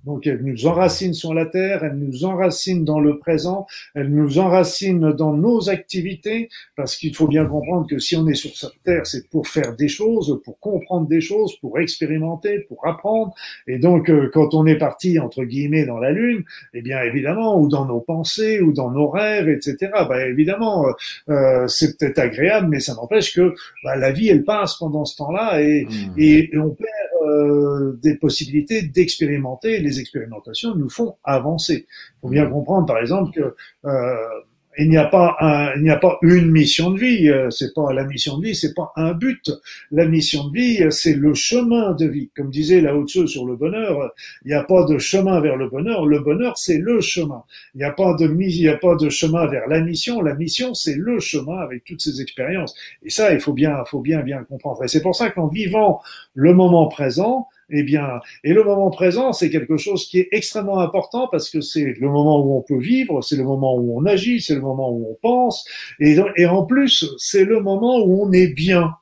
Donc 0.05 0.27
elle 0.27 0.41
nous 0.43 0.65
enracine 0.65 1.13
sur 1.13 1.33
la 1.33 1.45
terre, 1.45 1.83
elle 1.83 1.97
nous 1.97 2.25
enracine 2.25 2.85
dans 2.85 2.99
le 2.99 3.19
présent, 3.19 3.67
elle 3.95 4.09
nous 4.09 4.39
enracine 4.39 5.11
dans 5.11 5.33
nos 5.33 5.69
activités, 5.69 6.49
parce 6.75 6.95
qu'il 6.95 7.15
faut 7.15 7.27
bien 7.27 7.45
comprendre 7.45 7.87
que 7.87 7.99
si 7.99 8.15
on 8.15 8.27
est 8.27 8.33
sur 8.33 8.55
cette 8.55 8.81
terre, 8.83 9.05
c'est 9.05 9.29
pour 9.29 9.47
faire 9.47 9.75
des 9.75 9.87
choses, 9.89 10.39
pour 10.43 10.59
comprendre 10.59 11.07
des 11.07 11.21
choses, 11.21 11.57
pour 11.59 11.79
expérimenter, 11.79 12.59
pour 12.59 12.85
apprendre. 12.87 13.33
Et 13.67 13.77
donc 13.77 14.09
euh, 14.09 14.29
quand 14.33 14.53
on 14.53 14.65
est 14.65 14.77
parti 14.77 15.19
entre 15.19 15.43
guillemets 15.43 15.85
dans 15.85 15.99
la 15.99 16.11
lune, 16.11 16.43
eh 16.73 16.81
bien 16.81 17.01
évidemment, 17.01 17.59
ou 17.59 17.67
dans 17.67 17.85
nos 17.85 17.99
pensées, 17.99 18.61
ou 18.61 18.71
dans 18.71 18.91
nos 18.91 19.09
rêves, 19.09 19.49
etc. 19.49 19.91
Bah 20.07 20.25
évidemment, 20.25 20.87
euh, 20.87 20.91
euh, 21.29 21.67
c'est 21.67 21.97
peut-être 21.97 22.19
agréable, 22.19 22.67
mais 22.69 22.79
ça 22.79 22.93
n'empêche 22.95 23.33
que 23.33 23.53
bah, 23.83 23.95
la 23.95 24.11
vie 24.11 24.29
elle 24.29 24.43
passe 24.43 24.75
pendant 24.77 25.05
ce 25.05 25.17
temps-là 25.17 25.61
et, 25.61 25.85
mmh. 25.85 26.13
et, 26.17 26.57
on 26.57 26.69
perd 26.69 27.08
des 28.01 28.15
possibilités 28.15 28.81
d'expérimenter 28.83 29.79
les 29.79 29.99
expérimentations 29.99 30.75
nous 30.75 30.89
font 30.89 31.15
avancer. 31.23 31.85
Il 31.89 32.19
faut 32.21 32.29
bien 32.29 32.45
comprendre, 32.47 32.85
par 32.85 32.97
exemple, 32.99 33.31
que 33.31 33.55
euh, 33.85 34.15
il 34.79 34.89
n'y 34.89 34.97
a 34.97 35.05
pas 35.05 35.35
un, 35.39 35.75
il 35.75 35.83
n'y 35.83 35.89
a 35.89 35.97
pas 35.97 36.17
une 36.21 36.49
mission 36.49 36.91
de 36.91 36.99
vie. 36.99 37.29
Euh, 37.29 37.49
c'est 37.49 37.73
pas 37.73 37.93
la 37.93 38.03
mission 38.05 38.37
de 38.37 38.47
vie, 38.47 38.55
c'est 38.55 38.73
pas 38.73 38.91
un 38.95 39.13
but. 39.13 39.51
La 39.91 40.05
mission 40.05 40.47
de 40.47 40.53
vie, 40.53 40.91
c'est 40.91 41.15
le 41.15 41.33
chemin 41.33 41.93
de 41.93 42.07
vie. 42.07 42.29
Comme 42.35 42.49
disait 42.49 42.81
Lao 42.81 43.05
Tzu 43.05 43.27
sur 43.27 43.45
le 43.45 43.55
bonheur, 43.55 44.11
il 44.45 44.49
n'y 44.49 44.53
a 44.53 44.63
pas 44.63 44.85
de 44.85 44.97
chemin 44.97 45.39
vers 45.41 45.55
le 45.55 45.69
bonheur. 45.69 46.05
Le 46.05 46.19
bonheur, 46.19 46.57
c'est 46.57 46.77
le 46.77 47.01
chemin. 47.01 47.43
Il 47.75 47.79
n'y 47.79 47.83
a 47.83 47.91
pas 47.91 48.13
de 48.15 48.29
il 48.39 48.61
n'y 48.61 48.67
a 48.67 48.77
pas 48.77 48.95
de 48.95 49.09
chemin 49.09 49.47
vers 49.47 49.67
la 49.67 49.81
mission. 49.81 50.21
La 50.21 50.33
mission, 50.35 50.73
c'est 50.73 50.95
le 50.95 51.19
chemin 51.19 51.57
avec 51.57 51.83
toutes 51.83 52.01
ces 52.01 52.21
expériences. 52.21 52.73
Et 53.03 53.09
ça, 53.09 53.33
il 53.33 53.39
faut 53.39 53.53
bien, 53.53 53.83
faut 53.85 54.01
bien, 54.01 54.21
bien 54.21 54.43
comprendre. 54.43 54.83
Et 54.83 54.87
c'est 54.87 55.01
pour 55.01 55.15
ça 55.15 55.29
qu'en 55.29 55.47
vivant 55.47 56.01
le 56.33 56.53
moment 56.53 56.87
présent, 56.87 57.47
eh 57.69 57.83
bien, 57.83 58.19
et 58.43 58.53
le 58.53 58.63
moment 58.63 58.89
présent, 58.89 59.33
c'est 59.33 59.49
quelque 59.49 59.77
chose 59.77 60.07
qui 60.07 60.19
est 60.19 60.29
extrêmement 60.31 60.79
important 60.79 61.27
parce 61.31 61.49
que 61.49 61.61
c'est 61.61 61.95
le 61.99 62.09
moment 62.09 62.43
où 62.43 62.57
on 62.57 62.61
peut 62.61 62.79
vivre, 62.79 63.21
c'est 63.21 63.37
le 63.37 63.43
moment 63.43 63.75
où 63.75 63.97
on 63.97 64.05
agit, 64.05 64.41
c'est 64.41 64.55
le 64.55 64.61
moment 64.61 64.91
où 64.91 65.07
on 65.11 65.17
pense, 65.21 65.65
et, 65.99 66.17
et 66.37 66.45
en 66.45 66.65
plus, 66.65 67.05
c'est 67.17 67.45
le 67.45 67.59
moment 67.61 67.99
où 67.99 68.23
on 68.23 68.31
est 68.31 68.53
bien. 68.53 68.95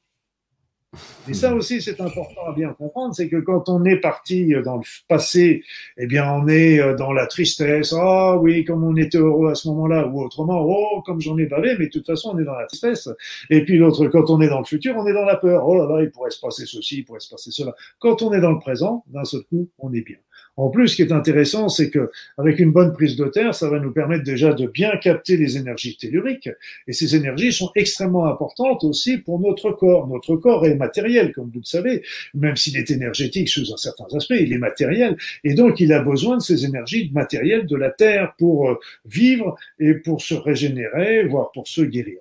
Et 1.30 1.34
ça 1.34 1.54
aussi, 1.54 1.82
c'est 1.82 2.00
important 2.00 2.48
à 2.48 2.54
bien 2.54 2.74
comprendre, 2.74 3.14
c'est 3.14 3.28
que 3.28 3.38
quand 3.38 3.68
on 3.68 3.84
est 3.86 3.98
parti 3.98 4.54
dans 4.64 4.78
le 4.78 4.84
passé, 5.08 5.64
eh 5.98 6.08
bien, 6.08 6.32
on 6.32 6.48
est 6.48 6.80
euh, 6.80 6.96
dans 6.96 7.12
la 7.12 7.28
tristesse. 7.28 7.94
Ah 7.94 8.38
oui, 8.38 8.64
comme 8.64 8.84
on 8.84 8.96
était 8.96 9.18
heureux 9.18 9.52
à 9.52 9.56
ce 9.56 9.68
moment-là, 9.68 10.08
ou 10.08 10.24
autrement, 10.24 10.64
oh, 10.66 11.02
comme 11.06 11.20
j'en 11.20 11.38
ai 11.38 11.46
bavé, 11.46 11.76
mais 11.78 11.88
de 11.88 11.92
toute 11.92 12.06
façon, 12.06 12.32
on 12.34 12.40
est 12.40 12.46
dans 12.46 12.56
la 12.56 12.66
tristesse. 12.66 13.10
Et 13.50 13.64
puis 13.66 13.78
l'autre, 13.78 14.08
quand 14.08 14.30
on 14.30 14.40
est 14.42 14.48
dans 14.48 14.60
le 14.60 14.66
futur, 14.66 14.96
on 14.98 15.06
est 15.06 15.14
dans 15.14 15.26
la 15.26 15.36
peur. 15.36 15.68
Oh 15.68 15.78
là 15.78 15.86
là, 15.88 16.02
il 16.02 16.12
pourrait 16.12 16.32
se 16.32 16.40
passer 16.40 16.66
ceci, 16.66 17.00
il 17.00 17.06
pourrait 17.06 17.20
se 17.20 17.30
passer 17.30 17.52
cela. 17.52 17.76
Quand 18.00 18.22
on 18.22 18.34
est 18.34 18.42
dans 18.42 18.52
le 18.52 18.60
présent, 18.60 19.04
d'un 19.08 19.26
seul 19.26 19.42
coup, 19.50 19.70
on 19.80 19.94
est 19.94 20.02
bien. 20.02 20.18
En 20.58 20.70
plus, 20.70 20.90
ce 20.90 20.96
qui 20.96 21.04
est 21.04 21.12
intéressant, 21.12 21.70
c'est 21.70 21.92
que 21.92 22.10
avec 22.38 22.60
une 22.60 22.72
bonne 22.72 22.92
prise 22.92 23.16
de 23.16 23.26
terre, 23.26 23.54
ça 23.54 23.70
va 23.70 23.80
nous 23.80 23.92
permettre 23.92 24.24
déjà 24.24 24.54
de 24.54 24.66
bien 24.66 24.98
capter 24.98 25.38
les 25.38 25.58
énergies 25.58 25.98
telluriques. 25.98 26.50
Et 26.88 26.94
ces 26.94 27.16
énergies 27.16 27.54
sont 27.54 27.72
extrêmement 27.76 28.26
importantes 28.26 28.84
aussi 28.84 29.18
pour 29.18 29.40
notre 29.40 29.72
corps. 29.72 30.08
Notre 30.08 30.36
corps 30.36 30.66
est 30.66 30.76
matériel, 30.76 31.32
comme 31.32 31.52
vous 31.54 31.60
le 31.60 31.66
savez, 31.66 32.04
même 32.34 32.56
s'il 32.56 32.76
est 32.76 32.90
énergétique 32.90 33.50
sous 33.50 33.72
un 33.72 33.78
certain 33.78 34.06
aspect, 34.16 34.44
il 34.44 34.52
est 34.52 34.58
matériel. 34.58 35.16
Et 35.44 35.54
donc, 35.54 35.80
il 35.80 35.94
a 35.94 36.02
besoin 36.02 36.38
de 36.38 36.42
ces 36.42 36.66
énergies 36.66 37.12
matérielles 37.14 37.68
de 37.68 37.76
la 37.76 37.92
terre 37.92 38.34
pour 38.38 38.70
euh, 38.70 38.80
vivre 39.06 39.56
et 39.80 39.94
pour 39.94 40.22
se 40.22 40.34
régénérer, 40.34 41.26
voire 41.26 41.52
pour 41.52 41.68
se 41.68 41.82
guérir. 41.82 42.18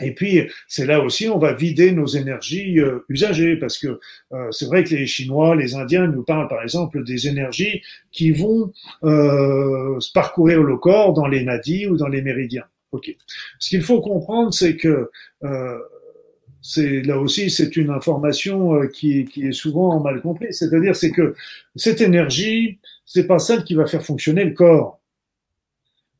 Et 0.00 0.12
puis, 0.12 0.42
c'est 0.68 0.86
là 0.86 1.00
aussi, 1.00 1.28
on 1.28 1.38
va 1.38 1.52
vider 1.52 1.92
nos 1.92 2.06
énergies 2.06 2.78
euh, 2.78 3.04
usagées, 3.08 3.56
parce 3.56 3.78
que 3.78 3.98
euh, 4.32 4.50
c'est 4.50 4.66
vrai 4.66 4.84
que 4.84 4.94
les 4.94 5.06
Chinois, 5.06 5.56
les 5.56 5.74
Indiens 5.74 6.06
nous 6.06 6.22
parlent, 6.22 6.48
par 6.48 6.62
exemple, 6.62 7.02
des 7.04 7.28
énergies 7.28 7.82
qui 8.12 8.30
vont 8.30 8.72
euh, 9.04 9.98
parcourir 10.14 10.62
le 10.62 10.76
corps 10.76 11.12
dans 11.12 11.26
les 11.26 11.44
nadis 11.44 11.86
ou 11.86 11.96
dans 11.96 12.08
les 12.08 12.22
méridiens. 12.22 12.64
Ok. 12.92 13.14
Ce 13.58 13.68
qu'il 13.68 13.82
faut 13.82 14.00
comprendre, 14.00 14.52
c'est 14.52 14.76
que 14.76 15.10
euh, 15.44 15.78
c'est 16.62 17.02
là 17.02 17.18
aussi, 17.18 17.48
c'est 17.50 17.76
une 17.76 17.90
information 17.90 18.86
qui, 18.88 19.24
qui, 19.24 19.46
est 19.46 19.52
souvent 19.52 19.98
mal 20.00 20.20
comprise. 20.20 20.58
C'est-à-dire, 20.58 20.94
c'est 20.94 21.10
que 21.10 21.34
cette 21.74 22.00
énergie, 22.00 22.78
c'est 23.06 23.26
pas 23.26 23.38
celle 23.38 23.64
qui 23.64 23.74
va 23.74 23.86
faire 23.86 24.04
fonctionner 24.04 24.44
le 24.44 24.52
corps 24.52 24.99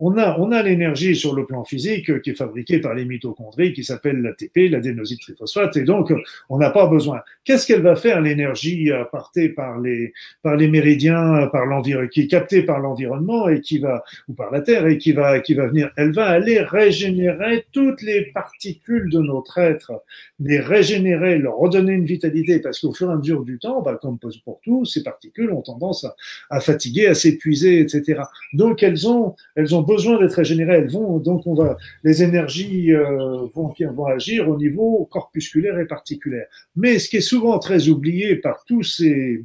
on 0.01 0.17
a, 0.17 0.39
on 0.39 0.51
a 0.51 0.63
l'énergie 0.63 1.15
sur 1.15 1.35
le 1.35 1.47
plan 1.47 1.65
physique 1.65 2.11
euh, 2.11 2.19
qui 2.19 2.31
est 2.31 2.35
fabriquée 2.35 2.81
par 2.81 2.95
les 2.95 3.05
mitochondries 3.05 3.73
qui 3.73 3.85
s'appelle 3.85 4.23
l'ATP, 4.23 4.71
l'adénosine 4.71 5.19
triphosphate, 5.19 5.77
et 5.77 5.83
donc 5.83 6.13
on 6.49 6.59
n'a 6.59 6.71
pas 6.71 6.87
besoin. 6.87 7.21
Qu'est-ce 7.45 7.67
qu'elle 7.67 7.83
va 7.83 7.97
faire 7.97 8.21
l'énergie 8.21 8.91
apportée 8.91 9.51
par 9.51 9.79
les, 9.79 10.13
par 10.43 10.57
les 10.57 10.69
méridiens, 10.69 11.49
par 11.53 11.67
l'environnement, 11.67 12.09
qui 12.09 12.23
est 12.23 12.27
captée 12.27 12.63
par 12.63 12.81
l'environnement 12.81 13.49
et 13.49 13.61
qui 13.61 13.79
va, 13.79 14.03
ou 14.29 14.35
par 14.35 14.51
la 14.51 14.63
Terre 14.63 14.87
et 14.87 14.99
qui 14.99 15.13
va, 15.13 15.41
qui 15.41 15.55
va 15.55 15.67
venir, 15.67 15.91
elle 15.97 16.13
va 16.13 16.27
aller 16.27 16.61
régénérer 16.61 17.67
toutes 17.73 18.03
les 18.03 18.27
particules 18.33 19.11
de 19.11 19.21
notre 19.21 19.59
être, 19.59 19.93
les 20.39 20.61
régénérer, 20.61 21.39
leur 21.39 21.57
redonner 21.57 21.93
une 21.93 22.07
vitalité, 22.07 22.61
parce 22.61 22.81
qu'au 22.81 22.93
fur 22.93 23.11
et 23.11 23.13
à 23.13 23.17
mesure 23.17 23.45
du 23.45 23.59
temps, 23.59 23.83
bah, 23.83 23.99
comme 24.01 24.19
pour 24.19 24.61
tout, 24.63 24.85
ces 24.85 25.03
particules 25.03 25.51
ont 25.51 25.63
tendance 25.63 26.05
à, 26.05 26.15
à 26.49 26.61
fatiguer, 26.61 27.07
à 27.07 27.15
s'épuiser, 27.15 27.81
etc. 27.81 28.23
Donc 28.53 28.83
elles 28.83 29.09
ont, 29.09 29.35
elles 29.57 29.75
ont 29.75 29.83
besoin 29.95 30.19
d'être 30.21 30.35
régénérées. 30.43 30.79
Elles 30.81 30.91
vont, 30.91 31.19
donc 31.19 31.47
on 31.47 31.55
va, 31.55 31.77
les 32.05 32.23
énergies 32.23 32.93
euh, 32.93 33.47
vont, 33.55 33.73
vont 33.99 34.07
agir 34.07 34.49
au 34.49 34.57
niveau 34.57 35.09
corpusculaire 35.11 35.79
et 35.79 35.87
particulaire. 35.87 36.47
Mais 36.77 36.99
ce 36.99 37.09
qui 37.09 37.17
est 37.19 37.29
souvent 37.35 37.59
très 37.59 37.89
oublié 37.89 38.37
par 38.37 38.65
tous 38.69 38.85
ces, 38.97 39.45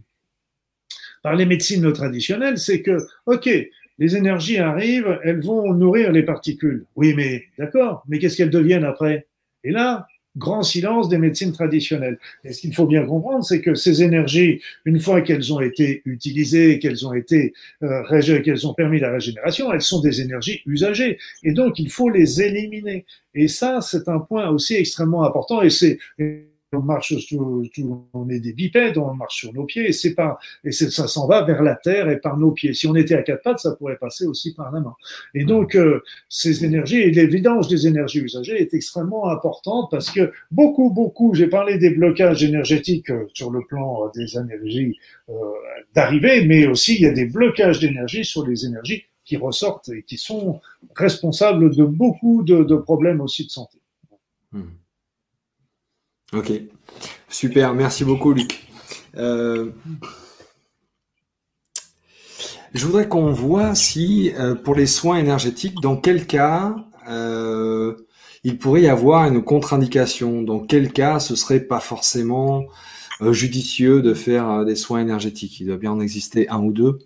par 1.23 1.35
les 1.35 1.45
médecines 1.45 1.91
traditionnelles, 1.91 2.57
c'est 2.57 2.81
que, 2.81 2.97
ok, 3.26 3.49
les 3.97 4.15
énergies 4.15 4.57
arrivent, 4.57 5.19
elles 5.23 5.41
vont 5.41 5.73
nourrir 5.73 6.11
les 6.11 6.23
particules. 6.23 6.85
Oui, 6.95 7.13
mais 7.15 7.43
d'accord, 7.57 8.03
mais 8.07 8.19
qu'est-ce 8.19 8.38
qu'elles 8.38 8.57
deviennent 8.61 8.84
après? 8.84 9.27
Et 9.63 9.72
là, 9.72 10.07
grand 10.38 10.64
silence 10.64 11.10
des 11.10 11.18
médecines 11.18 11.52
traditionnelles. 11.52 12.20
Et 12.44 12.53
ce 12.53 12.62
qu'il 12.62 12.74
faut 12.74 12.88
bien 12.88 13.06
comprendre, 13.06 13.44
c'est 13.44 13.62
que 13.62 13.76
ces 13.76 14.03
énergies, 14.03 14.62
une 14.86 14.99
fois 14.99 15.22
qu'elles 15.22 15.53
ont 15.53 15.62
été 15.62 16.02
utilisées, 16.06 16.80
qu'elles 16.80 17.07
ont 17.07 17.14
été 17.14 17.53
euh, 17.84 18.41
qu'elles 18.41 18.68
ont 18.68 18.74
permis 18.74 18.99
la 18.99 19.12
régénération, 19.12 19.72
elles 19.72 19.82
sont 19.82 20.02
des 20.02 20.22
énergies 20.22 20.62
usagées. 20.66 21.18
Et 21.44 21.52
donc, 21.52 21.80
il 21.80 21.90
faut 21.90 22.10
les 22.10 22.41
éliminer. 22.41 23.06
Et 23.34 23.48
ça, 23.48 23.82
c'est 23.82 24.07
un 24.07 24.20
point 24.20 24.49
aussi 24.49 24.76
extrêmement 24.76 25.24
important. 25.24 25.62
Et 25.62 25.70
c'est 25.70 25.99
on 26.76 26.81
marche, 26.81 27.14
on 28.14 28.30
est 28.30 28.39
des 28.39 28.53
bipèdes, 28.53 28.97
on 28.97 29.14
marche 29.14 29.38
sur 29.38 29.53
nos 29.53 29.65
pieds, 29.65 29.89
et 29.89 29.93
c'est 29.93 30.14
pas, 30.14 30.38
et 30.64 30.72
ça 30.72 31.07
s'en 31.07 31.27
va 31.27 31.43
vers 31.43 31.64
la 31.64 31.76
terre 31.76 32.10
et 32.10 32.18
par 32.18 32.38
nos 32.38 32.52
pieds. 32.52 32.73
Si 32.73 32.88
on 32.88 32.95
était 32.95 33.15
à 33.15 33.23
quatre 33.23 33.43
pattes, 33.43 33.60
ça 33.60 33.76
pourrait 33.76 33.97
passer 33.97 34.26
aussi 34.26 34.53
par 34.53 34.72
la 34.72 34.80
main. 34.80 34.95
Et 35.34 35.45
donc, 35.45 35.76
euh, 35.76 36.02
ces 36.30 36.65
énergies 36.65 37.02
et 37.02 37.11
l'évidence 37.11 37.68
des 37.68 37.88
énergies 37.88 38.19
usagées 38.19 38.61
est 38.61 38.73
extrêmement 38.73 39.30
importante 39.30 39.89
parce 39.91 40.10
que 40.10 40.31
beaucoup, 40.52 40.89
beaucoup, 40.89 41.34
j'ai 41.34 41.47
parlé 41.47 41.77
des 41.77 41.91
blocages 41.91 42.43
énergétiques 42.43 43.10
euh, 43.10 43.27
sur 43.34 43.52
le 43.52 43.61
plan 43.68 44.06
euh, 44.06 44.10
des 44.15 44.38
énergies 44.38 44.97
euh, 45.30 45.34
d'arrivée, 45.93 46.45
mais 46.45 46.68
aussi 46.68 46.95
il 46.95 47.02
y 47.02 47.06
a 47.07 47.11
des 47.11 47.26
blocages 47.26 47.80
d'énergie 47.80 48.26
sur 48.26 48.45
les 48.45 48.65
énergies 48.65 49.03
qui 49.23 49.38
ressortent 49.38 49.89
et 49.89 50.03
qui 50.03 50.18
sont 50.18 50.61
responsables 50.95 51.76
de 51.76 51.84
beaucoup 51.84 52.43
de, 52.43 52.64
de 52.64 52.76
problèmes 52.76 53.22
aussi 53.22 53.45
de 53.45 53.52
santé. 53.52 53.80
Hmm. 54.52 54.64
Ok, 56.36 56.52
super, 57.30 57.74
merci 57.74 58.03
beaucoup 58.03 58.34
Luc. 58.34 58.68
Euh, 59.16 59.72
je 62.74 62.86
voudrais 62.86 63.07
qu'on 63.07 63.32
voit 63.32 63.74
si, 63.74 64.34
euh, 64.38 64.53
pour 64.53 64.76
les 64.76 64.86
soins 64.86 65.18
énergétiques, 65.18 65.80
dans 65.82 65.95
quel 65.95 66.28
cas 66.28 66.76
euh, 67.07 67.95
il 68.44 68.57
pourrait 68.57 68.82
y 68.82 68.90
avoir 68.90 69.26
une 69.28 69.44
contre-indication. 69.44 70.41
Dans 70.41 70.60
quel 70.60 70.91
cas 70.91 71.22
ce 71.22 71.38
serait 71.38 71.62
pas 71.62 71.80
forcément 71.80 72.66
judicieux 73.32 74.02
de 74.02 74.14
faire 74.14 74.66
des 74.66 74.76
soins 74.76 74.99
énergétiques. 74.99 75.62
Il 75.62 75.68
doit 75.68 75.78
bien 75.78 75.94
en 75.94 76.02
exister 76.02 76.49
un 76.49 76.60
ou 76.60 76.74
deux. 76.74 76.99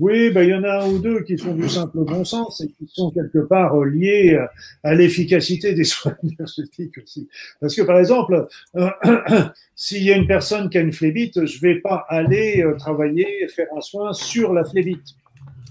Oui, 0.00 0.30
ben, 0.30 0.42
il 0.44 0.50
y 0.50 0.54
en 0.54 0.62
a 0.62 0.84
un 0.84 0.88
ou 0.88 0.98
deux 0.98 1.22
qui 1.24 1.36
sont 1.36 1.54
du 1.54 1.68
simple 1.68 1.98
bon 2.04 2.24
sens 2.24 2.60
et 2.60 2.68
qui 2.68 2.86
sont 2.86 3.10
quelque 3.10 3.38
part 3.38 3.74
euh, 3.74 3.84
liés 3.84 4.34
euh, 4.34 4.46
à 4.84 4.94
l'efficacité 4.94 5.74
des 5.74 5.84
soins 5.84 6.16
énergétiques 6.22 6.98
aussi. 7.02 7.28
Parce 7.60 7.74
que 7.74 7.82
par 7.82 7.98
exemple, 7.98 8.46
euh, 8.76 8.90
s'il 9.74 10.04
y 10.04 10.12
a 10.12 10.16
une 10.16 10.28
personne 10.28 10.70
qui 10.70 10.78
a 10.78 10.82
une 10.82 10.92
phlébite, 10.92 11.44
je 11.44 11.60
vais 11.60 11.80
pas 11.80 12.06
aller 12.08 12.64
travailler 12.78 13.42
et 13.42 13.48
faire 13.48 13.66
un 13.76 13.80
soin 13.80 14.12
sur 14.12 14.52
la 14.52 14.64
phlébite, 14.64 15.16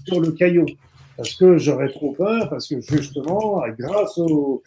sur 0.06 0.20
le 0.20 0.32
caillot 0.32 0.66
parce 1.18 1.34
que 1.34 1.58
j'aurais 1.58 1.88
trop 1.88 2.12
peur, 2.12 2.48
parce 2.48 2.68
que 2.68 2.80
justement, 2.80 3.64
grâce 3.76 4.18
aux, 4.18 4.62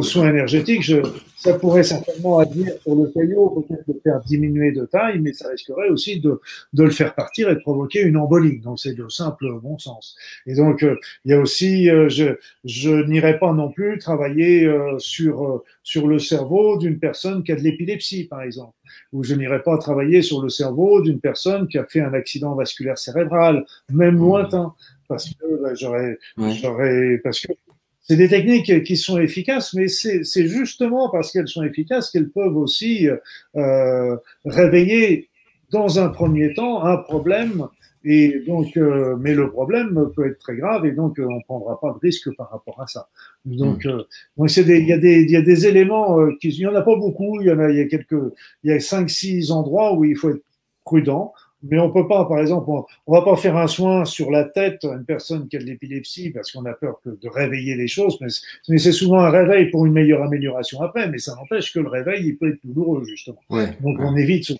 soins 0.00 0.30
énergétiques, 0.30 0.82
je, 0.82 1.02
ça 1.36 1.52
pourrait 1.52 1.82
certainement 1.82 2.38
agir 2.38 2.72
sur 2.82 2.94
le 2.94 3.08
caillot, 3.08 3.50
peut-être 3.68 3.84
le 3.86 4.00
faire 4.02 4.18
diminuer 4.20 4.72
de 4.72 4.86
taille, 4.86 5.18
mais 5.18 5.34
ça 5.34 5.50
risquerait 5.50 5.90
aussi 5.90 6.18
de, 6.18 6.40
de 6.72 6.84
le 6.84 6.90
faire 6.90 7.14
partir 7.14 7.50
et 7.50 7.54
de 7.54 7.60
provoquer 7.60 8.00
une 8.00 8.16
embolie. 8.16 8.60
Donc 8.60 8.80
c'est 8.80 8.94
de 8.94 9.10
simple 9.10 9.46
bon 9.62 9.78
sens. 9.78 10.16
Et 10.46 10.54
donc 10.54 10.82
euh, 10.82 10.96
il 11.26 11.32
y 11.32 11.34
a 11.34 11.38
aussi, 11.38 11.90
euh, 11.90 12.08
je, 12.08 12.36
je 12.64 13.06
n'irai 13.06 13.38
pas 13.38 13.52
non 13.52 13.70
plus 13.70 13.98
travailler 13.98 14.64
euh, 14.64 14.98
sur 14.98 15.62
sur 15.82 16.06
le 16.06 16.18
cerveau 16.18 16.78
d'une 16.78 16.98
personne 16.98 17.42
qui 17.42 17.52
a 17.52 17.56
de 17.56 17.60
l'épilepsie, 17.60 18.24
par 18.24 18.40
exemple, 18.40 18.74
ou 19.12 19.22
je 19.22 19.34
n'irai 19.34 19.62
pas 19.62 19.76
travailler 19.76 20.22
sur 20.22 20.40
le 20.40 20.48
cerveau 20.48 21.02
d'une 21.02 21.20
personne 21.20 21.68
qui 21.68 21.76
a 21.76 21.84
fait 21.84 22.00
un 22.00 22.14
accident 22.14 22.54
vasculaire 22.54 22.96
cérébral, 22.96 23.66
même 23.90 24.16
lointain 24.16 24.74
parce 25.10 25.28
que 25.28 25.60
bah, 25.60 25.74
j'aurais, 25.74 26.18
j'aurais, 26.38 27.20
parce 27.24 27.40
que 27.40 27.52
c'est 28.00 28.16
des 28.16 28.28
techniques 28.28 28.84
qui 28.84 28.96
sont 28.96 29.18
efficaces, 29.18 29.74
mais 29.74 29.88
c'est 29.88 30.46
justement 30.46 31.10
parce 31.10 31.32
qu'elles 31.32 31.48
sont 31.48 31.64
efficaces 31.64 32.10
qu'elles 32.10 32.30
peuvent 32.30 32.56
aussi 32.56 33.08
euh, 33.56 34.16
réveiller 34.44 35.28
dans 35.72 35.98
un 35.98 36.08
premier 36.08 36.54
temps 36.54 36.84
un 36.84 36.96
problème. 36.96 37.66
Et 38.02 38.42
donc, 38.46 38.76
euh, 38.76 39.16
mais 39.20 39.34
le 39.34 39.50
problème 39.50 40.10
peut 40.16 40.26
être 40.26 40.38
très 40.38 40.56
grave 40.56 40.86
et 40.86 40.92
donc 40.92 41.18
euh, 41.18 41.26
on 41.28 41.42
prendra 41.42 41.78
pas 41.78 41.92
de 41.92 41.98
risque 41.98 42.34
par 42.34 42.50
rapport 42.50 42.80
à 42.80 42.86
ça. 42.86 43.08
Donc, 43.44 43.84
hmm. 43.84 44.04
donc 44.38 44.48
c'est 44.48 44.62
il 44.62 44.86
y 44.86 44.92
a 44.92 44.98
des, 44.98 45.20
il 45.20 45.30
y 45.30 45.36
a 45.36 45.42
des 45.42 45.66
éléments 45.66 46.16
qui, 46.40 46.48
il 46.48 46.60
y 46.60 46.66
en 46.66 46.74
a 46.74 46.82
pas 46.82 46.96
beaucoup. 46.96 47.40
Il 47.40 47.48
y 47.48 47.50
en 47.50 47.58
a, 47.58 47.68
il 47.70 47.76
y 47.76 47.80
a 47.80 47.86
quelques, 47.86 48.22
il 48.64 48.70
y 48.70 48.72
a 48.72 48.80
cinq, 48.80 49.10
six 49.10 49.50
endroits 49.50 49.94
où 49.94 50.04
il 50.04 50.16
faut 50.16 50.30
être 50.30 50.42
prudent 50.84 51.34
mais 51.62 51.78
on 51.78 51.90
peut 51.90 52.08
pas, 52.08 52.24
par 52.24 52.38
exemple, 52.38 52.70
on, 52.70 52.84
on, 53.06 53.12
va 53.12 53.22
pas 53.22 53.36
faire 53.36 53.56
un 53.56 53.66
soin 53.66 54.04
sur 54.04 54.30
la 54.30 54.44
tête 54.44 54.84
à 54.84 54.94
une 54.94 55.04
personne 55.04 55.48
qui 55.48 55.56
a 55.56 55.60
de 55.60 55.64
l'épilepsie 55.64 56.30
parce 56.30 56.52
qu'on 56.52 56.64
a 56.64 56.72
peur 56.72 57.00
que, 57.04 57.10
de 57.10 57.28
réveiller 57.28 57.76
les 57.76 57.88
choses, 57.88 58.18
mais, 58.20 58.78
c'est 58.78 58.92
souvent 58.92 59.20
un 59.20 59.30
réveil 59.30 59.70
pour 59.70 59.86
une 59.86 59.92
meilleure 59.92 60.22
amélioration 60.22 60.80
après, 60.80 61.08
mais 61.08 61.18
ça 61.18 61.34
n'empêche 61.34 61.72
que 61.72 61.80
le 61.80 61.88
réveil, 61.88 62.26
il 62.26 62.36
peut 62.36 62.52
être 62.52 62.60
douloureux, 62.64 63.04
justement. 63.04 63.40
Ouais, 63.50 63.76
Donc, 63.80 63.98
ouais. 63.98 64.04
on 64.06 64.16
évite 64.16 64.44
ce 64.44 64.54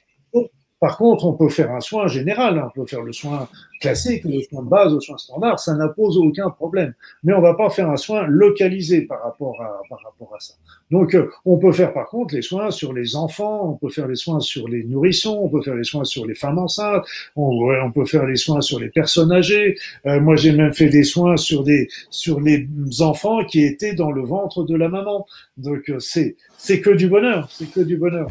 par 0.80 0.96
contre, 0.96 1.26
on 1.26 1.34
peut 1.34 1.50
faire 1.50 1.72
un 1.72 1.80
soin 1.80 2.08
général, 2.08 2.58
hein. 2.58 2.70
on 2.74 2.80
peut 2.80 2.86
faire 2.86 3.02
le 3.02 3.12
soin 3.12 3.48
classique, 3.80 4.24
le 4.24 4.40
soin 4.42 4.62
de 4.62 4.68
base, 4.68 4.92
le 4.92 5.00
soin 5.00 5.16
standard, 5.16 5.58
ça 5.58 5.74
n'impose 5.74 6.18
aucun 6.18 6.50
problème. 6.50 6.94
Mais 7.24 7.32
on 7.32 7.40
va 7.40 7.54
pas 7.54 7.70
faire 7.70 7.90
un 7.90 7.96
soin 7.96 8.26
localisé 8.26 9.02
par 9.02 9.22
rapport 9.22 9.60
à, 9.62 9.80
par 9.88 9.98
rapport 10.04 10.34
à 10.36 10.40
ça. 10.40 10.54
Donc, 10.90 11.14
euh, 11.14 11.30
on 11.44 11.56
peut 11.56 11.72
faire 11.72 11.92
par 11.92 12.08
contre 12.08 12.34
les 12.34 12.42
soins 12.42 12.70
sur 12.70 12.92
les 12.92 13.16
enfants, 13.16 13.70
on 13.70 13.76
peut 13.76 13.88
faire 13.88 14.06
les 14.06 14.16
soins 14.16 14.40
sur 14.40 14.68
les 14.68 14.84
nourrissons, 14.84 15.40
on 15.42 15.48
peut 15.48 15.62
faire 15.62 15.76
les 15.76 15.84
soins 15.84 16.04
sur 16.04 16.26
les 16.26 16.34
femmes 16.34 16.58
enceintes, 16.58 17.04
on, 17.36 17.70
on 17.82 17.92
peut 17.92 18.04
faire 18.04 18.26
les 18.26 18.36
soins 18.36 18.60
sur 18.60 18.78
les 18.78 18.88
personnes 18.88 19.32
âgées. 19.32 19.76
Euh, 20.06 20.20
moi, 20.20 20.36
j'ai 20.36 20.52
même 20.52 20.74
fait 20.74 20.88
des 20.88 21.04
soins 21.04 21.36
sur 21.36 21.64
des 21.64 21.88
sur 22.10 22.40
les 22.40 22.68
enfants 23.00 23.44
qui 23.44 23.64
étaient 23.64 23.94
dans 23.94 24.12
le 24.12 24.22
ventre 24.22 24.64
de 24.64 24.76
la 24.76 24.88
maman. 24.88 25.26
Donc, 25.56 25.88
euh, 25.88 25.98
c'est 26.00 26.36
c'est 26.58 26.80
que 26.80 26.90
du 26.90 27.08
bonheur, 27.08 27.48
c'est 27.50 27.70
que 27.70 27.80
du 27.80 27.96
bonheur. 27.96 28.28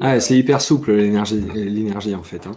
Ah, 0.00 0.20
c'est 0.20 0.38
hyper 0.38 0.60
souple 0.60 0.92
l'énergie, 0.92 1.42
l'énergie 1.54 2.14
en 2.14 2.22
fait. 2.22 2.46
Hein. 2.46 2.56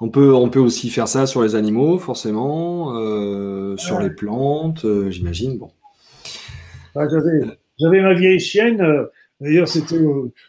On 0.00 0.08
peut, 0.08 0.34
on 0.34 0.48
peut 0.50 0.60
aussi 0.60 0.90
faire 0.90 1.08
ça 1.08 1.26
sur 1.26 1.42
les 1.42 1.54
animaux, 1.54 1.98
forcément, 1.98 2.96
euh, 2.96 3.76
sur 3.76 3.96
Ouais. 3.96 4.04
les 4.04 4.10
plantes, 4.10 4.84
euh, 4.84 5.10
j'imagine. 5.10 5.56
Bon. 5.58 5.70
Ah, 6.96 7.06
j'avais, 7.08 7.58
j'avais 7.78 8.02
ma 8.02 8.14
vieille 8.14 8.40
chienne. 8.40 8.80
D'ailleurs, 9.44 9.68
c'était, 9.68 9.96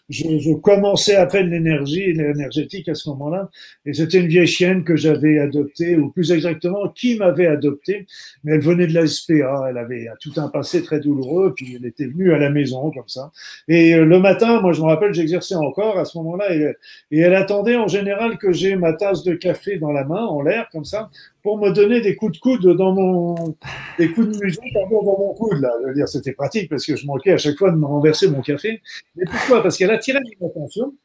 je, 0.08 0.40
je 0.40 0.54
commençais 0.54 1.18
à 1.18 1.26
peine 1.26 1.50
l'énergie, 1.50 2.14
l'énergétique 2.14 2.88
à 2.88 2.96
ce 2.96 3.10
moment-là, 3.10 3.50
et 3.86 3.94
c'était 3.94 4.20
une 4.20 4.28
vieille 4.28 4.48
chienne 4.48 4.86
que 4.86 4.96
j'avais 4.96 5.38
adoptée, 5.38 5.98
ou 5.98 6.12
plus 6.12 6.32
exactement, 6.32 6.88
qui 6.96 7.18
m'avait 7.18 7.48
adoptée. 7.48 8.08
Mais 8.46 8.54
elle 8.54 8.62
venait 8.62 8.88
de 8.88 8.94
la 8.94 9.06
SPA, 9.06 9.66
elle 9.70 9.78
avait 9.78 10.08
tout 10.22 10.32
un 10.38 10.48
passé 10.48 10.82
très 10.82 11.02
douloureux, 11.02 11.54
puis 11.54 11.76
elle 11.76 11.86
était 11.86 12.06
venue 12.06 12.34
à 12.34 12.38
la 12.38 12.50
maison 12.50 12.90
comme 12.92 13.08
ça. 13.08 13.34
Et 13.68 13.96
euh, 13.96 14.06
le 14.06 14.20
matin, 14.20 14.62
moi, 14.62 14.72
je 14.72 14.80
me 14.82 14.86
rappelle, 14.88 15.14
j'exerçais 15.14 15.56
encore 15.56 16.00
à 16.00 16.06
ce 16.06 16.18
moment-là, 16.20 16.56
et, 16.56 16.74
et 17.12 17.20
elle 17.20 17.36
attendait 17.36 17.76
en 17.76 17.88
général 17.88 18.38
que 18.38 18.54
j'ai 18.54 18.78
ma 18.78 18.94
tasse 18.94 19.24
de 19.24 19.34
café 19.34 19.78
dans 19.78 19.92
la 19.92 20.06
main, 20.06 20.24
en 20.24 20.42
l'air 20.42 20.70
comme 20.72 20.86
ça, 20.86 21.10
pour 21.46 21.60
me 21.60 21.70
donner 21.70 22.02
des 22.02 22.16
coups 22.16 22.32
de 22.32 22.40
coude 22.40 22.76
dans 22.76 22.92
mon, 22.92 23.56
des 24.00 24.10
coups 24.10 24.36
de 24.36 24.44
museau 24.44 24.62
pardon, 24.74 25.04
dans 25.04 25.20
mon 25.20 25.34
coude. 25.36 25.62
Là. 25.62 25.72
Je 25.84 25.88
veux 25.90 25.94
dire, 25.94 26.08
c'était 26.08 26.34
pratique 26.34 26.72
parce 26.72 26.84
que 26.84 26.96
je 26.96 27.06
manquais 27.06 27.34
à 27.34 27.38
chaque 27.38 27.56
fois 27.56 27.70
de 27.70 27.76
me 27.76 27.86
renverser 27.86 28.28
mon 28.28 28.42
café. 28.42 28.82
Mais 29.16 29.26
pourquoi? 29.26 29.62
Parce 29.62 29.78
qu'elle 29.78 29.92
attirait 29.92 30.22
mon 30.42 30.48
attention. 30.50 30.96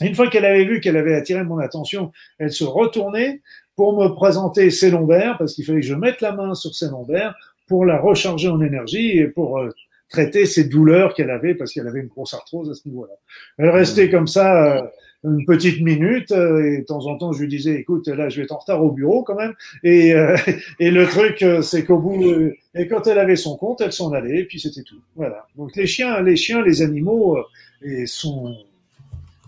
Une 0.00 0.16
fois 0.16 0.28
qu'elle 0.28 0.46
avait 0.46 0.64
vu 0.64 0.80
qu'elle 0.80 0.96
avait 0.96 1.14
attiré 1.14 1.44
mon 1.44 1.58
attention, 1.58 2.10
elle 2.40 2.50
se 2.50 2.64
retournait 2.64 3.40
pour 3.76 3.96
me 3.96 4.08
présenter 4.08 4.68
ses 4.70 4.90
lombaires, 4.90 5.36
parce 5.38 5.54
qu'il 5.54 5.64
fallait 5.64 5.80
que 5.80 5.86
je 5.86 5.94
mette 5.94 6.20
la 6.22 6.32
main 6.32 6.54
sur 6.54 6.74
ses 6.74 6.88
lombaires 6.88 7.32
pour 7.68 7.86
la 7.86 8.00
recharger 8.00 8.48
en 8.48 8.60
énergie 8.60 9.16
et 9.16 9.28
pour 9.28 9.60
euh, 9.60 9.68
traiter 10.08 10.44
ces 10.44 10.64
douleurs 10.64 11.14
qu'elle 11.14 11.30
avait, 11.30 11.54
parce 11.54 11.72
qu'elle 11.72 11.86
avait 11.86 12.00
une 12.00 12.08
grosse 12.08 12.34
arthrose 12.34 12.68
à 12.68 12.74
ce 12.74 12.88
niveau-là. 12.88 13.14
Elle 13.58 13.70
restait 13.70 14.10
comme 14.10 14.26
ça 14.26 14.78
euh, 14.78 14.82
une 15.24 15.44
petite 15.44 15.80
minute, 15.80 16.32
euh, 16.32 16.64
et 16.64 16.78
de 16.78 16.84
temps 16.84 17.06
en 17.06 17.16
temps, 17.16 17.32
je 17.32 17.40
lui 17.42 17.48
disais, 17.48 17.74
écoute, 17.76 18.08
là, 18.08 18.28
je 18.28 18.36
vais 18.38 18.42
être 18.44 18.52
en 18.52 18.58
retard 18.58 18.82
au 18.84 18.90
bureau 18.90 19.22
quand 19.22 19.36
même. 19.36 19.54
Et, 19.84 20.14
euh, 20.14 20.36
et 20.80 20.90
le 20.90 21.06
truc, 21.06 21.42
euh, 21.42 21.62
c'est 21.62 21.84
qu'au 21.84 21.98
bout, 21.98 22.22
euh, 22.24 22.54
et 22.74 22.88
quand 22.88 23.06
elle 23.06 23.18
avait 23.18 23.36
son 23.36 23.56
compte, 23.56 23.80
elle 23.80 23.92
s'en 23.92 24.12
allait, 24.12 24.40
et 24.40 24.44
puis 24.44 24.58
c'était 24.58 24.82
tout. 24.82 25.00
Voilà. 25.16 25.46
Donc 25.56 25.76
les 25.76 25.86
chiens, 25.86 26.20
les 26.22 26.36
chiens, 26.36 26.62
les 26.62 26.82
animaux, 26.82 27.38
et 27.82 28.06
sont. 28.06 28.54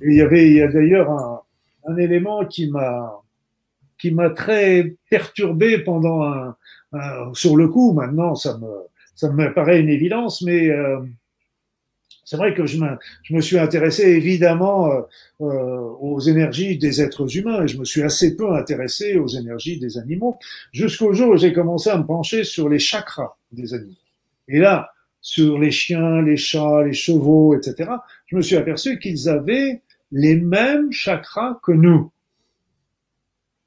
Et 0.03 0.09
il 0.11 0.15
y 0.17 0.21
avait, 0.23 0.47
il 0.49 0.57
y 0.57 0.63
a 0.63 0.69
d'ailleurs 0.69 1.11
un, 1.11 1.41
un 1.87 1.97
élément 1.97 2.45
qui 2.45 2.71
m'a, 2.71 3.21
qui 3.99 4.11
m'a 4.11 4.31
très 4.31 4.95
perturbé 5.11 5.79
pendant 5.79 6.23
un, 6.23 6.57
un- 6.93 7.33
sur 7.35 7.57
le 7.57 7.69
coup. 7.69 7.93
Maintenant, 7.93 8.35
ça 8.35 8.59
me, 8.59 8.69
ça 9.15 9.31
me 9.33 9.53
paraît 9.55 9.81
une 9.81 9.89
évidence, 9.89 10.43
mais 10.43 10.71
c'est 12.25 12.37
vrai 12.37 12.55
que 12.55 12.67
je 12.67 12.79
me, 12.79 13.41
suis 13.41 13.59
intéressé 13.59 14.05
évidemment 14.05 14.91
euh, 14.91 15.01
euh, 15.43 15.81
aux 16.01 16.21
énergies 16.21 16.79
des 16.79 17.03
êtres 17.03 17.37
humains 17.37 17.65
et 17.65 17.69
je 17.69 17.79
me 17.79 17.85
suis 17.85 18.03
assez 18.03 18.37
peu 18.37 18.55
intéressé 18.55 19.17
aux 19.17 19.29
énergies 19.29 19.79
des 19.79 19.99
animaux 19.99 20.39
jusqu'au 20.73 21.13
jour 21.13 21.31
où 21.31 21.37
j'ai 21.37 21.53
commencé 21.53 21.91
à 21.91 21.99
me 21.99 22.07
pencher 22.07 22.45
sur 22.45 22.69
les 22.69 22.79
chakras 22.79 23.37
des 23.53 23.75
animaux. 23.75 23.93
Et 24.49 24.59
là, 24.59 24.91
sur 25.21 25.59
les 25.59 25.71
chiens, 25.71 26.23
les 26.23 26.37
chats, 26.37 26.83
les 26.85 26.93
chevaux, 26.93 27.57
etc., 27.57 27.91
je 28.27 28.37
me 28.37 28.43
suis 28.43 28.57
aperçu 28.57 28.99
qu'ils 28.99 29.29
avaient 29.29 29.83
les 30.13 30.37
mêmes 30.37 30.93
chakras 30.93 31.59
que 31.63 31.73
nous. 31.73 32.11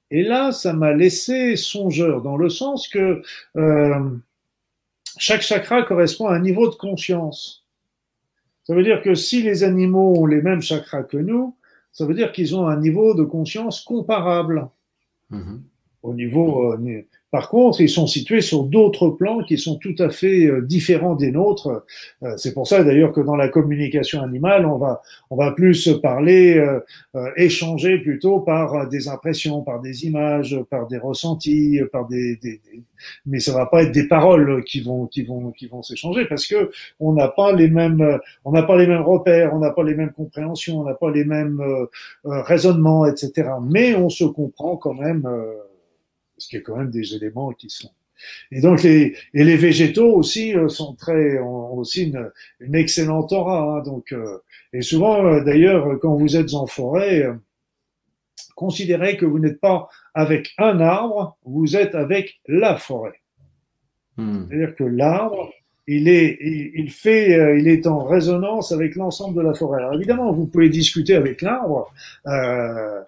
Et 0.09 0.23
là, 0.23 0.51
ça 0.51 0.73
m'a 0.73 0.93
laissé 0.93 1.55
songeur 1.57 2.21
dans 2.21 2.37
le 2.37 2.49
sens 2.49 2.87
que 2.87 3.21
euh, 3.57 4.09
chaque 5.17 5.41
chakra 5.41 5.83
correspond 5.83 6.27
à 6.27 6.35
un 6.35 6.39
niveau 6.39 6.69
de 6.69 6.75
conscience. 6.75 7.66
Ça 8.67 8.75
veut 8.75 8.83
dire 8.83 9.01
que 9.01 9.15
si 9.15 9.41
les 9.41 9.63
animaux 9.63 10.17
ont 10.17 10.25
les 10.25 10.41
mêmes 10.41 10.61
chakras 10.61 11.03
que 11.03 11.15
nous, 11.15 11.55
ça 11.93 12.05
veut 12.05 12.13
dire 12.13 12.33
qu'ils 12.33 12.53
ont 12.53 12.67
un 12.67 12.77
niveau 12.77 13.13
de 13.13 13.23
conscience 13.23 13.79
comparable. 13.79 14.67
Mhm. 15.29 15.63
Au 16.03 16.13
niveau, 16.13 16.73
euh, 16.73 17.03
par 17.31 17.49
contre, 17.49 17.81
ils 17.81 17.89
sont 17.89 18.07
situés 18.07 18.41
sur 18.41 18.63
d'autres 18.63 19.09
plans 19.09 19.43
qui 19.43 19.57
sont 19.57 19.77
tout 19.77 19.95
à 19.99 20.09
fait 20.09 20.45
euh, 20.45 20.61
différents 20.61 21.15
des 21.15 21.31
nôtres. 21.31 21.83
Euh, 22.23 22.33
c'est 22.37 22.53
pour 22.53 22.67
ça 22.67 22.83
d'ailleurs 22.83 23.11
que 23.11 23.21
dans 23.21 23.35
la 23.35 23.49
communication 23.49 24.21
animale, 24.21 24.65
on 24.65 24.77
va, 24.77 25.01
on 25.29 25.35
va 25.35 25.51
plus 25.51 25.89
parler, 26.01 26.57
euh, 26.57 26.79
euh, 27.15 27.29
échanger 27.35 27.97
plutôt 27.99 28.39
par 28.39 28.87
des 28.87 29.07
impressions, 29.09 29.61
par 29.61 29.81
des 29.81 30.05
images, 30.05 30.57
par 30.69 30.87
des 30.87 30.97
ressentis, 30.97 31.79
par 31.91 32.07
des, 32.07 32.37
des, 32.37 32.61
des- 32.71 32.81
mais 33.25 33.39
ça 33.39 33.53
va 33.53 33.65
pas 33.65 33.83
être 33.83 33.91
des 33.91 34.07
paroles 34.07 34.63
qui 34.63 34.81
vont, 34.81 35.05
qui 35.07 35.23
vont, 35.23 35.51
qui 35.51 35.67
vont 35.67 35.83
s'échanger 35.83 36.25
parce 36.25 36.47
que 36.47 36.71
on 36.99 37.13
n'a 37.13 37.27
pas 37.27 37.51
les 37.51 37.69
mêmes, 37.69 38.19
on 38.45 38.51
n'a 38.51 38.63
pas 38.63 38.77
les 38.77 38.87
mêmes 38.87 39.01
repères, 39.03 39.53
on 39.53 39.59
n'a 39.59 39.71
pas 39.71 39.83
les 39.83 39.95
mêmes 39.95 40.11
compréhensions, 40.11 40.79
on 40.79 40.83
n'a 40.83 40.93
pas 40.93 41.11
les 41.11 41.25
mêmes 41.25 41.59
euh, 41.61 41.85
raisonnements, 42.23 43.05
etc. 43.05 43.49
Mais 43.63 43.95
on 43.95 44.09
se 44.09 44.23
comprend 44.23 44.77
quand 44.77 44.93
même. 44.93 45.27
Parce 46.37 46.47
qu'il 46.47 46.59
y 46.59 46.61
a 46.61 46.65
quand 46.65 46.77
même 46.77 46.91
des 46.91 47.15
éléments 47.15 47.51
qui 47.51 47.69
sont. 47.69 47.89
Et 48.51 48.61
donc 48.61 48.83
les 48.83 49.15
et 49.33 49.43
les 49.43 49.57
végétaux 49.57 50.13
aussi 50.13 50.55
euh, 50.55 50.69
sont 50.69 50.95
très 50.95 51.39
ont 51.39 51.73
aussi 51.73 52.05
une, 52.05 52.31
une 52.59 52.75
excellente 52.75 53.31
aura. 53.31 53.77
hein, 53.77 53.81
donc 53.83 54.11
euh, 54.11 54.39
et 54.73 54.81
souvent 54.81 55.25
euh, 55.25 55.43
d'ailleurs 55.43 55.99
quand 55.99 56.15
vous 56.15 56.35
êtes 56.35 56.53
en 56.53 56.65
forêt, 56.65 57.27
considérez 58.55 59.17
que 59.17 59.25
vous 59.25 59.39
n'êtes 59.39 59.59
pas 59.59 59.87
avec 60.13 60.53
un 60.57 60.79
arbre, 60.79 61.37
vous 61.43 61.75
êtes 61.75 61.93
avec 61.93 62.39
la 62.47 62.75
forêt. 62.77 63.21
Mhm. 64.17 64.47
C'est-à-dire 64.49 64.75
que 64.75 64.83
l'arbre, 64.83 65.51
il 65.87 66.09
est, 66.09 66.37
il, 66.41 66.71
il 66.75 66.91
fait, 66.91 67.33
euh, 67.39 67.57
il 67.57 67.67
est 67.67 67.87
en 67.87 68.03
résonance 68.03 68.71
avec 68.71 68.95
l'ensemble 68.95 69.37
de 69.37 69.41
la 69.41 69.53
forêt. 69.53 69.79
Alors 69.79 69.93
évidemment, 69.93 70.31
vous 70.31 70.45
pouvez 70.45 70.69
discuter 70.69 71.15
avec 71.15 71.41
l'arbre 71.41 71.93
euh, 72.27 73.01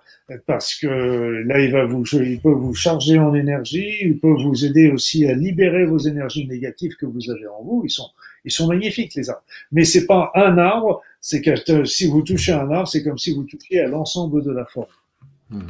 parce 0.46 0.76
que 0.76 0.88
là, 0.88 1.60
il 1.60 1.72
va 1.72 1.86
vous, 1.86 2.04
il 2.14 2.40
peut 2.40 2.52
vous 2.52 2.74
charger 2.74 3.20
en 3.20 3.34
énergie, 3.34 3.98
il 4.02 4.20
peut 4.20 4.32
vous 4.32 4.66
aider 4.66 4.90
aussi 4.90 5.26
à 5.28 5.34
libérer 5.34 5.86
vos 5.86 5.98
énergies 5.98 6.48
négatives 6.48 6.96
que 6.96 7.06
vous 7.06 7.30
avez 7.30 7.48
en 7.48 7.64
vous. 7.64 7.82
Ils 7.84 7.90
sont, 7.90 8.10
ils 8.46 8.52
sont 8.52 8.68
magnifiques 8.68 9.16
les 9.16 9.30
arbres. 9.30 9.44
Mais 9.72 9.84
c'est 9.84 10.06
pas 10.06 10.32
un 10.36 10.58
arbre, 10.58 11.02
c'est 11.20 11.42
que 11.42 11.72
euh, 11.72 11.86
si 11.86 12.08
vous 12.08 12.22
touchez 12.22 12.54
un 12.54 12.72
arbre, 12.72 12.88
c'est 12.88 13.04
comme 13.04 13.18
si 13.18 13.34
vous 13.34 13.44
touchiez 13.44 13.82
à 13.82 13.88
l'ensemble 13.88 14.44
de 14.44 14.52
la 14.52 14.66
forêt. 14.66 14.88
Mhm. 15.50 15.68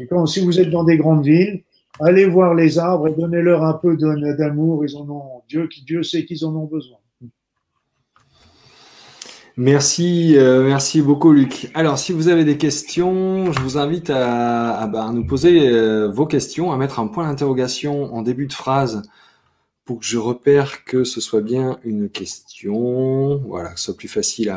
Et 0.00 0.06
quand, 0.06 0.26
si 0.26 0.40
vous 0.40 0.60
êtes 0.60 0.70
dans 0.70 0.84
des 0.84 0.96
grandes 0.96 1.24
villes, 1.24 1.62
allez 2.00 2.26
voir 2.26 2.54
les 2.54 2.78
arbres 2.78 3.08
et 3.08 3.14
donnez-leur 3.14 3.62
un 3.62 3.74
peu 3.74 3.96
d'amour. 3.96 4.84
Ils 4.84 4.96
en 4.96 5.08
ont, 5.08 5.42
Dieu, 5.48 5.68
Dieu 5.86 6.02
sait 6.02 6.24
qu'ils 6.24 6.44
en 6.44 6.54
ont 6.54 6.66
besoin. 6.66 6.98
Merci, 9.58 10.32
euh, 10.38 10.64
merci 10.64 11.02
beaucoup, 11.02 11.30
Luc. 11.32 11.70
Alors, 11.74 11.98
si 11.98 12.12
vous 12.12 12.28
avez 12.28 12.44
des 12.44 12.56
questions, 12.56 13.52
je 13.52 13.60
vous 13.60 13.76
invite 13.76 14.08
à, 14.08 14.86
bah, 14.86 15.10
nous 15.12 15.26
poser 15.26 15.68
euh, 15.68 16.08
vos 16.08 16.24
questions, 16.24 16.72
à 16.72 16.78
mettre 16.78 17.00
un 17.00 17.06
point 17.06 17.28
d'interrogation 17.28 18.14
en 18.14 18.22
début 18.22 18.46
de 18.46 18.54
phrase 18.54 19.02
pour 19.84 19.98
que 20.00 20.06
je 20.06 20.16
repère 20.16 20.84
que 20.84 21.04
ce 21.04 21.20
soit 21.20 21.42
bien 21.42 21.78
une 21.84 22.08
question. 22.08 23.42
Voilà, 23.46 23.70
que 23.74 23.78
ce 23.78 23.86
soit 23.86 23.96
plus 23.96 24.08
facile 24.08 24.54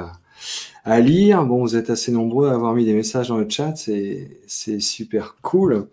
à, 0.85 0.99
lire. 1.01 1.43
Bon, 1.43 1.59
vous 1.59 1.75
êtes 1.75 1.89
assez 1.89 2.13
nombreux 2.13 2.47
à 2.47 2.53
avoir 2.53 2.73
mis 2.73 2.85
des 2.85 2.93
messages 2.93 3.27
dans 3.27 3.37
le 3.37 3.49
chat, 3.49 3.73
c'est 3.75 4.79
super 4.79 5.35
cool. 5.41 5.87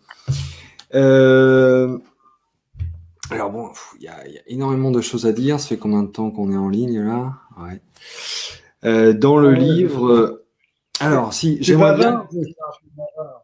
Euh, 0.95 1.99
alors 3.31 3.51
bon, 3.51 3.71
il 3.99 4.05
y 4.05 4.09
a, 4.09 4.27
il 4.27 4.35
y 4.35 4.39
a 4.39 4.43
énormément 4.49 4.91
de 4.91 5.01
choses 5.01 5.27
à 5.27 5.33
dire. 5.33 5.59
Ça 5.61 5.69
fait 5.69 5.79
combien 5.79 6.03
de 6.03 6.09
temps 6.09 6.31
qu'on 6.31 6.53
est 6.53 6.57
en 6.57 6.69
ligne 6.69 7.01
là? 7.01 7.35
Ouais. 7.61 7.81
Euh, 8.85 9.13
dans 9.13 9.39
le 9.39 9.51
ouais, 9.51 9.59
livre. 9.59 10.09
euh, 10.13 10.45
Alors, 11.01 11.33
si 11.33 11.59
j'aimerais 11.63 11.97
bien. 11.97 12.27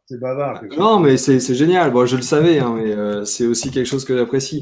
c'est 0.06 0.20
bavard. 0.20 0.62
Non, 0.76 1.00
mais 1.00 1.16
c'est 1.16 1.40
génial. 1.54 1.92
Bon, 1.92 2.06
je 2.06 2.16
le 2.16 2.22
savais, 2.22 2.58
hein, 2.58 2.74
mais 2.76 2.92
euh, 2.92 3.24
c'est 3.24 3.46
aussi 3.46 3.70
quelque 3.70 3.86
chose 3.86 4.04
que 4.04 4.16
j'apprécie. 4.16 4.60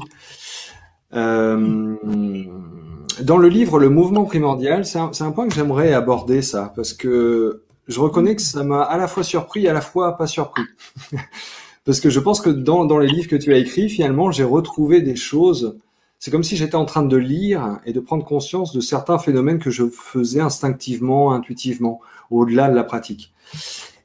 Dans 3.21 3.37
le 3.37 3.47
livre 3.49 3.79
Le 3.79 3.89
mouvement 3.89 4.25
primordial, 4.25 4.85
c'est 4.85 4.99
un, 4.99 5.11
un 5.19 5.31
point 5.31 5.47
que 5.47 5.53
j'aimerais 5.55 5.93
aborder 5.93 6.41
ça, 6.41 6.71
parce 6.75 6.93
que 6.93 7.63
je 7.87 7.99
reconnais 7.99 8.35
que 8.35 8.41
ça 8.41 8.63
m'a 8.63 8.81
à 8.81 8.97
la 8.97 9.07
fois 9.07 9.23
surpris 9.23 9.65
et 9.65 9.69
à 9.69 9.73
la 9.73 9.81
fois 9.81 10.17
pas 10.17 10.27
surpris. 10.27 10.63
Parce 11.87 12.01
que 12.01 12.09
je 12.09 12.19
pense 12.19 12.41
que 12.41 12.49
dans, 12.49 12.83
dans 12.83 12.99
les 12.99 13.07
livres 13.07 13.29
que 13.29 13.37
tu 13.37 13.53
as 13.53 13.57
écrits, 13.57 13.87
finalement, 13.87 14.29
j'ai 14.29 14.43
retrouvé 14.43 14.99
des 14.99 15.15
choses. 15.15 15.79
C'est 16.19 16.31
comme 16.31 16.43
si 16.43 16.57
j'étais 16.57 16.75
en 16.75 16.83
train 16.83 17.03
de 17.03 17.15
lire 17.15 17.79
et 17.85 17.93
de 17.93 18.01
prendre 18.01 18.25
conscience 18.25 18.73
de 18.73 18.81
certains 18.81 19.17
phénomènes 19.17 19.57
que 19.57 19.69
je 19.69 19.85
faisais 19.87 20.41
instinctivement, 20.41 21.31
intuitivement, 21.31 22.01
au-delà 22.29 22.69
de 22.69 22.75
la 22.75 22.83
pratique. 22.83 23.33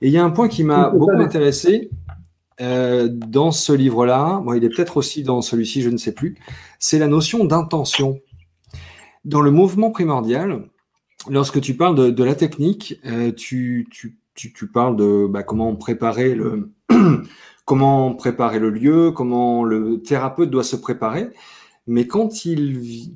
Et 0.01 0.07
il 0.07 0.13
y 0.13 0.17
a 0.17 0.23
un 0.23 0.31
point 0.31 0.47
qui 0.47 0.63
m'a 0.63 0.91
beaucoup 0.91 1.11
intéressé 1.19 1.91
euh, 2.61 3.09
dans 3.11 3.51
ce 3.51 3.73
livre-là. 3.73 4.41
Bon, 4.45 4.55
il 4.55 4.63
est 4.63 4.69
peut-être 4.69 4.97
aussi 4.97 5.25
dans 5.25 5.43
celui-ci, 5.43 5.83
je 5.83 5.91
ne 5.91 5.97
sais 5.97 6.13
plus. 6.13 6.37
C'est 6.79 7.01
la 7.01 7.09
notion 7.09 7.45
d'intention. 7.45 8.21
Dans 9.25 9.41
le 9.41 9.51
mouvement 9.51 9.91
primordial, 9.91 10.69
lorsque 11.29 11.61
tu 11.61 11.75
parles 11.75 11.97
de, 11.97 12.11
de 12.11 12.23
la 12.23 12.37
technique, 12.37 13.01
euh, 13.07 13.33
tu, 13.33 13.89
tu, 13.91 14.21
tu, 14.37 14.53
tu, 14.53 14.69
parles 14.69 14.95
de 14.95 15.27
bah, 15.29 15.43
comment 15.43 15.75
préparer 15.75 16.37
le 16.37 16.71
comment 17.65 18.15
préparer 18.15 18.59
le 18.59 18.71
lieu, 18.71 19.11
comment 19.11 19.65
le 19.65 20.03
thérapeute 20.03 20.51
doit 20.51 20.65
se 20.65 20.77
préparer. 20.77 21.31
Mais 21.87 22.07
quand 22.07 22.45
il, 22.45 23.15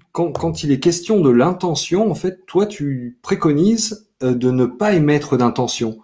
est 0.70 0.80
question 0.80 1.20
de 1.20 1.30
l'intention, 1.30 2.10
en 2.10 2.14
fait, 2.14 2.44
toi, 2.46 2.66
tu 2.66 3.16
préconises 3.22 4.08
euh, 4.22 4.34
de 4.34 4.50
ne 4.50 4.66
pas 4.66 4.94
émettre 4.94 5.36
d'intention. 5.36 5.98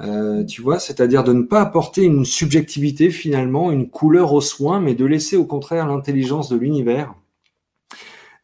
Euh, 0.00 0.44
tu 0.44 0.62
vois, 0.62 0.78
c'est-à-dire 0.78 1.24
de 1.24 1.32
ne 1.32 1.42
pas 1.42 1.60
apporter 1.60 2.02
une 2.02 2.24
subjectivité 2.24 3.10
finalement, 3.10 3.70
une 3.70 3.88
couleur 3.88 4.32
aux 4.32 4.40
soins, 4.40 4.80
mais 4.80 4.94
de 4.94 5.04
laisser 5.04 5.36
au 5.36 5.46
contraire 5.46 5.86
l'intelligence 5.86 6.48
de 6.50 6.56
l'univers 6.56 7.14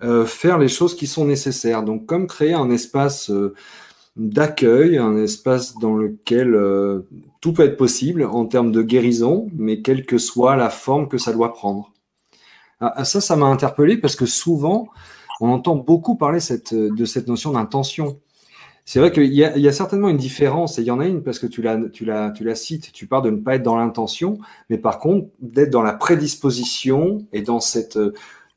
euh, 0.03 0.25
faire 0.25 0.59
les 0.59 0.69
choses 0.69 0.97
qui 0.97 1.07
sont 1.07 1.27
nécessaires. 1.27 1.83
Donc, 1.83 2.07
comme 2.07 2.27
créer 2.27 2.55
un 2.55 2.71
espace 2.71 3.31
d'accueil, 4.17 4.99
un 4.99 5.17
espace 5.17 5.75
dans 5.79 5.95
lequel 5.95 6.55
euh, 6.55 7.09
tout 7.41 7.53
peut 7.53 7.65
être 7.65 7.77
possible 7.77 8.25
en 8.25 8.47
termes 8.47 8.73
de 8.73 8.83
guérison, 8.83 9.49
mais 9.55 9.81
quelle 9.81 10.05
que 10.05 10.19
soit 10.19 10.57
la 10.57 10.71
forme 10.71 11.09
que 11.09 11.19
ça 11.19 11.33
doit 11.33 11.55
prendre. 11.55 11.93
Ah, 12.81 12.93
ah, 12.97 13.05
ça, 13.05 13.21
ça 13.21 13.37
m'a 13.37 13.47
interpellé 13.47 13.97
parce 13.97 14.17
que 14.17 14.27
souvent, 14.27 14.89
on 15.41 15.49
entend 15.49 15.77
beaucoup 15.77 16.17
parler 16.17 16.41
de 16.41 17.05
cette 17.05 17.29
notion 17.29 17.53
d'intention. 17.53 18.19
C'est 18.85 18.99
vrai 18.99 19.13
qu'il 19.13 19.33
y, 19.33 19.45
a 19.45 19.73
certainement 19.73 20.09
une 20.09 20.17
différence, 20.17 20.79
et 20.79 20.83
il 20.83 20.87
y 20.87 20.91
en 20.91 20.99
a 20.99 21.07
une 21.07 21.23
parce 21.23 21.39
que 21.39 21.47
tu 21.47 21.63
la, 21.63 21.79
tu 21.89 22.05
la, 22.05 22.33
tu 22.33 22.43
la 22.43 22.57
cites, 22.57 22.91
tu 22.93 23.07
parles 23.07 23.25
de 23.25 23.31
ne 23.31 23.37
pas 23.37 23.55
être 23.55 23.63
dans 23.63 23.77
l'intention, 23.77 24.39
mais 24.71 24.79
par 24.79 24.99
contre 24.99 25.29
d'être 25.41 25.71
dans 25.71 25.83
la 25.83 25.93
prédisposition 25.93 27.25
et 27.33 27.43
dans, 27.43 27.61
cette, 27.61 27.99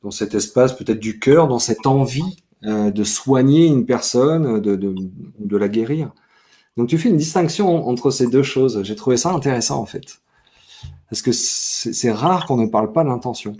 dans 0.01 0.09
cet 0.09 0.33
espace 0.33 0.75
peut-être 0.75 0.99
du 0.99 1.19
cœur, 1.19 1.47
dans 1.47 1.59
cette 1.59 1.85
envie 1.85 2.43
euh, 2.65 2.89
de 2.91 3.03
soigner 3.03 3.67
une 3.67 3.85
personne, 3.85 4.59
de, 4.59 4.75
de, 4.75 4.95
de, 5.39 5.57
la 5.57 5.67
guérir. 5.67 6.11
Donc 6.77 6.89
tu 6.89 6.97
fais 6.97 7.09
une 7.09 7.17
distinction 7.17 7.87
entre 7.87 8.09
ces 8.09 8.27
deux 8.27 8.43
choses. 8.43 8.81
J'ai 8.83 8.95
trouvé 8.95 9.17
ça 9.17 9.31
intéressant 9.31 9.79
en 9.79 9.85
fait. 9.85 10.19
Parce 11.09 11.21
que 11.21 11.31
c'est 11.31 12.11
rare 12.11 12.45
qu'on 12.47 12.57
ne 12.57 12.65
parle 12.65 12.91
pas 12.91 13.03
d'intention. 13.03 13.55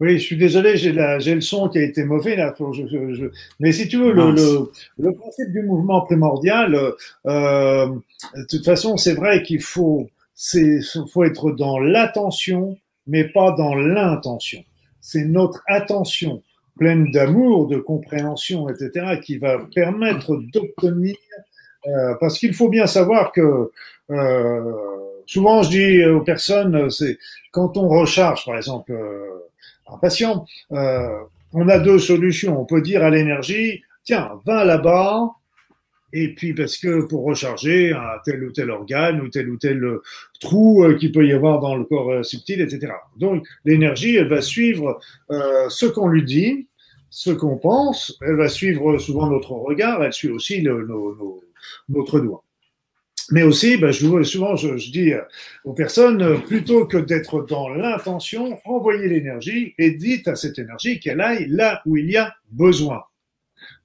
Oui, 0.00 0.18
je 0.18 0.24
suis 0.24 0.36
désolé, 0.36 0.76
j'ai 0.76 0.92
le 0.92 1.40
son 1.40 1.68
qui 1.68 1.78
a 1.78 1.82
été 1.82 2.04
mauvais 2.04 2.36
là. 2.36 2.54
Je, 2.58 2.86
je, 2.86 3.14
je... 3.14 3.26
Mais 3.60 3.72
si 3.72 3.88
tu 3.88 3.96
veux, 3.96 4.12
le, 4.12 4.30
le, 4.30 4.70
le, 4.98 5.12
principe 5.12 5.52
du 5.52 5.62
mouvement 5.62 6.02
primordial, 6.02 6.74
euh, 7.26 7.86
de 8.36 8.44
toute 8.48 8.64
façon, 8.64 8.96
c'est 8.96 9.14
vrai 9.14 9.42
qu'il 9.42 9.62
faut, 9.62 10.08
faut 11.12 11.24
être 11.24 11.50
dans 11.50 11.78
l'attention, 11.78 12.76
mais 13.06 13.24
pas 13.24 13.52
dans 13.52 13.74
l'intention. 13.74 14.62
C'est 15.00 15.24
notre 15.24 15.62
attention 15.66 16.42
pleine 16.78 17.10
d'amour, 17.10 17.66
de 17.66 17.78
compréhension, 17.78 18.68
etc., 18.68 19.18
qui 19.22 19.38
va 19.38 19.58
permettre 19.74 20.36
d'obtenir, 20.52 21.16
euh, 21.86 22.14
parce 22.20 22.38
qu'il 22.38 22.54
faut 22.54 22.68
bien 22.68 22.86
savoir 22.86 23.32
que 23.32 23.70
euh, 24.10 24.72
souvent 25.26 25.62
je 25.62 25.70
dis 25.70 26.04
aux 26.04 26.22
personnes, 26.22 26.90
c'est 26.90 27.18
quand 27.50 27.76
on 27.76 27.88
recharge, 27.88 28.44
par 28.44 28.56
exemple, 28.56 28.92
euh, 28.92 29.46
un 29.88 29.98
patient, 29.98 30.46
on 30.70 31.68
a 31.68 31.78
deux 31.78 32.00
solutions. 32.00 32.60
On 32.60 32.64
peut 32.64 32.82
dire 32.82 33.04
à 33.04 33.10
l'énergie, 33.10 33.82
tiens, 34.04 34.32
va 34.44 34.64
là-bas, 34.64 35.30
et 36.16 36.34
puis 36.34 36.54
parce 36.54 36.78
que 36.78 37.02
pour 37.02 37.24
recharger 37.24 37.92
un 37.92 38.18
tel 38.24 38.42
ou 38.42 38.50
tel 38.50 38.70
organe 38.70 39.20
ou 39.20 39.28
tel 39.28 39.50
ou 39.50 39.58
tel 39.58 39.84
trou 40.40 40.82
euh, 40.82 40.94
qu'il 40.94 41.12
peut 41.12 41.26
y 41.26 41.32
avoir 41.32 41.60
dans 41.60 41.76
le 41.76 41.84
corps 41.84 42.10
euh, 42.10 42.22
subtil, 42.22 42.62
etc. 42.62 42.92
Donc 43.18 43.46
l'énergie, 43.66 44.16
elle 44.16 44.28
va 44.28 44.40
suivre 44.40 44.98
euh, 45.30 45.68
ce 45.68 45.84
qu'on 45.84 46.08
lui 46.08 46.24
dit, 46.24 46.68
ce 47.10 47.30
qu'on 47.30 47.58
pense, 47.58 48.16
elle 48.22 48.36
va 48.36 48.48
suivre 48.48 48.96
souvent 48.98 49.28
notre 49.28 49.52
regard, 49.52 50.02
elle 50.02 50.12
suit 50.12 50.30
aussi 50.30 50.62
notre 50.62 52.20
doigt. 52.20 52.42
Mais 53.30 53.42
aussi, 53.42 53.76
je, 53.78 54.22
souvent, 54.22 54.56
je, 54.56 54.90
dis 54.90 55.12
aux 55.64 55.72
personnes, 55.72 56.40
plutôt 56.42 56.86
que 56.86 56.96
d'être 56.96 57.44
dans 57.44 57.68
l'intention, 57.68 58.58
envoyez 58.64 59.08
l'énergie 59.08 59.74
et 59.78 59.90
dites 59.90 60.28
à 60.28 60.36
cette 60.36 60.58
énergie 60.58 61.00
qu'elle 61.00 61.20
aille 61.20 61.46
là 61.48 61.82
où 61.86 61.96
il 61.96 62.10
y 62.10 62.16
a 62.16 62.34
besoin. 62.52 63.02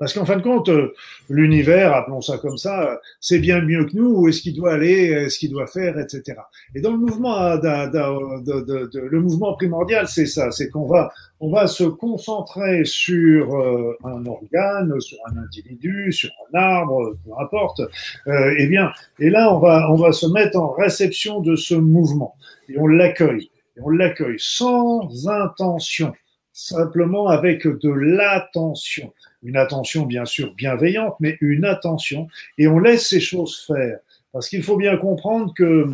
Parce 0.02 0.16
qu'en 0.16 0.26
fin 0.26 0.38
de 0.38 0.42
compte, 0.42 0.68
euh, 0.70 0.96
l'univers, 1.30 1.94
appelons 1.94 2.22
ça 2.22 2.40
comme 2.40 2.58
ça, 2.58 3.00
c'est 3.20 3.38
bien 3.38 3.62
mieux 3.62 3.86
que 3.86 3.96
nous, 3.96 4.08
où 4.08 4.28
est-ce 4.28 4.42
qu'il 4.42 4.56
doit 4.56 4.74
aller, 4.74 5.30
ce 5.30 5.38
qu'il 5.38 5.52
doit 5.52 5.68
faire, 5.68 6.00
etc. 6.00 6.40
Et 6.74 6.82
dans 6.82 6.90
le 6.90 6.98
mouvement, 6.98 7.40
euh, 7.40 7.56
le 7.56 9.20
mouvement 9.20 9.54
primordial, 9.54 10.08
c'est 10.08 10.26
ça, 10.26 10.50
c'est 10.50 10.72
qu'on 10.72 10.88
va, 10.88 11.12
on 11.40 11.52
va 11.52 11.68
se 11.68 11.84
concentrer 11.84 12.84
sur 12.84 13.56
euh, 13.56 13.96
un 14.04 14.26
organe, 14.26 15.00
sur 15.02 15.20
un 15.32 15.38
individu, 15.38 16.12
sur 16.12 16.32
un 16.52 16.58
arbre, 16.58 17.14
peu 17.24 17.32
importe. 17.40 17.82
Euh, 18.26 18.56
et 18.58 18.66
bien, 18.66 18.92
et 19.20 19.30
là, 19.30 19.54
on 19.54 19.60
va, 19.60 19.88
on 19.92 19.98
va 19.98 20.14
se 20.14 20.26
mettre 20.26 20.58
en 20.58 20.72
réception 20.72 21.42
de 21.42 21.56
ce 21.56 21.76
mouvement 21.76 22.36
et 22.70 22.80
on 22.80 22.88
l'accueille. 22.88 23.52
Et 23.78 23.82
on 23.84 23.90
l'accueille 23.90 24.40
sans 24.40 25.28
intention, 25.28 26.12
simplement 26.54 27.28
avec 27.28 27.68
de 27.68 27.92
l'attention 27.92 29.14
une 29.44 29.58
attention 29.58 30.06
bien 30.06 30.26
sûr 30.26 30.54
bienveillante, 30.54 31.16
mais 31.20 31.38
une 31.42 31.66
attention, 31.66 32.28
et 32.58 32.68
on 32.68 32.80
laisse 32.80 33.08
ces 33.08 33.20
choses 33.20 33.64
faire. 33.66 34.00
Parce 34.32 34.48
qu'il 34.48 34.64
faut 34.64 34.78
bien 34.78 34.98
comprendre 34.98 35.54
que 35.54 35.88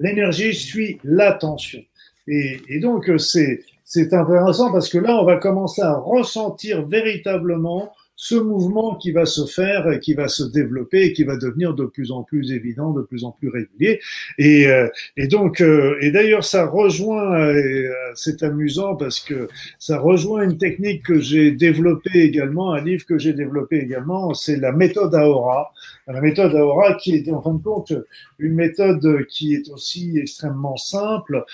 l'énergie 0.00 0.54
suit 0.54 0.98
l'attention. 1.04 1.82
Et, 2.26 2.60
et, 2.68 2.80
donc 2.80 3.10
c'est 3.18 4.12
intéressant 4.12 4.72
parce 4.72 4.88
que 4.88 4.98
là, 4.98 5.20
on 5.20 5.24
va 5.24 5.36
commencer 5.36 5.82
à 5.82 5.94
ressentir 5.94 6.86
véritablement 6.86 7.92
ce 8.16 8.36
mouvement 8.36 8.94
qui 8.96 9.10
va 9.12 9.26
se 9.26 9.44
faire, 9.44 9.98
qui 10.00 10.14
va 10.14 10.28
se 10.28 10.44
développer 10.44 11.06
et 11.06 11.12
qui 11.12 11.24
va 11.24 11.36
devenir 11.36 11.74
de 11.74 11.84
plus 11.84 12.12
en 12.12 12.22
plus 12.22 12.52
évident, 12.52 12.92
de 12.92 13.02
plus 13.02 13.24
en 13.24 13.32
plus 13.32 13.48
régulier. 13.48 14.00
Et, 14.38 14.68
euh, 14.68 14.88
et 15.16 15.26
donc, 15.26 15.60
euh, 15.60 15.96
et 16.00 16.10
d'ailleurs, 16.10 16.44
ça 16.44 16.66
rejoint, 16.66 17.38
euh, 17.40 17.92
c'est 18.14 18.42
amusant 18.42 18.94
parce 18.94 19.20
que 19.20 19.48
ça 19.78 19.98
rejoint 19.98 20.44
une 20.44 20.58
technique 20.58 21.04
que 21.04 21.18
j'ai 21.18 21.50
développée 21.50 22.20
également, 22.22 22.72
un 22.72 22.82
livre 22.82 23.04
que 23.04 23.18
j'ai 23.18 23.32
développé 23.32 23.78
également, 23.78 24.32
c'est 24.34 24.56
la 24.56 24.72
méthode 24.72 25.14
Aora. 25.14 25.72
La 26.06 26.20
méthode 26.20 26.54
Aora 26.54 26.94
qui 26.94 27.16
est 27.16 27.30
en 27.30 27.40
fin 27.40 27.54
de 27.54 27.62
compte 27.62 27.92
une 28.38 28.54
méthode 28.54 29.24
qui 29.26 29.54
est 29.54 29.70
aussi 29.70 30.18
extrêmement 30.18 30.76
simple. 30.76 31.44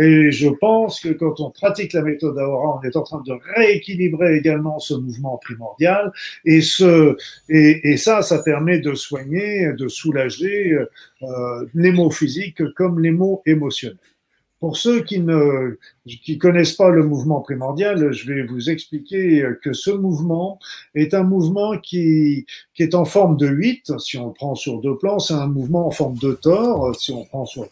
et 0.00 0.30
je 0.30 0.48
pense 0.48 1.00
que 1.00 1.10
quand 1.10 1.40
on 1.40 1.50
pratique 1.50 1.92
la 1.92 2.02
méthode 2.02 2.38
Aora, 2.38 2.80
on 2.80 2.82
est 2.86 2.96
en 2.96 3.02
train 3.02 3.22
de 3.26 3.34
rééquilibrer 3.54 4.36
également 4.36 4.78
ce 4.78 4.94
mouvement 4.94 5.38
primordial 5.38 5.91
et, 6.44 6.60
ce, 6.60 7.16
et, 7.48 7.92
et, 7.92 7.96
ça, 7.96 8.22
ça 8.22 8.38
permet 8.42 8.78
de 8.78 8.94
soigner, 8.94 9.72
de 9.72 9.88
soulager 9.88 10.76
euh, 11.22 11.66
les 11.74 11.92
maux 11.92 12.10
physiques 12.10 12.62
comme 12.74 13.00
les 13.00 13.10
maux 13.10 13.42
émotionnels. 13.46 13.98
Pour 14.60 14.76
ceux 14.76 15.02
qui 15.02 15.18
ne 15.18 15.76
qui 16.06 16.38
connaissent 16.38 16.74
pas 16.74 16.90
le 16.90 17.02
mouvement 17.02 17.40
primordial, 17.40 18.12
je 18.12 18.32
vais 18.32 18.44
vous 18.44 18.70
expliquer 18.70 19.44
que 19.60 19.72
ce 19.72 19.90
mouvement 19.90 20.60
est 20.94 21.14
un 21.14 21.24
mouvement 21.24 21.76
qui, 21.78 22.46
qui 22.72 22.84
est 22.84 22.94
en 22.94 23.04
forme 23.04 23.36
de 23.36 23.48
8, 23.48 23.98
si 23.98 24.18
on 24.18 24.28
le 24.28 24.32
prend 24.32 24.54
sur 24.54 24.80
deux 24.80 24.96
plans, 24.96 25.18
c'est 25.18 25.34
un 25.34 25.48
mouvement 25.48 25.88
en 25.88 25.90
forme 25.90 26.16
de 26.18 26.32
tor, 26.34 26.94
si 26.94 27.10
on 27.10 27.24
prend 27.24 27.44
sur, 27.44 27.68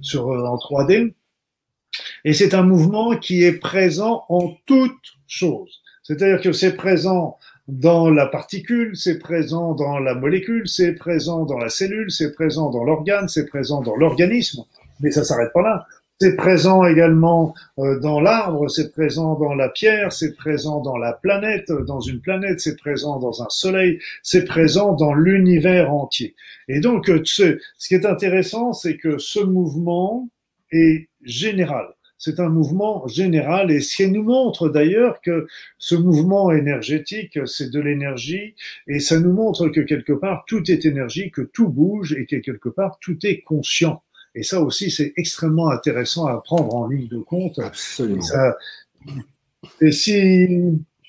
sur 0.00 0.28
en 0.28 0.56
3D. 0.58 1.12
Et 2.24 2.32
c'est 2.32 2.54
un 2.54 2.62
mouvement 2.62 3.16
qui 3.16 3.42
est 3.42 3.58
présent 3.58 4.24
en 4.28 4.54
toutes 4.66 5.16
choses. 5.26 5.82
C'est-à-dire 6.04 6.40
que 6.40 6.52
c'est 6.52 6.76
présent 6.76 7.36
dans 7.68 8.08
la 8.08 8.26
particule, 8.26 8.96
c'est 8.96 9.18
présent 9.18 9.74
dans 9.74 9.98
la 9.98 10.14
molécule, 10.14 10.66
c'est 10.66 10.94
présent 10.94 11.44
dans 11.44 11.58
la 11.58 11.68
cellule, 11.68 12.10
c'est 12.10 12.32
présent 12.32 12.70
dans 12.70 12.82
l'organe, 12.82 13.28
c'est 13.28 13.46
présent 13.46 13.82
dans 13.82 13.94
l'organisme, 13.94 14.64
mais 15.00 15.10
ça 15.10 15.22
s'arrête 15.22 15.52
pas 15.52 15.62
là. 15.62 15.86
C'est 16.20 16.34
présent 16.34 16.84
également 16.84 17.54
euh, 17.78 18.00
dans 18.00 18.20
l'arbre, 18.20 18.68
c'est 18.68 18.90
présent 18.90 19.38
dans 19.38 19.54
la 19.54 19.68
pierre, 19.68 20.12
c'est 20.12 20.34
présent 20.34 20.80
dans 20.80 20.96
la 20.96 21.12
planète, 21.12 21.70
dans 21.70 22.00
une 22.00 22.20
planète, 22.20 22.58
c'est 22.58 22.76
présent 22.76 23.20
dans 23.20 23.42
un 23.42 23.48
soleil, 23.50 24.00
c'est 24.24 24.44
présent 24.44 24.94
dans 24.94 25.14
l'univers 25.14 25.92
entier. 25.92 26.34
Et 26.66 26.80
donc, 26.80 27.08
euh, 27.08 27.20
ce, 27.24 27.58
ce 27.76 27.88
qui 27.88 27.94
est 27.94 28.06
intéressant, 28.06 28.72
c'est 28.72 28.96
que 28.96 29.18
ce 29.18 29.40
mouvement 29.40 30.28
est 30.72 31.08
général. 31.22 31.86
C'est 32.18 32.40
un 32.40 32.48
mouvement 32.48 33.06
général 33.06 33.70
et 33.70 33.80
ce 33.80 33.96
qui 33.96 34.10
nous 34.10 34.24
montre 34.24 34.68
d'ailleurs 34.68 35.20
que 35.20 35.46
ce 35.78 35.94
mouvement 35.94 36.50
énergétique, 36.50 37.38
c'est 37.46 37.70
de 37.70 37.80
l'énergie 37.80 38.54
et 38.88 38.98
ça 38.98 39.20
nous 39.20 39.32
montre 39.32 39.68
que 39.68 39.80
quelque 39.80 40.12
part 40.12 40.44
tout 40.46 40.68
est 40.70 40.84
énergie, 40.84 41.30
que 41.30 41.42
tout 41.42 41.68
bouge 41.68 42.12
et 42.12 42.26
que 42.26 42.36
quelque 42.36 42.68
part 42.68 42.98
tout 43.00 43.24
est 43.24 43.40
conscient. 43.40 44.02
Et 44.34 44.42
ça 44.42 44.60
aussi, 44.60 44.90
c'est 44.90 45.12
extrêmement 45.16 45.70
intéressant 45.70 46.26
à 46.26 46.40
prendre 46.40 46.74
en 46.74 46.88
ligne 46.88 47.08
de 47.08 47.18
compte. 47.18 47.58
Absolument. 47.60 48.22
Et, 49.80 49.90
si, 49.90 50.46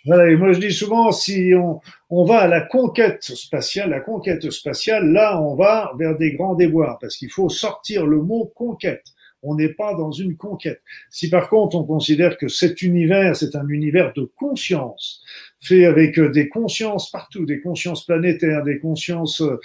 voilà, 0.05 0.31
et 0.31 0.35
moi 0.35 0.53
je 0.53 0.59
dis 0.59 0.71
souvent, 0.71 1.11
si 1.11 1.53
on, 1.55 1.81
on 2.09 2.23
va 2.23 2.39
à 2.39 2.47
la 2.47 2.61
conquête 2.61 3.23
spatiale, 3.23 3.89
la 3.89 3.99
conquête 3.99 4.49
spatiale, 4.51 5.11
là, 5.11 5.41
on 5.41 5.55
va 5.55 5.91
vers 5.97 6.17
des 6.17 6.33
grands 6.33 6.55
déboires, 6.55 6.97
parce 6.99 7.17
qu'il 7.17 7.29
faut 7.29 7.49
sortir 7.49 8.05
le 8.05 8.21
mot 8.21 8.51
conquête. 8.55 9.03
On 9.41 9.55
n'est 9.55 9.73
pas 9.73 9.93
dans 9.95 10.11
une 10.11 10.35
conquête. 10.35 10.81
Si 11.09 11.29
par 11.29 11.49
contre 11.49 11.75
on 11.75 11.83
considère 11.83 12.37
que 12.37 12.47
cet 12.47 12.81
univers, 12.81 13.35
c'est 13.35 13.55
un 13.55 13.67
univers 13.67 14.13
de 14.13 14.29
conscience, 14.37 15.23
fait 15.59 15.85
avec 15.85 16.19
euh, 16.19 16.29
des 16.29 16.49
consciences 16.49 17.11
partout, 17.11 17.45
des 17.45 17.61
consciences 17.61 18.05
planétaires, 18.05 18.63
des 18.63 18.79
consciences 18.79 19.41
euh, 19.41 19.59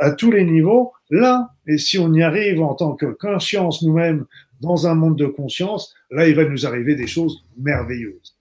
à 0.00 0.10
tous 0.12 0.30
les 0.30 0.44
niveaux, 0.44 0.92
là, 1.10 1.50
et 1.66 1.78
si 1.78 1.98
on 1.98 2.12
y 2.12 2.22
arrive 2.22 2.62
en 2.62 2.74
tant 2.74 2.94
que 2.94 3.06
conscience 3.06 3.82
nous-mêmes 3.82 4.24
dans 4.60 4.86
un 4.86 4.94
monde 4.94 5.18
de 5.18 5.26
conscience, 5.26 5.94
là, 6.10 6.28
il 6.28 6.34
va 6.34 6.44
nous 6.44 6.66
arriver 6.66 6.94
des 6.94 7.06
choses 7.06 7.44
merveilleuses. 7.58 8.36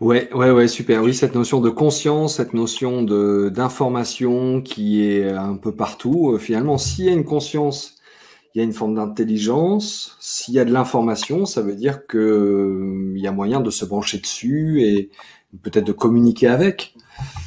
Ouais, 0.00 0.32
ouais, 0.32 0.50
ouais, 0.50 0.66
super. 0.66 1.02
Oui, 1.02 1.12
cette 1.14 1.34
notion 1.34 1.60
de 1.60 1.68
conscience, 1.68 2.36
cette 2.36 2.54
notion 2.54 3.02
de 3.02 3.50
d'information 3.54 4.62
qui 4.62 5.04
est 5.06 5.28
un 5.30 5.56
peu 5.56 5.72
partout. 5.72 6.32
Euh, 6.32 6.38
finalement, 6.38 6.78
s'il 6.78 7.04
y 7.04 7.08
a 7.10 7.12
une 7.12 7.24
conscience, 7.24 7.96
il 8.54 8.58
y 8.58 8.60
a 8.62 8.64
une 8.64 8.72
forme 8.72 8.94
d'intelligence. 8.96 10.16
S'il 10.20 10.54
y 10.54 10.58
a 10.58 10.64
de 10.64 10.72
l'information, 10.72 11.46
ça 11.46 11.62
veut 11.62 11.74
dire 11.76 12.06
que 12.06 12.18
euh, 12.18 13.14
y 13.18 13.26
a 13.26 13.32
moyen 13.32 13.60
de 13.60 13.70
se 13.70 13.84
brancher 13.84 14.18
dessus 14.18 14.82
et 14.82 15.10
peut-être 15.62 15.86
de 15.86 15.92
communiquer 15.92 16.48
avec. 16.48 16.94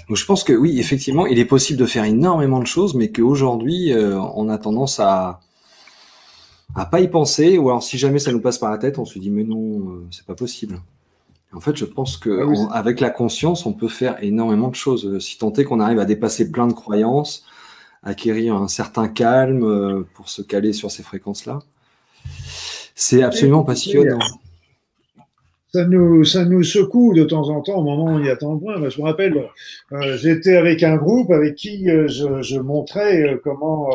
Donc, 0.09 0.17
je 0.17 0.25
pense 0.25 0.43
que 0.43 0.53
oui, 0.53 0.79
effectivement, 0.79 1.27
il 1.27 1.39
est 1.39 1.45
possible 1.45 1.79
de 1.79 1.85
faire 1.87 2.05
énormément 2.05 2.59
de 2.61 2.67
choses, 2.67 2.95
mais 2.95 3.11
qu'aujourd'hui, 3.11 3.93
euh, 3.93 4.19
on 4.35 4.49
a 4.49 4.57
tendance 4.59 4.99
à 4.99 5.41
à 6.75 6.85
pas 6.85 7.01
y 7.01 7.07
penser, 7.07 7.57
ou 7.57 7.69
alors 7.69 7.83
si 7.83 7.97
jamais 7.97 8.19
ça 8.19 8.31
nous 8.31 8.41
passe 8.41 8.57
par 8.57 8.71
la 8.71 8.77
tête, 8.77 8.97
on 8.99 9.05
se 9.05 9.19
dit 9.19 9.29
mais 9.31 9.43
non, 9.43 10.03
c'est 10.11 10.25
pas 10.25 10.35
possible. 10.35 10.79
En 11.55 11.59
fait, 11.59 11.75
je 11.75 11.85
pense 11.85 12.17
que 12.17 12.47
ah 12.69 12.73
avec 12.73 12.99
la 12.99 13.09
conscience, 13.09 13.65
on 13.65 13.73
peut 13.73 13.87
faire 13.87 14.21
énormément 14.23 14.69
de 14.69 14.75
choses. 14.75 15.05
Euh, 15.05 15.19
si 15.19 15.37
tant 15.37 15.53
est 15.53 15.63
qu'on 15.63 15.79
arrive 15.79 15.99
à 15.99 16.05
dépasser 16.05 16.51
plein 16.51 16.67
de 16.67 16.73
croyances, 16.73 17.45
acquérir 18.01 18.55
un 18.55 18.67
certain 18.67 19.07
calme 19.07 19.63
euh, 19.63 20.07
pour 20.15 20.29
se 20.29 20.41
caler 20.41 20.73
sur 20.73 20.91
ces 20.91 21.03
fréquences-là, 21.03 21.59
c'est 22.95 23.23
absolument 23.23 23.63
passionnant 23.63 24.19
ça 25.73 25.85
nous, 25.85 26.23
ça 26.23 26.45
nous 26.45 26.61
secoue 26.61 27.15
de 27.15 27.23
temps 27.23 27.49
en 27.49 27.61
temps 27.61 27.77
au 27.77 27.83
moment 27.83 28.13
où 28.13 28.19
il 28.19 28.27
y 28.27 28.29
a 28.29 28.35
tant 28.35 28.55
de 28.55 28.59
points. 28.59 28.89
je 28.89 29.01
me 29.01 29.05
rappelle, 29.05 29.49
euh, 29.91 30.17
j'étais 30.17 30.55
avec 30.55 30.83
un 30.83 30.97
groupe 30.97 31.31
avec 31.31 31.55
qui 31.55 31.89
euh, 31.89 32.07
je, 32.07 32.43
je, 32.43 32.59
montrais 32.59 33.23
euh, 33.23 33.41
comment 33.43 33.89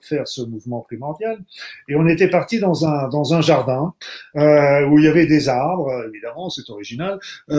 faire 0.00 0.28
ce 0.28 0.42
mouvement 0.42 0.82
primordial. 0.82 1.38
Et 1.88 1.96
on 1.96 2.06
était 2.06 2.28
parti 2.28 2.60
dans 2.60 2.86
un, 2.86 3.08
dans 3.08 3.34
un 3.34 3.40
jardin 3.40 3.94
où 4.36 4.98
il 4.98 5.04
y 5.04 5.08
avait 5.08 5.26
des 5.26 5.48
arbres, 5.48 5.90
évidemment, 6.08 6.50
c'est 6.50 6.70
original. 6.70 7.18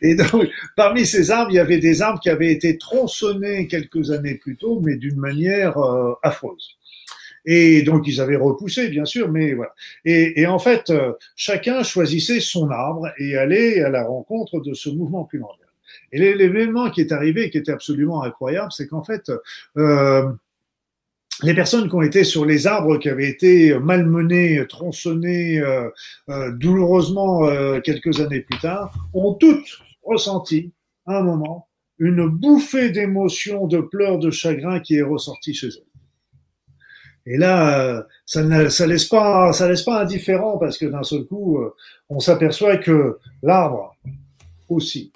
Et, 0.00 0.14
donc, 0.14 0.48
parmi 0.76 1.04
ces 1.04 1.30
arbres, 1.30 1.50
il 1.50 1.56
y 1.56 1.58
avait 1.58 1.78
des 1.78 2.00
arbres 2.00 2.20
qui 2.20 2.30
avaient 2.30 2.52
été 2.52 2.78
tronçonnés 2.78 3.66
quelques 3.66 4.10
années 4.10 4.34
plus 4.34 4.56
tôt, 4.56 4.80
mais 4.82 4.96
d'une 4.96 5.16
manière 5.16 5.76
affreuse. 6.22 6.77
Et 7.50 7.80
donc 7.80 8.06
ils 8.06 8.20
avaient 8.20 8.36
repoussé, 8.36 8.90
bien 8.90 9.06
sûr, 9.06 9.30
mais 9.32 9.54
voilà. 9.54 9.72
Et, 10.04 10.46
en 10.46 10.58
fait, 10.58 10.90
euh, 10.90 11.14
chacun 11.34 11.82
choisissait 11.82 12.40
son 12.40 12.68
arbre 12.68 13.08
et 13.16 13.38
allait 13.38 13.80
à 13.80 13.88
la 13.88 14.04
rencontre 14.04 14.60
de 14.60 14.74
ce 14.74 14.90
mouvement 14.90 15.24
primordial. 15.24 15.66
Et 16.12 16.34
l'événement 16.34 16.90
qui 16.90 17.00
est 17.00 17.10
arrivé, 17.10 17.48
qui 17.48 17.56
était 17.56 17.72
absolument 17.72 18.22
incroyable, 18.22 18.70
c'est 18.70 18.86
qu'en 18.86 19.02
fait, 19.02 19.32
euh, 19.78 20.30
les 21.42 21.54
personnes 21.54 21.88
qui 21.88 21.94
ont 21.94 22.02
été 22.02 22.22
sur 22.22 22.44
les 22.44 22.66
arbres 22.66 22.98
qui 22.98 23.08
avaient 23.08 23.30
été 23.30 23.78
malmenés, 23.78 24.62
tronçonnés 24.68 25.58
euh, 25.58 25.88
euh 26.28 26.50
douloureusement 26.52 27.48
quelques 27.80 28.20
années 28.20 28.40
plus 28.40 28.58
tard, 28.58 28.92
ont 29.14 29.32
toutes 29.32 29.78
ressenti 30.02 30.70
à 31.06 31.20
un 31.20 31.22
moment 31.22 31.66
une 31.98 32.28
bouffée 32.28 32.90
d'émotions, 32.90 33.66
de 33.66 33.80
pleurs, 33.80 34.18
de 34.18 34.30
chagrin 34.30 34.80
qui 34.80 34.96
est 34.96 35.02
ressortie 35.02 35.54
chez 35.54 35.68
elles. 35.68 35.87
Et 37.30 37.36
là, 37.36 37.78
euh, 37.80 38.02
ça 38.24 38.42
ne 38.42 38.86
laisse 38.86 39.04
pas, 39.04 39.52
ça 39.52 39.68
laisse 39.68 39.82
pas 39.82 40.00
indifférent 40.00 40.56
parce 40.56 40.78
que 40.78 40.86
d'un 40.86 41.02
seul 41.02 41.24
coup, 41.24 41.58
euh, 41.58 41.74
on 42.08 42.20
s'aperçoit 42.20 42.78
que 42.78 43.18
l'arbre 43.42 43.94
aussi 44.70 45.12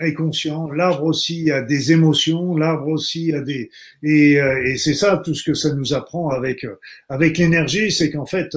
est 0.00 0.14
conscient, 0.14 0.70
l'arbre 0.70 1.04
aussi 1.04 1.50
a 1.50 1.62
des 1.62 1.92
émotions, 1.92 2.56
l'arbre 2.56 2.88
aussi 2.88 3.32
a 3.32 3.40
des 3.40 3.70
et, 4.02 4.40
euh, 4.40 4.64
et 4.64 4.76
c'est 4.76 4.94
ça 4.94 5.20
tout 5.24 5.34
ce 5.34 5.44
que 5.44 5.54
ça 5.54 5.74
nous 5.74 5.94
apprend 5.94 6.30
avec 6.30 6.66
avec 7.08 7.38
l'énergie, 7.38 7.92
c'est 7.92 8.10
qu'en 8.10 8.26
fait, 8.26 8.56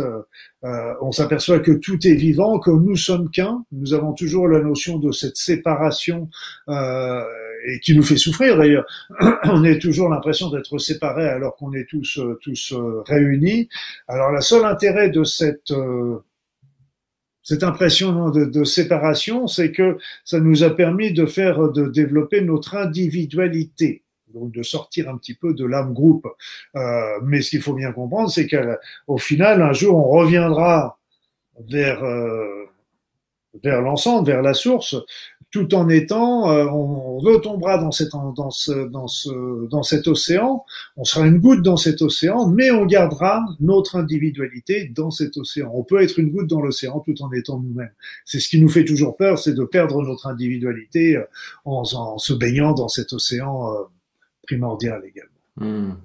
on 1.01 1.11
s'aperçoit 1.11 1.59
que 1.59 1.71
tout 1.71 2.07
est 2.07 2.15
vivant, 2.15 2.57
que 2.59 2.71
nous 2.71 2.95
sommes 2.95 3.29
qu'un. 3.29 3.65
Nous 3.73 3.93
avons 3.93 4.13
toujours 4.13 4.47
la 4.47 4.61
notion 4.61 4.97
de 4.97 5.11
cette 5.11 5.35
séparation 5.35 6.29
et 7.65 7.79
qui 7.79 7.95
nous 7.95 8.03
fait 8.03 8.17
souffrir 8.17 8.57
d'ailleurs. 8.57 8.85
on 9.45 9.63
a 9.63 9.75
toujours 9.75 10.09
l'impression 10.09 10.49
d'être 10.49 10.77
séparés 10.77 11.27
alors 11.27 11.55
qu'on 11.55 11.73
est 11.73 11.87
tous 11.89 12.19
euh, 12.19 12.37
tous 12.41 12.73
euh, 12.73 13.01
réunis. 13.05 13.69
Alors 14.07 14.31
la 14.31 14.41
seule 14.41 14.65
intérêt 14.65 15.09
de 15.09 15.23
cette 15.23 15.71
euh, 15.71 16.19
cette 17.43 17.63
impression 17.63 18.29
de, 18.29 18.63
séparation, 18.63 19.47
c'est 19.47 19.71
que 19.71 19.97
ça 20.23 20.39
nous 20.39 20.63
a 20.63 20.69
permis 20.69 21.11
de 21.11 21.25
faire, 21.25 21.69
de 21.69 21.87
développer 21.87 22.41
notre 22.41 22.75
individualité, 22.75 24.03
donc 24.33 24.53
de 24.53 24.63
sortir 24.63 25.09
un 25.09 25.17
petit 25.17 25.33
peu 25.33 25.53
de 25.53 25.65
l'âme 25.65 25.93
groupe. 25.93 26.27
Euh, 26.75 27.19
mais 27.23 27.41
ce 27.41 27.51
qu'il 27.51 27.61
faut 27.61 27.73
bien 27.73 27.91
comprendre, 27.91 28.31
c'est 28.31 28.47
qu'au 28.47 29.17
final, 29.17 29.61
un 29.61 29.73
jour, 29.73 29.97
on 29.97 30.09
reviendra 30.09 30.97
vers 31.67 32.03
vers 33.63 33.81
l'ensemble, 33.81 34.27
vers 34.27 34.41
la 34.41 34.53
source, 34.53 34.95
tout 35.53 35.75
en 35.75 35.87
étant, 35.87 36.49
euh, 36.49 36.65
on 36.65 37.19
retombera 37.19 37.77
dans, 37.77 37.91
cette, 37.91 38.09
dans, 38.09 38.49
ce, 38.49 38.87
dans, 38.87 39.07
ce, 39.07 39.67
dans 39.67 39.83
cet 39.83 40.07
océan, 40.07 40.65
on 40.97 41.03
sera 41.03 41.27
une 41.27 41.37
goutte 41.37 41.61
dans 41.61 41.77
cet 41.77 42.01
océan, 42.01 42.47
mais 42.47 42.71
on 42.71 42.87
gardera 42.87 43.45
notre 43.59 43.95
individualité 43.95 44.91
dans 44.95 45.11
cet 45.11 45.37
océan. 45.37 45.69
On 45.75 45.83
peut 45.83 46.01
être 46.01 46.17
une 46.17 46.31
goutte 46.31 46.47
dans 46.47 46.59
l'océan 46.59 47.01
tout 47.01 47.21
en 47.21 47.31
étant 47.33 47.59
nous-mêmes. 47.59 47.93
C'est 48.25 48.39
ce 48.39 48.49
qui 48.49 48.59
nous 48.59 48.67
fait 48.67 48.83
toujours 48.83 49.15
peur, 49.15 49.37
c'est 49.37 49.53
de 49.53 49.63
perdre 49.63 50.01
notre 50.01 50.25
individualité 50.25 51.17
euh, 51.17 51.25
en, 51.65 51.83
en, 51.93 52.17
se 52.17 52.33
baignant 52.33 52.73
dans 52.73 52.87
cet 52.87 53.13
océan 53.13 53.71
euh, 53.73 53.83
primordial 54.47 55.03
également. 55.05 55.29
Hmm. 55.57 55.97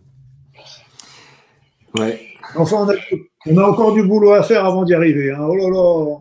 Ouais. 1.99 2.21
Enfin, 2.55 2.87
on 2.87 2.91
a, 2.91 2.95
on 3.51 3.57
a, 3.57 3.63
encore 3.65 3.93
du 3.93 4.03
boulot 4.03 4.33
à 4.33 4.43
faire 4.43 4.65
avant 4.65 4.85
d'y 4.85 4.95
arriver. 4.95 5.33
Hein. 5.33 5.47
Oh 5.49 5.55
là 5.57 5.69
là 5.69 6.19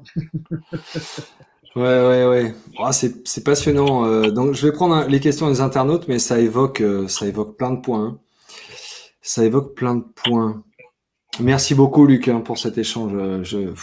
Ouais, 1.77 1.83
ouais, 1.83 2.25
ouais. 2.25 2.55
Oh, 2.79 2.89
c'est 2.91 3.43
passionnant. 3.43 4.05
Euh, 4.05 4.31
donc, 4.31 4.55
je 4.55 4.65
vais 4.65 4.71
prendre 4.71 5.07
les 5.07 5.19
questions 5.19 5.47
des 5.47 5.61
internautes, 5.61 6.07
mais 6.07 6.17
ça 6.17 6.39
évoque, 6.39 6.81
euh, 6.81 7.07
ça 7.07 7.27
évoque 7.27 7.55
plein 7.55 7.69
de 7.69 7.81
points. 7.81 8.03
Hein. 8.03 8.19
Ça 9.21 9.45
évoque 9.45 9.75
plein 9.75 9.93
de 9.93 10.03
points. 10.15 10.63
Merci 11.39 11.75
beaucoup, 11.75 12.07
Luc, 12.07 12.29
hein, 12.29 12.39
pour 12.39 12.57
cet 12.57 12.79
échange. 12.79 13.11
Euh, 13.13 13.43
je, 13.43 13.73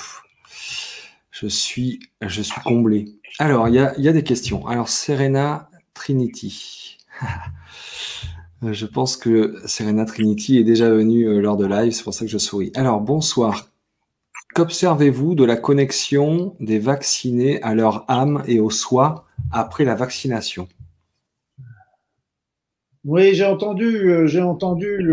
je 1.30 1.46
suis, 1.46 2.00
je 2.20 2.42
suis 2.42 2.60
comblé. 2.62 3.12
Alors, 3.38 3.68
il 3.68 3.74
y 3.74 3.78
a, 3.78 3.94
y 3.96 4.08
a 4.08 4.12
des 4.12 4.24
questions. 4.24 4.66
Alors, 4.66 4.88
Serena 4.88 5.68
Trinity. 5.94 6.98
je 8.72 8.86
pense 8.86 9.16
que 9.16 9.56
Serena 9.66 10.04
Trinity 10.04 10.58
est 10.58 10.64
déjà 10.64 10.90
venue 10.90 11.40
lors 11.40 11.56
de 11.56 11.66
live, 11.66 11.92
c'est 11.92 12.04
pour 12.04 12.14
ça 12.14 12.24
que 12.24 12.30
je 12.30 12.38
souris. 12.38 12.72
Alors, 12.74 13.00
bonsoir. 13.00 13.68
Qu'observez-vous 14.54 15.34
de 15.34 15.44
la 15.44 15.56
connexion 15.56 16.54
des 16.60 16.78
vaccinés 16.78 17.60
à 17.62 17.74
leur 17.74 18.08
âme 18.08 18.44
et 18.46 18.60
au 18.60 18.70
soi 18.70 19.26
après 19.50 19.84
la 19.84 19.96
vaccination? 19.96 20.68
Oui, 23.04 23.34
j'ai 23.34 23.44
entendu, 23.44 24.10
euh, 24.10 24.26
j'ai 24.26 24.40
entendu 24.40 25.10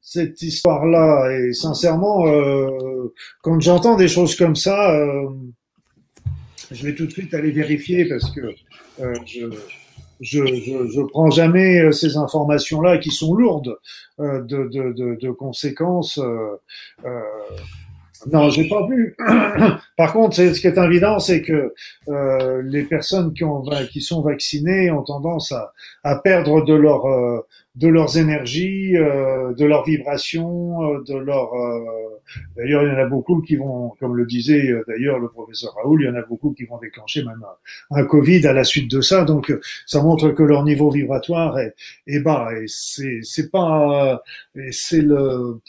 cette 0.00 0.40
histoire-là 0.40 1.30
et 1.32 1.52
sincèrement, 1.52 2.28
euh, 2.28 3.12
quand 3.42 3.60
j'entends 3.60 3.96
des 3.96 4.08
choses 4.08 4.36
comme 4.36 4.56
ça, 4.56 4.94
euh, 4.94 5.28
je 6.70 6.86
vais 6.86 6.94
tout 6.94 7.06
de 7.06 7.10
suite 7.10 7.34
aller 7.34 7.50
vérifier 7.50 8.08
parce 8.08 8.30
que 8.30 8.54
je, 9.26 9.50
je, 10.20 10.44
je, 10.46 11.00
prends 11.10 11.30
jamais 11.30 11.92
ces 11.92 12.16
informations-là 12.16 12.98
qui 12.98 13.10
sont 13.10 13.34
lourdes 13.34 13.78
de, 14.18 15.14
de, 15.14 15.30
conséquences 15.30 16.20
Non, 18.26 18.50
j'ai 18.50 18.68
pas 18.68 18.86
vu. 18.86 19.14
Par 19.96 20.12
contre, 20.12 20.36
ce 20.36 20.60
qui 20.60 20.66
est 20.66 20.78
évident, 20.78 21.18
c'est 21.18 21.42
que 21.42 21.72
euh, 22.08 22.62
les 22.62 22.82
personnes 22.82 23.32
qui, 23.32 23.44
ont, 23.44 23.62
qui 23.90 24.00
sont 24.00 24.22
vaccinées 24.22 24.90
ont 24.90 25.02
tendance 25.02 25.52
à, 25.52 25.72
à 26.02 26.16
perdre 26.16 26.64
de 26.64 26.74
leur 26.74 27.06
euh, 27.06 27.40
de 27.78 27.86
leurs 27.86 28.18
énergies, 28.18 28.96
euh, 28.96 29.54
de 29.54 29.64
leurs 29.64 29.84
vibrations, 29.84 30.82
euh, 30.82 31.04
de 31.06 31.14
leur. 31.14 31.54
Euh, 31.54 31.84
d'ailleurs, 32.56 32.82
il 32.82 32.88
y 32.88 32.90
en 32.90 32.98
a 32.98 33.06
beaucoup 33.06 33.40
qui 33.40 33.54
vont, 33.54 33.90
comme 34.00 34.16
le 34.16 34.26
disait 34.26 34.72
d'ailleurs 34.88 35.20
le 35.20 35.28
professeur 35.28 35.74
Raoul, 35.76 36.02
il 36.02 36.06
y 36.06 36.08
en 36.08 36.16
a 36.16 36.22
beaucoup 36.22 36.52
qui 36.52 36.64
vont 36.64 36.78
déclencher 36.78 37.22
même 37.22 37.42
un, 37.90 38.00
un, 38.00 38.04
Covid 38.04 38.44
à 38.48 38.52
la 38.52 38.64
suite 38.64 38.90
de 38.90 39.00
ça. 39.00 39.24
Donc, 39.24 39.52
ça 39.86 40.02
montre 40.02 40.30
que 40.30 40.42
leur 40.42 40.64
niveau 40.64 40.90
vibratoire 40.90 41.58
est, 41.60 41.74
est 42.08 42.20
bas. 42.20 42.50
Et 42.60 42.64
c'est 42.66 43.20
c'est 43.22 43.50
pas, 43.50 44.22
c'est 44.72 45.02
le 45.02 45.60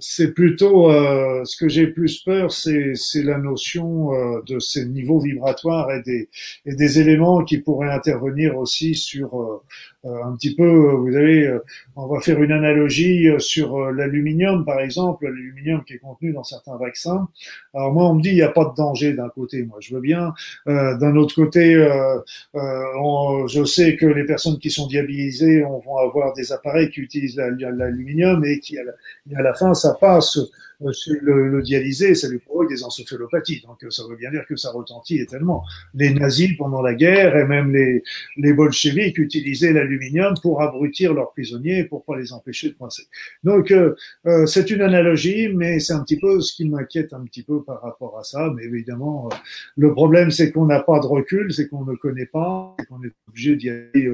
c'est 0.00 0.32
plutôt 0.32 0.90
euh, 0.90 1.44
ce 1.44 1.56
que 1.56 1.68
j'ai 1.68 1.86
plus 1.86 2.20
peur, 2.20 2.50
c'est 2.52 2.94
la 3.16 3.38
notion 3.38 4.12
euh, 4.12 4.42
de 4.46 4.58
ces 4.58 4.86
niveaux 4.86 5.18
vibratoires 5.18 5.90
et 5.92 6.02
des, 6.02 6.28
et 6.66 6.74
des 6.74 7.00
éléments 7.00 7.44
qui 7.44 7.58
pourraient 7.58 7.90
intervenir 7.90 8.56
aussi 8.56 8.94
sur 8.94 9.40
euh, 9.40 9.62
un 10.04 10.36
petit 10.36 10.54
peu, 10.54 10.62
euh, 10.62 10.92
vous 10.96 11.12
savez, 11.12 11.46
euh, 11.46 11.58
on 11.96 12.06
va 12.06 12.20
faire 12.20 12.40
une 12.42 12.52
analogie 12.52 13.28
sur 13.38 13.90
l'aluminium, 13.90 14.64
par 14.64 14.80
exemple, 14.80 15.26
l'aluminium 15.26 15.84
qui 15.84 15.94
est 15.94 15.98
contenu 15.98 16.32
dans 16.32 16.44
certains 16.44 16.76
vaccins. 16.76 17.28
Alors 17.74 17.92
moi, 17.92 18.04
on 18.04 18.14
me 18.14 18.22
dit, 18.22 18.30
il 18.30 18.36
n'y 18.36 18.42
a 18.42 18.50
pas 18.50 18.64
de 18.64 18.74
danger 18.74 19.12
d'un 19.12 19.28
côté, 19.28 19.64
moi 19.64 19.78
je 19.80 19.94
veux 19.94 20.00
bien. 20.00 20.32
d'un 20.66 21.16
autre 21.16 21.34
côté, 21.34 21.74
je 22.54 23.64
sais 23.64 23.96
que 23.96 24.06
les 24.06 24.24
personnes 24.24 24.58
qui 24.58 24.70
sont 24.70 24.86
diabolisées 24.86 25.62
vont 25.62 25.96
avoir 25.98 26.32
des 26.34 26.52
appareils 26.52 26.90
qui 26.90 27.00
utilisent 27.00 27.36
l'aluminium 27.36 28.44
et 28.44 28.60
qui, 28.60 28.78
à 28.78 29.42
la 29.42 29.54
fin, 29.54 29.74
ça 29.74 29.94
passe 30.00 30.38
euh, 30.38 30.50
le, 30.80 31.48
le 31.48 31.62
dialysé, 31.62 32.14
ça 32.14 32.28
lui 32.28 32.38
provoque 32.38 32.68
des 32.68 32.84
encéphalopathies. 32.84 33.62
Donc 33.66 33.84
ça 33.90 34.02
veut 34.08 34.16
bien 34.16 34.30
dire 34.30 34.44
que 34.46 34.56
ça 34.56 34.70
retentit 34.70 35.24
tellement. 35.26 35.64
Les 35.94 36.14
nazis 36.14 36.56
pendant 36.56 36.82
la 36.82 36.94
guerre 36.94 37.36
et 37.36 37.44
même 37.44 37.72
les, 37.72 38.02
les 38.36 38.52
bolcheviks 38.52 39.18
utilisaient 39.18 39.72
l'aluminium 39.72 40.34
pour 40.40 40.62
abrutir 40.62 41.14
leurs 41.14 41.32
prisonniers 41.32 41.84
pour 41.84 42.04
pas 42.04 42.16
les 42.16 42.32
empêcher 42.32 42.70
de 42.70 42.74
coincer. 42.74 43.04
Donc 43.44 43.70
euh, 43.70 43.94
euh, 44.26 44.46
c'est 44.46 44.70
une 44.70 44.82
analogie, 44.82 45.48
mais 45.48 45.80
c'est 45.80 45.92
un 45.92 46.02
petit 46.02 46.18
peu 46.18 46.40
ce 46.40 46.54
qui 46.54 46.68
m'inquiète 46.68 47.12
un 47.12 47.24
petit 47.24 47.42
peu 47.42 47.62
par 47.62 47.82
rapport 47.82 48.18
à 48.18 48.24
ça. 48.24 48.52
Mais 48.54 48.64
évidemment, 48.64 49.28
le 49.76 49.92
problème 49.92 50.30
c'est 50.30 50.52
qu'on 50.52 50.66
n'a 50.66 50.80
pas 50.80 51.00
de 51.00 51.06
recul, 51.06 51.52
c'est 51.52 51.68
qu'on 51.68 51.84
ne 51.84 51.94
connaît 51.96 52.26
pas, 52.26 52.76
qu'on 52.88 53.02
est 53.02 53.12
obligé 53.28 53.56
d'y 53.56 53.70
aller 53.70 54.12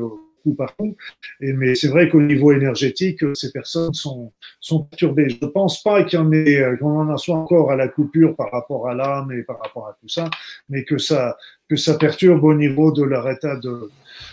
par 0.53 0.77
coup. 0.77 0.95
Et, 1.41 1.55
mais 1.55 1.75
c'est 1.75 1.89
vrai 1.89 2.11
qu'au 2.11 2.21
niveau 2.21 2.53
énergétique, 2.53 3.25
ces 3.35 3.51
personnes 3.51 3.95
sont, 3.95 4.33
sont 4.61 4.85
perturbées. 4.85 5.31
Je 5.31 5.39
ne 5.41 5.51
pense 5.51 5.83
pas 5.83 6.05
qu'il 6.05 6.19
y 6.19 6.23
en 6.23 6.31
euh, 6.33 6.77
qu'on 6.77 7.09
en 7.09 7.17
soit 7.17 7.37
encore 7.37 7.71
à 7.71 7.77
la 7.77 7.89
coupure 7.89 8.37
par 8.37 8.51
rapport 8.53 8.89
à 8.89 8.95
l'âme 8.95 9.33
et 9.33 9.43
par 9.43 9.59
rapport 9.61 9.89
à 9.89 9.97
tout 10.01 10.09
ça, 10.09 10.29
mais 10.69 10.85
que 10.85 10.99
ça, 10.99 11.37
que 11.69 11.77
ça 11.77 11.95
perturbe 11.95 12.45
au 12.45 12.55
niveau 12.55 12.93
de 12.93 13.03
leur 13.03 13.29
état 13.31 13.57
de, 13.57 13.91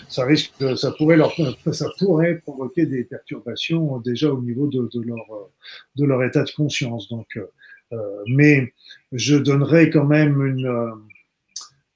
ça 0.09 0.25
risque 0.25 0.51
de, 0.59 0.75
ça 0.75 0.91
pourrait 0.91 1.17
leur, 1.17 1.33
ça 1.71 1.85
pourrait 1.97 2.35
provoquer 2.39 2.85
des 2.85 3.05
perturbations 3.05 3.99
déjà 3.99 4.29
au 4.29 4.41
niveau 4.41 4.67
de, 4.67 4.89
leur, 5.05 5.49
de 5.95 6.05
leur 6.05 6.23
état 6.23 6.43
de 6.43 6.51
conscience. 6.51 7.07
Donc, 7.09 7.37
euh, 7.93 7.97
mais 8.27 8.73
je 9.11 9.35
donnerais 9.35 9.89
quand 9.89 10.05
même 10.05 10.45
une, 10.45 10.67
euh, 10.67 10.91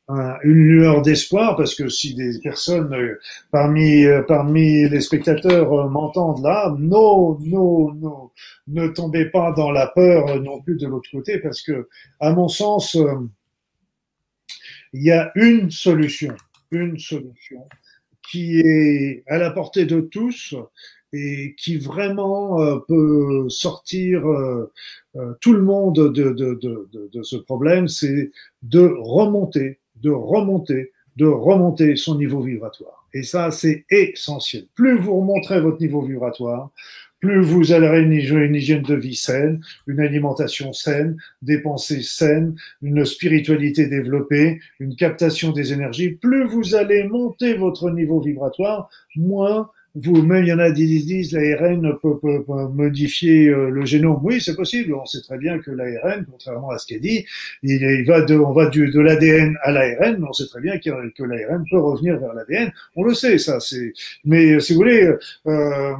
une 0.07 0.67
lueur 0.67 1.01
d'espoir 1.01 1.55
parce 1.55 1.73
que 1.73 1.89
si 1.89 2.13
des 2.13 2.39
personnes 2.39 2.93
euh, 2.93 3.19
parmi 3.51 4.05
euh, 4.05 4.21
parmi 4.21 4.87
les 4.87 5.01
spectateurs 5.01 5.73
euh, 5.73 5.89
m'entendent 5.89 6.43
là, 6.43 6.75
non, 6.77 7.39
non, 7.39 7.91
non, 7.93 8.29
ne 8.67 8.87
tombez 8.87 9.25
pas 9.25 9.51
dans 9.51 9.71
la 9.71 9.87
peur 9.87 10.39
non 10.41 10.61
plus 10.61 10.77
de 10.77 10.87
l'autre 10.87 11.09
côté 11.11 11.39
parce 11.39 11.61
que 11.61 11.87
à 12.19 12.31
mon 12.31 12.47
sens 12.47 12.95
il 14.93 15.03
y 15.03 15.11
a 15.11 15.31
une 15.35 15.71
solution, 15.71 16.35
une 16.71 16.99
solution 16.99 17.67
qui 18.29 18.59
est 18.59 19.23
à 19.27 19.37
la 19.37 19.49
portée 19.49 19.85
de 19.85 20.01
tous 20.01 20.55
et 21.13 21.55
qui 21.57 21.77
vraiment 21.77 22.79
peut 22.81 23.49
sortir 23.49 24.21
tout 25.41 25.53
le 25.53 25.61
monde 25.61 25.95
de, 25.95 26.29
de, 26.31 26.53
de, 26.61 27.09
de 27.11 27.23
ce 27.23 27.37
problème, 27.37 27.87
c'est 27.87 28.31
de 28.63 28.93
remonter 28.99 29.79
de 30.05 30.11
remonter, 30.11 30.91
de 31.17 31.25
remonter 31.25 31.95
son 31.95 32.15
niveau 32.15 32.39
vibratoire. 32.39 33.07
Et 33.13 33.23
ça, 33.23 33.49
c'est 33.49 33.85
essentiel. 33.89 34.67
Plus 34.75 34.99
vous 34.99 35.19
remonterez 35.19 35.59
votre 35.61 35.81
niveau 35.81 36.01
vibratoire, 36.01 36.69
plus 37.19 37.41
vous 37.41 37.71
allez 37.71 37.87
une 38.01 38.55
hygiène 38.55 38.83
de 38.83 38.93
vie 38.93 39.15
saine, 39.15 39.61
une 39.87 39.99
alimentation 39.99 40.73
saine, 40.73 41.17
des 41.41 41.59
pensées 41.59 42.03
saines, 42.03 42.55
une 42.83 43.03
spiritualité 43.03 43.87
développée, 43.87 44.59
une 44.79 44.95
captation 44.95 45.51
des 45.51 45.73
énergies, 45.73 46.11
plus 46.11 46.45
vous 46.45 46.75
allez 46.75 47.05
monter 47.05 47.55
votre 47.55 47.89
niveau 47.89 48.21
vibratoire, 48.21 48.89
moins 49.15 49.71
vous-même, 49.95 50.43
il 50.43 50.49
y 50.49 50.53
en 50.53 50.59
a 50.59 50.71
qui 50.71 50.85
disent 50.85 51.31
l'ARN 51.31 51.97
peut, 52.01 52.19
peut, 52.19 52.43
modifier 52.73 53.47
euh, 53.47 53.69
le 53.69 53.85
génome. 53.85 54.19
Oui, 54.23 54.41
c'est 54.41 54.55
possible. 54.55 54.93
On 54.93 55.05
sait 55.05 55.21
très 55.21 55.37
bien 55.37 55.59
que 55.59 55.71
l'ARN, 55.71 56.25
contrairement 56.29 56.69
à 56.71 56.77
ce 56.77 56.87
qu'elle 56.87 56.99
dit, 56.99 57.25
il, 57.63 58.05
va 58.05 58.21
de, 58.21 58.35
on 58.35 58.51
va 58.51 58.67
du, 58.67 58.89
de 58.89 58.99
l'ADN 58.99 59.57
à 59.61 59.71
l'ARN, 59.71 60.17
mais 60.19 60.27
on 60.27 60.33
sait 60.33 60.47
très 60.47 60.61
bien 60.61 60.77
que, 60.79 61.23
l'ARN 61.23 61.65
peut 61.69 61.79
revenir 61.79 62.19
vers 62.19 62.33
l'ADN. 62.33 62.71
On 62.95 63.03
le 63.03 63.13
sait, 63.13 63.37
ça. 63.37 63.59
C'est, 63.59 63.93
mais 64.25 64.59
si 64.59 64.73
vous 64.73 64.79
voulez. 64.79 65.11
Euh, 65.47 65.93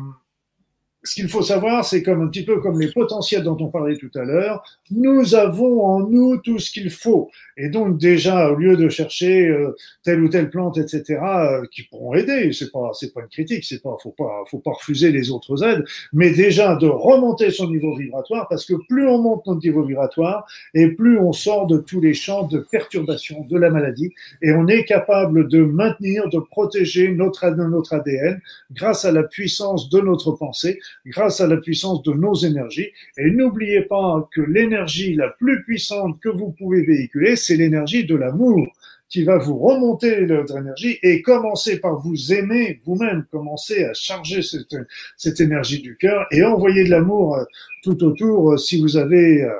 ce 1.07 1.15
qu'il 1.15 1.30
faut 1.30 1.41
savoir, 1.41 1.86
c'est 1.86 2.03
comme 2.03 2.22
un 2.22 2.27
petit 2.27 2.44
peu 2.44 2.60
comme 2.60 2.80
les 2.80 2.91
potentiels 2.91 3.44
dont 3.44 3.57
on 3.60 3.68
parlait 3.68 3.98
tout 3.98 4.11
à 4.15 4.23
l'heure, 4.23 4.64
nous 4.91 5.36
avons 5.36 5.84
en 5.84 5.99
nous 6.02 6.38
tout 6.38 6.60
ce 6.60 6.72
qu'il 6.72 6.90
faut. 6.90 7.30
Et 7.57 7.69
donc 7.69 7.98
déjà, 7.98 8.49
au 8.52 8.56
lieu 8.56 8.76
de 8.76 8.90
chercher 8.90 9.48
euh, 9.48 9.76
telle 10.03 10.22
ou 10.22 10.30
telle 10.30 10.49
plante, 10.49 10.77
etc., 10.77 11.19
euh, 11.23 11.65
qui 11.72 11.84
pourront 11.84 12.14
aider, 12.15 12.52
c'est 12.52 12.72
pas 12.72 12.91
c'est 12.94 13.14
pas 13.14 13.22
une 13.22 13.27
critique, 13.27 13.64
c'est 13.64 13.82
pas 13.82 13.95
faut 14.02 14.11
pas 14.18 14.44
faut 14.49 14.60
pas 14.60 14.72
refuser 14.72 15.11
les 15.11 15.32
autres 15.32 15.64
aides, 15.64 15.86
mais 16.11 16.32
déjà 16.32 16.76
de 16.76 16.88
remonter 16.88 17.52
son 17.52 17.69
niveau 17.69 17.95
vibratoire, 17.95 18.48
parce 18.49 18.65
que 18.65 18.73
plus 18.90 19.07
on 19.07 19.22
monte 19.22 19.45
notre 19.45 19.61
niveau 19.61 19.84
vibratoire, 19.84 20.45
et 20.73 20.90
plus 20.90 21.18
on 21.19 21.32
sort 21.32 21.68
de 21.68 21.77
tous 21.77 22.02
les 22.02 22.14
champs 22.14 22.48
de 22.48 22.60
perturbation 22.60 23.45
de 23.49 23.57
la 23.57 23.69
maladie, 23.69 24.11
et 24.41 24.52
on 24.52 24.68
est 24.68 24.84
capable 24.86 25.48
de 25.48 25.64
maintenir, 25.64 26.27
de 26.30 26.40
protéger 26.40 27.10
notre 27.10 27.45
notre 27.49 27.94
ADN 27.94 28.41
grâce 28.72 29.06
à 29.06 29.11
la 29.11 29.23
puissance 29.23 29.90
de 29.90 29.99
notre 29.99 30.32
pensée 30.32 30.80
grâce 31.05 31.41
à 31.41 31.47
la 31.47 31.57
puissance 31.57 32.01
de 32.03 32.13
nos 32.13 32.34
énergies. 32.35 32.91
Et 33.17 33.31
n'oubliez 33.31 33.81
pas 33.81 34.27
que 34.34 34.41
l'énergie 34.41 35.15
la 35.15 35.30
plus 35.30 35.63
puissante 35.63 36.19
que 36.19 36.30
vous 36.30 36.51
pouvez 36.51 36.84
véhiculer, 36.84 37.35
c'est 37.35 37.55
l'énergie 37.55 38.05
de 38.05 38.15
l'amour 38.15 38.67
qui 39.09 39.23
va 39.23 39.38
vous 39.38 39.57
remonter 39.57 40.26
votre 40.26 40.57
énergie 40.57 40.97
et 41.03 41.22
commencer 41.22 41.80
par 41.80 41.99
vous 41.99 42.34
aimer 42.34 42.81
vous-même, 42.85 43.26
commencer 43.31 43.85
à 43.85 43.93
charger 43.93 44.41
cette, 44.41 44.76
cette 45.15 45.39
énergie 45.39 45.81
du 45.81 45.95
cœur 45.95 46.26
et 46.31 46.43
envoyer 46.43 46.84
de 46.84 46.89
l'amour 46.89 47.35
euh, 47.35 47.43
tout 47.84 48.03
autour 48.03 48.53
euh, 48.53 48.57
si 48.57 48.81
vous 48.81 48.97
avez, 48.97 49.43
euh, 49.43 49.53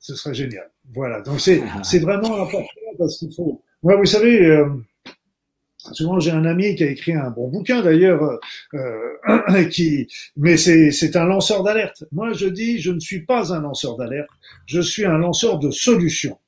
ce 0.00 0.14
serait 0.14 0.34
génial. 0.34 0.70
Voilà, 0.92 1.20
donc 1.20 1.40
c'est 1.40 1.58
vraiment 2.00 2.42
important 2.42 2.66
parce 2.98 3.18
qu'il 3.18 3.32
faut. 3.32 3.62
Moi, 3.82 3.96
vous 3.96 4.06
savez, 4.06 4.64
Souvent, 5.92 6.20
j'ai 6.20 6.30
un 6.30 6.44
ami 6.44 6.74
qui 6.74 6.84
a 6.84 6.90
écrit 6.90 7.14
un 7.14 7.30
bon 7.30 7.48
bouquin 7.48 7.82
d'ailleurs, 7.82 8.38
euh, 8.74 9.64
qui, 9.70 10.06
mais 10.36 10.56
c'est 10.56 11.16
un 11.16 11.26
lanceur 11.26 11.62
d'alerte. 11.62 12.04
Moi, 12.12 12.32
je 12.32 12.46
dis, 12.46 12.78
je 12.80 12.92
ne 12.92 13.00
suis 13.00 13.24
pas 13.24 13.52
un 13.52 13.60
lanceur 13.60 13.96
d'alerte, 13.96 14.30
je 14.66 14.80
suis 14.80 15.04
un 15.04 15.18
lanceur 15.18 15.58
de 15.58 15.70
solutions, 15.70 16.38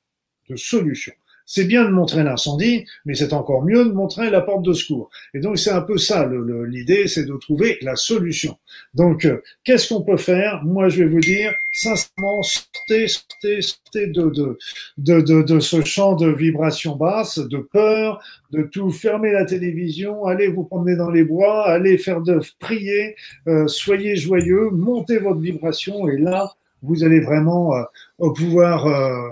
de 0.48 0.56
solutions. 0.56 1.15
C'est 1.51 1.65
bien 1.65 1.87
de 1.87 1.91
montrer 1.91 2.25
l'incendie, 2.25 2.85
mais 3.07 3.15
c'est 3.15 3.33
encore 3.33 3.65
mieux 3.65 3.87
de 3.87 3.93
montrer 3.93 4.29
la 4.29 4.43
porte 4.43 4.66
de 4.66 4.75
secours. 4.75 5.09
Et 5.33 5.41
donc 5.41 5.59
c'est 5.59 5.70
un 5.70 5.81
peu 5.81 5.97
ça 5.97 6.29
l'idée, 6.66 7.09
c'est 7.09 7.25
de 7.25 7.35
trouver 7.39 7.79
la 7.81 7.97
solution. 7.97 8.59
Donc 8.93 9.25
euh, 9.25 9.41
qu'est-ce 9.65 9.89
qu'on 9.89 10.03
peut 10.03 10.19
faire? 10.19 10.62
Moi 10.62 10.91
je 10.91 11.03
vais 11.03 11.09
vous 11.09 11.20
dire 11.20 11.51
sincèrement 11.73 12.43
sortez, 12.43 13.09
sortez, 13.09 13.62
sortez 13.62 14.07
de, 14.09 14.29
de, 14.29 14.59
de, 14.99 15.43
de, 15.43 15.59
ce 15.59 15.83
champ 15.87 16.16
de 16.16 16.29
vibrations 16.29 16.97
basses, 16.97 17.39
de 17.39 17.59
peur, 17.59 18.23
de 18.51 18.65
tout 18.65 18.91
fermer 18.91 19.33
la 19.33 19.47
télévision, 19.47 20.27
allez 20.27 20.49
vous 20.49 20.65
promener 20.65 20.97
dans 20.97 21.11
les 21.11 21.25
bois, 21.25 21.66
allez 21.66 21.97
faire 21.97 22.20
de 22.20 22.41
prier, 22.59 23.16
euh, 23.47 23.66
soyez 23.69 24.16
joyeux, 24.16 24.69
montez 24.70 25.16
votre 25.16 25.41
vibration 25.41 26.09
et 26.09 26.19
là 26.19 26.53
vous 26.83 27.05
allez 27.05 27.20
vraiment 27.20 27.75
euh, 27.75 28.33
pouvoir 28.37 28.87
euh, 28.87 29.31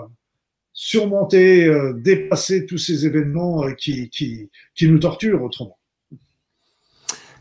surmonter, 0.79 1.65
euh, 1.65 1.91
dépasser 1.93 2.67
tous 2.67 2.77
ces 2.77 3.07
événements 3.07 3.63
euh, 3.63 3.71
qui, 3.71 4.09
qui, 4.09 4.51
qui, 4.75 4.87
nous 4.87 4.99
torturent 4.99 5.41
autrement. 5.41 5.79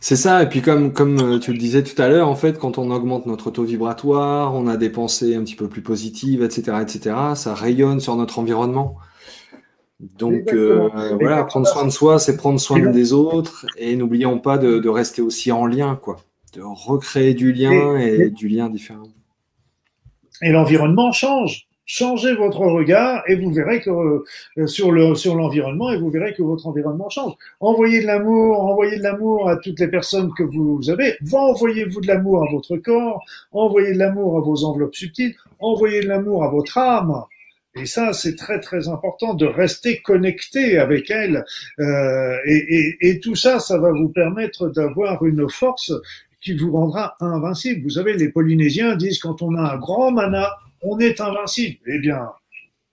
C'est 0.00 0.16
ça, 0.16 0.42
et 0.42 0.48
puis 0.48 0.62
comme, 0.62 0.94
comme 0.94 1.34
euh, 1.34 1.38
tu 1.38 1.52
le 1.52 1.58
disais 1.58 1.82
tout 1.82 2.00
à 2.00 2.08
l'heure, 2.08 2.28
en 2.28 2.34
fait, 2.34 2.58
quand 2.58 2.78
on 2.78 2.90
augmente 2.90 3.26
notre 3.26 3.50
taux 3.50 3.64
vibratoire, 3.64 4.54
on 4.54 4.66
a 4.66 4.78
des 4.78 4.88
pensées 4.88 5.34
un 5.36 5.44
petit 5.44 5.54
peu 5.54 5.68
plus 5.68 5.82
positives, 5.82 6.42
etc., 6.42 6.78
etc., 6.80 7.14
ça 7.34 7.54
rayonne 7.54 8.00
sur 8.00 8.16
notre 8.16 8.38
environnement. 8.38 8.96
Donc 10.00 10.54
voilà, 10.54 11.44
prendre 11.44 11.66
soin 11.66 11.84
de 11.84 11.90
soi, 11.90 12.18
c'est 12.18 12.38
prendre 12.38 12.58
soin 12.58 12.90
des 12.90 13.12
autres, 13.12 13.66
et 13.76 13.96
n'oublions 13.96 14.38
pas 14.38 14.56
de, 14.56 14.78
de, 14.78 14.88
rester 14.88 15.20
aussi 15.20 15.52
en 15.52 15.66
lien, 15.66 15.98
quoi, 16.00 16.16
de 16.54 16.62
recréer 16.62 17.34
du 17.34 17.52
lien 17.52 17.98
et, 17.98 18.14
et 18.14 18.30
du 18.30 18.48
lien 18.48 18.70
différent. 18.70 19.08
et 20.40 20.52
l'environnement 20.52 21.12
change. 21.12 21.65
Changez 21.88 22.34
votre 22.34 22.58
regard 22.58 23.22
et 23.28 23.36
vous 23.36 23.52
verrez 23.52 23.80
que 23.80 23.90
euh, 23.90 24.66
sur 24.66 24.90
le 24.90 25.14
sur 25.14 25.36
l'environnement 25.36 25.92
et 25.92 25.98
vous 25.98 26.10
verrez 26.10 26.34
que 26.34 26.42
votre 26.42 26.66
environnement 26.66 27.08
change. 27.08 27.34
Envoyez 27.60 28.02
de 28.02 28.06
l'amour, 28.06 28.60
envoyez 28.60 28.98
de 28.98 29.04
l'amour 29.04 29.48
à 29.48 29.56
toutes 29.56 29.78
les 29.78 29.86
personnes 29.86 30.32
que 30.36 30.42
vous 30.42 30.80
avez. 30.90 31.14
Envoyez-vous 31.32 32.00
de 32.00 32.08
l'amour 32.08 32.42
à 32.42 32.50
votre 32.50 32.76
corps, 32.76 33.24
envoyez 33.52 33.92
de 33.92 33.98
l'amour 33.98 34.36
à 34.36 34.40
vos 34.40 34.64
enveloppes 34.64 34.96
subtiles, 34.96 35.36
envoyez 35.60 36.00
de 36.00 36.08
l'amour 36.08 36.42
à 36.42 36.50
votre 36.50 36.76
âme. 36.76 37.22
Et 37.76 37.86
ça, 37.86 38.12
c'est 38.12 38.34
très 38.34 38.58
très 38.58 38.88
important 38.88 39.34
de 39.34 39.46
rester 39.46 40.00
connecté 40.00 40.78
avec 40.78 41.10
elle. 41.10 41.44
Euh, 41.78 42.36
et, 42.46 42.56
et, 42.56 42.96
et, 43.10 43.20
tout 43.20 43.36
ça, 43.36 43.60
ça 43.60 43.78
va 43.78 43.92
vous 43.92 44.08
permettre 44.08 44.68
d'avoir 44.70 45.24
une 45.24 45.48
force 45.48 45.92
qui 46.40 46.54
vous 46.54 46.72
rendra 46.72 47.16
invincible. 47.20 47.82
Vous 47.82 47.90
savez, 47.90 48.14
les 48.14 48.30
Polynésiens 48.30 48.96
disent 48.96 49.18
quand 49.18 49.42
on 49.42 49.54
a 49.56 49.74
un 49.74 49.76
grand 49.76 50.10
mana, 50.10 50.48
on 50.82 50.98
est 50.98 51.20
invincible. 51.20 51.78
Eh 51.86 51.98
bien, 51.98 52.30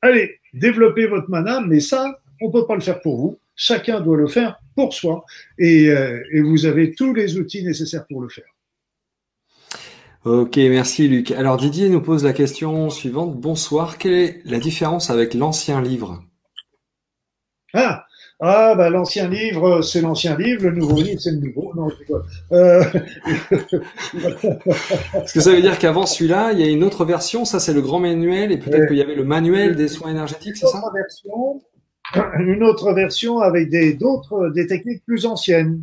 allez, 0.02 0.40
développez 0.54 1.08
votre 1.08 1.30
mana, 1.30 1.62
mais 1.62 1.80
ça, 1.80 2.20
on 2.42 2.52
peut 2.52 2.66
pas 2.66 2.76
le 2.76 2.82
faire 2.82 3.02
pour 3.02 3.18
vous. 3.18 3.40
Chacun 3.56 4.02
doit 4.02 4.18
le 4.18 4.28
faire 4.28 4.60
pour 4.76 4.94
soi. 4.94 5.26
Et, 5.58 5.90
euh, 5.90 6.24
et 6.32 6.42
vous 6.42 6.66
avez 6.66 6.94
tous 6.96 7.14
les 7.14 7.38
outils 7.38 7.64
nécessaires 7.64 8.06
pour 8.08 8.22
le 8.22 8.30
faire. 8.30 8.46
Ok, 10.26 10.56
merci 10.56 11.10
Luc. 11.10 11.32
Alors 11.32 11.58
Didier 11.58 11.90
nous 11.90 12.02
pose 12.02 12.24
la 12.24 12.32
question 12.32 12.90
suivante. 12.90 13.36
Bonsoir, 13.36 13.98
quelle 13.98 14.14
est 14.14 14.42
la 14.46 14.58
différence 14.58 15.10
avec 15.10 15.34
l'ancien 15.34 15.82
livre? 15.82 16.24
Ah, 17.74 18.06
ah, 18.46 18.76
bah, 18.76 18.90
l'ancien 18.90 19.30
livre, 19.30 19.82
c'est 19.82 20.02
l'ancien 20.02 20.38
livre, 20.38 20.64
le 20.64 20.72
nouveau 20.72 21.02
livre, 21.02 21.18
c'est 21.22 21.32
le 21.32 21.38
nouveau. 21.38 21.72
Non, 21.78 21.88
je 21.88 21.96
euh... 22.52 22.84
Est-ce 25.14 25.34
que 25.34 25.40
ça 25.40 25.52
veut 25.52 25.62
dire 25.62 25.80
qu'avant 25.80 26.06
celui-là, 26.06 26.52
il 26.52 26.60
y 26.60 26.64
a 26.64 26.68
une 26.68 26.84
autre 26.84 27.06
version 27.06 27.46
Ça, 27.46 27.62
c'est 27.62 27.72
le 27.72 27.80
grand 27.80 28.02
manuel, 28.02 28.52
et 28.52 28.58
peut-être 28.58 28.88
qu'il 28.88 28.98
y 28.98 29.02
avait 29.02 29.16
le 29.16 29.24
manuel 29.24 29.78
des 29.78 29.88
soins 29.88 30.12
énergétiques, 30.12 30.58
c'est 30.58 30.68
ça? 30.68 30.84
Version, 30.94 31.62
Une 32.40 32.64
autre 32.64 32.92
version 32.92 33.40
avec 33.40 33.70
des, 33.70 33.94
d'autres, 33.94 34.50
des 34.50 34.68
techniques 34.68 35.06
plus 35.06 35.26
anciennes. 35.26 35.82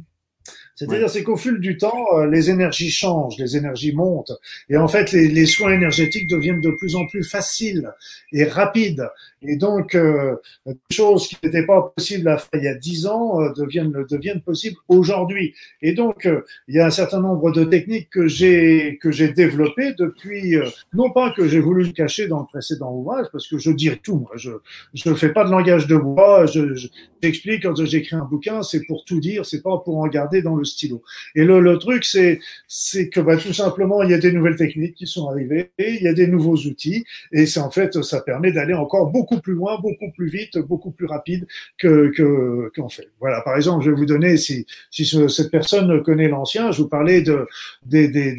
C'est-à-dire, 0.81 1.11
c'est 1.11 1.23
qu'au 1.23 1.37
fil 1.37 1.59
du 1.59 1.77
temps, 1.77 2.07
euh, 2.15 2.27
les 2.27 2.49
énergies 2.49 2.91
changent, 2.91 3.37
les 3.39 3.55
énergies 3.55 3.93
montent, 3.93 4.33
et 4.71 4.79
en 4.79 4.89
fait, 4.89 5.13
les, 5.13 5.29
les, 5.29 5.45
soins 5.45 5.75
énergétiques 5.75 6.27
deviennent 6.27 6.63
de 6.63 6.71
plus 6.71 6.97
en 6.97 7.07
plus 7.07 7.23
faciles 7.23 7.93
et 8.33 8.45
rapides. 8.45 9.07
Et 9.43 9.57
donc, 9.57 9.95
euh, 9.95 10.37
des 10.67 10.75
choses 10.91 11.29
qui 11.29 11.37
n'étaient 11.43 11.65
pas 11.65 11.93
possibles 11.97 12.29
à 12.29 12.37
faire 12.37 12.61
il 12.61 12.65
y 12.65 12.69
a 12.69 12.75
dix 12.75 13.07
ans 13.07 13.41
euh, 13.41 13.53
deviennent, 13.55 13.93
deviennent 14.11 14.43
possibles 14.43 14.77
aujourd'hui. 14.89 15.55
Et 15.81 15.93
donc, 15.93 16.27
euh, 16.27 16.43
il 16.69 16.75
y 16.75 16.81
a 16.81 16.87
un 16.87 16.91
certain 16.91 17.21
nombre 17.21 17.51
de 17.51 17.65
techniques 17.65 18.11
que 18.11 18.27
j'ai 18.27 18.99
que 19.01 19.11
j'ai 19.11 19.33
développées 19.33 19.95
depuis, 19.99 20.57
non 20.93 21.11
pas 21.11 21.31
que 21.31 21.49
j'ai 21.49 21.61
voulu 21.61 21.85
le 21.85 21.93
cacher 21.93 22.29
dans 22.29 22.41
le 22.41 22.47
précédent 22.47 22.93
ouvrage, 22.93 23.27
parce 23.33 23.49
que 23.49 23.57
je 23.57 23.71
dis 23.71 23.91
tout. 24.03 24.17
Moi, 24.17 24.33
je 24.37 24.51
je 24.93 25.15
fais 25.15 25.33
pas 25.33 25.45
de 25.45 25.51
langage 25.51 25.87
de 25.87 25.97
bois. 25.97 26.45
Je, 26.45 26.75
j'explique 27.23 27.63
quand 27.63 27.83
j'écris 27.85 28.17
un 28.17 28.25
bouquin, 28.25 28.63
c'est 28.63 28.85
pour 28.87 29.05
tout 29.07 29.21
dire, 29.21 29.47
c'est 29.47 29.63
pas 29.63 29.79
pour 29.79 29.99
en 29.99 30.07
garder 30.07 30.43
dans 30.43 30.57
le 30.57 30.65
stylo. 30.71 31.03
Et 31.35 31.45
le, 31.45 31.79
truc, 31.79 32.05
c'est 32.05 33.09
que 33.11 33.21
bah, 33.21 33.37
tout 33.37 33.53
simplement, 33.53 34.03
il 34.03 34.11
y 34.11 34.15
a 34.15 34.19
des 34.19 34.33
nouvelles 34.33 34.57
techniques 34.57 34.95
qui 34.95 35.07
sont 35.07 35.29
arrivées, 35.29 35.71
il 35.79 36.03
y 36.03 36.09
a 36.09 36.13
des 36.13 36.27
nouveaux 36.27 36.57
outils, 36.57 37.05
et 37.33 37.47
c'est 37.47 37.61
en 37.61 37.71
fait, 37.71 38.03
ça 38.03 38.21
permet 38.21 38.53
d'aller 38.53 38.75
encore 38.75 39.11
beaucoup 39.11 39.41
plus 39.41 39.55
loin, 39.55 39.79
beaucoup 39.81 40.11
plus 40.13 40.29
vite, 40.29 40.59
beaucoup 40.59 40.91
plus 40.91 41.07
rapide 41.07 41.47
que 41.79 42.71
qu'on 42.75 42.89
fait. 42.89 43.09
Voilà. 43.21 43.41
Par 43.43 43.57
exemple, 43.57 43.85
je 43.85 43.91
vais 43.91 43.97
vous 43.97 44.07
donner 44.07 44.37
si 44.37 44.67
si 44.91 45.05
ce, 45.05 45.29
cette 45.29 45.51
personne 45.51 46.03
connaît 46.03 46.29
l'ancien, 46.29 46.73
je 46.73 46.83
vous 46.83 46.89
parlais 46.89 47.23
de 47.23 47.47
des 47.85 48.09
des, 48.09 48.35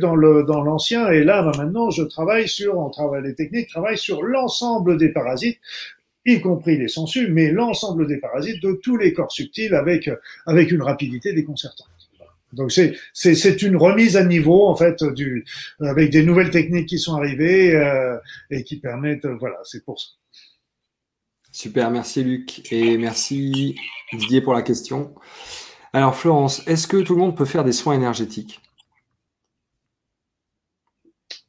dans 0.00 0.14
l'ancien, 0.14 1.10
et 1.10 1.24
là 1.24 1.42
bah, 1.42 1.52
maintenant, 1.56 1.90
je 1.90 2.02
travaille 2.02 2.48
sur, 2.48 2.78
on 2.78 2.90
travaille 2.90 3.22
les 3.22 3.34
techniques, 3.34 3.68
travaille 3.68 3.98
sur 3.98 4.22
l'ensemble 4.22 4.96
des 4.98 5.08
parasites 5.08 5.58
y 6.24 6.40
compris 6.40 6.78
les 6.78 6.88
sensus, 6.88 7.28
mais 7.30 7.50
l'ensemble 7.50 8.06
des 8.06 8.18
parasites 8.18 8.62
de 8.62 8.72
tous 8.82 8.96
les 8.96 9.12
corps 9.12 9.32
subtils 9.32 9.74
avec, 9.74 10.10
avec 10.46 10.70
une 10.70 10.82
rapidité 10.82 11.32
déconcertante. 11.32 11.88
Donc 12.52 12.70
c'est 12.70 12.94
c'est 13.14 13.62
une 13.62 13.76
remise 13.76 14.16
à 14.16 14.24
niveau 14.24 14.66
en 14.66 14.76
fait 14.76 15.02
du 15.02 15.44
avec 15.80 16.10
des 16.10 16.22
nouvelles 16.22 16.50
techniques 16.50 16.86
qui 16.86 16.98
sont 16.98 17.14
arrivées 17.14 17.74
euh, 17.74 18.18
et 18.50 18.62
qui 18.62 18.76
permettent 18.76 19.26
voilà 19.26 19.56
c'est 19.64 19.84
pour 19.84 19.98
ça. 19.98 20.08
Super, 21.50 21.90
merci 21.90 22.22
Luc 22.22 22.70
et 22.70 22.98
merci 22.98 23.76
Didier 24.12 24.42
pour 24.42 24.52
la 24.52 24.62
question. 24.62 25.14
Alors 25.94 26.14
Florence, 26.14 26.66
est-ce 26.66 26.86
que 26.86 26.98
tout 26.98 27.14
le 27.14 27.20
monde 27.20 27.36
peut 27.36 27.44
faire 27.44 27.64
des 27.64 27.72
soins 27.72 27.94
énergétiques? 27.94 28.60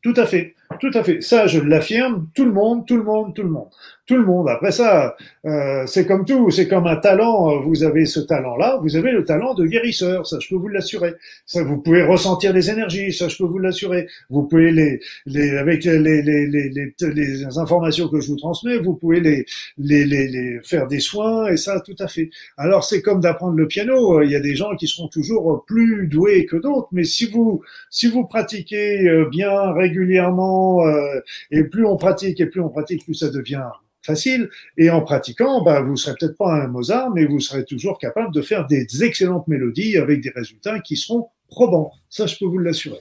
Tout 0.01 0.13
à 0.17 0.25
fait, 0.25 0.55
tout 0.81 0.91
à 0.93 1.03
fait. 1.03 1.21
Ça, 1.21 1.47
je 1.47 1.61
l'affirme. 1.61 2.27
Tout 2.35 2.43
le 2.43 2.51
monde, 2.51 2.85
tout 2.85 2.97
le 2.97 3.03
monde, 3.03 3.33
tout 3.33 3.43
le 3.43 3.49
monde 3.49 3.69
tout 4.05 4.15
le 4.15 4.25
monde. 4.25 4.49
Après 4.49 4.71
ça, 4.71 5.15
euh, 5.45 5.85
c'est 5.87 6.05
comme 6.05 6.25
tout, 6.25 6.51
c'est 6.51 6.67
comme 6.67 6.87
un 6.87 6.97
talent. 6.97 7.61
Vous 7.61 7.83
avez 7.83 8.05
ce 8.05 8.19
talent-là, 8.19 8.79
vous 8.81 8.95
avez 8.95 9.11
le 9.11 9.23
talent 9.23 9.53
de 9.53 9.65
guérisseur, 9.65 10.27
ça 10.27 10.37
je 10.39 10.49
peux 10.49 10.55
vous 10.55 10.67
l'assurer. 10.67 11.13
Ça, 11.45 11.63
vous 11.63 11.77
pouvez 11.77 12.03
ressentir 12.03 12.53
des 12.53 12.69
énergies, 12.69 13.13
ça 13.13 13.29
je 13.29 13.37
peux 13.37 13.45
vous 13.45 13.59
l'assurer. 13.59 14.07
Vous 14.29 14.43
pouvez 14.43 14.71
les, 14.71 14.99
les 15.25 15.57
avec 15.57 15.85
les, 15.85 15.99
les, 15.99 16.21
les, 16.21 16.69
les, 16.69 16.93
les 17.13 17.57
informations 17.57 18.09
que 18.09 18.19
je 18.19 18.27
vous 18.27 18.37
transmets, 18.37 18.77
vous 18.77 18.95
pouvez 18.95 19.21
les, 19.21 19.45
les, 19.77 20.05
les, 20.05 20.27
les 20.27 20.59
faire 20.63 20.87
des 20.87 20.99
soins 20.99 21.47
et 21.47 21.57
ça 21.57 21.79
tout 21.79 21.95
à 21.99 22.07
fait. 22.07 22.29
Alors 22.57 22.83
c'est 22.83 23.01
comme 23.01 23.21
d'apprendre 23.21 23.55
le 23.55 23.67
piano. 23.67 24.21
Il 24.21 24.31
y 24.31 24.35
a 24.35 24.41
des 24.41 24.55
gens 24.55 24.75
qui 24.75 24.87
seront 24.87 25.07
toujours 25.07 25.63
plus 25.65 26.07
doués 26.07 26.45
que 26.45 26.57
d'autres, 26.57 26.89
mais 26.91 27.05
si 27.05 27.25
vous 27.27 27.61
si 27.89 28.07
vous 28.07 28.25
pratiquez 28.25 29.07
euh, 29.07 29.29
bien 29.29 29.71
régulièrement 29.73 30.85
euh, 30.85 31.19
et 31.51 31.63
plus 31.63 31.85
on 31.85 31.95
pratique 31.97 32.41
et 32.41 32.47
plus 32.47 32.61
on 32.61 32.69
pratique, 32.69 33.05
plus 33.05 33.13
ça 33.15 33.29
devient 33.29 33.63
facile. 34.03 34.49
Et 34.77 34.89
en 34.89 35.01
pratiquant, 35.01 35.63
bah, 35.63 35.81
vous 35.81 35.95
serez 35.95 36.15
peut-être 36.19 36.37
pas 36.37 36.53
un 36.63 36.67
Mozart, 36.67 37.11
mais 37.11 37.25
vous 37.25 37.39
serez 37.39 37.65
toujours 37.65 37.97
capable 37.97 38.33
de 38.33 38.41
faire 38.41 38.67
des 38.67 39.03
excellentes 39.03 39.47
mélodies 39.47 39.97
avec 39.97 40.21
des 40.21 40.29
résultats 40.29 40.79
qui 40.79 40.95
seront 40.95 41.29
probants. 41.47 41.91
Ça, 42.09 42.27
je 42.27 42.37
peux 42.37 42.45
vous 42.45 42.57
l'assurer. 42.57 42.99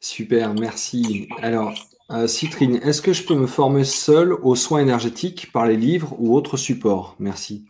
Super, 0.00 0.54
merci. 0.54 1.28
Alors, 1.42 1.74
euh, 2.10 2.26
Citrine, 2.26 2.80
est-ce 2.82 3.02
que 3.02 3.12
je 3.12 3.24
peux 3.24 3.34
me 3.34 3.46
former 3.46 3.84
seul 3.84 4.32
aux 4.32 4.56
soins 4.56 4.80
énergétiques 4.80 5.52
par 5.52 5.66
les 5.66 5.76
livres 5.76 6.16
ou 6.18 6.34
autres 6.34 6.56
supports? 6.56 7.16
Merci. 7.18 7.66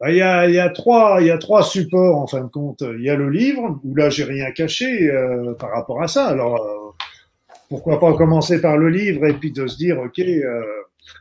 Bah, 0.00 0.10
il 0.10 0.16
y, 0.16 0.22
a, 0.22 0.48
il, 0.48 0.54
y 0.54 0.58
a 0.58 0.68
trois, 0.68 1.18
il 1.20 1.28
y 1.28 1.30
a 1.30 1.38
trois 1.38 1.62
supports 1.62 2.18
en 2.18 2.26
fin 2.26 2.40
de 2.40 2.48
compte. 2.48 2.82
Il 2.98 3.04
y 3.04 3.08
a 3.08 3.14
le 3.14 3.30
livre, 3.30 3.78
où 3.84 3.94
là 3.94 4.10
j'ai 4.10 4.24
rien 4.24 4.50
caché 4.50 5.08
euh, 5.08 5.54
par 5.54 5.70
rapport 5.70 6.02
à 6.02 6.08
ça. 6.08 6.26
Alors 6.26 6.56
euh, 6.56 6.81
pourquoi 7.72 7.98
pas 7.98 8.12
commencer 8.18 8.60
par 8.60 8.76
le 8.76 8.90
livre 8.90 9.24
et 9.24 9.32
puis 9.32 9.50
de 9.50 9.66
se 9.66 9.78
dire, 9.78 9.98
OK, 9.98 10.18
euh, 10.18 10.60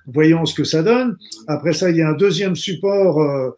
voyons 0.06 0.45
ce 0.45 0.53
que 0.53 0.65
ça 0.65 0.84
donne. 0.84 1.15
Après 1.48 1.72
ça, 1.72 1.90
il 1.90 1.95
y 1.95 2.02
a 2.02 2.10
un 2.10 2.14
deuxième 2.14 2.57
support 2.57 3.22
euh, 3.22 3.52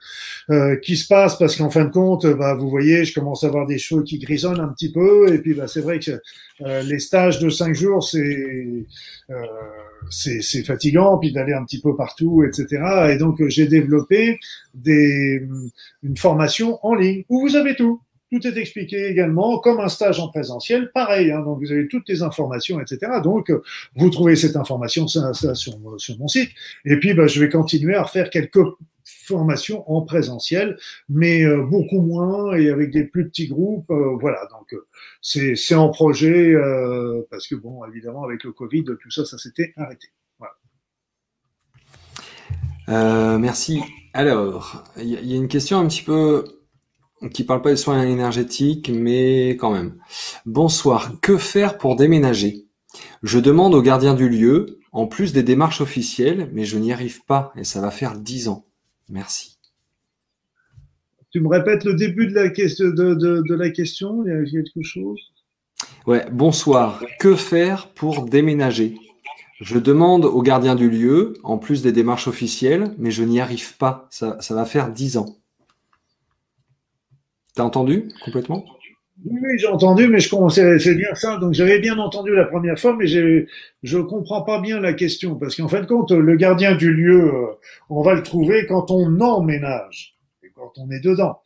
euh, 0.52 0.76
qui 0.76 0.96
se 0.96 1.08
passe 1.08 1.40
parce 1.40 1.56
qu'en 1.56 1.72
fin 1.72 1.86
de 1.86 1.90
compte, 1.90 2.28
bah, 2.28 2.54
vous 2.54 2.70
voyez, 2.70 3.04
je 3.04 3.16
commence 3.16 3.44
à 3.44 3.48
avoir 3.48 3.66
des 3.66 3.80
cheveux 3.80 4.04
qui 4.04 4.20
grisonnent 4.20 4.60
un 4.60 4.68
petit 4.68 4.92
peu. 4.92 5.34
Et 5.34 5.40
puis, 5.40 5.56
bah, 5.56 5.68
c'est 5.68 5.82
vrai 5.82 5.98
que 5.98 6.12
les 6.84 7.00
stages 7.00 7.40
de 7.40 7.50
cinq 7.50 7.74
jours, 7.74 8.04
c'est 8.04 8.86
c'est 10.12 10.64
fatigant, 10.64 11.18
puis 11.18 11.32
d'aller 11.32 11.54
un 11.54 11.66
petit 11.66 11.82
peu 11.82 11.96
partout, 11.96 12.44
etc. 12.44 13.10
Et 13.10 13.18
donc, 13.18 13.42
j'ai 13.48 13.66
développé 13.66 14.38
des, 14.76 15.42
une 16.04 16.18
formation 16.18 16.78
en 16.86 16.94
ligne 16.94 17.24
où 17.28 17.42
vous 17.42 17.56
avez 17.56 17.76
tout. 17.76 18.02
Tout 18.34 18.48
est 18.48 18.58
expliqué 18.58 19.10
également 19.10 19.60
comme 19.60 19.80
un 19.80 19.90
stage 19.90 20.20
en 20.20 20.30
présentiel, 20.30 20.90
pareil. 20.92 21.30
Hein, 21.30 21.42
donc 21.42 21.60
vous 21.60 21.72
avez 21.72 21.88
toutes 21.88 22.10
les 22.10 22.24
informations, 22.24 22.80
etc. 22.80 23.12
Donc 23.24 23.52
vous 23.96 24.10
trouvez 24.10 24.36
cette 24.36 24.56
information 24.56 25.08
sur, 25.08 25.22
mon 26.18 26.28
site. 26.28 26.50
Et 26.84 26.98
puis 26.98 27.14
bah, 27.14 27.28
je 27.28 27.40
vais 27.40 27.50
continuer 27.50 27.94
à 27.94 28.02
refaire 28.02 28.32
quelques 28.32 28.66
formations 29.04 29.90
en 29.92 30.02
présentiel, 30.02 30.78
mais 31.10 31.44
euh, 31.44 31.62
beaucoup 31.64 32.02
moins 32.02 32.56
et 32.56 32.70
avec 32.70 32.92
des 32.92 33.04
plus 33.04 33.28
petits 33.28 33.48
groupes. 33.48 33.92
Euh, 33.92 34.18
voilà, 34.20 34.48
donc 34.52 34.74
euh, 34.74 34.86
c'est 35.22 35.76
en 35.76 35.90
projet 35.90 36.54
euh, 36.54 37.22
parce 37.30 37.48
que 37.48 37.54
bon, 37.54 37.86
évidemment 37.86 38.24
avec 38.24 38.44
le 38.44 38.52
Covid, 38.52 38.84
tout 38.84 39.12
ça, 39.12 39.26
ça 39.26 39.38
s'était 39.38 39.74
arrêté. 39.78 40.08
Voilà. 42.88 43.38
merci. 43.38 43.82
Alors, 44.14 44.84
il 44.98 45.10
y 45.10 45.34
a 45.34 45.38
une 45.38 45.48
question 45.48 45.78
un 45.80 45.88
petit 45.88 46.04
peu 46.04 46.63
qui 47.30 47.44
parle 47.44 47.62
pas 47.62 47.72
des 47.72 47.78
soins 47.78 48.04
énergétiques, 48.04 48.90
mais 48.94 49.52
quand 49.52 49.72
même. 49.72 49.96
Bonsoir. 50.46 51.20
Que 51.22 51.38
faire 51.38 51.78
pour 51.78 51.96
déménager? 51.96 52.66
Je 53.22 53.40
demande 53.40 53.74
au 53.74 53.82
gardien 53.82 54.14
du 54.14 54.30
lieu, 54.30 54.80
en 54.92 55.08
plus 55.08 55.34
des 55.34 55.44
démarches 55.44 55.82
officielles, 55.82 56.50
mais 56.54 56.66
je 56.66 56.78
n'y 56.78 56.94
arrive 56.94 57.24
pas 57.26 57.52
et 57.56 57.64
ça 57.64 57.82
va 57.82 57.92
faire 57.92 58.18
dix 58.18 58.48
ans. 58.48 58.66
Merci. 59.10 59.58
Tu 61.32 61.40
me 61.40 61.48
répètes 61.48 61.84
le 61.84 61.96
début 61.96 62.28
de 62.28 62.36
la 62.36 62.50
question 62.50 62.90
de, 62.90 63.16
de, 63.16 63.56
la 63.56 63.72
question? 63.72 64.24
Il 64.24 64.30
y 64.30 64.58
a 64.58 64.64
quelque 64.64 64.84
chose? 64.84 65.20
Ouais. 66.06 66.26
Bonsoir. 66.32 67.04
Que 67.20 67.36
faire 67.36 67.90
pour 67.90 68.26
déménager? 68.26 68.96
Je 69.60 69.80
demande 69.80 70.26
au 70.26 70.42
gardien 70.42 70.76
du 70.76 70.90
lieu, 70.90 71.34
en 71.44 71.58
plus 71.58 71.82
des 71.82 71.92
démarches 71.92 72.28
officielles, 72.28 72.94
mais 72.98 73.12
je 73.12 73.24
n'y 73.24 73.40
arrive 73.40 73.78
pas. 73.78 74.08
Ça, 74.12 74.38
ça 74.42 74.54
va 74.54 74.66
faire 74.66 74.92
dix 74.92 75.18
ans. 75.18 75.38
T'as 77.56 77.64
entendu 77.64 78.10
complètement? 78.24 78.66
Oui, 79.26 79.58
j'ai 79.58 79.68
entendu, 79.68 80.08
mais 80.08 80.20
je 80.20 80.30
commençais, 80.30 80.80
c'est 80.80 80.96
bien 80.96 81.14
ça. 81.14 81.38
Donc 81.38 81.54
j'avais 81.54 81.80
bien 81.80 81.98
entendu 82.00 82.36
la 82.36 82.46
première 82.46 82.80
fois, 82.80 82.96
mais 82.96 83.06
je 83.08 83.98
comprends 84.00 84.42
pas 84.42 84.60
bien 84.60 84.80
la 84.80 84.94
question 84.94 85.36
parce 85.36 85.56
qu'en 85.56 85.68
fin 85.68 85.82
de 85.82 85.86
compte, 85.86 86.12
le 86.12 86.36
gardien 86.36 86.76
du 86.76 86.92
lieu, 86.92 87.34
euh, 87.34 87.46
on 87.90 88.02
va 88.02 88.16
le 88.16 88.24
trouver 88.24 88.66
quand 88.66 88.90
on 88.92 89.20
emménage 89.22 90.16
et 90.44 90.50
quand 90.56 90.74
on 90.78 90.90
est 90.90 91.00
dedans. 91.00 91.42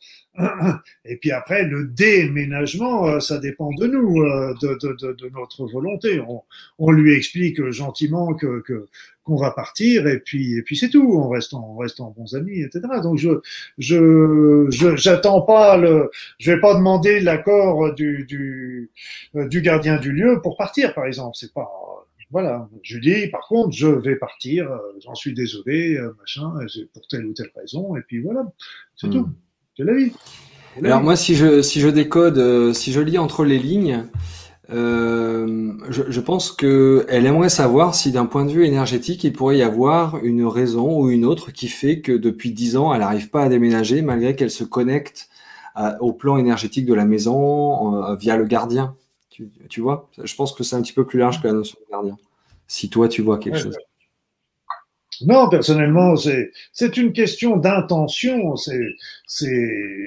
Et 1.04 1.16
puis 1.16 1.30
après, 1.32 1.64
le 1.64 1.84
déménagement, 1.84 3.08
euh, 3.08 3.20
ça 3.20 3.38
dépend 3.38 3.70
de 3.72 3.86
nous, 3.86 4.22
euh, 4.22 4.54
de, 4.60 4.78
de, 4.80 4.94
de, 4.94 5.12
de 5.12 5.28
notre 5.30 5.66
volonté. 5.66 6.20
On, 6.20 6.42
on, 6.78 6.90
lui 6.90 7.14
explique 7.14 7.70
gentiment 7.70 8.34
que, 8.34 8.60
que 8.60 8.86
qu'on 9.24 9.36
va 9.36 9.50
partir 9.50 10.06
et 10.06 10.20
puis 10.20 10.56
et 10.56 10.62
puis 10.62 10.76
c'est 10.76 10.88
tout. 10.88 11.12
On 11.14 11.28
reste 11.28 11.54
en, 11.54 11.74
on 11.74 11.76
reste 11.76 12.00
en 12.00 12.10
bons 12.10 12.34
amis, 12.34 12.60
etc. 12.60 12.82
Donc 13.02 13.18
je 13.18 13.40
je 13.78 14.68
j'attends 14.96 15.42
pas 15.42 15.76
le, 15.76 16.10
je 16.38 16.52
vais 16.52 16.60
pas 16.60 16.74
demander 16.74 17.20
l'accord 17.20 17.94
du 17.94 18.24
du 18.24 18.90
euh, 19.36 19.48
du 19.48 19.60
gardien 19.60 19.98
du 19.98 20.12
lieu 20.12 20.40
pour 20.42 20.56
partir, 20.56 20.94
par 20.94 21.06
exemple. 21.06 21.36
C'est 21.38 21.52
pas 21.52 21.68
voilà, 22.30 22.68
je 22.82 22.98
dis, 22.98 23.28
par 23.28 23.48
contre, 23.48 23.74
je 23.74 23.86
vais 23.86 24.16
partir, 24.16 24.68
j'en 25.02 25.14
suis 25.14 25.32
désolé, 25.32 25.98
machin, 26.18 26.52
pour 26.92 27.06
telle 27.08 27.24
ou 27.24 27.32
telle 27.32 27.50
raison, 27.56 27.96
et 27.96 28.02
puis 28.02 28.20
voilà, 28.20 28.44
c'est 28.96 29.06
hmm. 29.06 29.12
tout. 29.12 29.30
Alors 30.82 31.02
moi, 31.02 31.16
si 31.16 31.34
je, 31.34 31.62
si 31.62 31.80
je 31.80 31.88
décode, 31.88 32.38
euh, 32.38 32.72
si 32.72 32.92
je 32.92 33.00
lis 33.00 33.18
entre 33.18 33.44
les 33.44 33.58
lignes, 33.58 34.04
euh, 34.70 35.72
je, 35.88 36.02
je, 36.08 36.20
pense 36.20 36.52
qu'elle 36.52 37.26
aimerait 37.26 37.48
savoir 37.48 37.94
si 37.94 38.12
d'un 38.12 38.26
point 38.26 38.44
de 38.44 38.50
vue 38.50 38.66
énergétique, 38.66 39.24
il 39.24 39.32
pourrait 39.32 39.58
y 39.58 39.62
avoir 39.62 40.22
une 40.22 40.44
raison 40.44 41.00
ou 41.00 41.10
une 41.10 41.24
autre 41.24 41.52
qui 41.52 41.68
fait 41.68 42.00
que 42.00 42.12
depuis 42.12 42.52
dix 42.52 42.76
ans, 42.76 42.92
elle 42.92 43.00
n'arrive 43.00 43.30
pas 43.30 43.42
à 43.42 43.48
déménager 43.48 44.02
malgré 44.02 44.36
qu'elle 44.36 44.50
se 44.50 44.64
connecte 44.64 45.28
au 46.00 46.12
plan 46.12 46.36
énergétique 46.36 46.86
de 46.86 46.94
la 46.94 47.04
maison 47.04 48.02
euh, 48.04 48.16
via 48.16 48.36
le 48.36 48.44
gardien. 48.44 48.96
Tu, 49.30 49.48
tu, 49.68 49.80
vois? 49.80 50.10
Je 50.22 50.34
pense 50.34 50.52
que 50.52 50.64
c'est 50.64 50.76
un 50.76 50.82
petit 50.82 50.92
peu 50.92 51.06
plus 51.06 51.18
large 51.18 51.40
que 51.40 51.46
la 51.46 51.52
notion 51.52 51.78
de 51.86 51.90
gardien. 51.90 52.16
Si 52.66 52.90
toi, 52.90 53.08
tu 53.08 53.22
vois 53.22 53.38
quelque 53.38 53.58
chose. 53.58 53.76
Non, 55.26 55.48
personnellement, 55.48 56.14
c'est 56.16 56.96
une 56.96 57.12
question 57.12 57.56
d'intention. 57.56 58.56
C'est 58.56 58.96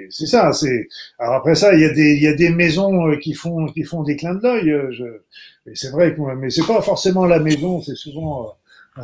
ça. 0.10 0.54
C'est 0.54 0.88
après 1.20 1.56
ça, 1.56 1.74
il 1.74 1.82
y 1.82 1.86
a 1.86 1.94
des 1.94 2.14
il 2.14 2.24
y 2.24 2.28
a 2.28 2.34
des 2.34 2.50
maisons 2.50 3.08
euh, 3.10 3.18
qui 3.18 3.34
font 3.34 3.66
qui 3.68 3.84
font 3.84 4.04
des 4.04 4.16
clins 4.16 4.36
d'œil. 4.36 4.72
Euh. 4.72 5.24
C'est 5.74 5.92
vrai 5.92 6.16
que 6.16 6.22
mais 6.36 6.50
c'est 6.50 6.66
pas 6.66 6.82
forcément 6.82 7.26
la 7.26 7.40
maison. 7.40 7.82
C'est 7.82 7.96
souvent 7.96 8.56
euh, 8.98 9.02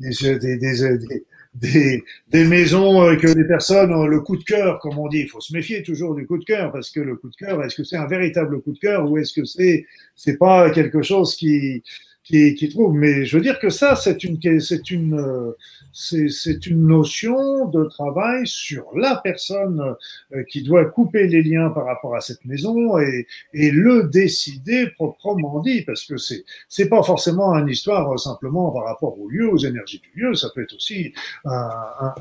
des, 0.00 0.10
des, 0.38 0.58
des, 0.58 1.22
des, 1.54 2.04
des 2.28 2.44
maisons 2.44 3.14
que 3.16 3.26
les 3.26 3.44
personnes 3.44 3.92
ont 3.92 4.06
le 4.06 4.20
coup 4.20 4.36
de 4.36 4.44
cœur, 4.44 4.78
comme 4.80 4.98
on 4.98 5.08
dit. 5.08 5.20
Il 5.20 5.28
faut 5.28 5.40
se 5.40 5.52
méfier 5.52 5.82
toujours 5.82 6.14
du 6.14 6.26
coup 6.26 6.38
de 6.38 6.44
cœur 6.44 6.72
parce 6.72 6.90
que 6.90 7.00
le 7.00 7.16
coup 7.16 7.28
de 7.28 7.36
cœur, 7.36 7.62
est-ce 7.62 7.76
que 7.76 7.84
c'est 7.84 7.96
un 7.96 8.06
véritable 8.06 8.60
coup 8.62 8.72
de 8.72 8.78
cœur 8.78 9.10
ou 9.10 9.18
est-ce 9.18 9.32
que 9.34 9.44
c'est 9.44 9.86
c'est 10.16 10.38
pas 10.38 10.70
quelque 10.70 11.02
chose 11.02 11.36
qui 11.36 11.82
qui, 12.24 12.54
qui 12.54 12.68
trouve. 12.68 12.94
Mais 12.94 13.24
je 13.24 13.36
veux 13.36 13.42
dire 13.42 13.58
que 13.58 13.70
ça, 13.70 13.96
c'est 13.96 14.24
une, 14.24 14.38
c'est 14.60 14.90
une, 14.90 15.14
euh, 15.14 15.52
c'est 15.92 16.66
une 16.66 16.86
notion 16.86 17.68
de 17.68 17.84
travail 17.84 18.46
sur 18.46 18.84
la 18.96 19.20
personne 19.22 19.94
euh, 20.34 20.42
qui 20.44 20.62
doit 20.62 20.86
couper 20.86 21.26
les 21.28 21.42
liens 21.42 21.70
par 21.70 21.84
rapport 21.84 22.16
à 22.16 22.20
cette 22.20 22.44
maison 22.44 22.98
et, 22.98 23.26
et 23.52 23.70
le 23.70 24.04
décider 24.04 24.88
proprement 24.94 25.60
dit, 25.60 25.82
parce 25.82 26.04
que 26.04 26.16
c'est 26.16 26.44
c'est 26.68 26.88
pas 26.88 27.02
forcément 27.02 27.54
une 27.54 27.68
histoire 27.68 28.10
euh, 28.12 28.16
simplement 28.16 28.70
par 28.70 28.84
rapport 28.84 29.18
au 29.20 29.28
lieu, 29.28 29.50
aux 29.50 29.58
énergies 29.58 30.00
du 30.00 30.20
lieu, 30.20 30.34
ça 30.34 30.48
peut 30.54 30.62
être 30.62 30.74
aussi 30.74 31.12
un, 31.44 31.70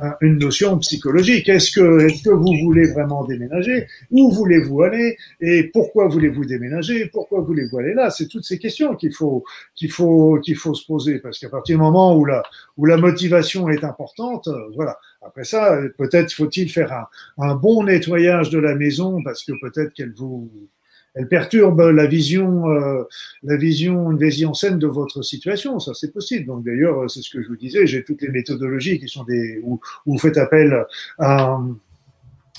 un, 0.01 0.15
une 0.21 0.37
notion 0.37 0.77
psychologique. 0.79 1.47
Est-ce 1.47 1.71
que 1.71 2.05
est-ce 2.05 2.23
que 2.23 2.29
vous 2.29 2.53
voulez 2.63 2.91
vraiment 2.91 3.23
déménager? 3.25 3.87
Où 4.09 4.31
voulez-vous 4.31 4.81
aller? 4.81 5.17
Et 5.39 5.69
pourquoi 5.71 6.07
voulez-vous 6.07 6.45
déménager? 6.45 7.05
Pourquoi 7.07 7.41
voulez-vous 7.41 7.77
aller 7.77 7.93
là? 7.93 8.09
C'est 8.09 8.27
toutes 8.27 8.43
ces 8.43 8.59
questions 8.59 8.95
qu'il 8.95 9.13
faut 9.13 9.43
qu'il 9.75 9.91
faut 9.91 10.39
qu'il 10.43 10.55
faut 10.55 10.73
se 10.73 10.85
poser, 10.85 11.19
parce 11.19 11.39
qu'à 11.39 11.49
partir 11.49 11.77
du 11.77 11.81
moment 11.81 12.17
où 12.17 12.25
la 12.25 12.43
où 12.77 12.85
la 12.85 12.97
motivation 12.97 13.60
est 13.69 13.83
importante. 13.83 14.47
Euh, 14.47 14.69
voilà. 14.75 14.97
Après 15.21 15.43
ça, 15.43 15.77
peut-être 15.97 16.31
faut-il 16.33 16.69
faire 16.69 16.91
un, 16.93 17.07
un, 17.37 17.55
bon 17.55 17.83
nettoyage 17.83 18.49
de 18.49 18.59
la 18.59 18.75
maison 18.75 19.21
parce 19.23 19.43
que 19.43 19.53
peut-être 19.61 19.93
qu'elle 19.93 20.13
vous, 20.13 20.49
elle 21.13 21.27
perturbe 21.27 21.81
la 21.81 22.05
vision, 22.05 22.69
euh, 22.69 23.03
la 23.43 23.57
vision, 23.57 24.11
une 24.11 24.17
vision 24.17 24.53
saine 24.53 24.79
de 24.79 24.87
votre 24.87 25.21
situation. 25.21 25.79
Ça, 25.79 25.93
c'est 25.93 26.13
possible. 26.13 26.45
Donc 26.45 26.63
d'ailleurs, 26.63 27.09
c'est 27.09 27.21
ce 27.21 27.29
que 27.29 27.41
je 27.41 27.47
vous 27.47 27.57
disais. 27.57 27.85
J'ai 27.85 28.03
toutes 28.03 28.21
les 28.21 28.29
méthodologies 28.29 28.99
qui 28.99 29.07
sont 29.07 29.23
des 29.23 29.59
où, 29.63 29.79
vous 30.05 30.17
faites 30.17 30.37
appel 30.37 30.85
à, 31.19 31.59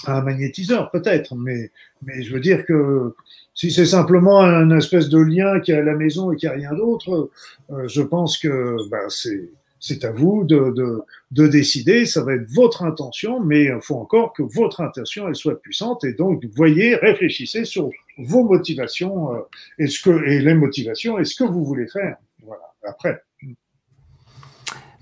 un 0.06 0.20
magnétiseur, 0.20 0.90
peut-être. 0.90 1.34
Mais 1.36 1.70
mais 2.02 2.22
je 2.22 2.34
veux 2.34 2.40
dire 2.40 2.66
que 2.66 3.14
si 3.54 3.70
c'est 3.70 3.86
simplement 3.86 4.40
un 4.40 4.76
espèce 4.76 5.08
de 5.08 5.18
lien 5.18 5.60
qui 5.60 5.72
est 5.72 5.76
à 5.76 5.82
la 5.82 5.94
maison 5.94 6.32
et 6.32 6.36
qui 6.36 6.46
a 6.46 6.52
rien 6.52 6.74
d'autre, 6.74 7.30
euh, 7.70 7.86
je 7.86 8.02
pense 8.02 8.38
que 8.38 8.76
ben, 8.90 9.08
c'est 9.08 9.48
c'est 9.82 10.04
à 10.04 10.12
vous 10.12 10.44
de, 10.44 10.72
de, 10.76 11.02
de, 11.32 11.48
décider, 11.48 12.06
ça 12.06 12.22
va 12.22 12.34
être 12.34 12.48
votre 12.48 12.84
intention, 12.84 13.40
mais 13.40 13.64
il 13.64 13.78
faut 13.82 13.96
encore 13.96 14.32
que 14.32 14.44
votre 14.44 14.80
intention 14.80 15.34
soit 15.34 15.60
puissante 15.60 16.04
et 16.04 16.12
donc 16.12 16.44
voyez, 16.54 16.94
réfléchissez 16.94 17.64
sur 17.64 17.90
vos 18.16 18.44
motivations 18.44 19.34
euh, 19.34 19.40
et 19.78 20.38
les 20.38 20.54
motivations 20.54 21.18
et 21.18 21.24
ce 21.24 21.34
que 21.34 21.42
vous 21.42 21.64
voulez 21.64 21.88
faire. 21.88 22.16
Voilà, 22.44 22.62
après. 22.84 23.24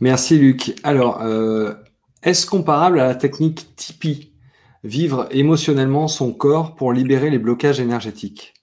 Merci 0.00 0.38
Luc. 0.38 0.74
Alors, 0.82 1.20
euh, 1.20 1.74
est-ce 2.22 2.46
comparable 2.46 3.00
à 3.00 3.06
la 3.06 3.14
technique 3.14 3.76
Tipeee? 3.76 4.32
Vivre 4.82 5.28
émotionnellement 5.30 6.08
son 6.08 6.32
corps 6.32 6.74
pour 6.74 6.94
libérer 6.94 7.28
les 7.28 7.38
blocages 7.38 7.80
énergétiques 7.80 8.54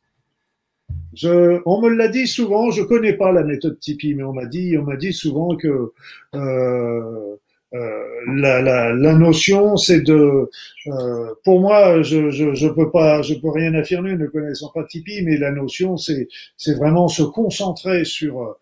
on 1.24 1.82
me 1.82 1.90
l'a 1.90 2.08
dit 2.08 2.28
souvent, 2.28 2.72
je 2.72 2.82
connais 2.84 3.14
pas 3.14 3.32
la 3.32 3.44
méthode 3.44 3.80
Tipeee, 3.80 4.16
mais 4.16 4.24
on 4.24 4.34
m'a 4.34 4.46
dit, 4.46 4.78
on 4.78 4.84
m'a 4.84 4.98
dit 4.98 5.14
souvent 5.14 5.56
que 5.56 5.92
euh, 6.36 7.36
euh, 7.74 8.04
la, 8.28 8.94
notion, 8.94 9.76
c'est 9.78 10.02
de, 10.02 10.50
euh, 10.88 11.34
pour 11.44 11.60
moi, 11.60 12.02
je, 12.02 12.30
je, 12.30 12.68
peux 12.68 12.92
pas, 12.92 13.22
je 13.22 13.34
peux 13.36 13.50
rien 13.50 13.74
affirmer 13.74 14.16
ne 14.16 14.28
connaissant 14.28 14.72
pas 14.74 14.84
Tipeee, 14.86 15.24
mais 15.24 15.38
la 15.38 15.52
notion, 15.52 15.98
c'est, 15.98 16.28
vraiment 16.76 17.08
se 17.08 17.24
concentrer 17.24 18.06
sur 18.06 18.58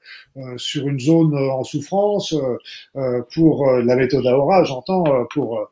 sur 0.57 0.87
une 0.89 0.99
zone 0.99 1.33
en 1.37 1.63
souffrance 1.63 2.35
pour 3.33 3.71
la 3.71 3.95
méthode 3.95 4.27
Aora, 4.27 4.63
j'entends, 4.63 5.25
pour 5.33 5.69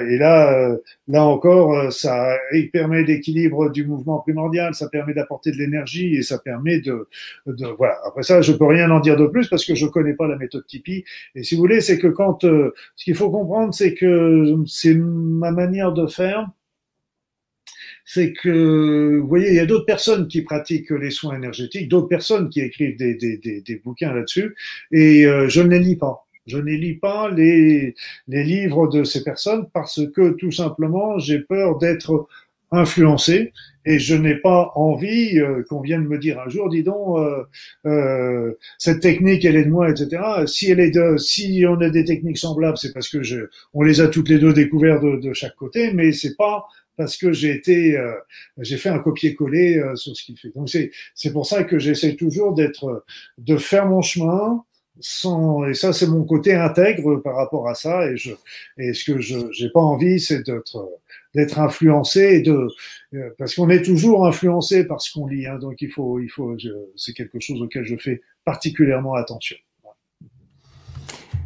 et 0.00 0.18
là, 0.18 0.52
euh, 0.56 0.76
là 1.08 1.24
encore, 1.24 1.76
euh, 1.76 1.90
ça 1.90 2.36
permet 2.72 3.04
d'équilibre 3.04 3.70
du 3.70 3.84
mouvement 3.84 4.20
primordial, 4.20 4.74
ça 4.74 4.88
permet 4.88 5.14
d'apporter 5.14 5.50
de 5.50 5.56
l'énergie 5.56 6.14
et 6.16 6.22
ça 6.22 6.38
permet 6.38 6.80
de, 6.80 7.08
de, 7.46 7.66
voilà. 7.66 7.98
Après 8.06 8.22
ça, 8.22 8.40
je 8.40 8.52
peux 8.52 8.66
rien 8.66 8.90
en 8.90 9.00
dire 9.00 9.16
de 9.16 9.26
plus 9.26 9.48
parce 9.48 9.64
que 9.64 9.74
je 9.74 9.86
connais 9.86 10.14
pas 10.14 10.28
la 10.28 10.36
méthode 10.36 10.66
Tipeee. 10.66 11.04
Et 11.34 11.42
si 11.42 11.54
vous 11.54 11.60
voulez, 11.60 11.80
c'est 11.80 11.98
que 11.98 12.06
quand, 12.06 12.44
euh, 12.44 12.72
ce 12.96 13.04
qu'il 13.04 13.14
faut 13.14 13.30
comprendre, 13.30 13.74
c'est 13.74 13.94
que 13.94 14.56
c'est 14.66 14.94
ma 14.94 15.50
manière 15.50 15.92
de 15.92 16.06
faire 16.06 16.48
c'est 18.06 18.34
que, 18.34 19.18
vous 19.18 19.26
voyez, 19.26 19.48
il 19.48 19.54
y 19.54 19.60
a 19.60 19.66
d'autres 19.66 19.86
personnes 19.86 20.28
qui 20.28 20.42
pratiquent 20.42 20.90
les 20.90 21.10
soins 21.10 21.36
énergétiques, 21.36 21.88
d'autres 21.88 22.08
personnes 22.08 22.50
qui 22.50 22.60
écrivent 22.60 22.98
des, 22.98 23.14
des, 23.14 23.38
des, 23.38 23.62
des 23.62 23.76
bouquins 23.76 24.12
là-dessus, 24.12 24.54
et 24.92 25.22
je 25.22 25.60
ne 25.62 25.68
les 25.70 25.78
lis 25.78 25.96
pas. 25.96 26.23
Je 26.46 26.58
ne 26.58 26.72
lis 26.72 26.94
pas 26.94 27.30
les, 27.30 27.94
les 28.28 28.44
livres 28.44 28.88
de 28.88 29.04
ces 29.04 29.24
personnes 29.24 29.66
parce 29.72 30.00
que 30.14 30.30
tout 30.30 30.50
simplement 30.50 31.18
j'ai 31.18 31.40
peur 31.40 31.78
d'être 31.78 32.28
influencé 32.70 33.52
et 33.86 33.98
je 33.98 34.14
n'ai 34.14 34.36
pas 34.36 34.72
envie 34.74 35.38
euh, 35.38 35.62
qu'on 35.68 35.80
vienne 35.80 36.04
me 36.04 36.18
dire 36.18 36.40
un 36.40 36.48
jour, 36.48 36.68
dis 36.70 36.82
donc, 36.82 37.18
euh, 37.18 37.44
euh, 37.86 38.52
cette 38.78 39.00
technique, 39.00 39.44
elle 39.44 39.56
est 39.56 39.64
de 39.64 39.70
moi, 39.70 39.90
etc. 39.90 40.22
Si 40.46 40.70
elle 40.70 40.80
est 40.80 40.90
de, 40.90 41.18
si 41.18 41.64
on 41.68 41.80
a 41.80 41.90
des 41.90 42.04
techniques 42.04 42.38
semblables, 42.38 42.78
c'est 42.78 42.92
parce 42.92 43.08
que 43.08 43.22
je, 43.22 43.40
on 43.74 43.82
les 43.82 44.00
a 44.00 44.08
toutes 44.08 44.28
les 44.30 44.38
deux 44.38 44.54
découvertes 44.54 45.04
de, 45.04 45.16
de 45.16 45.32
chaque 45.34 45.54
côté, 45.54 45.92
mais 45.92 46.12
c'est 46.12 46.34
pas 46.34 46.66
parce 46.96 47.16
que 47.16 47.32
j'ai 47.32 47.50
été, 47.50 47.96
euh, 47.96 48.12
j'ai 48.58 48.76
fait 48.76 48.88
un 48.88 48.98
copier-coller 48.98 49.78
euh, 49.78 49.96
sur 49.96 50.16
ce 50.16 50.24
qu'il 50.24 50.38
fait. 50.38 50.50
Donc 50.54 50.68
c'est, 50.68 50.90
c'est 51.14 51.32
pour 51.32 51.46
ça 51.46 51.64
que 51.64 51.78
j'essaie 51.78 52.14
toujours 52.14 52.54
d'être, 52.54 53.04
de 53.38 53.56
faire 53.56 53.86
mon 53.86 54.02
chemin, 54.02 54.64
et 54.96 55.74
ça 55.74 55.92
c'est 55.92 56.06
mon 56.06 56.24
côté 56.24 56.54
intègre 56.54 57.16
par 57.16 57.36
rapport 57.36 57.68
à 57.68 57.74
ça 57.74 58.02
et 58.10 58.16
ce 58.92 59.04
que 59.04 59.20
je 59.20 59.50
j'ai 59.50 59.68
pas 59.70 59.80
envie 59.80 60.20
c'est 60.20 60.42
d'être 61.34 61.58
influencé 61.58 62.44
euh, 62.46 62.68
parce 63.36 63.56
qu'on 63.56 63.68
est 63.70 63.82
toujours 63.82 64.24
influencé 64.24 64.86
par 64.86 65.00
ce 65.00 65.12
qu'on 65.12 65.26
lit 65.26 65.46
hein, 65.46 65.58
donc 65.58 65.82
il 65.82 65.90
faut 65.90 66.20
c'est 66.96 67.12
quelque 67.12 67.40
chose 67.40 67.60
auquel 67.60 67.84
je 67.84 67.96
fais 67.96 68.22
particulièrement 68.44 69.14
attention. 69.14 69.56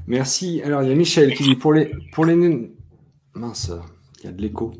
Merci. 0.06 0.62
Alors 0.64 0.82
il 0.82 0.88
y 0.88 0.92
a 0.92 0.94
Michel 0.94 1.34
qui 1.34 1.42
dit 1.42 1.54
pour 1.54 1.72
les 1.72 1.90
pour 2.12 2.24
les 2.24 2.36
mince 3.34 3.70
il 4.20 4.26
y 4.26 4.28
a 4.28 4.32
de 4.32 4.42
l'écho. 4.42 4.72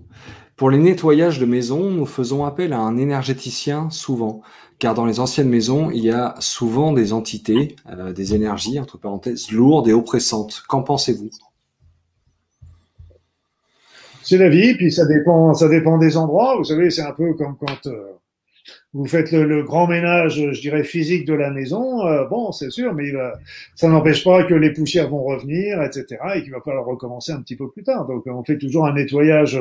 Pour 0.57 0.71
les 0.71 0.79
nettoyages 0.79 1.39
de 1.39 1.47
maison, 1.47 1.91
nous 1.91 2.07
faisons 2.07 2.45
appel 2.45 2.73
à 2.73 2.81
un 2.81 2.97
énergéticien 2.97 3.91
souvent 3.91 4.43
car 4.79 4.95
dans 4.95 5.07
les 5.07 5.21
anciennes 5.21 5.49
maisons, 5.49 5.91
il 5.91 6.05
y 6.05 6.11
a 6.11 6.35
souvent 6.39 6.93
des 6.93 7.13
entités, 7.13 7.77
euh, 7.91 8.13
des 8.13 8.35
énergies, 8.35 8.79
entre 8.79 8.99
parenthèses, 8.99 9.51
lourdes 9.51 9.89
et 9.89 9.93
oppressantes. 9.93 10.63
Qu'en 10.69 10.83
pensez-vous? 10.83 11.31
C'est 14.23 14.39
la 14.39 14.49
vie, 14.49 14.75
puis 14.75 14.93
ça 14.93 15.07
dépend, 15.07 15.55
ça 15.55 15.69
dépend 15.69 15.99
des 15.99 16.17
endroits. 16.17 16.57
Vous 16.59 16.65
savez, 16.65 16.91
c'est 16.91 17.03
un 17.03 17.13
peu 17.13 17.35
comme 17.35 17.57
quand 17.57 17.87
euh, 17.87 18.13
vous 18.95 19.07
faites 19.07 19.33
le, 19.33 19.63
grand 19.63 19.87
ménage, 19.87 20.37
je 20.53 20.61
dirais, 20.61 20.83
physique 20.83 21.27
de 21.27 21.35
la 21.35 21.51
maison, 21.51 22.07
euh, 22.07 22.25
bon, 22.27 22.53
c'est 22.53 22.71
sûr, 22.71 22.95
mais 22.95 23.13
ça 23.75 23.89
n'empêche 23.89 24.25
pas 24.25 24.45
que 24.45 24.55
les 24.55 24.73
poussières 24.73 25.09
vont 25.09 25.25
revenir, 25.25 25.83
etc., 25.83 26.17
et 26.37 26.43
qu'il 26.43 26.53
va 26.53 26.61
falloir 26.61 26.85
recommencer 26.85 27.33
un 27.33 27.43
petit 27.43 27.57
peu 27.57 27.69
plus 27.71 27.83
tard. 27.83 28.07
Donc, 28.07 28.25
on 28.27 28.43
fait 28.45 28.59
toujours 28.59 28.87
un 28.87 28.95
nettoyage 28.95 29.61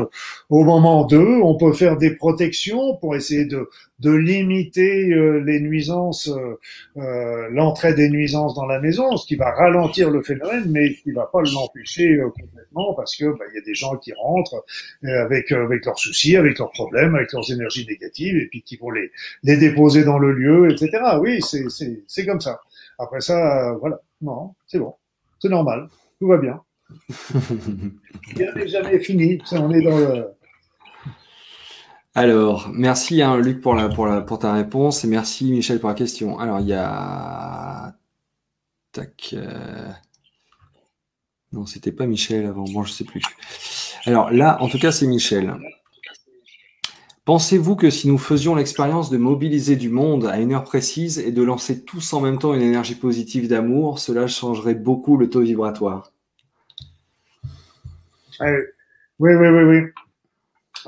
au 0.50 0.64
moment 0.64 1.06
d'eux. 1.06 1.40
On 1.44 1.58
peut 1.58 1.74
faire 1.74 1.98
des 1.98 2.16
protections 2.16 2.96
pour 2.96 3.16
essayer 3.16 3.46
de, 3.46 3.70
de 4.00 4.12
limiter 4.12 5.12
euh, 5.12 5.40
les 5.40 5.60
nuisances, 5.60 6.30
euh, 6.30 6.60
euh, 6.98 7.48
l'entrée 7.52 7.96
des 7.96 8.10
nuisances 8.10 8.54
dans 8.54 8.66
la 8.66 8.80
maison, 8.80 9.18
ce 9.18 9.26
qui 9.26 9.36
va 9.36 9.52
ralentir 9.52 10.12
le 10.12 10.22
phénomène, 10.22 10.66
mais 10.68 10.94
qui 10.94 11.12
va 11.12 11.28
pas 11.32 11.42
l'empêcher 11.42 12.20
complètement 12.36 12.94
parce 12.94 13.16
que 13.16 13.26
bah, 13.26 13.46
il 13.52 13.56
y 13.56 13.58
a 13.58 13.66
des 13.66 13.74
gens 13.74 13.96
qui 13.98 14.14
rentrent 14.14 14.64
avec 15.04 15.52
avec 15.52 15.86
leurs 15.86 15.98
soucis, 15.98 16.36
avec 16.36 16.60
leurs 16.60 16.72
problèmes, 16.72 17.16
avec 17.16 17.32
leurs 17.34 17.52
énergies 17.52 17.88
négatives 17.88 18.38
et 18.38 18.48
puis 18.48 18.62
qui 18.62 18.78
vont 18.78 18.92
les 18.92 19.12
les 19.44 19.58
déposer 19.58 20.04
dans 20.04 20.18
le 20.18 20.32
lieu, 20.32 20.72
etc. 20.72 20.92
Oui, 21.20 21.42
c'est 21.42 22.26
comme 22.26 22.42
ça. 22.42 22.60
Après 23.00 23.22
ça, 23.22 23.74
voilà, 23.80 24.00
non, 24.22 24.56
c'est 24.66 24.80
bon, 24.80 24.94
c'est 25.40 25.50
normal, 25.50 25.88
tout 26.20 26.28
va 26.28 26.38
bien. 26.38 26.62
Rien 28.36 28.54
n'est 28.56 28.68
jamais 28.68 29.00
fini. 29.00 29.42
On 29.52 29.72
est 29.72 29.82
dans 29.82 29.98
le 29.98 30.38
alors, 32.18 32.72
merci 32.74 33.22
hein, 33.22 33.38
Luc 33.38 33.62
pour, 33.62 33.76
la, 33.76 33.90
pour, 33.90 34.08
la, 34.08 34.22
pour 34.22 34.40
ta 34.40 34.52
réponse 34.52 35.04
et 35.06 35.08
merci 35.08 35.52
Michel 35.52 35.80
pour 35.80 35.90
la 35.90 35.94
question. 35.94 36.40
Alors, 36.40 36.60
il 36.62 36.66
y 36.66 36.74
a. 36.74 37.94
Tac. 38.92 39.36
Euh, 39.38 39.88
non, 41.52 41.68
c'était 41.68 41.92
pas 41.92 42.08
Michel 42.08 42.48
avant. 42.48 42.64
Bon, 42.64 42.82
je 42.82 42.92
sais 42.92 43.04
plus. 43.04 43.22
Alors 44.06 44.32
là, 44.32 44.60
en 44.64 44.68
tout 44.68 44.80
cas, 44.80 44.92
c'est 44.92 45.06
Michel. 45.06 45.54
Pensez-vous 47.28 47.76
que 47.76 47.90
si 47.90 48.08
nous 48.08 48.18
faisions 48.18 48.56
l'expérience 48.56 49.10
de 49.10 49.18
mobiliser 49.18 49.76
du 49.76 49.90
monde 49.90 50.28
à 50.28 50.40
une 50.40 50.54
heure 50.54 50.64
précise 50.64 51.20
et 51.20 51.34
de 51.34 51.44
lancer 51.44 51.84
tous 51.84 52.14
en 52.14 52.22
même 52.22 52.40
temps 52.40 52.54
une 52.54 52.62
énergie 52.62 52.96
positive 52.96 53.50
d'amour, 53.50 54.00
cela 54.00 54.28
changerait 54.28 54.76
beaucoup 54.76 55.18
le 55.18 55.30
taux 55.30 55.42
vibratoire? 55.42 56.14
Oui, 58.40 58.48
oui, 59.20 59.34
oui, 59.36 59.64
oui. 59.64 59.82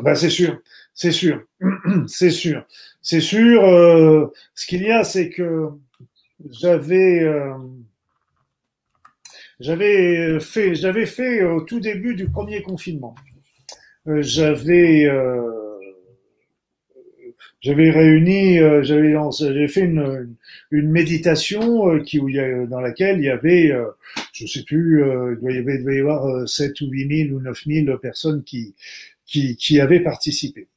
Ben, 0.02 0.16
c'est 0.16 0.30
sûr. 0.30 0.58
C'est 0.94 1.12
sûr, 1.12 1.44
c'est 2.08 2.32
sûr, 2.32 2.66
c'est 3.02 3.20
sûr. 3.20 3.66
Euh, 3.66 4.28
ce 4.56 4.66
qu'il 4.66 4.84
y 4.84 4.92
a, 4.92 5.04
c'est 5.04 5.30
que 5.30 5.68
j'avais 6.50 7.22
euh, 7.22 7.54
j'avais 9.60 10.40
fait 10.40 10.74
j'avais 10.74 11.06
fait 11.06 11.44
au 11.44 11.60
tout 11.60 11.82
début 11.82 12.16
du 12.16 12.30
premier 12.30 12.62
confinement. 12.62 13.14
Euh, 14.08 14.22
j'avais 14.22 15.06
j'avais 17.62 17.90
réuni, 17.90 18.58
j'avais 18.84 19.16
j'avais 19.38 19.68
fait 19.68 19.82
une, 19.82 20.36
une 20.72 20.90
méditation 20.90 22.00
qui 22.00 22.20
où 22.20 22.30
il 22.30 22.36
y 22.36 22.68
dans 22.68 22.80
laquelle 22.80 23.20
il 23.20 23.26
y 23.26 23.30
avait, 23.30 23.74
je 24.34 24.46
sais 24.46 24.64
plus, 24.64 25.02
il 25.02 25.38
devait 25.42 25.60
y, 25.60 25.80
devait 25.80 25.98
y 25.98 26.00
avoir 26.00 26.48
7 26.48 26.80
ou 26.82 26.88
8 26.88 27.28
000 27.28 27.38
ou 27.38 27.42
9 27.42 27.64
000 27.66 27.98
personnes 27.98 28.44
qui, 28.44 28.76
qui, 29.26 29.56
qui 29.58 29.80
avaient 29.80 30.00
participé. 30.00 30.68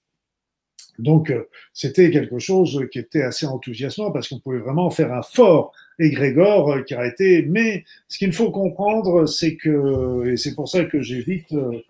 Donc, 0.99 1.31
euh, 1.31 1.49
c'était 1.73 2.11
quelque 2.11 2.39
chose 2.39 2.87
qui 2.93 2.99
était 2.99 3.23
assez 3.23 3.47
enthousiasmant 3.47 4.11
parce 4.11 4.29
qu'on 4.29 4.39
pouvait 4.39 4.59
vraiment 4.59 4.91
faire 4.91 5.13
un 5.13 5.23
fort 5.23 5.73
égrégore 5.99 6.73
euh, 6.73 6.83
qui 6.83 6.95
a 6.95 7.07
été. 7.07 7.43
Mais 7.43 7.85
ce 8.09 8.19
qu'il 8.19 8.33
faut 8.33 8.51
comprendre, 8.51 9.27
c'est 9.27 9.57
que, 9.57 10.31
et 10.31 10.37
c'est 10.37 10.55
pour 10.55 10.69
ça 10.69 10.85
que 10.85 11.01
j'ai 11.01 11.23
vite 11.23 11.53
euh, 11.53 11.81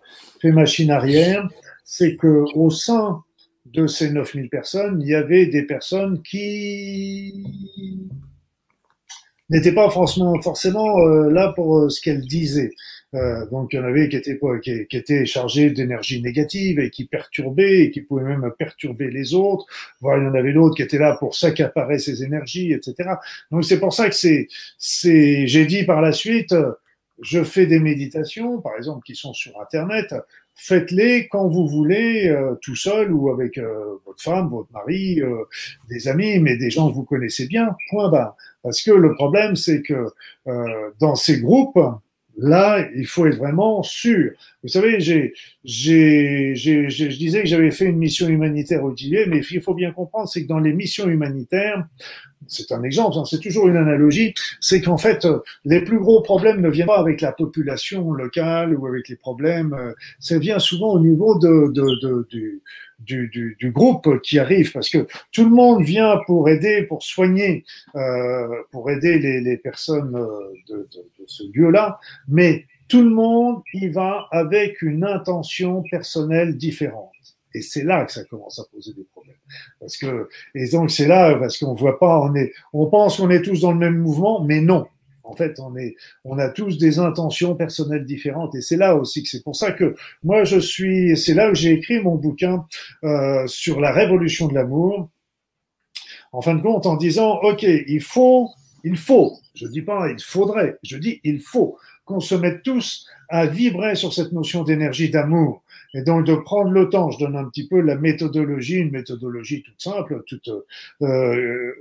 fait 0.41 0.51
machine 0.51 0.89
arrière, 0.89 1.47
c'est 1.83 2.15
que 2.15 2.45
au 2.55 2.69
sein 2.69 3.21
de 3.73 3.87
ces 3.87 4.11
9000 4.11 4.49
personnes, 4.49 5.01
il 5.01 5.09
y 5.09 5.15
avait 5.15 5.47
des 5.47 5.63
personnes 5.63 6.21
qui 6.21 7.45
n'étaient 9.49 9.73
pas 9.73 9.89
forcément, 9.89 10.39
forcément 10.41 10.97
là 11.05 11.53
pour 11.53 11.91
ce 11.91 12.01
qu'elles 12.01 12.25
disaient. 12.25 12.71
Euh, 13.15 13.45
donc 13.51 13.73
il 13.73 13.75
y 13.75 13.79
en 13.79 13.83
avait 13.83 14.09
qui 14.09 14.15
étaient, 14.15 14.39
qui, 14.63 14.87
qui 14.87 14.97
étaient 14.97 15.25
chargés 15.25 15.69
d'énergie 15.69 16.21
négative 16.21 16.79
et 16.79 16.89
qui 16.89 17.05
perturbaient 17.05 17.81
et 17.81 17.91
qui 17.91 18.01
pouvaient 18.01 18.23
même 18.23 18.51
perturber 18.57 19.11
les 19.11 19.33
autres. 19.33 19.65
Voire 20.01 20.17
il 20.17 20.23
y 20.23 20.27
en 20.27 20.33
avait 20.33 20.53
d'autres 20.53 20.75
qui 20.75 20.81
étaient 20.81 20.97
là 20.97 21.15
pour 21.19 21.35
s'accaparer 21.35 21.99
ces 21.99 22.23
énergies, 22.23 22.73
etc. 22.73 23.11
Donc 23.51 23.65
c'est 23.65 23.79
pour 23.79 23.93
ça 23.93 24.09
que 24.09 24.15
c'est, 24.15 24.47
c'est, 24.77 25.47
j'ai 25.47 25.65
dit 25.65 25.83
par 25.83 26.01
la 26.01 26.11
suite, 26.11 26.55
je 27.21 27.43
fais 27.43 27.67
des 27.67 27.79
méditations, 27.79 28.59
par 28.61 28.75
exemple, 28.77 29.03
qui 29.05 29.15
sont 29.15 29.33
sur 29.33 29.59
Internet. 29.61 30.13
Faites-les 30.55 31.27
quand 31.27 31.47
vous 31.47 31.67
voulez, 31.67 32.29
euh, 32.29 32.55
tout 32.61 32.75
seul 32.75 33.11
ou 33.11 33.29
avec 33.29 33.57
euh, 33.57 33.99
votre 34.05 34.21
femme, 34.21 34.49
votre 34.49 34.71
mari, 34.71 35.21
des 35.89 36.07
amis, 36.07 36.39
mais 36.39 36.57
des 36.57 36.69
gens 36.69 36.89
que 36.89 36.95
vous 36.95 37.03
connaissez 37.03 37.47
bien. 37.47 37.75
Point 37.89 38.09
barre. 38.09 38.35
Parce 38.61 38.81
que 38.81 38.91
le 38.91 39.13
problème, 39.13 39.55
c'est 39.55 39.81
que 39.81 40.07
dans 40.99 41.15
ces 41.15 41.41
groupes, 41.41 41.77
Là, 42.37 42.87
il 42.95 43.05
faut 43.05 43.25
être 43.27 43.37
vraiment 43.37 43.83
sûr. 43.83 44.31
Vous 44.63 44.69
savez, 44.69 45.01
j'ai, 45.01 45.33
j'ai, 45.65 46.55
j'ai, 46.55 46.89
je 46.89 47.17
disais 47.17 47.41
que 47.41 47.47
j'avais 47.49 47.71
fait 47.71 47.85
une 47.85 47.97
mission 47.97 48.29
humanitaire 48.29 48.83
au 48.83 48.93
Tibet, 48.93 49.25
mais 49.27 49.41
il 49.51 49.61
faut 49.61 49.73
bien 49.73 49.91
comprendre, 49.91 50.29
c'est 50.29 50.43
que 50.43 50.47
dans 50.47 50.59
les 50.59 50.71
missions 50.71 51.09
humanitaires, 51.09 51.85
c'est 52.47 52.71
un 52.71 52.83
exemple, 52.83 53.17
hein, 53.17 53.23
c'est 53.25 53.39
toujours 53.39 53.67
une 53.67 53.77
analogie, 53.77 54.33
c'est 54.59 54.81
qu'en 54.81 54.97
fait, 54.97 55.27
les 55.65 55.81
plus 55.81 55.99
gros 55.99 56.21
problèmes 56.21 56.61
ne 56.61 56.69
viennent 56.69 56.87
pas 56.87 56.99
avec 56.99 57.21
la 57.21 57.31
population 57.31 58.11
locale 58.11 58.75
ou 58.75 58.85
avec 58.87 59.09
les 59.09 59.15
problèmes, 59.15 59.73
euh, 59.73 59.93
ça 60.19 60.37
vient 60.39 60.59
souvent 60.59 60.93
au 60.93 60.99
niveau 60.99 61.37
de, 61.39 61.71
de, 61.71 61.99
de, 62.01 62.27
du, 62.29 62.61
du, 62.99 63.27
du, 63.29 63.55
du, 63.59 63.71
groupe 63.71 64.21
qui 64.21 64.39
arrive, 64.39 64.71
parce 64.71 64.89
que 64.89 65.07
tout 65.31 65.43
le 65.43 65.49
monde 65.49 65.83
vient 65.83 66.19
pour 66.25 66.49
aider, 66.49 66.83
pour 66.83 67.03
soigner, 67.03 67.65
euh, 67.95 68.47
pour 68.71 68.89
aider 68.89 69.19
les, 69.19 69.41
les 69.41 69.57
personnes 69.57 70.15
euh, 70.15 70.53
de, 70.69 70.87
de 70.93 71.23
ce 71.27 71.43
lieu-là, 71.53 71.99
mais 72.27 72.65
tout 72.87 73.01
le 73.01 73.09
monde 73.09 73.61
y 73.73 73.87
va 73.87 74.27
avec 74.31 74.81
une 74.81 75.03
intention 75.03 75.83
personnelle 75.83 76.57
différente. 76.57 77.11
Et 77.53 77.61
c'est 77.61 77.83
là 77.83 78.05
que 78.05 78.11
ça 78.11 78.23
commence 78.23 78.59
à 78.59 78.63
poser 78.71 78.93
des 78.93 79.03
problèmes. 79.03 79.35
Parce 79.79 79.97
que, 79.97 80.29
et 80.55 80.69
donc 80.69 80.89
c'est 80.89 81.07
là, 81.07 81.35
parce 81.35 81.57
qu'on 81.57 81.73
voit 81.73 81.99
pas, 81.99 82.19
on 82.19 82.33
est, 82.35 82.51
on 82.73 82.87
pense 82.87 83.17
qu'on 83.17 83.29
est 83.29 83.41
tous 83.41 83.61
dans 83.61 83.71
le 83.71 83.77
même 83.77 83.97
mouvement, 83.97 84.43
mais 84.43 84.61
non. 84.61 84.87
En 85.23 85.35
fait, 85.35 85.59
on 85.59 85.75
est, 85.77 85.95
on 86.25 86.37
a 86.37 86.49
tous 86.49 86.77
des 86.77 86.99
intentions 86.99 87.55
personnelles 87.55 88.05
différentes, 88.05 88.55
et 88.55 88.61
c'est 88.61 88.75
là 88.75 88.95
aussi 88.95 89.23
que 89.23 89.29
c'est 89.29 89.43
pour 89.43 89.55
ça 89.55 89.71
que 89.71 89.95
moi 90.21 90.43
je 90.43 90.59
suis, 90.59 91.15
c'est 91.15 91.33
là 91.33 91.49
où 91.49 91.55
j'ai 91.55 91.71
écrit 91.71 92.01
mon 92.01 92.15
bouquin 92.15 92.65
euh, 93.03 93.47
sur 93.47 93.79
la 93.79 93.91
révolution 93.91 94.47
de 94.47 94.53
l'amour. 94.53 95.09
En 96.33 96.41
fin 96.41 96.55
de 96.55 96.61
compte, 96.61 96.87
en 96.87 96.97
disant, 96.97 97.39
ok, 97.41 97.63
il 97.63 98.01
faut, 98.01 98.49
il 98.83 98.97
faut, 98.97 99.39
je 99.53 99.67
dis 99.67 99.81
pas 99.81 100.09
il 100.09 100.21
faudrait, 100.21 100.77
je 100.83 100.97
dis 100.97 101.21
il 101.23 101.39
faut 101.39 101.77
qu'on 102.05 102.19
se 102.19 102.35
mette 102.35 102.63
tous 102.63 103.07
à 103.29 103.45
vibrer 103.45 103.95
sur 103.95 104.13
cette 104.13 104.31
notion 104.31 104.63
d'énergie 104.63 105.09
d'amour 105.09 105.62
et 105.93 106.01
donc 106.01 106.25
de 106.25 106.35
prendre 106.35 106.71
le 106.71 106.89
temps, 106.89 107.11
je 107.11 107.19
donne 107.19 107.35
un 107.35 107.45
petit 107.45 107.67
peu 107.67 107.79
la 107.79 107.95
méthodologie, 107.95 108.77
une 108.77 108.91
méthodologie 108.91 109.61
toute 109.61 109.81
simple, 109.81 110.23
toute 110.27 110.49
euh, 111.01 111.71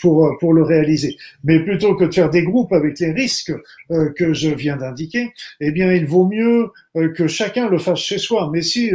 pour 0.00 0.36
pour 0.38 0.52
le 0.52 0.62
réaliser. 0.62 1.16
Mais 1.44 1.60
plutôt 1.60 1.94
que 1.94 2.04
de 2.04 2.12
faire 2.12 2.30
des 2.30 2.42
groupes 2.42 2.72
avec 2.72 2.98
les 2.98 3.12
risques 3.12 3.52
euh, 3.90 4.10
que 4.10 4.32
je 4.32 4.50
viens 4.50 4.76
d'indiquer, 4.76 5.32
eh 5.60 5.70
bien 5.70 5.92
il 5.92 6.06
vaut 6.06 6.26
mieux 6.26 6.70
euh, 6.96 7.12
que 7.12 7.28
chacun 7.28 7.68
le 7.68 7.78
fasse 7.78 8.00
chez 8.00 8.18
soi. 8.18 8.50
Mais 8.52 8.62
si 8.62 8.90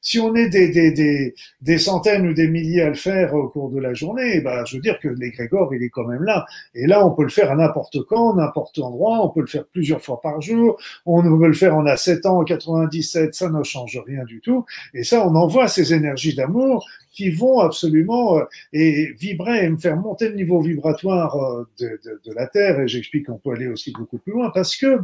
si 0.00 0.18
on 0.20 0.34
est 0.34 0.48
des, 0.48 0.68
des, 0.70 0.92
des, 0.92 1.34
des 1.60 1.78
centaines 1.78 2.28
ou 2.28 2.32
des 2.32 2.48
milliers 2.48 2.82
à 2.82 2.88
le 2.88 2.94
faire 2.94 3.34
au 3.34 3.48
cours 3.48 3.70
de 3.70 3.80
la 3.80 3.94
journée, 3.94 4.34
eh 4.36 4.40
ben 4.40 4.64
je 4.66 4.76
veux 4.76 4.82
dire 4.82 4.98
que 5.00 5.08
l'égrégore 5.08 5.74
il 5.74 5.82
est 5.82 5.90
quand 5.90 6.06
même 6.06 6.22
là. 6.22 6.46
Et 6.74 6.86
là 6.86 7.04
on 7.04 7.10
peut 7.10 7.24
le 7.24 7.28
faire 7.28 7.50
à 7.50 7.56
n'importe 7.56 8.04
quand, 8.04 8.34
n'importe 8.34 8.78
endroit. 8.78 9.24
On 9.24 9.30
peut 9.30 9.40
le 9.40 9.46
faire 9.46 9.64
plusieurs 9.72 10.00
fois 10.00 10.20
par 10.20 10.40
jour. 10.40 10.78
On 11.06 11.22
peut 11.22 11.46
le 11.48 11.52
faire. 11.54 11.76
On 11.76 11.86
a 11.86 11.96
7 11.96 12.26
ans, 12.26 12.44
97, 12.44 13.34
ça 13.34 13.50
ne 13.50 13.62
rien 13.84 14.24
du 14.24 14.40
tout. 14.40 14.64
Et 14.94 15.04
ça, 15.04 15.26
on 15.26 15.34
envoie 15.34 15.68
ces 15.68 15.94
énergies 15.94 16.34
d'amour 16.34 16.86
qui 17.12 17.30
vont 17.30 17.60
absolument 17.60 18.38
euh, 18.38 18.44
et 18.72 19.12
vibrer 19.18 19.64
et 19.64 19.68
me 19.68 19.78
faire 19.78 19.96
monter 19.96 20.28
le 20.28 20.36
niveau 20.36 20.60
vibratoire 20.60 21.36
euh, 21.36 21.68
de, 21.78 22.32
la 22.32 22.46
Terre. 22.46 22.80
Et 22.80 22.88
j'explique 22.88 23.26
qu'on 23.26 23.38
peut 23.38 23.50
aller 23.50 23.66
aussi 23.66 23.92
beaucoup 23.92 24.18
plus 24.18 24.32
loin 24.32 24.50
parce 24.50 24.76
que 24.76 25.00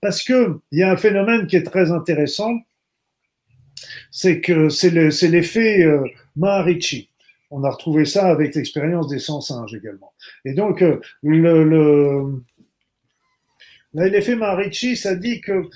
parce 0.00 0.22
que 0.22 0.60
il 0.70 0.78
y 0.78 0.82
a 0.82 0.90
un 0.90 0.96
phénomène 0.96 1.46
qui 1.46 1.56
est 1.56 1.62
très 1.62 1.90
intéressant, 1.90 2.52
c'est 4.10 4.40
que 4.40 4.68
c'est 4.68 4.90
l'effet 4.90 5.82
euh, 5.82 6.04
Maharishi. 6.36 7.08
On 7.50 7.64
a 7.64 7.70
retrouvé 7.70 8.04
ça 8.04 8.26
avec 8.28 8.54
l'expérience 8.54 9.08
des 9.08 9.18
100 9.18 9.40
singes 9.40 9.74
également. 9.74 10.12
Et 10.44 10.52
donc 10.54 10.84
le, 11.22 12.42
l'effet 13.94 14.34
Maharishi, 14.34 14.96
ça 14.96 15.14
dit 15.14 15.40
que 15.40 15.68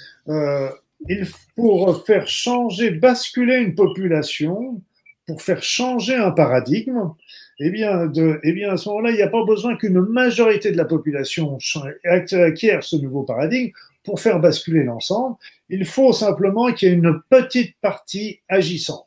il, 1.08 1.26
pour 1.56 2.04
faire 2.06 2.26
changer, 2.26 2.90
basculer 2.90 3.56
une 3.56 3.74
population, 3.74 4.80
pour 5.26 5.42
faire 5.42 5.62
changer 5.62 6.14
un 6.14 6.30
paradigme, 6.30 7.12
eh 7.60 7.66
eh 7.66 8.52
bien 8.52 8.70
à 8.70 8.76
ce 8.76 8.88
moment-là, 8.88 9.10
il 9.10 9.16
n'y 9.16 9.22
a 9.22 9.28
pas 9.28 9.44
besoin 9.44 9.76
qu'une 9.76 10.00
majorité 10.00 10.70
de 10.70 10.76
la 10.76 10.84
population 10.84 11.58
acquiert 12.04 12.84
ce 12.84 12.96
nouveau 12.96 13.24
paradigme. 13.24 13.72
pour 14.04 14.20
faire 14.20 14.40
basculer 14.40 14.84
l'ensemble, 14.84 15.36
il 15.68 15.84
faut 15.84 16.12
simplement 16.12 16.72
qu'il 16.72 16.88
y 16.88 16.92
ait 16.92 16.94
une 16.94 17.20
petite 17.28 17.76
partie 17.80 18.40
agissante. 18.48 19.06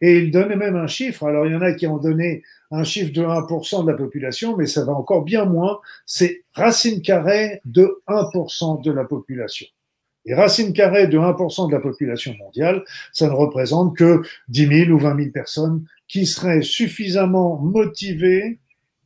Et 0.00 0.18
il 0.18 0.30
donnait 0.30 0.56
même 0.56 0.76
un 0.76 0.86
chiffre. 0.86 1.24
Alors, 1.24 1.46
il 1.46 1.52
y 1.52 1.56
en 1.56 1.62
a 1.62 1.72
qui 1.72 1.86
ont 1.86 1.98
donné 1.98 2.42
un 2.70 2.84
chiffre 2.84 3.12
de 3.12 3.22
1% 3.22 3.84
de 3.84 3.90
la 3.90 3.96
population, 3.96 4.56
mais 4.56 4.66
ça 4.66 4.84
va 4.84 4.92
encore 4.92 5.22
bien 5.22 5.44
moins. 5.44 5.80
C'est 6.04 6.44
racine 6.54 7.02
carrée 7.02 7.60
de 7.64 8.02
1% 8.06 8.82
de 8.82 8.92
la 8.92 9.04
population. 9.04 9.66
Et 10.26 10.34
racine 10.34 10.72
carrée 10.72 11.06
de 11.06 11.18
1% 11.18 11.68
de 11.68 11.72
la 11.72 11.80
population 11.80 12.34
mondiale, 12.38 12.84
ça 13.12 13.28
ne 13.28 13.32
représente 13.32 13.96
que 13.96 14.22
10 14.48 14.86
000 14.86 14.90
ou 14.90 14.98
20 14.98 15.16
000 15.16 15.30
personnes 15.30 15.84
qui 16.08 16.26
seraient 16.26 16.62
suffisamment 16.62 17.58
motivées 17.58 18.58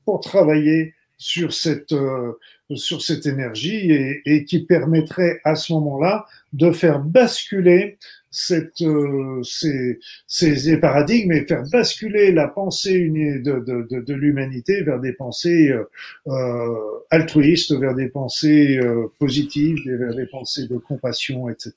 pour 0.05 0.21
travailler 0.21 0.95
sur 1.19 1.53
cette, 1.53 1.93
euh, 1.93 2.33
sur 2.75 3.03
cette 3.03 3.27
énergie 3.27 3.93
et, 4.25 4.45
qui 4.45 4.61
permettrait 4.61 5.41
à 5.45 5.55
ce 5.55 5.73
moment-là 5.75 6.27
de 6.55 6.73
faire 6.73 6.99
basculer 7.01 7.99
cette, 8.31 8.81
euh, 8.83 9.43
ces, 9.43 9.99
ces, 10.27 10.77
paradigmes 10.79 11.33
et 11.33 11.45
faire 11.47 11.65
basculer 11.71 12.33
la 12.33 12.47
pensée 12.49 13.09
de, 13.09 13.59
de, 13.59 13.87
de, 13.91 14.01
de 14.01 14.15
l'humanité 14.15 14.83
vers 14.83 15.01
des 15.01 15.13
pensées 15.13 15.71
euh, 15.71 15.85
euh 16.29 16.77
altruistes, 17.11 17.73
vers 17.73 17.95
des 17.95 18.09
pensées 18.09 18.79
euh, 18.79 19.07
positives, 19.19 19.79
vers 19.87 20.15
des 20.15 20.27
pensées 20.27 20.69
de 20.69 20.77
compassion, 20.79 21.49
etc. 21.49 21.75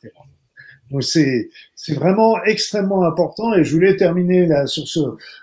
Donc 0.91 1.01
c'est 1.01 1.49
c'est 1.75 1.95
vraiment 1.95 2.43
extrêmement 2.43 3.03
important 3.03 3.55
et 3.55 3.63
je 3.63 3.73
voulais 3.73 3.95
terminer 3.95 4.45
là 4.45 4.67
sur 4.67 4.88
ce 4.88 4.99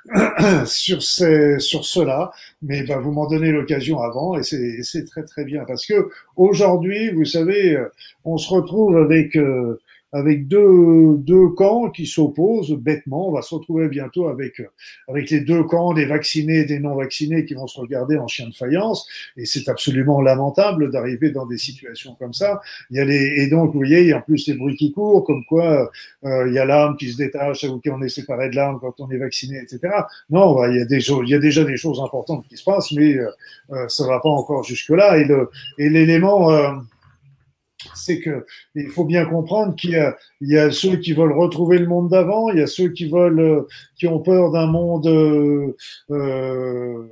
sur 0.65 1.03
ces 1.03 1.59
sur 1.59 1.85
cela, 1.85 2.31
mais 2.63 2.85
bah, 2.85 2.99
vous 2.99 3.11
m'en 3.11 3.27
donnez 3.27 3.51
l'occasion 3.51 4.01
avant 4.01 4.39
et 4.39 4.45
c'est 4.45 4.83
c'est 4.85 5.05
très 5.05 5.25
très 5.25 5.45
bien 5.45 5.65
parce 5.67 5.87
que 5.87 6.09
aujourd'hui 6.37 7.11
vous 7.11 7.25
savez 7.25 7.77
on 8.25 8.37
se 8.37 8.49
retrouve 8.53 8.97
avec 8.99 9.37
euh, 9.37 9.81
avec 10.13 10.49
deux, 10.49 11.17
deux 11.19 11.49
camps 11.51 11.91
qui 11.91 12.07
s'opposent 12.07 12.73
bêtement. 12.73 13.29
On 13.29 13.33
va 13.33 13.43
se 13.43 13.55
retrouver 13.55 13.89
bientôt 13.89 14.29
avec, 14.29 14.63
avec 15.09 15.31
les 15.31 15.41
deux 15.41 15.65
camps, 15.65 15.95
des 15.95 16.07
vaccinés 16.07 16.59
et 16.59 16.65
des 16.65 16.79
non 16.79 16.95
vaccinés 16.95 17.45
qui 17.45 17.55
vont 17.55 17.67
se 17.67 17.81
regarder 17.81 18.17
en 18.19 18.27
chien 18.27 18.49
de 18.49 18.55
faïence. 18.55 19.07
Et 19.37 19.45
c'est 19.45 19.69
absolument 19.69 20.21
lamentable 20.21 20.91
d'arriver 20.91 21.31
dans 21.31 21.47
des 21.47 21.59
situations 21.59 22.17
comme 22.19 22.33
ça. 22.33 22.61
Il 22.91 22.97
y 22.97 23.01
a 23.01 23.05
les, 23.05 23.43
et 23.43 23.49
donc, 23.49 23.73
vous 23.73 23.79
voyez, 23.79 24.01
il 24.01 24.09
y 24.09 24.13
a 24.13 24.19
en 24.19 24.23
plus 24.23 24.47
des 24.47 24.55
bruits 24.55 24.77
qui 24.77 24.93
courent, 24.93 25.25
comme 25.25 25.45
quoi 25.45 25.91
euh, 26.25 26.49
il 26.49 26.55
y 26.55 26.59
a 26.59 26.65
l'âme 26.65 26.97
qui 26.97 27.11
se 27.13 27.17
détache, 27.17 27.65
ou 27.65 27.81
qu'on 27.81 28.03
est 28.03 28.09
séparé 28.09 28.51
de 28.51 28.57
l'âme 28.57 28.79
quand 28.81 29.01
on 29.01 29.11
est 29.11 29.19
vacciné, 29.19 29.59
etc. 29.59 29.81
Non, 30.31 30.55
bah, 30.55 30.69
il 30.69 30.77
y 30.77 30.81
a 30.81 30.85
des 30.85 31.01
il 31.01 31.29
y 31.29 31.35
a 31.35 31.39
déjà 31.39 31.65
des 31.65 31.77
choses 31.77 32.01
importantes 32.01 32.47
qui 32.49 32.57
se 32.57 32.65
passent, 32.65 32.93
mais 32.93 33.15
euh, 33.15 33.31
euh 33.73 33.89
ça 33.89 34.07
va 34.07 34.21
pas 34.21 34.29
encore 34.29 34.63
jusque 34.65 34.91
là. 34.91 35.19
Et 35.19 35.25
le, 35.25 35.51
et 35.79 35.89
l'élément 35.89 36.51
euh, 36.53 36.73
c'est 37.95 38.21
que 38.21 38.47
il 38.75 38.89
faut 38.89 39.05
bien 39.05 39.25
comprendre 39.25 39.75
qu'il 39.75 39.91
y 40.41 40.47
y 40.47 40.59
a 40.59 40.71
ceux 40.71 40.97
qui 40.97 41.13
veulent 41.13 41.33
retrouver 41.33 41.79
le 41.79 41.87
monde 41.87 42.11
d'avant, 42.11 42.51
il 42.51 42.59
y 42.59 42.63
a 42.63 42.67
ceux 42.67 42.91
qui 42.91 43.09
veulent, 43.09 43.41
euh, 43.41 43.69
qui 43.97 44.07
ont 44.07 44.21
peur 44.21 44.51
d'un 44.51 44.67
monde 44.67 45.07
euh, 45.07 45.77
euh, 46.11 47.07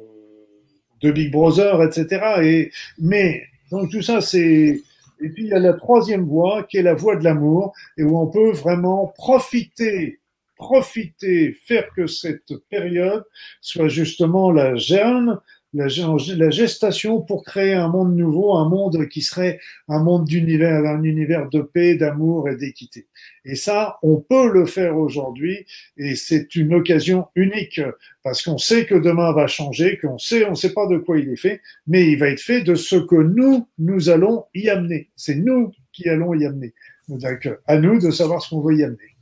de 1.02 1.10
Big 1.10 1.32
Brother, 1.32 1.82
etc. 1.82 2.42
Et 2.42 2.70
mais 2.98 3.42
donc 3.70 3.90
tout 3.90 4.02
ça, 4.02 4.20
c'est 4.20 4.80
et 5.20 5.28
puis 5.30 5.44
il 5.44 5.48
y 5.48 5.54
a 5.54 5.58
la 5.58 5.74
troisième 5.74 6.24
voie 6.24 6.62
qui 6.64 6.76
est 6.76 6.82
la 6.82 6.94
voie 6.94 7.16
de 7.16 7.24
l'amour 7.24 7.72
et 7.96 8.04
où 8.04 8.18
on 8.18 8.26
peut 8.28 8.52
vraiment 8.52 9.12
profiter 9.16 10.20
profiter, 10.58 11.56
faire 11.64 11.88
que 11.94 12.06
cette 12.06 12.52
période 12.68 13.24
soit 13.60 13.88
justement 13.88 14.50
la 14.50 14.74
germe 14.74 15.40
la, 15.74 16.50
gestation 16.50 17.20
pour 17.20 17.44
créer 17.44 17.74
un 17.74 17.88
monde 17.88 18.16
nouveau, 18.16 18.54
un 18.56 18.68
monde 18.68 19.06
qui 19.08 19.20
serait 19.20 19.60
un 19.88 20.02
monde 20.02 20.24
d'univers, 20.24 20.84
un 20.86 21.02
univers 21.02 21.48
de 21.50 21.60
paix, 21.60 21.94
d'amour 21.94 22.48
et 22.48 22.56
d'équité. 22.56 23.06
Et 23.44 23.54
ça, 23.54 23.98
on 24.02 24.16
peut 24.16 24.50
le 24.50 24.64
faire 24.64 24.96
aujourd'hui 24.96 25.66
et 25.96 26.16
c'est 26.16 26.54
une 26.56 26.74
occasion 26.74 27.26
unique 27.34 27.80
parce 28.22 28.42
qu'on 28.42 28.58
sait 28.58 28.86
que 28.86 28.94
demain 28.94 29.32
va 29.32 29.46
changer, 29.46 29.98
qu'on 29.98 30.18
sait, 30.18 30.46
on 30.46 30.50
ne 30.50 30.56
sait 30.56 30.72
pas 30.72 30.86
de 30.86 30.96
quoi 30.98 31.18
il 31.18 31.28
est 31.28 31.36
fait, 31.36 31.60
mais 31.86 32.10
il 32.10 32.18
va 32.18 32.28
être 32.28 32.40
fait 32.40 32.62
de 32.62 32.74
ce 32.74 32.96
que 32.96 33.16
nous, 33.16 33.68
nous 33.78 34.08
allons 34.08 34.46
y 34.54 34.68
amener. 34.70 35.10
C'est 35.16 35.36
nous 35.36 35.72
qui 35.92 36.08
allons 36.08 36.32
y 36.34 36.46
amener. 36.46 36.72
Donc, 37.08 37.48
à 37.66 37.78
nous 37.78 37.98
de 37.98 38.10
savoir 38.10 38.42
ce 38.42 38.50
qu'on 38.50 38.60
veut 38.60 38.76
y 38.76 38.84
amener. 38.84 39.16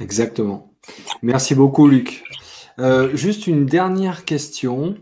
Exactement. 0.00 0.72
Merci 1.22 1.54
beaucoup, 1.54 1.86
Luc. 1.86 2.24
Euh, 2.80 3.14
juste 3.14 3.46
une 3.46 3.66
dernière 3.66 4.24
question, 4.24 4.96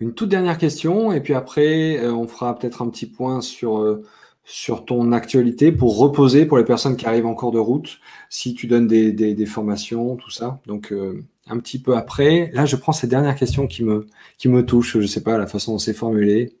une 0.00 0.14
toute 0.14 0.30
dernière 0.30 0.56
question, 0.56 1.12
et 1.12 1.20
puis 1.20 1.34
après, 1.34 1.98
euh, 1.98 2.12
on 2.12 2.26
fera 2.26 2.58
peut-être 2.58 2.80
un 2.80 2.88
petit 2.88 3.04
point 3.04 3.42
sur, 3.42 3.78
euh, 3.78 4.02
sur 4.44 4.86
ton 4.86 5.12
actualité 5.12 5.72
pour 5.72 5.98
reposer 5.98 6.46
pour 6.46 6.56
les 6.56 6.64
personnes 6.64 6.96
qui 6.96 7.04
arrivent 7.04 7.26
en 7.26 7.34
cours 7.34 7.52
de 7.52 7.58
route, 7.58 8.00
si 8.30 8.54
tu 8.54 8.66
donnes 8.66 8.86
des, 8.86 9.12
des, 9.12 9.46
formations, 9.46 10.16
tout 10.16 10.30
ça. 10.30 10.60
Donc, 10.66 10.92
un 11.46 11.58
petit 11.58 11.78
peu 11.80 11.96
après, 11.96 12.50
là, 12.54 12.66
je 12.66 12.76
prends 12.76 12.92
cette 12.92 13.10
dernière 13.10 13.36
question 13.36 13.66
qui 13.66 13.84
me, 13.84 14.06
qui 14.38 14.48
touche, 14.64 14.94
je 14.94 15.02
ne 15.02 15.06
sais 15.06 15.22
pas 15.22 15.38
la 15.38 15.46
façon 15.46 15.72
dont 15.72 15.78
c'est 15.78 15.94
formulé. 15.94 16.56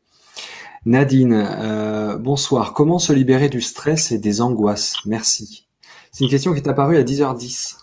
Nadine, 0.84 1.44
bonsoir. 2.20 2.72
Comment 2.72 2.98
se 2.98 3.12
libérer 3.12 3.48
du 3.48 3.60
stress 3.60 4.12
et 4.12 4.18
des 4.18 4.40
angoisses? 4.40 4.96
Merci. 5.06 5.66
C'est 6.12 6.24
une 6.24 6.30
question 6.30 6.52
qui 6.52 6.60
est 6.60 6.68
apparue 6.68 6.96
à 6.96 7.02
10h10. 7.02 7.78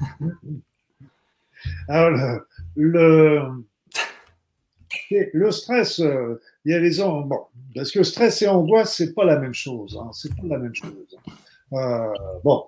Alors, 1.88 2.40
le, 2.76 3.40
stress, 5.50 6.00
euh, 6.00 6.40
il 6.64 6.72
y 6.72 6.74
a 6.74 6.80
les 6.80 6.98
bon, 6.98 7.40
parce 7.74 7.90
que 7.90 8.02
stress 8.02 8.42
et 8.42 8.48
angoisse, 8.48 8.96
c'est 8.96 9.14
pas 9.14 9.24
la 9.24 9.38
même 9.38 9.54
chose. 9.54 9.98
Hein, 10.00 10.10
c'est 10.12 10.34
pas 10.34 10.46
la 10.48 10.58
même 10.58 10.74
chose. 10.74 10.92
Euh, 11.72 12.12
bon, 12.44 12.64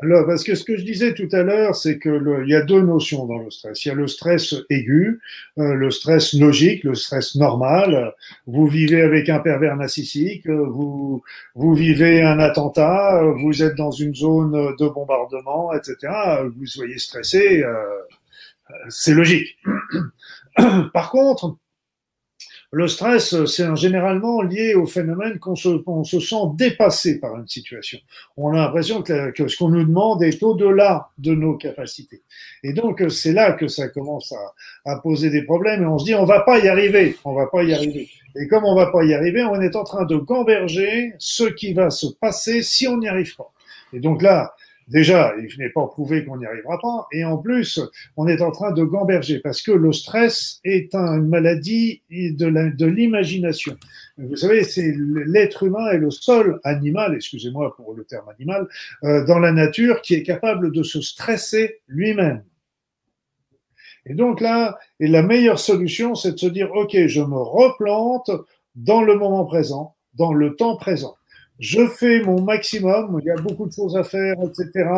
parce 0.00 0.44
que 0.44 0.54
ce 0.54 0.64
que 0.64 0.76
je 0.76 0.84
disais 0.84 1.14
tout 1.14 1.28
à 1.32 1.42
l'heure, 1.42 1.74
c'est 1.74 1.98
que 1.98 2.42
il 2.42 2.48
y 2.48 2.54
a 2.54 2.62
deux 2.62 2.80
notions 2.80 3.26
dans 3.26 3.38
le 3.38 3.50
stress. 3.50 3.84
Il 3.84 3.88
y 3.88 3.90
a 3.90 3.94
le 3.94 4.06
stress 4.06 4.54
aigu, 4.70 5.20
euh, 5.58 5.74
le 5.74 5.90
stress 5.90 6.32
logique, 6.34 6.84
le 6.84 6.94
stress 6.94 7.34
normal. 7.34 8.14
Vous 8.46 8.66
vivez 8.66 9.02
avec 9.02 9.28
un 9.28 9.40
pervers 9.40 9.76
narcissique, 9.76 10.48
vous 10.48 11.22
vous 11.54 11.74
vivez 11.74 12.22
un 12.22 12.38
attentat, 12.38 13.22
vous 13.42 13.62
êtes 13.62 13.74
dans 13.74 13.90
une 13.90 14.14
zone 14.14 14.74
de 14.78 14.88
bombardement, 14.88 15.72
etc. 15.74 16.12
Vous 16.56 16.66
soyez 16.66 16.98
stressé. 16.98 17.62
C'est 18.88 19.14
logique. 19.14 19.56
Par 20.92 21.10
contre, 21.10 21.56
le 22.72 22.88
stress, 22.88 23.44
c'est 23.46 23.76
généralement 23.76 24.42
lié 24.42 24.74
au 24.74 24.86
phénomène 24.86 25.38
qu'on 25.38 25.54
se, 25.54 25.82
se, 26.04 26.20
sent 26.20 26.36
dépassé 26.54 27.20
par 27.20 27.36
une 27.36 27.46
situation. 27.46 27.98
On 28.36 28.52
a 28.52 28.56
l'impression 28.56 29.02
que, 29.02 29.30
que, 29.30 29.46
ce 29.46 29.56
qu'on 29.56 29.68
nous 29.68 29.84
demande 29.84 30.22
est 30.22 30.42
au-delà 30.42 31.10
de 31.18 31.34
nos 31.34 31.56
capacités. 31.56 32.22
Et 32.64 32.72
donc, 32.72 33.04
c'est 33.08 33.32
là 33.32 33.52
que 33.52 33.68
ça 33.68 33.88
commence 33.88 34.32
à, 34.32 34.92
à, 34.92 34.98
poser 35.00 35.30
des 35.30 35.42
problèmes 35.42 35.84
et 35.84 35.86
on 35.86 35.98
se 35.98 36.04
dit, 36.06 36.14
on 36.14 36.24
va 36.24 36.40
pas 36.40 36.58
y 36.58 36.68
arriver, 36.68 37.16
on 37.24 37.34
va 37.34 37.46
pas 37.46 37.62
y 37.62 37.72
arriver. 37.72 38.10
Et 38.34 38.48
comme 38.48 38.64
on 38.64 38.74
va 38.74 38.90
pas 38.90 39.04
y 39.04 39.14
arriver, 39.14 39.44
on 39.44 39.60
est 39.60 39.76
en 39.76 39.84
train 39.84 40.04
de 40.04 40.16
gamberger 40.16 41.14
ce 41.18 41.44
qui 41.44 41.72
va 41.72 41.90
se 41.90 42.06
passer 42.20 42.62
si 42.62 42.88
on 42.88 42.98
n'y 42.98 43.08
arrive 43.08 43.34
pas. 43.36 43.50
Et 43.92 44.00
donc 44.00 44.22
là, 44.22 44.54
Déjà, 44.88 45.34
il 45.38 45.48
n'est 45.58 45.70
pas 45.70 45.84
prouvé 45.86 46.24
qu'on 46.24 46.36
n'y 46.36 46.46
arrivera 46.46 46.78
pas. 46.78 47.08
Et 47.10 47.24
en 47.24 47.38
plus, 47.38 47.80
on 48.16 48.28
est 48.28 48.40
en 48.40 48.52
train 48.52 48.70
de 48.70 48.84
gamberger 48.84 49.40
parce 49.40 49.60
que 49.60 49.72
le 49.72 49.92
stress 49.92 50.60
est 50.62 50.94
une 50.94 51.28
maladie 51.28 52.02
de 52.10 52.86
l'imagination. 52.86 53.76
Vous 54.16 54.36
savez, 54.36 54.62
c'est 54.62 54.94
l'être 54.96 55.64
humain 55.64 55.90
est 55.90 55.98
le 55.98 56.12
seul 56.12 56.60
animal, 56.62 57.16
excusez-moi 57.16 57.74
pour 57.74 57.94
le 57.94 58.04
terme 58.04 58.28
animal, 58.28 58.68
euh, 59.02 59.24
dans 59.26 59.40
la 59.40 59.50
nature 59.50 60.02
qui 60.02 60.14
est 60.14 60.22
capable 60.22 60.70
de 60.70 60.84
se 60.84 61.00
stresser 61.00 61.80
lui-même. 61.88 62.44
Et 64.08 64.14
donc 64.14 64.40
là, 64.40 64.78
et 65.00 65.08
la 65.08 65.22
meilleure 65.22 65.58
solution, 65.58 66.14
c'est 66.14 66.32
de 66.32 66.38
se 66.38 66.46
dire, 66.46 66.70
OK, 66.72 66.96
je 67.08 67.20
me 67.20 67.38
replante 67.38 68.30
dans 68.76 69.02
le 69.02 69.16
moment 69.16 69.44
présent, 69.44 69.96
dans 70.14 70.32
le 70.32 70.54
temps 70.54 70.76
présent 70.76 71.16
je 71.58 71.86
fais 71.86 72.20
mon 72.22 72.42
maximum, 72.42 73.18
il 73.22 73.26
y 73.26 73.30
a 73.30 73.36
beaucoup 73.36 73.66
de 73.66 73.72
choses 73.72 73.96
à 73.96 74.04
faire, 74.04 74.34
etc. 74.44 74.88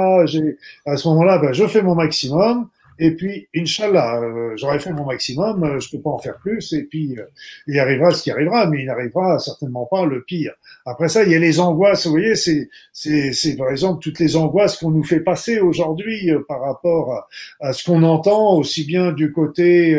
À 0.87 0.97
ce 0.97 1.09
moment-là, 1.09 1.39
ben, 1.39 1.53
je 1.53 1.67
fais 1.67 1.83
mon 1.83 1.95
maximum. 1.95 2.69
Et 2.99 3.13
puis, 3.13 3.49
Inch'Allah, 3.55 4.21
euh, 4.21 4.57
j'aurais 4.57 4.81
fait 4.81 4.93
mon 4.93 5.05
maximum, 5.05 5.63
euh, 5.63 5.81
je 5.81 5.91
peux 5.91 6.01
pas 6.01 6.11
en 6.11 6.19
faire 6.19 6.39
plus, 6.39 6.73
et 6.73 6.83
puis 6.83 7.17
euh, 7.19 7.25
il 7.67 7.79
arrivera 7.79 8.11
ce 8.11 8.23
qui 8.23 8.31
arrivera, 8.31 8.67
mais 8.67 8.81
il 8.81 8.87
n'arrivera 8.87 9.39
certainement 9.39 9.87
pas 9.87 10.05
le 10.05 10.23
pire. 10.25 10.55
Après 10.85 11.09
ça, 11.09 11.23
il 11.23 11.31
y 11.31 11.35
a 11.35 11.39
les 11.39 11.61
angoisses, 11.61 12.07
vous 12.07 12.13
voyez, 12.13 12.35
c'est, 12.35 12.69
c'est, 12.93 13.33
c'est 13.33 13.57
par 13.57 13.71
exemple 13.71 14.03
toutes 14.03 14.19
les 14.19 14.37
angoisses 14.37 14.77
qu'on 14.77 14.91
nous 14.91 15.05
fait 15.05 15.21
passer 15.21 15.61
aujourd'hui 15.61 16.31
par 16.49 16.61
rapport 16.61 17.13
à, 17.13 17.29
à 17.61 17.73
ce 17.73 17.85
qu'on 17.85 18.03
entend, 18.03 18.57
aussi 18.57 18.85
bien 18.85 19.13
du 19.13 19.33
côté 19.33 19.95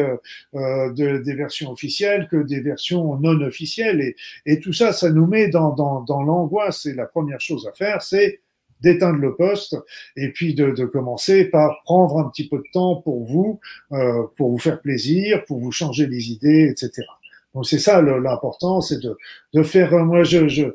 de, 0.54 1.18
des 1.24 1.36
versions 1.36 1.72
officielles 1.72 2.28
que 2.30 2.44
des 2.44 2.60
versions 2.62 3.16
non 3.16 3.40
officielles, 3.42 4.02
et, 4.02 4.16
et 4.46 4.60
tout 4.60 4.74
ça, 4.74 4.92
ça 4.94 5.10
nous 5.10 5.28
met 5.28 5.48
dans, 5.48 5.74
dans, 5.74 6.02
dans 6.02 6.22
l'angoisse, 6.22 6.86
et 6.86 6.94
la 6.94 7.06
première 7.06 7.40
chose 7.40 7.68
à 7.68 7.76
faire, 7.76 8.02
c'est 8.02 8.42
d'éteindre 8.82 9.20
le 9.20 9.36
poste 9.36 9.78
et 10.16 10.30
puis 10.30 10.54
de, 10.54 10.72
de, 10.72 10.86
commencer 10.86 11.46
par 11.46 11.82
prendre 11.84 12.20
un 12.20 12.30
petit 12.30 12.48
peu 12.48 12.58
de 12.58 12.72
temps 12.72 12.98
pour 12.98 13.26
vous, 13.26 13.60
euh, 13.92 14.24
pour 14.38 14.52
vous 14.52 14.60
faire 14.60 14.82
plaisir, 14.82 15.44
pour 15.46 15.60
vous 15.60 15.72
changer 15.72 16.08
les 16.08 16.32
idées, 16.32 16.70
etc. 16.72 17.06
Donc 17.54 17.66
c'est 17.66 17.80
ça 17.80 18.02
l'important, 18.02 18.82
c'est 18.82 19.02
de, 19.02 19.18
de 19.54 19.64
faire. 19.64 19.92
Moi, 20.06 20.24
je, 20.24 20.48
je, 20.48 20.66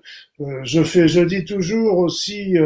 je 0.64 0.82
fais, 0.82 1.06
je 1.06 1.20
dis 1.20 1.44
toujours 1.44 1.98
aussi, 1.98 2.56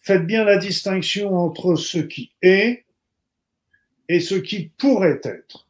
faites 0.00 0.26
bien 0.26 0.44
la 0.44 0.56
distinction 0.56 1.36
entre 1.36 1.76
ce 1.76 1.98
qui 1.98 2.32
est 2.42 2.84
et 4.08 4.20
ce 4.20 4.34
qui 4.34 4.70
pourrait 4.78 5.20
être. 5.22 5.67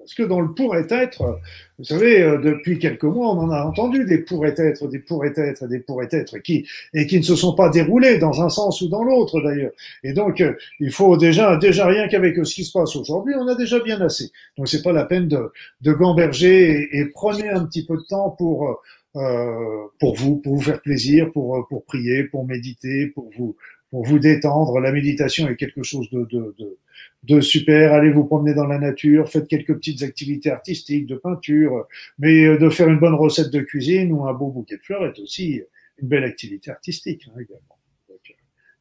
Parce 0.00 0.14
que 0.14 0.22
dans 0.22 0.40
le 0.40 0.54
pourrait 0.54 0.86
être, 0.88 1.38
vous 1.78 1.84
savez, 1.84 2.22
euh, 2.22 2.38
depuis 2.38 2.78
quelques 2.78 3.04
mois, 3.04 3.28
on 3.28 3.38
en 3.38 3.50
a 3.50 3.62
entendu 3.64 4.06
des 4.06 4.18
pourrait 4.18 4.54
être, 4.56 4.88
des 4.88 4.98
pourrait 4.98 5.34
être, 5.36 5.68
des 5.68 5.78
pourrait 5.78 6.08
être, 6.10 6.38
qui 6.38 6.66
et 6.94 7.06
qui 7.06 7.18
ne 7.18 7.22
se 7.22 7.36
sont 7.36 7.54
pas 7.54 7.68
déroulés 7.68 8.18
dans 8.18 8.42
un 8.42 8.48
sens 8.48 8.80
ou 8.80 8.88
dans 8.88 9.04
l'autre 9.04 9.42
d'ailleurs. 9.42 9.72
Et 10.02 10.14
donc, 10.14 10.40
euh, 10.40 10.54
il 10.80 10.90
faut 10.90 11.18
déjà, 11.18 11.58
déjà 11.58 11.86
rien 11.86 12.08
qu'avec 12.08 12.34
ce 12.44 12.54
qui 12.54 12.64
se 12.64 12.72
passe 12.72 12.96
aujourd'hui, 12.96 13.34
on 13.36 13.46
a 13.46 13.54
déjà 13.54 13.78
bien 13.80 14.00
assez. 14.00 14.32
Donc, 14.56 14.68
c'est 14.68 14.82
pas 14.82 14.92
la 14.92 15.04
peine 15.04 15.28
de, 15.28 15.52
de 15.82 15.92
gamberger 15.92 16.88
et, 16.92 17.04
prenez 17.06 17.50
un 17.50 17.66
petit 17.66 17.84
peu 17.84 17.96
de 17.96 18.04
temps 18.08 18.30
pour 18.30 18.80
euh, 19.16 19.86
pour 19.98 20.14
vous, 20.14 20.36
pour 20.36 20.54
vous 20.54 20.60
faire 20.62 20.80
plaisir, 20.80 21.30
pour 21.32 21.66
pour 21.68 21.84
prier, 21.84 22.24
pour 22.24 22.46
méditer, 22.46 23.08
pour 23.08 23.28
vous 23.36 23.56
pour 23.90 24.04
vous 24.04 24.18
détendre. 24.18 24.80
La 24.80 24.92
méditation 24.92 25.48
est 25.48 25.56
quelque 25.56 25.82
chose 25.82 26.08
de, 26.10 26.24
de, 26.24 26.54
de 26.58 26.78
de 27.24 27.40
super, 27.40 27.92
allez 27.92 28.10
vous 28.10 28.24
promener 28.24 28.54
dans 28.54 28.66
la 28.66 28.78
nature, 28.78 29.28
faites 29.28 29.46
quelques 29.46 29.74
petites 29.74 30.02
activités 30.02 30.50
artistiques, 30.50 31.06
de 31.06 31.16
peinture, 31.16 31.86
mais 32.18 32.44
euh, 32.44 32.58
de 32.58 32.70
faire 32.70 32.88
une 32.88 32.98
bonne 32.98 33.14
recette 33.14 33.50
de 33.50 33.60
cuisine 33.60 34.12
ou 34.12 34.26
un 34.26 34.32
beau 34.32 34.48
bouquet 34.48 34.76
de 34.76 34.82
fleurs 34.82 35.04
est 35.04 35.18
aussi 35.18 35.62
une 35.98 36.08
belle 36.08 36.24
activité 36.24 36.70
artistique 36.70 37.28
hein, 37.28 37.38
également. 37.40 37.78
Euh, 38.10 38.14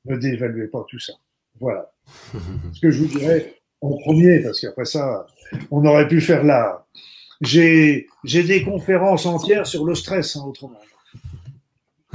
ne 0.05 0.15
dévaluez 0.15 0.67
pas 0.67 0.85
tout 0.89 0.99
ça. 0.99 1.13
Voilà. 1.59 1.91
Ce 2.73 2.79
que 2.79 2.91
je 2.91 2.99
vous 3.03 3.19
dirais 3.19 3.55
en 3.81 3.97
premier, 3.97 4.39
parce 4.39 4.61
qu'après 4.61 4.85
ça, 4.85 5.25
on 5.71 5.85
aurait 5.85 6.07
pu 6.07 6.21
faire 6.21 6.43
là. 6.43 6.85
J'ai 7.41 8.07
des 8.25 8.63
conférences 8.63 9.25
entières 9.25 9.67
sur 9.67 9.85
le 9.85 9.95
stress, 9.95 10.35
hein, 10.35 10.43
autrement. 10.45 10.79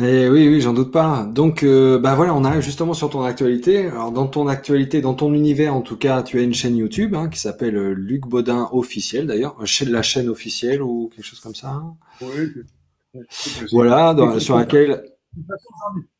Et 0.00 0.22
eh 0.22 0.28
oui, 0.28 0.48
oui, 0.48 0.60
j'en 0.60 0.72
doute 0.72 0.90
pas. 0.90 1.24
Donc, 1.24 1.62
euh, 1.62 2.00
bah 2.00 2.16
voilà, 2.16 2.34
on 2.34 2.42
arrive 2.42 2.62
justement 2.62 2.94
sur 2.94 3.10
ton 3.10 3.22
actualité. 3.22 3.86
Alors, 3.86 4.10
dans 4.10 4.26
ton 4.26 4.48
actualité, 4.48 5.00
dans 5.00 5.14
ton 5.14 5.32
univers, 5.32 5.72
en 5.72 5.82
tout 5.82 5.96
cas, 5.96 6.24
tu 6.24 6.36
as 6.40 6.42
une 6.42 6.52
chaîne 6.52 6.76
YouTube 6.76 7.14
hein, 7.14 7.28
qui 7.28 7.38
s'appelle 7.38 7.76
euh, 7.76 7.92
Luc 7.92 8.26
Baudin 8.26 8.68
officiel, 8.72 9.28
d'ailleurs, 9.28 9.54
chez 9.66 9.84
la 9.84 10.02
chaîne 10.02 10.28
officielle 10.28 10.82
ou 10.82 11.10
quelque 11.14 11.24
chose 11.24 11.38
comme 11.38 11.54
ça. 11.54 11.68
Hein. 11.68 11.94
Oui. 12.22 13.20
Voilà, 13.70 14.16
sur 14.40 14.56
laquelle. 14.56 15.04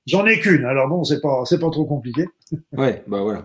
J'en 0.06 0.24
ai 0.24 0.38
qu'une, 0.38 0.64
alors 0.64 0.88
bon, 0.88 1.02
c'est 1.02 1.20
pas, 1.20 1.42
c'est 1.44 1.58
pas 1.58 1.70
trop 1.70 1.84
compliqué. 1.84 2.26
ouais, 2.76 3.02
bah 3.08 3.22
voilà. 3.22 3.44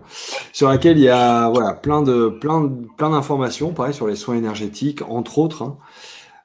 Sur 0.52 0.68
laquelle 0.68 0.98
il 0.98 1.04
y 1.04 1.08
a, 1.08 1.48
voilà, 1.48 1.74
plein 1.74 2.02
de, 2.02 2.28
plein, 2.28 2.70
plein 2.96 3.10
d'informations, 3.10 3.72
pareil, 3.72 3.94
sur 3.94 4.06
les 4.06 4.14
soins 4.14 4.36
énergétiques, 4.36 5.02
entre 5.02 5.38
autres. 5.38 5.62
Hein. 5.62 5.78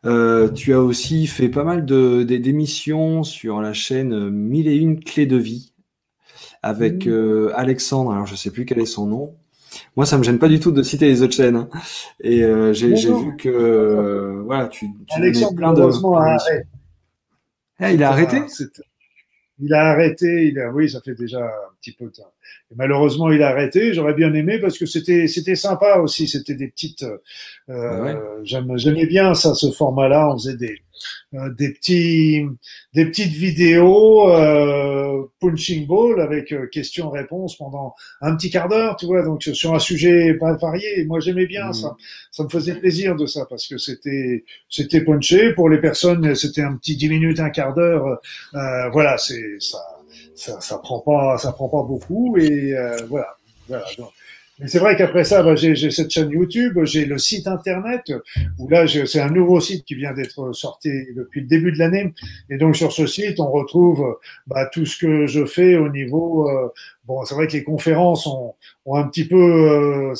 Euh, 0.06 0.49
tu 0.52 0.73
as 0.73 0.82
aussi 0.82 1.26
fait 1.27 1.49
pas 1.49 1.64
mal 1.64 1.86
de, 1.86 2.23
d'émissions 2.23 3.23
sur 3.23 3.61
la 3.61 3.73
chaîne 3.73 4.30
Mille 4.30 4.68
et 4.68 4.76
une 4.76 5.03
clés 5.03 5.26
de 5.26 5.38
vie 5.38 5.73
avec 6.61 7.06
mmh. 7.06 7.10
euh, 7.10 7.52
Alexandre. 7.56 8.11
Alors 8.11 8.26
je 8.26 8.36
sais 8.36 8.52
plus 8.52 8.65
quel 8.65 8.80
est 8.80 8.86
son 8.86 9.07
nom. 9.07 9.36
Moi, 9.98 10.06
ça 10.06 10.18
me 10.18 10.23
gêne 10.23 10.40
pas 10.40 10.48
du 10.48 10.60
tout 10.60 10.72
de 10.72 10.82
citer 10.84 11.07
les 11.07 11.22
autres 11.22 11.34
chaînes. 11.34 11.56
Hein. 11.56 11.69
Et 12.22 12.44
euh, 12.44 12.72
j'ai, 12.72 12.94
vu 12.94 13.36
que 13.38 14.41
voilà, 14.45 14.68
tu, 14.68 14.88
tu 15.07 15.15
Alexandre 15.15 15.56
plein 15.56 15.73
de. 15.73 15.82
Ah, 17.80 17.91
il 17.91 18.03
a 18.03 18.10
arrêté? 18.10 18.41
Il 19.60 19.73
a 19.73 19.91
arrêté. 19.91 20.48
Il 20.48 20.60
a, 20.60 20.72
oui, 20.72 20.90
ça 20.90 21.02
fait 21.02 21.15
déjà 21.15 21.44
un 21.45 21.76
petit 21.80 21.94
peu 21.94 22.06
de 22.06 22.11
temps 22.11 22.34
malheureusement, 22.76 23.32
il 23.32 23.41
a 23.41 23.49
arrêté. 23.49 23.94
J'aurais 23.94 24.14
bien 24.14 24.34
aimé 24.34 24.60
parce 24.60 24.77
que 24.77 24.86
c'était 24.86 25.27
c'était 25.27 25.56
sympa 25.56 25.98
aussi. 25.98 26.27
C'était 26.27 26.56
des 26.56 26.68
petites. 26.68 27.06
Euh, 27.69 28.15
ah 28.15 28.41
J'aimais 28.44 29.06
bien 29.06 29.34
ça, 29.34 29.53
ce 29.53 29.72
format-là. 29.72 30.30
On 30.32 30.38
faisait 30.38 30.57
des 30.57 30.72
euh, 30.72 30.85
des 31.34 31.74
petits 31.74 32.46
des 32.94 33.06
petites 33.06 33.34
vidéos 33.34 34.30
euh, 34.30 35.24
punching 35.40 35.86
ball 35.88 36.22
avec 36.22 36.52
euh, 36.52 36.68
questions-réponses 36.68 37.58
pendant 37.58 37.94
un 38.22 38.36
petit 38.36 38.50
quart 38.50 38.70
d'heure, 38.70 38.96
tu 38.96 39.06
vois. 39.06 39.24
Donc 39.24 39.44
sur 39.44 39.74
un 39.74 39.80
sujet 39.80 40.34
pas 40.36 40.54
varié. 40.54 41.06
Moi, 41.06 41.20
j'aimais 41.20 41.46
bien 41.46 41.70
mmh. 41.70 41.74
ça. 41.74 41.96
Ça 42.32 42.44
me 42.44 42.50
faisait 42.50 42.76
plaisir 42.76 43.16
de 43.16 43.26
ça 43.26 43.46
parce 43.50 43.68
que 43.68 43.78
c'était 43.78 44.46
c'était 44.70 45.02
punché 45.02 45.54
pour 45.54 45.70
les 45.70 45.80
personnes. 45.80 46.36
C'était 46.36 46.62
un 46.62 46.76
petit 46.76 46.96
dix 46.96 47.10
minutes, 47.10 47.40
un 47.40 47.50
quart 47.50 47.74
d'heure. 47.74 48.20
Euh, 48.54 48.90
voilà, 48.90 49.18
c'est 49.18 49.60
ça 49.60 49.80
ça, 50.36 50.60
ça 50.62 50.78
prend 50.78 51.00
pas, 51.00 51.38
ça 51.38 51.52
prend 51.54 51.70
pas 51.70 51.84
beaucoup 51.84 52.38
et 52.38 52.74
euh, 52.74 52.98
voilà. 53.08 53.38
voilà. 53.68 53.86
Mais 54.60 54.68
c'est 54.68 54.80
vrai 54.80 54.95
qu'après 54.95 55.26
ça, 55.26 55.44
bah, 55.44 55.56
j'ai 55.56 55.76
cette 55.91 56.10
chaîne 56.11 56.30
YouTube, 56.30 56.80
j'ai 56.84 57.06
le 57.06 57.18
site 57.18 57.48
internet 57.48 58.14
où 58.57 58.69
là, 58.69 58.86
c'est 58.88 59.19
un 59.19 59.30
nouveau 59.30 59.60
site 59.60 59.84
qui 59.84 59.95
vient 59.95 60.14
d'être 60.14 60.53
sorti 60.53 60.90
depuis 61.14 61.41
le 61.41 61.48
début 61.48 61.73
de 61.73 61.77
l'année. 61.77 62.14
Et 62.49 62.57
donc 62.57 62.77
sur 62.77 62.94
ce 62.94 63.06
site, 63.06 63.40
on 63.40 63.52
retrouve 63.52 64.18
bah, 64.48 64.65
tout 64.72 64.86
ce 64.86 64.98
que 64.98 65.27
je 65.27 65.45
fais 65.45 65.76
au 65.76 65.90
niveau 65.90 66.49
euh, 66.49 66.69
Bon, 67.07 67.23
c'est 67.23 67.36
vrai 67.36 67.48
que 67.48 67.53
les 67.53 67.64
conférences 67.64 68.26
ont, 68.26 68.56
ont 68.86 68.95
un 68.95 69.07
petit 69.07 69.27
peu, 69.27 69.36
euh, 69.36 70.14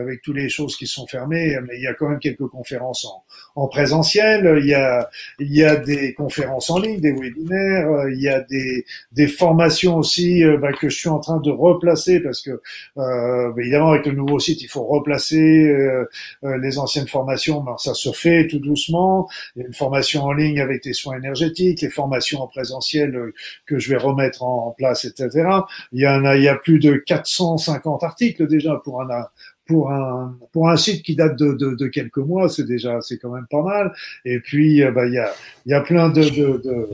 avec 0.00 0.22
toutes 0.22 0.36
les 0.36 0.48
choses 0.48 0.76
qui 0.76 0.86
sont 0.86 1.06
fermées, 1.06 1.56
mais 1.66 1.76
il 1.76 1.82
y 1.82 1.86
a 1.86 1.94
quand 1.94 2.08
même 2.08 2.18
quelques 2.18 2.48
conférences 2.48 3.04
en, 3.04 3.24
en 3.54 3.68
présentiel. 3.68 4.58
Il 4.60 4.66
y 4.66 4.74
a, 4.74 5.08
il 5.38 5.54
y 5.54 5.64
a 5.64 5.76
des 5.76 6.14
conférences 6.14 6.70
en 6.70 6.78
ligne, 6.78 7.00
des 7.00 7.12
webinaires. 7.12 7.90
Euh, 7.90 8.12
il 8.12 8.20
y 8.20 8.28
a 8.28 8.40
des, 8.40 8.84
des 9.12 9.26
formations 9.26 9.96
aussi 9.96 10.44
euh, 10.44 10.56
bah, 10.56 10.72
que 10.72 10.88
je 10.88 10.96
suis 10.96 11.08
en 11.08 11.18
train 11.18 11.40
de 11.40 11.50
replacer 11.50 12.20
parce 12.20 12.40
que 12.42 12.50
euh, 12.50 13.52
bah, 13.52 13.54
évidemment 13.58 13.90
avec 13.90 14.06
le 14.06 14.12
nouveau 14.12 14.38
site, 14.38 14.62
il 14.62 14.68
faut 14.68 14.84
replacer 14.84 15.68
euh, 15.68 16.06
les 16.42 16.78
anciennes 16.78 17.08
formations. 17.08 17.60
Ben, 17.60 17.76
ça 17.78 17.94
se 17.94 18.12
fait 18.12 18.46
tout 18.48 18.58
doucement. 18.58 19.28
Il 19.56 19.62
y 19.62 19.64
a 19.64 19.68
une 19.68 19.74
formation 19.74 20.24
en 20.24 20.32
ligne 20.32 20.60
avec 20.60 20.82
des 20.82 20.92
soins 20.92 21.16
énergétiques, 21.16 21.80
les 21.80 21.90
formations 21.90 22.40
en 22.42 22.48
présentiel 22.48 23.32
que 23.66 23.78
je 23.78 23.90
vais 23.90 23.96
remettre 23.96 24.42
en, 24.42 24.68
en 24.68 24.70
place, 24.70 25.04
etc. 25.04 25.48
Il 25.92 26.00
y 26.00 26.04
a 26.04 26.14
un 26.14 26.24
il 26.36 26.42
y 26.42 26.48
a 26.48 26.56
plus 26.56 26.78
de 26.78 26.94
450 26.94 28.02
articles 28.02 28.46
déjà 28.46 28.80
pour 28.84 29.02
un, 29.02 29.26
pour 29.66 29.90
un, 29.90 30.38
pour 30.52 30.68
un 30.68 30.76
site 30.76 31.02
qui 31.02 31.14
date 31.16 31.38
de, 31.38 31.52
de, 31.52 31.74
de 31.74 31.86
quelques 31.86 32.18
mois, 32.18 32.48
c'est 32.48 32.66
déjà, 32.66 33.00
c'est 33.00 33.18
quand 33.18 33.30
même 33.30 33.46
pas 33.50 33.62
mal. 33.62 33.92
Et 34.24 34.40
puis, 34.40 34.82
euh, 34.82 34.90
bah, 34.90 35.06
il 35.06 35.14
y 35.14 35.18
a, 35.18 35.32
il 35.66 35.72
y 35.72 35.74
a 35.74 35.80
plein 35.80 36.08
de, 36.08 36.22
de, 36.22 36.88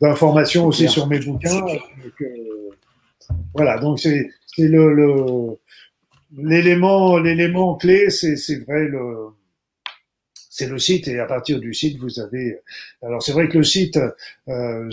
d'informations 0.00 0.66
aussi 0.66 0.88
sur 0.88 1.06
mes 1.06 1.18
bouquins. 1.18 1.64
Euh, 2.20 2.70
voilà, 3.54 3.78
donc 3.78 4.00
c'est, 4.00 4.30
c'est 4.46 4.68
le, 4.68 4.94
le, 4.94 5.58
l'élément, 6.36 7.18
l'élément 7.18 7.74
clé, 7.74 8.10
c'est, 8.10 8.36
c'est 8.36 8.64
vrai 8.64 8.86
le, 8.86 9.28
c'est 10.56 10.68
le 10.68 10.78
site 10.78 11.08
et 11.08 11.18
à 11.18 11.26
partir 11.26 11.58
du 11.58 11.74
site 11.74 11.98
vous 11.98 12.20
avez 12.20 12.60
alors 13.02 13.20
c'est 13.20 13.32
vrai 13.32 13.48
que 13.48 13.58
le 13.58 13.64
site 13.64 13.98
euh, 14.48 14.88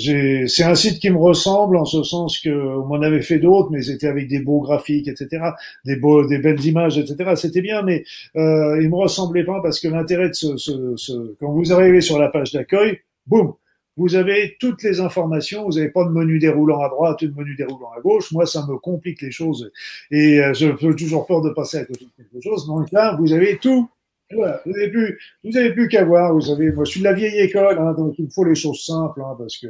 c'est 0.47 0.63
un 0.63 0.73
site 0.73 0.99
qui 0.99 1.11
me 1.11 1.17
ressemble 1.17 1.77
en 1.77 1.85
ce 1.85 2.01
sens 2.01 2.39
que 2.39 2.49
on 2.49 2.87
m'en 2.87 2.99
avait 3.03 3.21
fait 3.21 3.37
d'autres 3.37 3.69
mais 3.69 3.83
c'était 3.83 4.07
avec 4.07 4.27
des 4.27 4.39
beaux 4.39 4.61
graphiques 4.61 5.07
etc 5.07 5.51
des 5.85 5.97
beaux 5.97 6.25
des 6.25 6.39
belles 6.39 6.65
images 6.65 6.97
etc 6.97 7.33
c'était 7.35 7.61
bien 7.61 7.83
mais 7.83 8.03
euh, 8.37 8.81
il 8.81 8.89
me 8.89 8.95
ressemblait 8.95 9.43
pas 9.43 9.61
parce 9.61 9.79
que 9.79 9.87
l'intérêt 9.87 10.29
de 10.29 10.33
ce, 10.33 10.57
ce, 10.57 10.95
ce, 10.95 11.35
quand 11.39 11.51
vous 11.51 11.71
arrivez 11.71 12.01
sur 12.01 12.17
la 12.17 12.29
page 12.29 12.53
d'accueil 12.53 13.01
boum 13.27 13.53
vous 13.97 14.15
avez 14.15 14.55
toutes 14.57 14.81
les 14.83 15.01
informations, 15.01 15.65
vous 15.65 15.73
n'avez 15.73 15.89
pas 15.89 16.05
de 16.05 16.09
menu 16.09 16.39
déroulant 16.39 16.81
à 16.81 16.87
droite, 16.87 17.23
de 17.23 17.33
menu 17.35 17.55
déroulant 17.55 17.91
à 17.95 17.99
gauche. 17.99 18.31
Moi, 18.31 18.45
ça 18.45 18.65
me 18.65 18.77
complique 18.77 19.21
les 19.21 19.31
choses 19.31 19.69
et 20.09 20.39
euh, 20.39 20.53
je 20.53 20.69
peux 20.69 20.95
toujours 20.95 21.25
peur 21.27 21.41
de 21.41 21.49
passer 21.49 21.79
à 21.79 21.85
côté 21.85 22.05
de 22.05 22.23
quelque 22.23 22.41
chose. 22.41 22.65
Donc 22.67 22.89
là, 22.93 23.17
vous 23.19 23.33
avez 23.33 23.57
tout 23.57 23.89
vous 24.33 24.71
n'avez 24.71 24.89
plus, 24.89 25.19
vous 25.43 25.57
avez 25.57 25.71
plus 25.73 25.87
qu'à 25.87 26.03
voir. 26.03 26.33
Vous 26.33 26.41
savez, 26.41 26.71
moi, 26.71 26.83
je 26.85 26.91
suis 26.91 26.99
de 26.99 27.05
la 27.05 27.13
vieille 27.13 27.39
école, 27.39 27.77
hein, 27.79 27.93
donc 27.97 28.15
il 28.17 28.25
me 28.25 28.29
faut 28.29 28.43
les 28.43 28.55
choses 28.55 28.83
simples, 28.83 29.21
hein, 29.21 29.35
parce 29.37 29.57
que. 29.57 29.67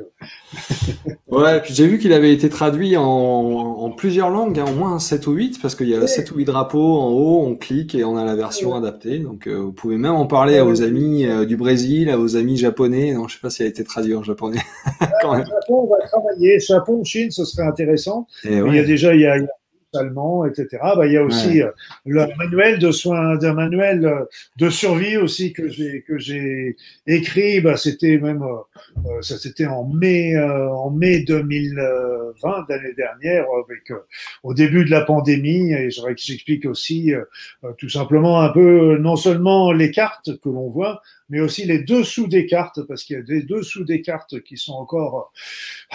ouais, 1.29 1.61
puis 1.61 1.73
j'ai 1.73 1.87
vu 1.87 1.97
qu'il 1.99 2.13
avait 2.13 2.33
été 2.33 2.49
traduit 2.49 2.97
en, 2.97 3.03
en 3.03 3.91
plusieurs 3.91 4.29
langues, 4.29 4.59
hein, 4.59 4.65
au 4.67 4.75
moins 4.75 4.99
7 4.99 5.27
ou 5.27 5.33
8, 5.33 5.61
parce 5.61 5.75
qu'il 5.75 5.89
y 5.89 5.95
a 5.95 6.05
7 6.07 6.31
ou 6.31 6.37
8 6.37 6.45
drapeaux 6.45 6.99
en 6.99 7.09
haut, 7.09 7.41
on 7.45 7.55
clique 7.55 7.95
et 7.95 8.03
on 8.03 8.17
a 8.17 8.25
la 8.25 8.35
version 8.35 8.75
adaptée. 8.75 9.19
Donc, 9.19 9.47
euh, 9.47 9.55
vous 9.55 9.71
pouvez 9.71 9.97
même 9.97 10.13
en 10.13 10.27
parler 10.27 10.57
à 10.57 10.63
vos 10.63 10.81
amis 10.81 11.25
euh, 11.25 11.45
du 11.45 11.57
Brésil, 11.57 12.09
à 12.09 12.17
vos 12.17 12.35
amis 12.35 12.57
japonais. 12.57 13.13
Non, 13.13 13.27
je 13.27 13.35
sais 13.35 13.41
pas 13.41 13.49
s'il 13.49 13.65
a 13.65 13.69
été 13.69 13.83
traduit 13.83 14.15
en 14.15 14.23
japonais. 14.23 14.61
Quand 15.21 15.35
même. 15.35 15.45
Japon, 15.45 15.87
on 15.87 15.87
va 15.87 16.05
travailler. 16.07 16.59
Japon, 16.59 17.03
Chine, 17.03 17.31
ce 17.31 17.45
serait 17.45 17.67
intéressant. 17.67 18.27
Il 18.43 18.51
y 18.51 18.79
a 18.79 18.83
déjà, 18.83 19.13
il 19.13 19.21
y 19.21 19.25
a, 19.25 19.37
allemand, 19.95 20.45
etc. 20.45 20.67
Bah, 20.95 21.05
il 21.05 21.13
y 21.13 21.17
a 21.17 21.23
aussi 21.23 21.61
euh, 21.61 21.71
le 22.05 22.25
manuel 22.37 22.79
de 22.79 22.91
soins, 22.91 23.35
d'un 23.37 23.53
manuel 23.53 24.05
euh, 24.05 24.25
de 24.57 24.69
survie 24.69 25.17
aussi 25.17 25.53
que 25.53 25.67
j'ai 25.67 26.03
que 26.07 26.17
j'ai 26.17 26.75
écrit. 27.07 27.61
Bah, 27.61 27.77
c'était 27.77 28.17
même 28.17 28.43
euh, 28.43 29.21
ça 29.21 29.37
c'était 29.37 29.65
en 29.65 29.85
mai 29.85 30.37
en 30.39 30.89
mai 30.91 31.21
2020 31.21 32.65
l'année 32.69 32.93
dernière 32.95 33.45
avec 33.65 33.91
au 34.43 34.53
début 34.53 34.85
de 34.85 34.91
la 34.91 35.01
pandémie 35.01 35.73
et 35.73 35.89
j'explique 35.89 36.65
aussi 36.65 37.13
tout 37.77 37.89
simplement 37.89 38.41
un 38.41 38.49
peu 38.49 38.97
non 38.97 39.15
seulement 39.15 39.71
les 39.71 39.91
cartes 39.91 40.39
que 40.41 40.49
l'on 40.49 40.69
voit 40.69 41.01
mais 41.31 41.39
aussi 41.39 41.63
les 41.65 41.79
dessous 41.79 42.27
des 42.27 42.45
cartes, 42.45 42.81
parce 42.83 43.05
qu'il 43.05 43.15
y 43.15 43.19
a 43.19 43.23
des 43.23 43.41
dessous 43.41 43.85
des 43.85 44.01
cartes 44.01 44.41
qui 44.41 44.57
sont 44.57 44.73
encore 44.73 45.31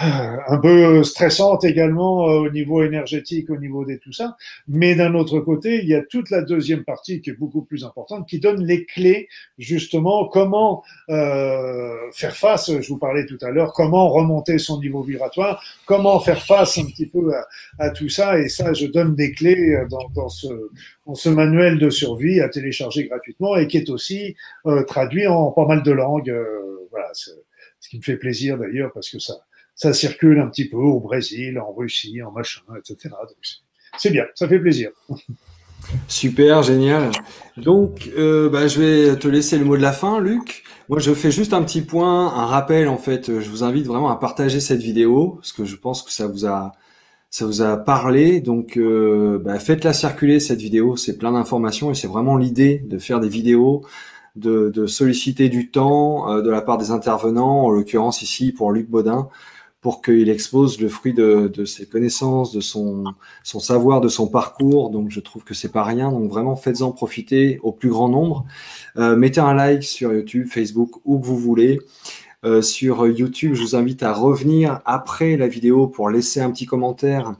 euh, 0.01 0.05
un 0.47 0.57
peu 0.57 1.03
stressantes 1.03 1.63
également 1.63 2.25
au 2.25 2.49
niveau 2.49 2.83
énergétique, 2.83 3.49
au 3.51 3.57
niveau 3.57 3.85
des 3.85 3.99
tout 3.99 4.11
ça. 4.11 4.35
Mais 4.67 4.95
d'un 4.95 5.13
autre 5.13 5.39
côté, 5.39 5.79
il 5.83 5.87
y 5.87 5.93
a 5.93 6.01
toute 6.01 6.31
la 6.31 6.41
deuxième 6.41 6.83
partie 6.83 7.21
qui 7.21 7.29
est 7.29 7.39
beaucoup 7.39 7.61
plus 7.61 7.85
importante, 7.85 8.27
qui 8.27 8.39
donne 8.39 8.65
les 8.65 8.83
clés 8.85 9.29
justement 9.59 10.27
comment 10.27 10.83
euh, 11.09 11.95
faire 12.11 12.35
face. 12.35 12.71
Je 12.81 12.87
vous 12.89 12.97
parlais 12.97 13.27
tout 13.27 13.37
à 13.41 13.51
l'heure, 13.51 13.73
comment 13.73 14.09
remonter 14.09 14.57
son 14.57 14.81
niveau 14.81 15.03
vibratoire, 15.03 15.63
comment 15.85 16.19
faire 16.19 16.43
face 16.43 16.79
un 16.79 16.85
petit 16.85 17.05
peu 17.05 17.31
à, 17.35 17.47
à 17.77 17.91
tout 17.91 18.09
ça. 18.09 18.39
Et 18.39 18.49
ça, 18.49 18.73
je 18.73 18.87
donne 18.87 19.13
des 19.13 19.31
clés 19.33 19.83
dans, 19.91 20.09
dans 20.15 20.29
ce, 20.29 20.47
ce 21.15 21.29
manuel 21.29 21.79
de 21.79 21.89
survie 21.89 22.41
à 22.41 22.49
télécharger 22.49 23.05
gratuitement 23.07 23.55
et 23.55 23.67
qui 23.67 23.77
est 23.77 23.89
aussi 23.89 24.35
euh, 24.65 24.83
traduit 24.83 25.27
en 25.27 25.51
pas 25.51 25.65
mal 25.65 25.83
de 25.83 25.91
langues. 25.91 26.29
Euh, 26.29 26.87
voilà, 26.91 27.09
ce 27.13 27.31
qui 27.89 27.97
me 27.97 28.03
fait 28.03 28.17
plaisir 28.17 28.57
d'ailleurs 28.57 28.91
parce 28.93 29.09
que 29.09 29.19
ça, 29.19 29.35
ça 29.75 29.93
circule 29.93 30.39
un 30.39 30.47
petit 30.47 30.67
peu 30.67 30.77
au 30.77 30.99
Brésil, 30.99 31.59
en 31.59 31.71
Russie, 31.71 32.21
en 32.21 32.31
machin, 32.31 32.61
etc. 32.77 33.15
C'est 33.97 34.09
bien, 34.09 34.25
ça 34.33 34.47
fait 34.47 34.59
plaisir. 34.59 34.89
Super, 36.07 36.63
génial. 36.63 37.11
Donc, 37.55 38.09
euh, 38.17 38.49
bah, 38.49 38.67
je 38.67 38.79
vais 38.81 39.15
te 39.17 39.27
laisser 39.27 39.57
le 39.57 39.63
mot 39.63 39.77
de 39.77 39.81
la 39.81 39.93
fin, 39.93 40.19
Luc. 40.19 40.63
Moi, 40.89 40.99
je 40.99 41.13
fais 41.13 41.31
juste 41.31 41.53
un 41.53 41.63
petit 41.63 41.81
point, 41.81 42.33
un 42.33 42.45
rappel 42.45 42.87
en 42.87 42.97
fait. 42.97 43.39
Je 43.39 43.49
vous 43.49 43.63
invite 43.63 43.85
vraiment 43.85 44.09
à 44.09 44.15
partager 44.17 44.59
cette 44.59 44.81
vidéo 44.81 45.35
parce 45.35 45.53
que 45.53 45.63
je 45.63 45.75
pense 45.75 46.01
que 46.01 46.11
ça 46.11 46.27
vous 46.27 46.45
a 46.45 46.73
ça 47.29 47.45
vous 47.45 47.61
a 47.61 47.77
parlé. 47.77 48.41
Donc, 48.41 48.77
euh, 48.77 49.39
bah, 49.43 49.59
faites-la 49.59 49.93
circuler 49.93 50.39
cette 50.39 50.59
vidéo. 50.59 50.95
C'est 50.95 51.17
plein 51.17 51.33
d'informations 51.33 51.91
et 51.91 51.95
c'est 51.95 52.07
vraiment 52.07 52.37
l'idée 52.37 52.79
de 52.87 52.97
faire 52.97 53.19
des 53.19 53.29
vidéos, 53.29 53.83
de, 54.35 54.69
de 54.73 54.85
solliciter 54.87 55.49
du 55.49 55.69
temps 55.69 56.31
euh, 56.31 56.41
de 56.41 56.49
la 56.49 56.61
part 56.61 56.77
des 56.77 56.91
intervenants, 56.91 57.65
en 57.65 57.69
l'occurrence 57.69 58.21
ici 58.21 58.51
pour 58.51 58.71
Luc 58.71 58.89
Baudin, 58.89 59.29
pour 59.81 60.01
qu'il 60.01 60.29
expose 60.29 60.81
le 60.81 60.89
fruit 60.89 61.13
de, 61.13 61.51
de, 61.53 61.65
ses 61.65 61.85
connaissances, 61.85 62.51
de 62.51 62.59
son, 62.61 63.03
son 63.43 63.59
savoir, 63.59 64.01
de 64.01 64.07
son 64.09 64.27
parcours. 64.27 64.89
Donc, 64.89 65.11
je 65.11 65.19
trouve 65.19 65.43
que 65.43 65.53
c'est 65.53 65.71
pas 65.71 65.83
rien. 65.83 66.11
Donc, 66.11 66.29
vraiment, 66.29 66.55
faites-en 66.55 66.91
profiter 66.91 67.59
au 67.61 67.71
plus 67.71 67.89
grand 67.89 68.09
nombre. 68.09 68.45
Euh, 68.97 69.15
mettez 69.15 69.41
un 69.41 69.53
like 69.53 69.83
sur 69.83 70.13
YouTube, 70.13 70.47
Facebook, 70.49 70.91
où 71.05 71.19
que 71.19 71.25
vous 71.25 71.37
voulez. 71.37 71.79
Euh, 72.45 72.61
sur 72.61 73.07
YouTube. 73.07 73.55
Je 73.55 73.63
vous 73.63 73.75
invite 73.75 74.03
à 74.03 74.13
revenir 74.13 74.79
après 74.85 75.37
la 75.37 75.47
vidéo 75.47 75.87
pour 75.87 76.11
laisser 76.11 76.39
un 76.39 76.51
petit 76.51 76.67
commentaire. 76.67 77.33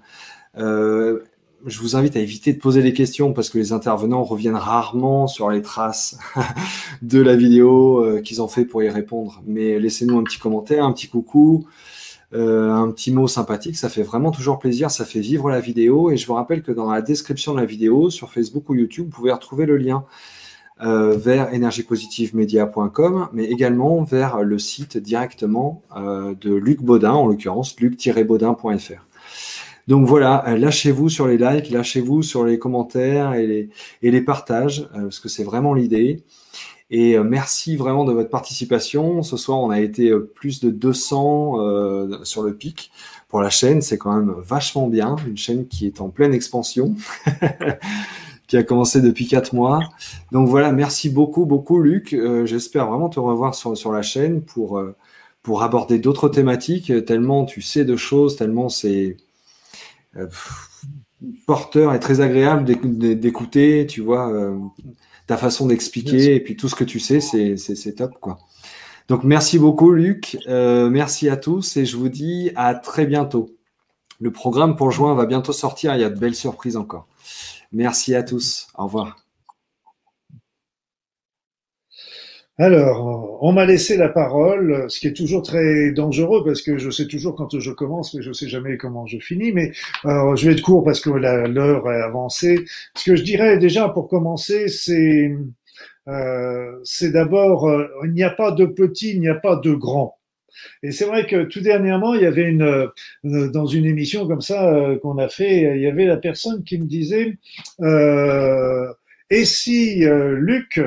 Euh, 0.57 1.19
je 1.67 1.79
vous 1.79 1.95
invite 1.95 2.15
à 2.15 2.19
éviter 2.19 2.51
de 2.51 2.57
poser 2.57 2.81
des 2.81 2.93
questions 2.93 3.31
parce 3.31 3.51
que 3.51 3.59
les 3.59 3.73
intervenants 3.73 4.23
reviennent 4.23 4.55
rarement 4.55 5.27
sur 5.27 5.51
les 5.51 5.61
traces 5.61 6.17
de 7.03 7.21
la 7.21 7.35
vidéo 7.35 8.03
euh, 8.03 8.21
qu'ils 8.21 8.41
ont 8.41 8.47
fait 8.47 8.65
pour 8.65 8.81
y 8.81 8.89
répondre. 8.89 9.43
Mais 9.45 9.77
laissez-nous 9.79 10.17
un 10.17 10.23
petit 10.23 10.39
commentaire, 10.39 10.83
un 10.83 10.93
petit 10.93 11.09
coucou, 11.09 11.67
un 12.31 12.89
petit 12.89 13.11
mot 13.11 13.27
sympathique. 13.27 13.77
Ça 13.77 13.89
fait 13.89 14.01
vraiment 14.01 14.31
toujours 14.31 14.57
plaisir. 14.57 14.89
Ça 14.89 15.05
fait 15.05 15.19
vivre 15.19 15.51
la 15.51 15.59
vidéo. 15.59 16.09
Et 16.09 16.17
je 16.17 16.25
vous 16.25 16.33
rappelle 16.33 16.63
que 16.63 16.71
dans 16.71 16.91
la 16.91 17.03
description 17.03 17.53
de 17.53 17.59
la 17.59 17.65
vidéo 17.65 18.09
sur 18.09 18.33
Facebook 18.33 18.67
ou 18.69 18.73
YouTube, 18.73 19.05
vous 19.05 19.11
pouvez 19.11 19.31
retrouver 19.31 19.67
le 19.67 19.77
lien 19.77 20.05
vers 20.79 21.53
énergiepositivemedia.com, 21.53 23.29
mais 23.33 23.45
également 23.45 24.03
vers 24.03 24.43
le 24.43 24.59
site 24.59 24.97
directement 24.97 25.81
euh, 25.95 26.33
de 26.39 26.53
Luc 26.53 26.81
Baudin, 26.81 27.13
en 27.13 27.27
l'occurrence 27.27 27.79
luc-baudin.fr. 27.79 29.07
Donc 29.87 30.05
voilà, 30.05 30.47
euh, 30.47 30.57
lâchez-vous 30.57 31.09
sur 31.09 31.27
les 31.27 31.37
likes, 31.37 31.69
lâchez-vous 31.69 32.21
sur 32.21 32.43
les 32.45 32.59
commentaires 32.59 33.33
et 33.33 33.47
les, 33.47 33.69
et 34.01 34.11
les 34.11 34.21
partages, 34.21 34.87
parce 34.93 35.19
que 35.19 35.29
c'est 35.29 35.43
vraiment 35.43 35.73
l'idée. 35.73 36.23
Et 36.89 37.17
merci 37.19 37.75
vraiment 37.75 38.05
de 38.05 38.13
votre 38.13 38.29
participation. 38.29 39.21
Ce 39.21 39.35
soir, 39.35 39.59
on 39.59 39.69
a 39.71 39.81
été 39.81 40.09
plus 40.35 40.61
de 40.61 40.69
200 40.69 42.23
sur 42.23 42.43
le 42.43 42.55
pic 42.55 42.91
pour 43.27 43.41
la 43.41 43.49
chaîne. 43.49 43.81
C'est 43.81 43.97
quand 43.97 44.15
même 44.15 44.33
vachement 44.37 44.87
bien. 44.87 45.17
Une 45.27 45.35
chaîne 45.35 45.67
qui 45.67 45.85
est 45.85 45.99
en 45.99 46.07
pleine 46.07 46.33
expansion. 46.33 46.95
qui 48.47 48.57
a 48.57 48.63
commencé 48.63 49.01
depuis 49.01 49.27
quatre 49.27 49.53
mois. 49.53 49.81
Donc 50.31 50.47
voilà, 50.47 50.71
merci 50.71 51.09
beaucoup, 51.09 51.45
beaucoup, 51.45 51.81
Luc. 51.81 52.13
Euh, 52.13 52.45
j'espère 52.45 52.87
vraiment 52.87 53.09
te 53.09 53.19
revoir 53.19 53.53
sur, 53.53 53.77
sur 53.77 53.91
la 53.91 54.01
chaîne 54.01 54.41
pour, 54.41 54.79
euh, 54.79 54.95
pour 55.43 55.63
aborder 55.63 55.99
d'autres 55.99 56.29
thématiques, 56.29 56.91
tellement 57.05 57.45
tu 57.45 57.61
sais 57.61 57.85
de 57.85 57.95
choses, 57.95 58.37
tellement 58.37 58.69
c'est 58.69 59.17
euh, 60.15 60.27
porteur 61.45 61.93
et 61.93 61.99
très 61.99 62.21
agréable 62.21 62.63
d'écouter, 63.19 63.85
tu 63.87 64.01
vois, 64.01 64.31
ta 65.25 65.35
façon 65.35 65.67
d'expliquer 65.67 66.35
et 66.35 66.39
puis 66.39 66.55
tout 66.55 66.69
ce 66.69 66.75
que 66.75 66.83
tu 66.83 66.99
sais, 66.99 67.19
c'est 67.19 67.95
top, 67.95 68.13
quoi. 68.19 68.37
Donc 69.07 69.23
merci 69.23 69.57
beaucoup, 69.57 69.91
Luc. 69.91 70.37
merci 70.47 71.29
à 71.29 71.37
tous 71.37 71.77
et 71.77 71.85
je 71.85 71.97
vous 71.97 72.09
dis 72.09 72.51
à 72.55 72.75
très 72.75 73.05
bientôt. 73.05 73.49
Le 74.19 74.31
programme 74.31 74.75
pour 74.75 74.91
juin 74.91 75.15
va 75.15 75.25
bientôt 75.25 75.53
sortir, 75.53 75.95
il 75.95 76.01
y 76.01 76.03
a 76.03 76.09
de 76.09 76.19
belles 76.19 76.35
surprises 76.35 76.77
encore. 76.77 77.07
Merci 77.71 78.15
à 78.15 78.23
tous. 78.23 78.67
Au 78.75 78.85
revoir. 78.85 79.17
Alors, 82.59 83.37
on 83.43 83.51
m'a 83.51 83.65
laissé 83.65 83.97
la 83.97 84.09
parole, 84.09 84.89
ce 84.89 84.99
qui 84.99 85.07
est 85.07 85.13
toujours 85.13 85.43
très 85.43 85.91
dangereux 85.91 86.43
parce 86.43 86.63
que 86.63 86.79
je 86.79 86.89
sais 86.89 87.05
toujours 87.05 87.35
quand 87.35 87.59
je 87.59 87.71
commence, 87.71 88.15
mais 88.15 88.23
je 88.23 88.33
sais 88.33 88.47
jamais 88.47 88.77
comment 88.77 89.05
je 89.05 89.19
finis. 89.19 89.51
Mais 89.51 89.73
je 90.03 90.45
vais 90.45 90.53
être 90.53 90.61
court 90.61 90.83
parce 90.83 90.99
que 90.99 91.11
l'heure 91.11 91.91
est 91.91 92.01
avancée. 92.01 92.65
Ce 92.95 93.03
que 93.03 93.15
je 93.15 93.21
dirais 93.21 93.59
déjà 93.59 93.89
pour 93.89 94.07
commencer, 94.07 94.69
c'est 94.69 95.31
euh, 96.07 96.79
c'est 96.83 97.11
d'abord, 97.11 97.67
euh, 97.67 97.87
il 98.05 98.13
n'y 98.13 98.23
a 98.23 98.29
pas 98.29 98.51
de 98.51 98.65
petit, 98.65 99.11
il 99.11 99.19
n'y 99.19 99.27
a 99.27 99.35
pas 99.35 99.57
de 99.57 99.73
grand. 99.73 100.16
Et 100.83 100.91
c'est 100.91 101.05
vrai 101.05 101.25
que 101.25 101.43
tout 101.43 101.61
dernièrement, 101.61 102.13
il 102.13 102.21
y 102.21 102.25
avait 102.25 102.43
une 102.49 102.91
euh, 103.25 103.49
dans 103.49 103.65
une 103.65 103.85
émission 103.85 104.27
comme 104.27 104.41
ça 104.41 104.73
euh, 104.73 104.97
qu'on 104.99 105.17
a 105.17 105.29
fait, 105.29 105.75
il 105.75 105.81
y 105.81 105.87
avait 105.87 106.05
la 106.05 106.17
personne 106.17 106.63
qui 106.63 106.77
me 106.77 106.85
disait 106.85 107.37
euh, 107.81 108.91
et 109.29 109.43
si 109.43 110.05
Luc 110.05 110.79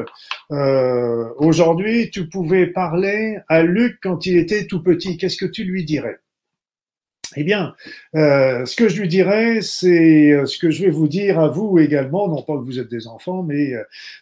aujourd'hui 0.51 2.11
tu 2.11 2.27
pouvais 2.29 2.67
parler 2.69 3.37
à 3.49 3.63
Luc 3.63 3.99
quand 4.03 4.25
il 4.25 4.39
était 4.39 4.67
tout 4.67 4.83
petit, 4.83 5.19
qu'est-ce 5.19 5.37
que 5.37 5.47
tu 5.47 5.65
lui 5.65 5.85
dirais? 5.85 6.21
Eh 7.37 7.45
bien, 7.45 7.75
euh, 8.17 8.67
ce 8.67 8.75
que 8.75 8.89
je 8.89 9.01
lui 9.01 9.07
dirais, 9.09 9.61
c'est 9.63 10.47
ce 10.47 10.59
que 10.59 10.71
je 10.71 10.83
vais 10.85 10.91
vous 10.91 11.07
dire 11.07 11.39
à 11.39 11.49
vous 11.49 11.79
également, 11.79 12.29
non 12.29 12.43
pas 12.43 12.55
que 12.55 12.65
vous 12.65 12.81
êtes 12.81 12.89
des 12.89 13.07
enfants, 13.07 13.45
mais 13.45 13.73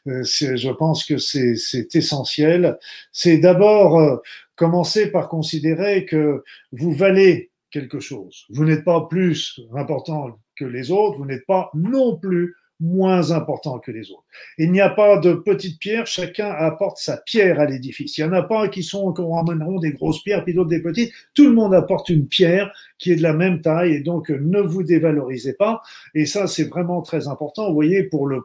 euh, 0.07 0.23
je 0.25 0.71
pense 0.73 1.07
que 1.07 1.17
c'est 1.17 1.95
essentiel. 1.95 2.77
C'est 3.11 3.39
d'abord 3.39 4.21
commencez 4.59 5.11
par 5.11 5.29
considérer 5.29 6.05
que 6.05 6.45
vous 6.73 6.93
valez 6.93 7.51
quelque 7.71 8.01
chose. 8.01 8.45
Vous 8.51 8.65
n'êtes 8.65 8.85
pas 8.85 9.07
plus 9.09 9.61
important 9.75 10.39
que 10.57 10.65
les 10.65 10.91
autres, 10.91 11.17
vous 11.17 11.27
n'êtes 11.27 11.47
pas 11.47 11.71
non 11.75 12.19
plus 12.19 12.55
moins 12.81 13.31
important 13.31 13.79
que 13.79 13.91
les 13.91 14.11
autres. 14.11 14.27
Il 14.59 14.73
n'y 14.73 14.81
a 14.81 14.91
pas 14.91 15.19
de 15.19 15.35
petites 15.35 15.79
pierres, 15.79 16.07
chacun 16.07 16.51
apporte 16.51 16.99
sa 16.99 17.17
pierre 17.17 17.61
à 17.61 17.67
l'édifice. 17.67 18.19
Il 18.19 18.25
n'y 18.25 18.31
en 18.31 18.33
a 18.33 18.43
pas 18.43 18.69
qui 18.69 18.83
sont 18.83 19.13
qu'on 19.13 19.33
ramèneront 19.35 19.79
des 19.79 19.93
grosses 19.93 20.23
pierres 20.23 20.45
puis 20.45 20.55
d'autres 20.55 20.71
des 20.71 20.83
petites. 20.83 21.13
Tout 21.35 21.45
le 21.45 21.53
monde 21.53 21.75
apporte 21.75 22.09
une 22.09 22.27
pierre 22.27 22.73
qui 22.99 23.13
est 23.13 23.17
de 23.17 23.23
la 23.23 23.33
même 23.33 23.61
taille 23.61 23.95
et 23.95 24.01
donc 24.01 24.31
ne 24.31 24.61
vous 24.61 24.83
dévalorisez 24.83 25.53
pas. 25.53 25.83
Et 26.15 26.27
ça, 26.27 26.47
c'est 26.47 26.65
vraiment 26.65 27.03
très 27.03 27.29
important. 27.29 27.69
Vous 27.69 27.75
voyez, 27.75 28.03
pour 28.03 28.27
le 28.27 28.41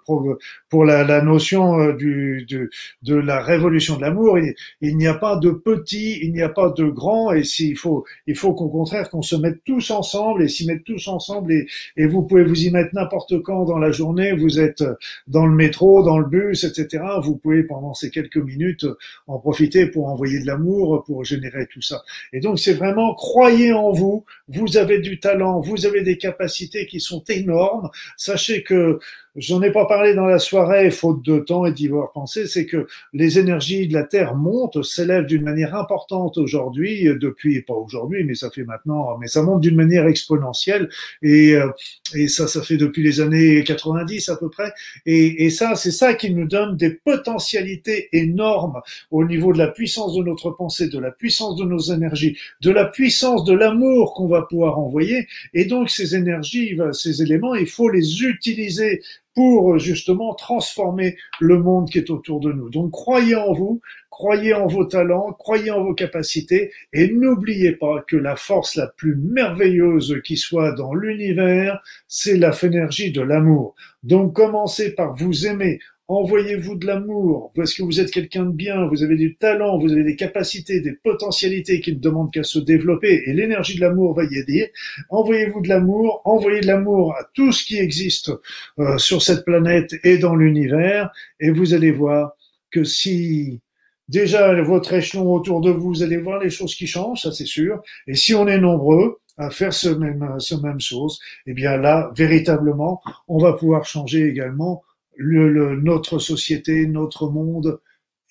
pour 0.69 0.85
la, 0.85 1.03
la 1.03 1.21
notion 1.21 1.79
euh, 1.79 1.93
du, 1.93 2.45
de, 2.49 2.69
de 3.01 3.15
la 3.15 3.41
révolution 3.41 3.97
de 3.97 4.01
l'amour, 4.01 4.37
il, 4.37 4.97
n'y 4.97 5.07
a 5.07 5.13
pas 5.13 5.37
de 5.37 5.51
petit, 5.51 6.19
il 6.21 6.33
n'y 6.33 6.41
a 6.41 6.49
pas 6.49 6.69
de 6.69 6.85
grand. 6.85 7.31
Et 7.31 7.43
s'il 7.43 7.77
faut, 7.77 8.05
il 8.27 8.35
faut 8.35 8.53
qu'au 8.53 8.69
contraire 8.69 9.09
qu'on 9.09 9.21
se 9.21 9.35
mette 9.35 9.63
tous 9.65 9.91
ensemble 9.91 10.43
et 10.43 10.47
s'y 10.47 10.67
mettre 10.67 10.83
tous 10.83 11.07
ensemble. 11.07 11.51
Et, 11.51 11.67
et 11.97 12.05
vous 12.05 12.23
pouvez 12.23 12.43
vous 12.43 12.63
y 12.63 12.71
mettre 12.71 12.93
n'importe 12.93 13.41
quand 13.41 13.65
dans 13.65 13.79
la 13.79 13.91
journée. 13.91 14.33
Vous 14.33 14.59
êtes 14.59 14.83
dans 15.27 15.45
le 15.45 15.55
métro, 15.55 15.82
dans 16.03 16.17
le 16.17 16.25
bus, 16.25 16.63
etc. 16.63 17.03
Vous 17.21 17.37
pouvez 17.37 17.63
pendant 17.63 17.93
ces 17.93 18.09
quelques 18.09 18.37
minutes 18.37 18.85
en 19.27 19.39
profiter 19.39 19.87
pour 19.87 20.07
envoyer 20.07 20.39
de 20.39 20.47
l'amour, 20.47 21.03
pour 21.03 21.23
générer 21.23 21.67
tout 21.67 21.81
ça. 21.81 22.03
Et 22.31 22.39
donc 22.39 22.59
c'est 22.59 22.73
vraiment 22.73 23.13
croyez 23.15 23.73
en 23.73 23.91
vous, 23.91 24.25
vous 24.47 24.77
avez 24.77 24.99
du 24.99 25.19
talent, 25.19 25.59
vous 25.59 25.85
avez 25.85 26.01
des 26.01 26.17
capacités 26.17 26.85
qui 26.87 26.99
sont 26.99 27.23
énormes. 27.27 27.89
Sachez 28.17 28.63
que 28.63 28.99
J'en 29.35 29.63
ai 29.63 29.71
pas 29.71 29.87
parlé 29.87 30.13
dans 30.13 30.27
la 30.27 30.37
soirée, 30.37 30.91
faute 30.91 31.25
de 31.25 31.39
temps 31.39 31.65
et 31.65 31.71
d'y 31.71 31.87
avoir 31.87 32.11
pensé, 32.11 32.45
c'est 32.45 32.67
que 32.67 32.85
les 33.13 33.39
énergies 33.39 33.87
de 33.87 33.93
la 33.93 34.03
Terre 34.03 34.35
montent, 34.35 34.83
s'élèvent 34.83 35.25
d'une 35.25 35.41
manière 35.41 35.75
importante 35.75 36.37
aujourd'hui, 36.37 37.05
depuis, 37.19 37.63
pas 37.63 37.73
aujourd'hui, 37.73 38.23
mais 38.25 38.35
ça 38.35 38.51
fait 38.51 38.63
maintenant, 38.63 39.17
mais 39.17 39.25
ça 39.25 39.41
monte 39.41 39.61
d'une 39.61 39.75
manière 39.75 40.05
exponentielle, 40.05 40.87
et, 41.23 41.55
euh, 41.55 41.67
et 42.13 42.27
ça, 42.27 42.47
ça 42.47 42.61
fait 42.61 42.77
depuis 42.77 43.01
les 43.01 43.21
années 43.21 43.63
90 43.63 44.29
à 44.29 44.35
peu 44.35 44.51
près, 44.51 44.71
et, 45.07 45.45
et 45.45 45.49
ça, 45.49 45.75
c'est 45.75 45.91
ça 45.91 46.13
qui 46.13 46.31
nous 46.31 46.47
donne 46.47 46.77
des 46.77 46.91
potentialités 46.91 48.09
énormes 48.13 48.81
au 49.09 49.25
niveau 49.25 49.51
de 49.51 49.57
la 49.57 49.67
puissance 49.69 50.15
de 50.15 50.21
notre 50.21 50.51
pensée, 50.51 50.89
de 50.89 50.99
la 50.99 51.09
puissance 51.09 51.55
de 51.55 51.63
nos 51.63 51.79
énergies, 51.79 52.37
de 52.61 52.69
la 52.69 52.85
puissance 52.85 53.45
de 53.45 53.53
l'amour 53.53 54.13
qu'on 54.13 54.27
va 54.27 54.43
pouvoir 54.43 54.77
envoyer, 54.77 55.27
et 55.55 55.65
donc 55.65 55.89
ces 55.89 56.15
énergies, 56.15 56.77
ces 56.91 57.23
éléments, 57.23 57.55
il 57.55 57.67
faut 57.67 57.89
les 57.89 58.21
utiliser 58.21 59.01
pour 59.35 59.79
justement 59.79 60.33
transformer 60.35 61.17
le 61.39 61.59
monde 61.59 61.89
qui 61.89 61.97
est 61.97 62.09
autour 62.09 62.39
de 62.39 62.51
nous. 62.51 62.69
Donc 62.69 62.91
croyez 62.91 63.35
en 63.35 63.53
vous, 63.53 63.81
croyez 64.09 64.53
en 64.53 64.67
vos 64.67 64.85
talents, 64.85 65.33
croyez 65.33 65.71
en 65.71 65.83
vos 65.83 65.93
capacités 65.93 66.71
et 66.93 67.11
n'oubliez 67.11 67.73
pas 67.73 68.03
que 68.07 68.15
la 68.15 68.35
force 68.35 68.75
la 68.75 68.87
plus 68.87 69.15
merveilleuse 69.15 70.21
qui 70.23 70.37
soit 70.37 70.71
dans 70.73 70.93
l'univers, 70.93 71.81
c'est 72.07 72.37
la 72.37 72.51
énergie 72.63 73.11
de 73.11 73.21
l'amour. 73.21 73.75
Donc 74.03 74.33
commencez 74.33 74.93
par 74.93 75.15
vous 75.15 75.47
aimer, 75.47 75.79
Envoyez-vous 76.09 76.75
de 76.75 76.85
l'amour, 76.85 77.53
parce 77.55 77.73
que 77.73 77.81
vous 77.81 78.01
êtes 78.01 78.11
quelqu'un 78.11 78.43
de 78.43 78.51
bien, 78.51 78.87
vous 78.87 79.03
avez 79.03 79.15
du 79.15 79.37
talent, 79.37 79.79
vous 79.79 79.93
avez 79.93 80.03
des 80.03 80.17
capacités, 80.17 80.81
des 80.81 80.91
potentialités 80.91 81.79
qui 81.79 81.93
ne 81.93 81.99
demandent 81.99 82.31
qu'à 82.31 82.43
se 82.43 82.59
développer, 82.59 83.23
et 83.25 83.31
l'énergie 83.31 83.75
de 83.75 83.81
l'amour 83.81 84.13
va 84.13 84.25
y 84.25 84.35
aider. 84.35 84.73
Envoyez-vous 85.09 85.61
de 85.61 85.69
l'amour, 85.69 86.21
envoyez 86.25 86.59
de 86.59 86.67
l'amour 86.67 87.15
à 87.15 87.23
tout 87.33 87.53
ce 87.53 87.63
qui 87.63 87.77
existe 87.77 88.31
euh, 88.79 88.97
sur 88.97 89.21
cette 89.21 89.45
planète 89.45 89.95
et 90.03 90.17
dans 90.17 90.35
l'univers, 90.35 91.09
et 91.39 91.51
vous 91.51 91.73
allez 91.73 91.91
voir 91.91 92.33
que 92.69 92.83
si 92.83 93.61
déjà 94.09 94.61
votre 94.61 94.91
échelon 94.91 95.33
autour 95.33 95.61
de 95.61 95.71
vous, 95.71 95.87
vous 95.93 96.03
allez 96.03 96.17
voir 96.17 96.39
les 96.39 96.49
choses 96.49 96.75
qui 96.75 96.85
changent, 96.85 97.21
ça 97.21 97.31
c'est 97.31 97.45
sûr, 97.45 97.81
et 98.07 98.15
si 98.15 98.35
on 98.35 98.47
est 98.47 98.59
nombreux, 98.59 99.19
à 99.37 99.49
faire 99.49 99.73
ce 99.73 99.89
même, 99.89 100.35
ce 100.39 100.53
même 100.55 100.79
chose, 100.79 101.19
eh 101.47 101.53
bien 101.53 101.77
là, 101.77 102.11
véritablement, 102.15 103.01
on 103.27 103.39
va 103.39 103.53
pouvoir 103.53 103.85
changer 103.85 104.27
également 104.27 104.83
le, 105.15 105.75
notre 105.75 106.19
société, 106.19 106.87
notre 106.87 107.29
monde, 107.29 107.81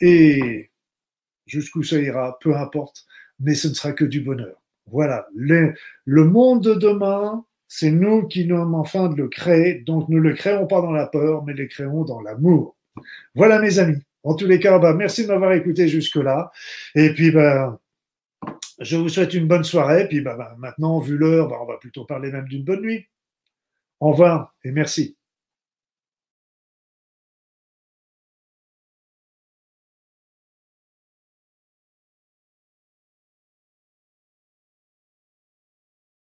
et 0.00 0.70
jusqu'où 1.46 1.82
ça 1.82 1.98
ira, 1.98 2.38
peu 2.40 2.56
importe, 2.56 3.06
mais 3.40 3.54
ce 3.54 3.68
ne 3.68 3.74
sera 3.74 3.92
que 3.92 4.04
du 4.04 4.20
bonheur. 4.20 4.56
Voilà, 4.86 5.26
le, 5.34 5.74
le 6.04 6.24
monde 6.24 6.62
de 6.62 6.74
demain, 6.74 7.44
c'est 7.68 7.90
nous 7.90 8.26
qui 8.26 8.46
nous 8.46 8.56
enfin 8.56 9.09
de 9.09 9.16
le 9.16 9.28
créer, 9.28 9.80
donc 9.80 10.09
ne 10.09 10.18
le 10.18 10.34
créons 10.34 10.66
pas 10.66 10.82
dans 10.82 10.90
la 10.90 11.06
peur, 11.06 11.44
mais 11.44 11.54
le 11.54 11.66
créons 11.66 12.04
dans 12.04 12.20
l'amour. 12.20 12.76
Voilà 13.34 13.59
mes 13.60 13.78
amis. 13.78 14.02
En 14.24 14.34
tous 14.34 14.46
les 14.46 14.60
cas, 14.60 14.78
bah, 14.78 14.94
merci 14.94 15.24
de 15.24 15.28
m'avoir 15.28 15.52
écouté 15.52 15.88
jusque-là. 15.88 16.52
Et 16.94 17.12
puis, 17.12 17.30
bah, 17.30 17.80
je 18.78 18.96
vous 18.96 19.09
souhaite 19.09 19.34
une 19.34 19.48
bonne 19.48 19.64
soirée. 19.64 20.09
Puis 20.09 20.20
bah, 20.20 20.36
bah 20.36 20.54
maintenant, 20.59 20.98
vu 21.00 21.16
l'heure, 21.16 21.48
bah, 21.48 21.59
on 21.60 21.66
va 21.66 21.78
plutôt 21.78 22.04
parler 22.04 22.30
même 22.30 22.46
d'une 22.46 22.64
bonne 22.64 22.82
nuit. 22.82 23.06
Au 24.00 24.10
revoir 24.10 24.54
et 24.64 24.72
merci. 24.72 25.16